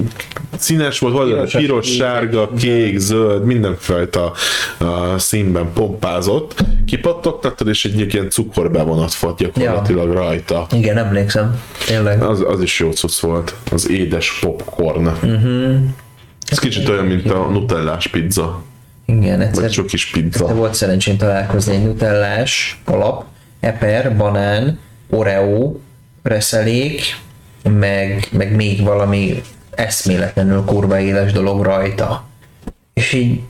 színes 0.58 0.98
volt, 0.98 1.14
volt 1.14 1.28
piros, 1.30 1.52
Piros, 1.52 1.86
kék, 1.86 1.96
sárga, 1.96 2.50
kék, 2.58 2.98
zöld, 2.98 3.44
mindenfajta 3.44 4.32
uh, 4.80 4.88
színben 5.16 5.72
pompázott. 5.74 6.54
Kipattogtattad, 6.86 7.68
és 7.68 7.84
egy 7.84 8.14
ilyen 8.14 8.30
cukorbevonat 8.30 9.14
volt 9.14 9.38
gyakorlatilag 9.38 10.12
rajta. 10.12 10.66
Igen, 10.72 10.96
emlékszem. 10.98 11.60
Tényleg. 11.86 12.22
Az, 12.22 12.44
az 12.46 12.62
is 12.62 12.78
jó 12.80 12.90
cucc 12.90 13.18
volt, 13.18 13.54
az 13.72 13.90
édes 13.90 14.38
popcorn. 14.40 15.06
Uh-huh. 15.06 15.74
Ez 16.50 16.58
kicsit 16.58 16.88
olyan, 16.88 17.04
mint 17.04 17.30
a 17.30 17.48
nutellás 17.50 18.06
pizza, 18.06 18.62
Igen, 19.06 19.40
egyszer, 19.40 19.62
vagy 19.62 19.70
csokis 19.70 20.12
egyszer 20.14 20.22
pizza. 20.22 20.54
volt 20.54 20.74
szerencsém 20.74 21.16
találkozni 21.16 21.74
egy 21.74 21.84
nutellás 21.84 22.80
alap, 22.84 23.24
eper, 23.60 24.16
banán, 24.16 24.78
oreo, 25.10 25.76
reszelék, 26.22 27.02
meg, 27.78 28.28
meg 28.30 28.54
még 28.54 28.82
valami 28.82 29.42
eszméletlenül 29.70 30.64
kurva 30.64 31.00
éles 31.00 31.32
dolog 31.32 31.62
rajta. 31.64 32.24
És 32.94 33.12
így 33.12 33.40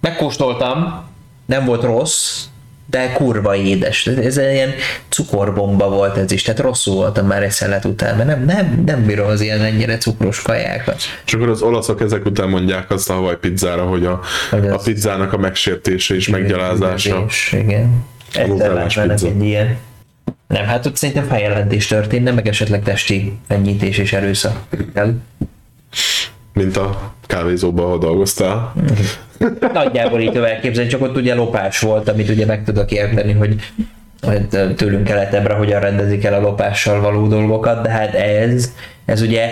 megkóstoltam, 0.00 1.02
nem 1.46 1.64
volt 1.64 1.82
rossz, 1.82 2.44
de 2.90 3.12
kurva 3.12 3.56
édes. 3.56 4.06
Ez 4.06 4.36
egy 4.36 4.54
ilyen 4.54 4.70
cukorbomba 5.08 5.88
volt 5.88 6.16
ez 6.16 6.30
is, 6.30 6.42
tehát 6.42 6.60
rosszul 6.60 6.94
voltam 6.94 7.26
már 7.26 7.42
egy 7.42 7.50
szelet 7.50 7.84
után, 7.84 8.16
mert 8.16 8.28
nem, 8.28 8.44
nem, 8.44 8.82
nem 8.86 9.06
bírom 9.06 9.26
az 9.26 9.40
ilyen 9.40 9.60
ennyire 9.60 9.98
cukros 9.98 10.42
kajákat. 10.42 10.96
És 11.26 11.32
akkor 11.34 11.48
az 11.48 11.62
olaszok 11.62 12.00
ezek 12.00 12.24
után 12.24 12.48
mondják 12.48 12.90
azt 12.90 13.10
a 13.10 13.12
havaj 13.12 13.38
pizzára, 13.38 13.82
hogy 13.82 14.06
a, 14.06 14.20
Hogy 14.50 14.66
az- 14.66 14.72
a 14.72 14.84
pizzának 14.84 15.32
a 15.32 15.36
megsértése 15.36 16.14
és 16.14 16.28
meggyalázása. 16.28 17.24
És, 17.28 17.52
igen. 17.58 18.04
Egyszer 18.34 19.10
egy 19.10 19.42
ilyen. 19.42 19.76
Nem, 20.52 20.64
hát 20.64 20.86
ott 20.86 20.96
szerintem 20.96 21.24
feljelentés 21.24 21.86
történne, 21.86 22.30
meg 22.30 22.48
esetleg 22.48 22.82
testi 22.82 23.38
fenyítés 23.48 23.98
és 23.98 24.12
erőszak. 24.12 24.58
Mint 26.52 26.76
a 26.76 27.12
kávézóban, 27.26 27.84
ahol 27.84 27.98
dolgoztál. 27.98 28.74
Nagyjából 29.72 30.20
így 30.20 30.30
tudom 30.30 30.44
elképzelni, 30.44 30.90
csak 30.90 31.02
ott 31.02 31.16
ugye 31.16 31.34
lopás 31.34 31.80
volt, 31.80 32.08
amit 32.08 32.28
ugye 32.28 32.46
meg 32.46 32.64
tudok 32.64 32.90
érteni, 32.90 33.32
hogy 33.32 33.56
tőlünk 34.76 35.04
keletebbre 35.04 35.54
hogyan 35.54 35.80
rendezik 35.80 36.24
el 36.24 36.34
a 36.34 36.40
lopással 36.40 37.00
való 37.00 37.26
dolgokat, 37.26 37.82
de 37.82 37.90
hát 37.90 38.14
ez, 38.14 38.72
ez 39.04 39.20
ugye 39.20 39.50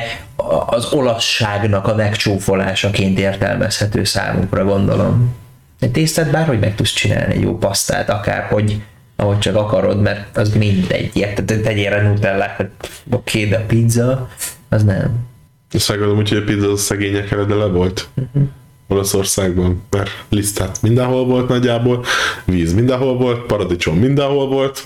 az 0.67 0.93
olaszságnak 0.93 1.87
a 1.87 1.95
megcsúfolásaként 1.95 3.19
értelmezhető 3.19 4.05
számukra, 4.05 4.65
gondolom. 4.65 5.37
Egy 5.81 5.91
tésztát 5.91 6.31
bárhogy 6.31 6.59
meg 6.59 6.75
tudsz 6.75 6.93
csinálni, 6.93 7.35
egy 7.35 7.41
jó 7.41 7.59
pasztát, 7.59 8.11
akárhogy, 8.11 8.83
ahogy 9.21 9.39
csak 9.39 9.57
akarod, 9.57 10.01
mert 10.01 10.37
az 10.37 10.55
mindegy. 10.55 11.11
Tehát 11.13 11.45
tegyél 11.45 11.91
rá 11.91 12.03
nutellát, 12.03 12.57
hát 12.57 12.71
oké, 13.11 13.47
de 13.47 13.57
a 13.57 13.65
pizza, 13.67 14.29
az 14.69 14.85
nem. 14.85 15.29
Ezt 15.71 15.89
megmondom 15.89 16.19
úgy, 16.19 16.29
hogy 16.29 16.39
a 16.39 16.45
pizza 16.45 16.71
az 16.71 16.81
szegények 16.81 17.31
eredele 17.31 17.65
volt. 17.65 18.09
Olaszországban, 18.89 19.83
mert 19.91 20.11
lisztát 20.29 20.83
mindenhol 20.83 21.25
volt 21.25 21.49
nagyjából, 21.49 22.05
víz 22.45 22.75
mindenhol 22.75 23.17
volt, 23.17 23.47
paradicsom 23.47 23.97
mindenhol 23.97 24.49
volt, 24.49 24.85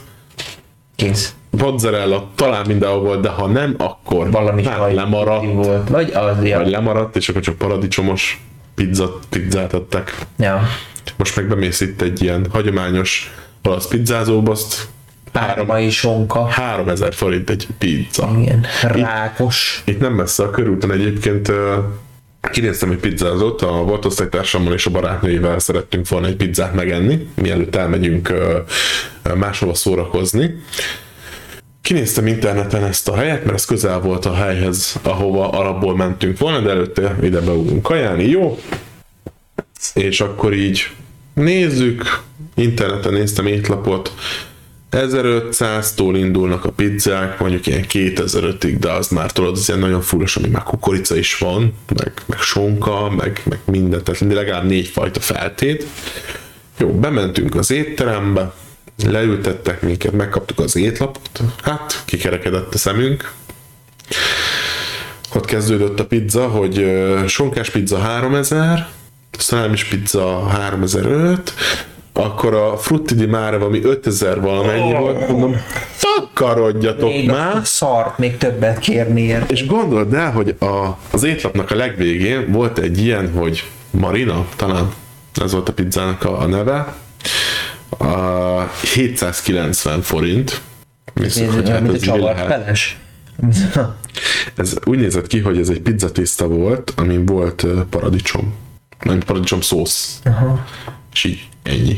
Kész. 0.97 1.35
mozzarella 1.51 2.31
talán 2.35 2.67
mindenhol 2.67 3.01
volt, 3.01 3.21
de 3.21 3.29
ha 3.29 3.47
nem, 3.47 3.75
akkor 3.79 4.31
Valami 4.31 4.65
hát 4.65 4.93
lemaradt, 4.93 5.53
volt. 5.53 5.89
Vagy 5.89 6.11
az, 6.11 6.45
ja. 6.45 6.59
vagy 6.59 6.71
lemaradt, 6.71 7.17
és 7.17 7.29
akkor 7.29 7.43
csak 7.43 7.59
paradicsomos 7.59 8.43
pizza, 8.75 9.19
pizzát 9.29 9.73
adtak. 9.73 10.19
ja. 10.39 10.63
Most 11.17 11.37
meg 11.37 11.49
bemész 11.49 11.81
itt 11.81 12.03
egy 12.03 12.23
ilyen 12.23 12.47
hagyományos 12.51 13.33
olasz 13.69 13.87
pizzázóba, 13.87 14.51
azt 14.51 14.89
Pármai 15.33 15.91
sonka. 15.91 16.45
3000 16.45 17.15
forint 17.15 17.51
egy 17.51 17.69
pizza. 17.79 18.31
Igen. 18.41 18.67
Rákos. 18.83 19.83
Itt 19.85 20.01
nem 20.01 20.13
messze 20.13 20.43
a 20.43 20.51
körúton 20.51 20.93
egyébként 20.93 21.53
kinéztem 22.51 22.91
egy 22.91 22.99
pizzázót, 22.99 23.63
a 23.63 23.73
volt 23.73 24.05
osztálytársammal 24.05 24.73
és 24.73 24.87
a 24.87 24.91
barátnőivel 24.91 25.59
szerettünk 25.59 26.09
volna 26.09 26.27
egy 26.27 26.37
pizzát 26.37 26.75
megenni, 26.75 27.29
mielőtt 27.35 27.75
elmegyünk 27.75 28.33
máshova 29.35 29.75
szórakozni. 29.75 30.63
Kinéztem 31.83 32.27
interneten 32.27 32.85
ezt 32.85 33.09
a 33.09 33.17
helyet, 33.17 33.45
mert 33.45 33.57
ez 33.57 33.65
közel 33.65 34.01
volt 34.01 34.27
a 34.27 34.35
helyhez, 34.35 34.99
ahova 35.03 35.51
alapból 35.51 35.97
mentünk 35.97 36.39
volna, 36.39 36.61
de 36.61 36.71
előtte 36.71 37.17
ide 37.23 37.41
beugrunk 37.41 37.83
kajálni, 37.83 38.29
jó? 38.29 38.59
És 39.95 40.21
akkor 40.21 40.53
így 40.53 40.91
nézzük, 41.35 42.23
interneten 42.55 43.13
néztem 43.13 43.47
étlapot, 43.47 44.13
1500-tól 44.95 46.15
indulnak 46.17 46.65
a 46.65 46.71
pizzák, 46.71 47.39
mondjuk 47.39 47.67
ilyen 47.67 47.85
2005-ig, 47.89 48.77
de 48.81 48.91
az 48.91 49.09
már 49.09 49.33
tudod, 49.33 49.57
az 49.57 49.69
ilyen 49.69 49.81
nagyon 49.81 50.01
fullos, 50.01 50.37
ami 50.37 50.49
már 50.49 50.63
kukorica 50.63 51.17
is 51.17 51.39
van, 51.39 51.75
meg, 51.97 52.13
meg 52.27 52.39
sonka, 52.39 53.11
meg, 53.11 53.43
meg 53.45 53.59
minden, 53.65 54.05
tehát 54.05 54.21
legalább 54.21 54.65
négy 54.65 54.87
fajta 54.87 55.21
feltét. 55.21 55.87
Jó, 56.79 56.89
bementünk 56.89 57.55
az 57.55 57.71
étterembe, 57.71 58.53
leültettek 59.07 59.83
minket, 59.83 60.13
megkaptuk 60.13 60.59
az 60.59 60.77
étlapot, 60.77 61.41
hát 61.63 62.03
kikerekedett 62.05 62.75
a 62.75 62.79
szemünk. 62.79 63.33
Ott 65.35 65.45
kezdődött 65.45 66.01
a 66.01 66.07
pizza, 66.07 66.49
hogy 66.49 66.93
sonkás 67.27 67.71
pizza 67.71 67.99
3000, 67.99 68.89
szalámis 69.39 69.85
pizza 69.85 70.47
3005, 70.49 71.55
akkor 72.17 72.55
a 72.55 72.77
frutti 72.77 73.15
di 73.15 73.27
mare 73.27 73.57
valami 73.57 73.85
5000 73.85 74.41
valamennyi 74.41 74.93
volt, 74.93 75.29
mondom, 75.29 75.57
takarodjatok 76.01 77.09
Még 77.09 77.31
már! 77.31 77.61
szart 77.67 78.19
még 78.19 78.37
többet 78.37 78.79
kérni 78.79 79.21
érte. 79.21 79.53
És 79.53 79.67
gondold 79.67 80.15
el, 80.15 80.33
hogy 80.33 80.57
a, 80.59 80.99
az 81.11 81.23
étlapnak 81.23 81.71
a 81.71 81.75
legvégén 81.75 82.53
volt 82.53 82.79
egy 82.79 82.99
ilyen, 82.99 83.33
hogy 83.33 83.65
Marina, 83.91 84.47
talán 84.57 84.93
ez 85.43 85.53
volt 85.53 85.69
a 85.69 85.73
pizzának 85.73 86.25
a, 86.25 86.41
a 86.41 86.47
neve, 86.47 86.95
a 87.99 88.61
790 88.95 90.03
forint. 90.03 90.61
Viszont, 91.15 91.55
hogy 91.55 91.69
hát 91.69 91.95
ez 91.95 92.05
lehet? 92.05 92.71
Ez 94.57 94.77
úgy 94.85 94.99
nézett 94.99 95.27
ki, 95.27 95.41
hogy 95.41 95.59
ez 95.59 95.69
egy 95.69 95.81
pizzatészta 95.81 96.47
volt, 96.47 96.93
amin 96.97 97.27
volt 97.27 97.67
paradicsom. 97.91 98.55
Nem 99.03 99.19
paradicsom 99.19 99.61
szósz. 99.61 100.21
Aha. 100.25 100.65
És 101.15 101.25
így 101.25 101.49
ennyi. 101.63 101.97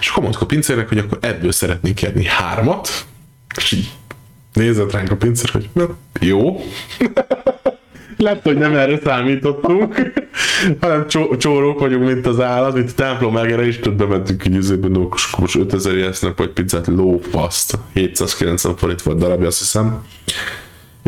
És 0.00 0.08
akkor 0.08 0.22
mondtuk 0.22 0.42
a 0.42 0.46
pincérnek, 0.46 0.88
hogy 0.88 0.98
akkor 0.98 1.18
ebből 1.20 1.52
szeretnénk 1.52 1.96
kérni 1.96 2.24
hármat, 2.26 3.06
és 3.56 3.72
így 3.72 3.90
nézett 4.52 4.92
ránk 4.92 5.10
a 5.10 5.16
pincér, 5.16 5.50
hogy 5.50 5.68
na, 5.72 5.96
jó. 6.20 6.60
Lett, 8.16 8.42
hogy 8.42 8.56
nem 8.56 8.74
erre 8.74 9.00
számítottunk, 9.04 10.12
hanem 10.80 11.06
csó- 11.06 11.36
csórók 11.36 11.78
vagyunk, 11.78 12.04
mint 12.04 12.26
az 12.26 12.40
állat, 12.40 12.74
mint 12.74 12.90
a 12.90 12.94
templom 12.94 13.32
megere 13.32 13.66
is, 13.66 13.78
tudod, 13.78 13.98
bementünk 13.98 14.44
egy 14.44 14.56
üzőben, 14.56 15.08
most 15.38 15.56
5000 15.56 15.96
esznek 15.96 16.36
vagy 16.36 16.50
pizzát, 16.50 16.86
lópaszt, 16.86 17.78
790 17.92 18.76
forint 18.76 19.02
volt 19.02 19.18
darabja, 19.18 19.46
azt 19.46 19.58
hiszem. 19.58 20.04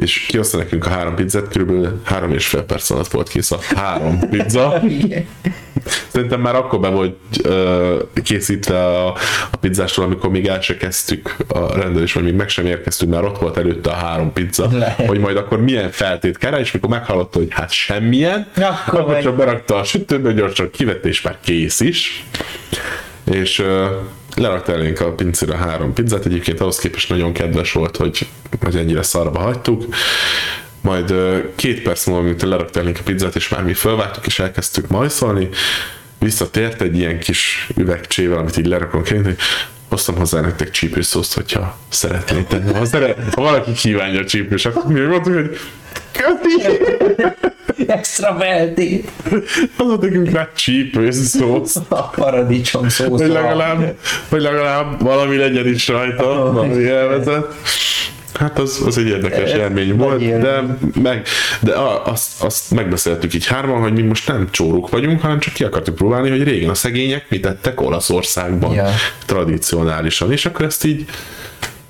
És 0.00 0.26
kihozta 0.28 0.56
nekünk 0.56 0.86
a 0.86 0.90
három 0.90 1.14
pizzát, 1.14 1.48
körülbelül 1.48 2.00
három 2.04 2.32
és 2.32 2.46
fél 2.46 2.62
perc 2.62 2.90
alatt 2.90 3.10
volt 3.10 3.28
kész 3.28 3.50
a 3.50 3.58
három 3.74 4.18
pizza. 4.30 4.82
Szerintem 6.12 6.40
már 6.40 6.54
akkor 6.54 6.80
be 6.80 6.88
volt 6.88 7.16
ö, 7.42 8.02
készítve 8.22 8.86
a, 8.86 9.06
a 9.50 9.56
pizzástól, 9.60 10.04
amikor 10.04 10.30
még 10.30 10.46
el 10.46 10.60
se 10.60 10.76
kezdtük 10.76 11.36
a 11.48 11.78
rendelést, 11.78 12.14
vagy 12.14 12.24
még 12.24 12.34
meg 12.34 12.48
sem 12.48 12.66
érkeztünk, 12.66 13.12
már 13.12 13.24
ott 13.24 13.38
volt 13.38 13.56
előtte 13.56 13.90
a 13.90 13.94
három 13.94 14.32
pizza, 14.32 14.68
Lehet. 14.72 15.06
hogy 15.06 15.18
majd 15.18 15.36
akkor 15.36 15.60
milyen 15.60 15.90
feltét 15.90 16.38
kell, 16.38 16.58
és 16.58 16.72
mikor 16.72 16.88
meghallotta, 16.88 17.38
hogy 17.38 17.48
hát 17.50 17.70
semmilyen, 17.70 18.46
Akkor 18.56 19.00
akkor 19.00 19.18
csak 19.18 19.36
berakta 19.36 19.76
a 19.76 19.84
sütőbe, 19.84 20.32
gyorsan 20.32 20.70
kivette, 20.70 21.08
és 21.08 21.22
már 21.22 21.38
kész 21.40 21.80
is. 21.80 22.26
És 23.24 23.58
ö, 23.58 23.86
lerakta 24.36 24.72
elénk 24.72 25.00
a 25.00 25.12
pincére 25.12 25.56
három 25.56 25.92
pizzát, 25.92 26.26
egyébként 26.26 26.60
ahhoz 26.60 26.78
képest 26.78 27.08
nagyon 27.08 27.32
kedves 27.32 27.72
volt, 27.72 27.96
hogy, 27.96 28.26
hogy 28.62 28.76
ennyire 28.76 29.02
szarba 29.02 29.38
hagytuk. 29.38 29.94
Majd 30.80 31.14
két 31.54 31.82
perc 31.82 32.06
múlva, 32.06 32.22
mint 32.22 32.42
lerakta 32.42 32.80
elénk 32.80 32.98
a 32.98 33.02
pizzát, 33.04 33.36
és 33.36 33.48
már 33.48 33.62
mi 33.62 33.74
fölvágtuk, 33.74 34.26
és 34.26 34.38
elkezdtük 34.38 34.88
majszolni, 34.88 35.48
visszatért 36.18 36.82
egy 36.82 36.96
ilyen 36.96 37.18
kis 37.18 37.68
üvegcsével, 37.76 38.38
amit 38.38 38.56
így 38.56 38.66
lerakunk 38.66 39.08
hogy 39.08 39.36
hoztam 39.88 40.16
hozzá 40.16 40.40
nektek 40.40 40.70
csípőszószt, 40.70 41.34
hogyha 41.34 41.78
szeretnétek. 41.88 42.76
Ha, 42.76 42.84
szeret, 42.84 43.34
ha 43.34 43.42
valaki 43.42 43.72
kívánja 43.72 44.20
a 44.20 44.24
csípős, 44.24 44.66
akkor 44.66 44.92
mi 44.92 45.00
mondtuk, 45.00 45.34
hogy 45.34 45.58
köti! 46.12 46.62
Extra 47.90 48.34
melti. 48.38 49.04
Az 49.76 49.98
nekünk 50.00 50.30
rá 50.30 50.48
csípőszósz. 50.54 51.76
A 51.88 52.02
paradicsom 52.08 52.88
szósz. 52.88 53.20
Hogy 53.20 53.28
legalább, 53.30 53.96
hogy 54.28 54.40
legalább 54.40 55.02
valami 55.02 55.36
legyen 55.36 55.66
is 55.66 55.88
rajta, 55.88 56.52
valami 56.52 56.88
elvezet. 56.88 57.46
Hát 58.34 58.58
az, 58.58 58.82
az 58.86 58.98
egy 58.98 59.06
érdekes 59.06 59.52
élmény 59.52 59.96
volt, 59.96 60.20
élmény. 60.20 60.40
de, 60.40 60.62
meg, 61.02 61.26
de 61.60 61.72
a- 61.72 62.06
azt, 62.06 62.42
azt 62.42 62.70
megbeszéltük 62.70 63.34
így 63.34 63.46
hárman, 63.46 63.80
hogy 63.80 63.92
mi 63.92 64.02
most 64.02 64.28
nem 64.28 64.48
csóruk 64.50 64.90
vagyunk, 64.90 65.20
hanem 65.20 65.38
csak 65.38 65.54
ki 65.54 65.64
akartuk 65.64 65.94
próbálni, 65.94 66.30
hogy 66.30 66.42
régen 66.42 66.68
a 66.70 66.74
szegények 66.74 67.24
mit 67.28 67.40
tettek 67.42 67.80
Olaszországban 67.80 68.72
Ja. 68.74 68.88
tradicionálisan, 69.26 70.32
és 70.32 70.46
akkor 70.46 70.64
ezt 70.64 70.84
így 70.84 71.04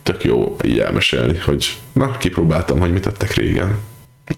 tök 0.03 0.25
jó 0.25 0.57
így 0.65 0.79
elmesélni, 0.79 1.39
hogy 1.45 1.77
na, 1.93 2.17
kipróbáltam, 2.17 2.79
hogy 2.79 2.93
mit 2.93 3.03
tettek 3.03 3.35
régen 3.35 3.79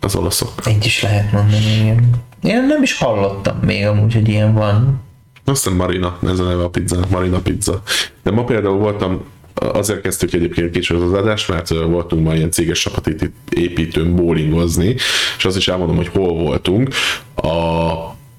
az 0.00 0.14
olaszok. 0.14 0.52
Így 0.68 0.84
is 0.84 1.02
lehet 1.02 1.32
mondani, 1.32 1.80
igen. 1.80 2.10
Én 2.42 2.66
nem 2.66 2.82
is 2.82 2.98
hallottam 2.98 3.58
még 3.58 3.86
amúgy, 3.86 4.14
hogy 4.14 4.28
ilyen 4.28 4.54
van. 4.54 5.00
Aztán 5.44 5.74
Marina, 5.74 6.18
ez 6.26 6.38
a 6.38 6.44
neve 6.44 6.62
a 6.62 6.68
pizzának, 6.68 7.10
Marina 7.10 7.38
pizza. 7.38 7.82
De 8.22 8.30
ma 8.30 8.44
például 8.44 8.78
voltam, 8.78 9.24
azért 9.54 10.00
kezdtük 10.00 10.32
egyébként 10.32 10.70
kicsit 10.70 10.96
az 10.96 11.12
adást, 11.12 11.48
mert 11.48 11.68
voltunk 11.68 12.24
ma 12.26 12.34
ilyen 12.34 12.50
céges 12.50 12.80
csapat 12.80 13.08
építőn 13.50 14.16
bowlingozni, 14.16 14.94
és 15.36 15.44
azt 15.44 15.56
is 15.56 15.68
elmondom, 15.68 15.96
hogy 15.96 16.08
hol 16.08 16.32
voltunk. 16.32 16.88
A 17.34 17.92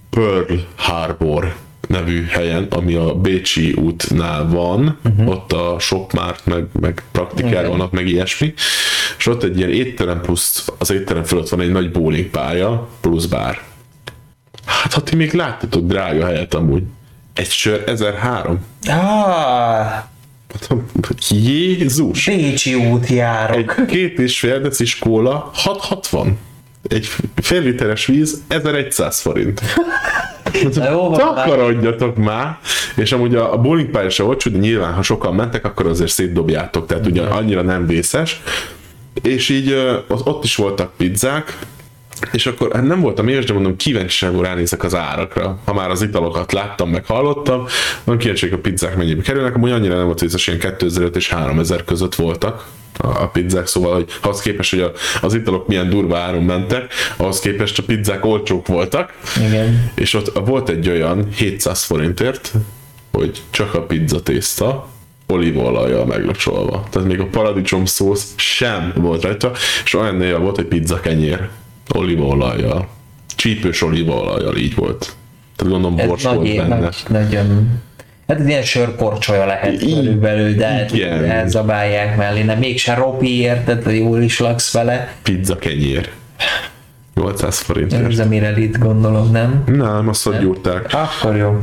Pearl 0.09 0.53
Harbor 0.75 1.55
nevű 1.87 2.25
helyen, 2.25 2.67
ami 2.69 2.95
a 2.95 3.15
Bécsi 3.15 3.71
útnál 3.71 4.47
van, 4.47 4.97
uh-huh. 5.03 5.29
ott 5.29 5.51
a 5.51 5.75
Shopmart, 5.79 6.45
meg, 6.45 6.65
meg 6.79 7.03
praktikár 7.11 7.51
Igen. 7.51 7.67
vannak, 7.67 7.91
meg 7.91 8.07
ilyesmi, 8.07 8.53
és 9.17 9.27
ott 9.27 9.43
egy 9.43 9.57
ilyen 9.57 9.71
étterem 9.71 10.21
plusz, 10.21 10.67
az 10.77 10.91
étterem 10.91 11.23
fölött 11.23 11.49
van 11.49 11.61
egy 11.61 11.71
nagy 11.71 11.91
bowling 11.91 12.25
pálya, 12.25 12.89
plusz 13.01 13.25
bár. 13.25 13.61
Hát, 14.65 14.93
ha 14.93 15.01
ti 15.03 15.15
még 15.15 15.33
láttatok 15.33 15.85
drága 15.85 16.25
helyet 16.25 16.53
amúgy. 16.53 16.83
Egy 17.33 17.49
sör 17.49 17.83
1003. 17.85 18.59
Ah, 18.87 20.03
Jézus! 21.29 22.25
Bécsi 22.25 22.73
út 22.73 23.07
járok. 23.07 23.75
Egy 23.77 23.85
két 23.85 24.19
és 24.19 24.39
fél 24.39 24.61
decis 24.61 24.99
kóla 24.99 25.51
660. 25.53 26.37
Egy 26.87 27.07
fél 27.35 27.61
literes 27.61 28.05
víz 28.05 28.41
1100 28.47 29.19
forint. 29.19 29.61
Takarodjatok 31.17 32.17
már! 32.17 32.57
És 32.95 33.11
amúgy 33.11 33.35
a, 33.35 33.53
a 33.53 33.57
bowling 33.57 33.89
pálya 33.89 34.09
se 34.09 34.23
olcsó, 34.23 34.51
de 34.51 34.57
nyilván, 34.57 34.93
ha 34.93 35.01
sokan 35.01 35.35
mentek, 35.35 35.65
akkor 35.65 35.87
azért 35.87 36.11
szétdobjátok, 36.11 36.85
tehát 36.85 37.05
ugye 37.05 37.21
annyira 37.21 37.61
nem 37.61 37.87
vészes. 37.87 38.41
És 39.21 39.49
így 39.49 39.75
ott, 40.07 40.43
is 40.43 40.55
voltak 40.55 40.91
pizzák, 40.97 41.57
és 42.31 42.45
akkor 42.45 42.73
hát 42.73 42.83
nem 42.83 43.01
voltam 43.01 43.27
éhes, 43.27 43.45
de 43.45 43.53
mondom, 43.53 43.75
kíváncsiságból 43.75 44.43
ránézek 44.43 44.83
az 44.83 44.95
árakra. 44.95 45.59
Ha 45.65 45.73
már 45.73 45.89
az 45.89 46.01
italokat 46.01 46.51
láttam, 46.51 46.89
meg 46.89 47.05
hallottam, 47.05 47.65
mondom, 48.03 48.17
kíváncsi, 48.17 48.49
hogy 48.49 48.57
a 48.57 48.61
pizzák 48.61 48.97
mennyibe 48.97 49.21
kerülnek. 49.21 49.55
Amúgy 49.55 49.71
annyira 49.71 49.95
nem 49.95 50.05
volt 50.05 50.19
vészes, 50.19 50.47
ilyen 50.47 50.59
2005 50.59 51.15
és 51.15 51.29
3000 51.29 51.83
között 51.83 52.15
voltak 52.15 52.65
a, 52.97 53.07
a 53.07 53.27
pizzák, 53.27 53.67
szóval, 53.67 53.93
hogy 53.93 54.11
ahhoz 54.21 54.41
képest, 54.41 54.69
hogy 54.69 54.81
a, 54.81 54.91
az 55.21 55.33
italok 55.33 55.67
milyen 55.67 55.89
durva 55.89 56.17
áron 56.17 56.43
mentek, 56.43 56.93
ahhoz 57.17 57.39
képest 57.39 57.79
a 57.79 57.83
pizzák 57.83 58.25
olcsók 58.25 58.67
voltak. 58.67 59.13
Igen. 59.47 59.91
És 59.95 60.13
ott 60.13 60.39
volt 60.45 60.69
egy 60.69 60.89
olyan 60.89 61.27
700 61.35 61.83
forintért, 61.83 62.51
hogy 63.11 63.41
csak 63.49 63.73
a 63.73 63.81
pizza 63.81 64.21
tészta, 64.21 64.87
olívaolajjal 65.27 66.05
meglocsolva. 66.05 66.83
Tehát 66.89 67.07
még 67.07 67.19
a 67.19 67.25
paradicsom 67.25 67.85
szósz 67.85 68.33
sem 68.35 68.93
volt 68.95 69.23
rajta, 69.23 69.51
és 69.83 69.93
olyan 69.93 70.15
néha 70.15 70.39
volt, 70.39 70.55
hogy 70.55 70.65
pizza 70.65 70.99
kenyér 70.99 71.47
olívaolajjal. 71.95 72.87
Csípős 73.35 73.81
olívaolajjal 73.81 74.55
így 74.55 74.75
volt. 74.75 75.15
Tehát 75.55 75.73
gondolom 75.73 75.99
Ez 75.99 76.07
bors 76.07 76.23
nagy, 76.23 76.35
volt 76.35 76.55
benne. 76.55 76.79
nagy, 76.79 76.95
nagyon... 77.09 77.81
Hát 78.27 78.39
ez 78.39 78.47
ilyen 78.47 78.61
sörkorcsolya 78.61 79.45
lehet 79.45 79.81
I- 79.81 79.93
körülbelül, 79.93 80.53
de 80.55 80.67
hát 80.67 80.91
igen. 80.93 81.23
elzabálják 81.25 82.17
mellé, 82.17 82.41
nem 82.43 82.59
mégse 82.59 82.93
ropi 82.93 83.39
érted, 83.39 83.95
jól 83.95 84.21
is 84.21 84.39
laksz 84.39 84.73
vele. 84.73 85.13
Pizza 85.23 85.55
kenyér. 85.55 86.09
800 87.15 87.59
forintért. 87.59 88.11
Ez 88.11 88.19
a 88.19 88.25
Mirelit 88.25 88.77
gondolom, 88.77 89.31
nem? 89.31 89.63
Nem, 89.65 90.07
azt 90.07 90.27
ott 90.27 90.39
gyúrták. 90.39 90.93
Akkor 90.93 91.35
jó. 91.35 91.59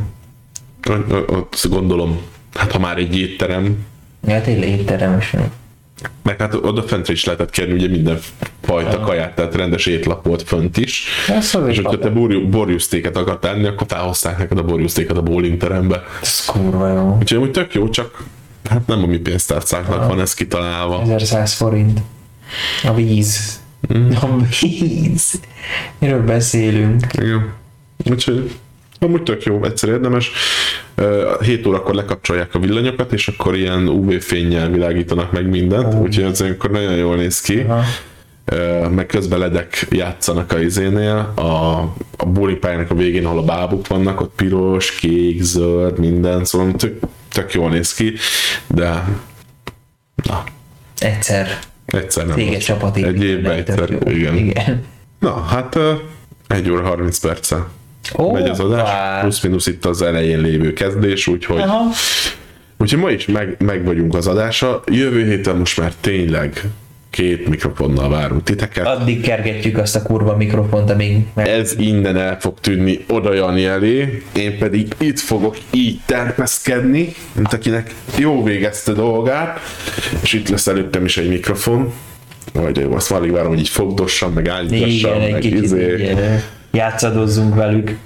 Ott 1.27 1.65
gondolom, 1.69 2.21
hát 2.53 2.71
ha 2.71 2.79
már 2.79 2.97
egy 2.97 3.19
étterem, 3.19 3.85
Ja, 4.27 4.41
tényleg 4.41 4.69
étterem 4.69 5.17
is. 5.19 5.33
Meg 6.23 6.39
hát 6.39 6.53
oda 6.53 6.83
fentre 6.83 7.13
is 7.13 7.23
lehetett 7.25 7.49
kérni 7.49 7.73
ugye 7.73 7.87
minden 7.87 8.19
fajta 8.61 8.99
kaját, 8.99 9.35
tehát 9.35 9.55
rendes 9.55 9.85
étlap 9.85 10.25
volt 10.25 10.41
fönt 10.43 10.77
is. 10.77 11.05
Ez 11.27 11.55
az 11.55 11.67
És 11.67 11.75
hogyha 11.75 11.97
te 11.97 12.09
borjú- 12.09 12.49
borjusztéket 12.49 13.17
akartál 13.17 13.55
enni, 13.55 13.65
akkor 13.65 13.87
felhozták 13.89 14.37
neked 14.37 14.57
a 14.57 14.63
borjusztéket 14.63 15.17
a 15.17 15.21
bowling 15.21 15.57
terembe. 15.57 16.03
Ez 16.21 16.45
kurva 16.45 16.87
jó. 16.87 17.17
Úgyhogy 17.19 17.37
amúgy 17.37 17.51
tök 17.51 17.73
jó, 17.73 17.89
csak 17.89 18.23
hát 18.69 18.87
nem 18.87 19.03
a 19.03 19.05
mi 19.05 19.17
pénztárcáknak 19.17 20.07
van 20.07 20.19
ez 20.19 20.33
kitalálva. 20.33 21.01
1100 21.01 21.53
forint. 21.53 22.01
A 22.83 22.93
víz. 22.93 23.59
Mm. 23.93 24.09
A 24.21 24.37
víz. 24.61 25.39
Miről 25.99 26.23
beszélünk? 26.23 27.05
Igen. 27.13 27.53
Úgyhogy 28.09 28.51
amúgy 29.05 29.23
tök 29.23 29.43
jó, 29.43 29.63
egyszer 29.63 29.89
érdemes. 29.89 30.31
Ö, 30.95 31.31
7 31.41 31.65
órakor 31.65 31.95
lekapcsolják 31.95 32.55
a 32.55 32.59
villanyokat, 32.59 33.13
és 33.13 33.27
akkor 33.27 33.55
ilyen 33.55 33.87
UV-fényjel 33.87 34.69
világítanak 34.69 35.31
meg 35.31 35.49
mindent, 35.49 35.93
úgyhogy 35.93 36.23
ez 36.23 36.41
akkor 36.41 36.71
nagyon 36.71 36.95
jól 36.95 37.15
néz 37.15 37.41
ki. 37.41 37.59
Aha. 37.59 37.83
Meg 38.89 39.05
közben 39.05 39.39
ledek 39.39 39.87
játszanak 39.89 40.51
a 40.51 40.59
izénél, 40.59 41.31
a, 41.35 41.79
a 42.17 42.25
bowling 42.25 42.59
pályának 42.59 42.91
a 42.91 42.95
végén, 42.95 43.25
ahol 43.25 43.37
a 43.37 43.43
bábuk 43.43 43.87
vannak, 43.87 44.21
ott 44.21 44.35
piros, 44.35 44.95
kék, 44.95 45.41
zöld, 45.41 45.99
minden, 45.99 46.45
szóval 46.45 46.71
tök, 46.71 46.99
tök 47.31 47.53
jól 47.53 47.69
néz 47.69 47.93
ki, 47.93 48.13
de 48.67 49.03
na, 50.23 50.43
Egyszer. 50.97 51.59
egyszer 51.85 52.25
nem. 52.25 52.45
Volt. 52.45 52.63
csapat 52.63 52.97
Egy 52.97 53.23
évben 53.23 53.51
egyszer, 53.51 53.89
igen. 54.05 54.35
igen. 54.35 54.85
Na, 55.19 55.41
hát 55.41 55.77
egy 56.47 56.69
óra 56.69 56.81
30 56.81 57.19
perce 57.19 57.67
Ó, 58.17 58.31
megy 58.31 58.49
az 58.49 58.59
adás, 58.59 58.81
vár. 58.89 59.21
plusz-minusz 59.21 59.67
itt 59.67 59.85
az 59.85 60.01
elején 60.01 60.41
lévő 60.41 60.73
kezdés, 60.73 61.27
úgyhogy, 61.27 61.59
Aha. 61.61 61.83
úgyhogy 62.77 62.99
ma 62.99 63.09
is 63.09 63.25
meg, 63.25 63.55
meg 63.59 63.85
vagyunk 63.85 64.15
az 64.15 64.27
adása. 64.27 64.83
Jövő 64.91 65.25
héten 65.25 65.55
most 65.55 65.77
már 65.79 65.93
tényleg 66.01 66.61
két 67.09 67.47
mikrofonnal 67.47 68.09
várunk 68.09 68.43
titeket. 68.43 68.85
Addig 68.85 69.21
kergetjük 69.21 69.77
azt 69.77 69.95
a 69.95 70.01
kurva 70.01 70.35
mikrofont, 70.35 70.89
amíg 70.89 71.25
meg... 71.33 71.47
Ez 71.47 71.75
innen 71.77 72.17
el 72.17 72.39
fog 72.39 72.59
tűnni 72.59 73.05
oda 73.09 73.33
Jani 73.33 73.65
elé, 73.65 74.23
én 74.35 74.57
pedig 74.57 74.95
itt 74.97 75.19
fogok 75.19 75.57
így 75.71 75.99
terpeszkedni, 76.05 77.13
mint 77.33 77.53
akinek 77.53 77.93
jó 78.17 78.43
végezte 78.43 78.91
dolgát, 78.91 79.59
és 80.21 80.33
itt 80.33 80.49
lesz 80.49 80.67
előttem 80.67 81.05
is 81.05 81.17
egy 81.17 81.29
mikrofon, 81.29 81.93
majd 82.53 82.77
jó, 82.77 82.93
azt 82.93 83.09
már 83.09 83.31
várom, 83.31 83.49
hogy 83.49 83.59
így 83.59 83.69
fogdossam, 83.69 84.33
meg 84.33 84.47
állítassam, 84.47 85.15
Igen, 85.15 85.31
meg 85.31 85.39
kicsit 85.41 85.61
izé. 85.61 86.07
eh, 86.07 86.43
játszadozzunk 86.71 87.55
velük. 87.55 87.97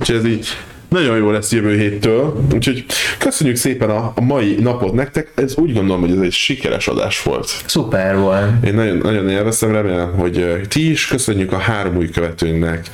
Úgyhogy 0.00 0.16
ez 0.16 0.24
így 0.24 0.46
nagyon 0.92 1.16
jó 1.16 1.30
lesz 1.30 1.52
jövő 1.52 1.76
héttől, 1.76 2.44
úgyhogy 2.54 2.84
köszönjük 3.18 3.56
szépen 3.56 3.90
a, 3.90 4.12
a 4.14 4.20
mai 4.20 4.56
napot 4.60 4.92
nektek, 4.92 5.32
ez 5.34 5.56
úgy 5.56 5.72
gondolom, 5.72 6.00
hogy 6.00 6.10
ez 6.10 6.18
egy 6.18 6.32
sikeres 6.32 6.88
adás 6.88 7.22
volt. 7.22 7.62
Szuper 7.66 8.16
volt. 8.16 8.64
Én 8.64 8.74
nagyon, 8.74 8.96
nagyon 8.96 9.28
élveztem, 9.28 9.72
remélem, 9.72 10.12
hogy 10.12 10.60
ti 10.68 10.90
is 10.90 11.06
köszönjük 11.06 11.52
a 11.52 11.58
három 11.58 11.96
új 11.96 12.10
követőnknek, 12.10 12.90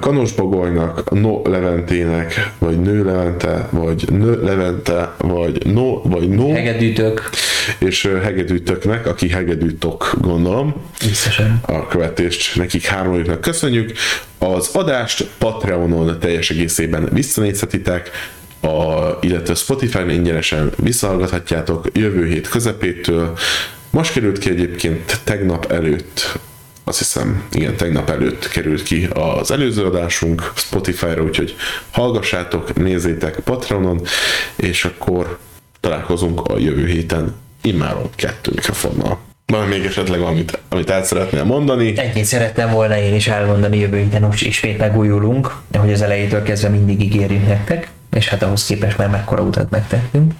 Kanosbagolynak, 0.00 1.10
No 1.10 1.42
Leventének, 1.48 2.50
vagy 2.58 2.80
Nő 2.80 3.04
Levente, 3.04 3.68
vagy 3.70 4.04
Nő 4.10 4.42
Levente, 4.42 5.14
vagy 5.18 5.66
No, 5.66 6.00
vagy 6.02 6.28
No, 6.28 6.52
Hegedűtök, 6.52 7.30
és 7.78 8.08
Hegedűtöknek, 8.22 9.06
aki 9.06 9.28
Hegedűtok 9.28 10.16
gondolom, 10.20 10.74
biztosan. 11.06 11.60
a 11.66 11.86
követést 11.86 12.56
nekik 12.56 12.84
háromjuknak 12.84 13.40
köszönjük. 13.40 13.92
Az 14.38 14.68
adást 14.72 15.28
Patreonon 15.38 16.18
teljes 16.20 16.50
egészében 16.50 17.08
visszanézhetitek, 17.12 18.10
a, 18.60 19.18
illetve 19.20 19.54
Spotify-n 19.54 20.10
ingyenesen 20.10 20.72
visszahallgathatjátok 20.76 21.86
jövő 21.92 22.26
hét 22.26 22.48
közepétől. 22.48 23.38
Most 23.90 24.12
került 24.12 24.38
ki 24.38 24.50
egyébként 24.50 25.20
tegnap 25.24 25.72
előtt, 25.72 26.38
azt 26.88 26.98
hiszem, 26.98 27.42
igen, 27.52 27.76
tegnap 27.76 28.10
előtt 28.10 28.48
került 28.48 28.82
ki 28.82 29.08
az 29.12 29.50
előző 29.50 29.84
adásunk 29.84 30.52
Spotify-ra, 30.54 31.22
úgyhogy 31.22 31.56
hallgassátok, 31.90 32.74
nézzétek 32.74 33.38
Patreonon, 33.38 34.00
és 34.56 34.84
akkor 34.84 35.38
találkozunk 35.80 36.40
a 36.40 36.58
jövő 36.58 36.86
héten 36.86 37.34
immáron 37.62 38.10
kettő 38.14 38.52
mikrofonnal. 38.54 39.18
Van 39.46 39.68
még 39.68 39.84
esetleg 39.84 40.20
valamit, 40.20 40.58
amit 40.68 40.90
el 40.90 41.04
szeretnél 41.04 41.44
mondani? 41.44 41.98
Ennyit 41.98 42.24
szerettem 42.24 42.70
volna 42.70 42.98
én 42.98 43.14
is 43.14 43.28
elmondani, 43.28 43.78
jövő 43.78 43.98
héten 43.98 44.32
ismét 44.40 44.78
megújulunk, 44.78 45.54
de 45.68 45.78
hogy 45.78 45.92
az 45.92 46.02
elejétől 46.02 46.42
kezdve 46.42 46.68
mindig 46.68 47.02
ígérjük 47.02 47.46
nektek, 47.46 47.90
és 48.16 48.28
hát 48.28 48.42
ahhoz 48.42 48.66
képest 48.66 48.98
már 48.98 49.08
mekkora 49.08 49.42
utat 49.42 49.70
megtettünk. 49.70 50.32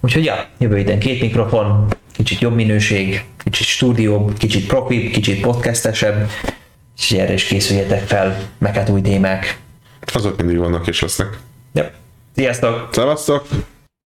Úgyhogy 0.00 0.24
ja, 0.24 0.46
jövő 0.58 0.76
héten 0.76 0.98
két 0.98 1.20
mikrofon, 1.20 1.86
kicsit 2.12 2.40
jobb 2.40 2.54
minőség, 2.54 3.24
kicsit 3.44 3.66
stúdióbb, 3.66 4.36
kicsit 4.38 4.66
profi, 4.66 5.10
kicsit 5.10 5.40
podcastesebb, 5.40 6.30
és 6.98 7.10
erre 7.10 7.32
is 7.32 7.44
készüljetek 7.44 8.06
fel, 8.06 8.48
meg 8.58 8.74
hát 8.74 8.88
új 8.88 9.00
témák. 9.00 9.58
Azok 10.12 10.36
mindig 10.36 10.58
vannak 10.58 10.86
és 10.86 11.00
lesznek. 11.00 11.38
Ja. 11.72 11.90
Sziasztok! 12.34 12.88
Szevasztok! 12.92 13.46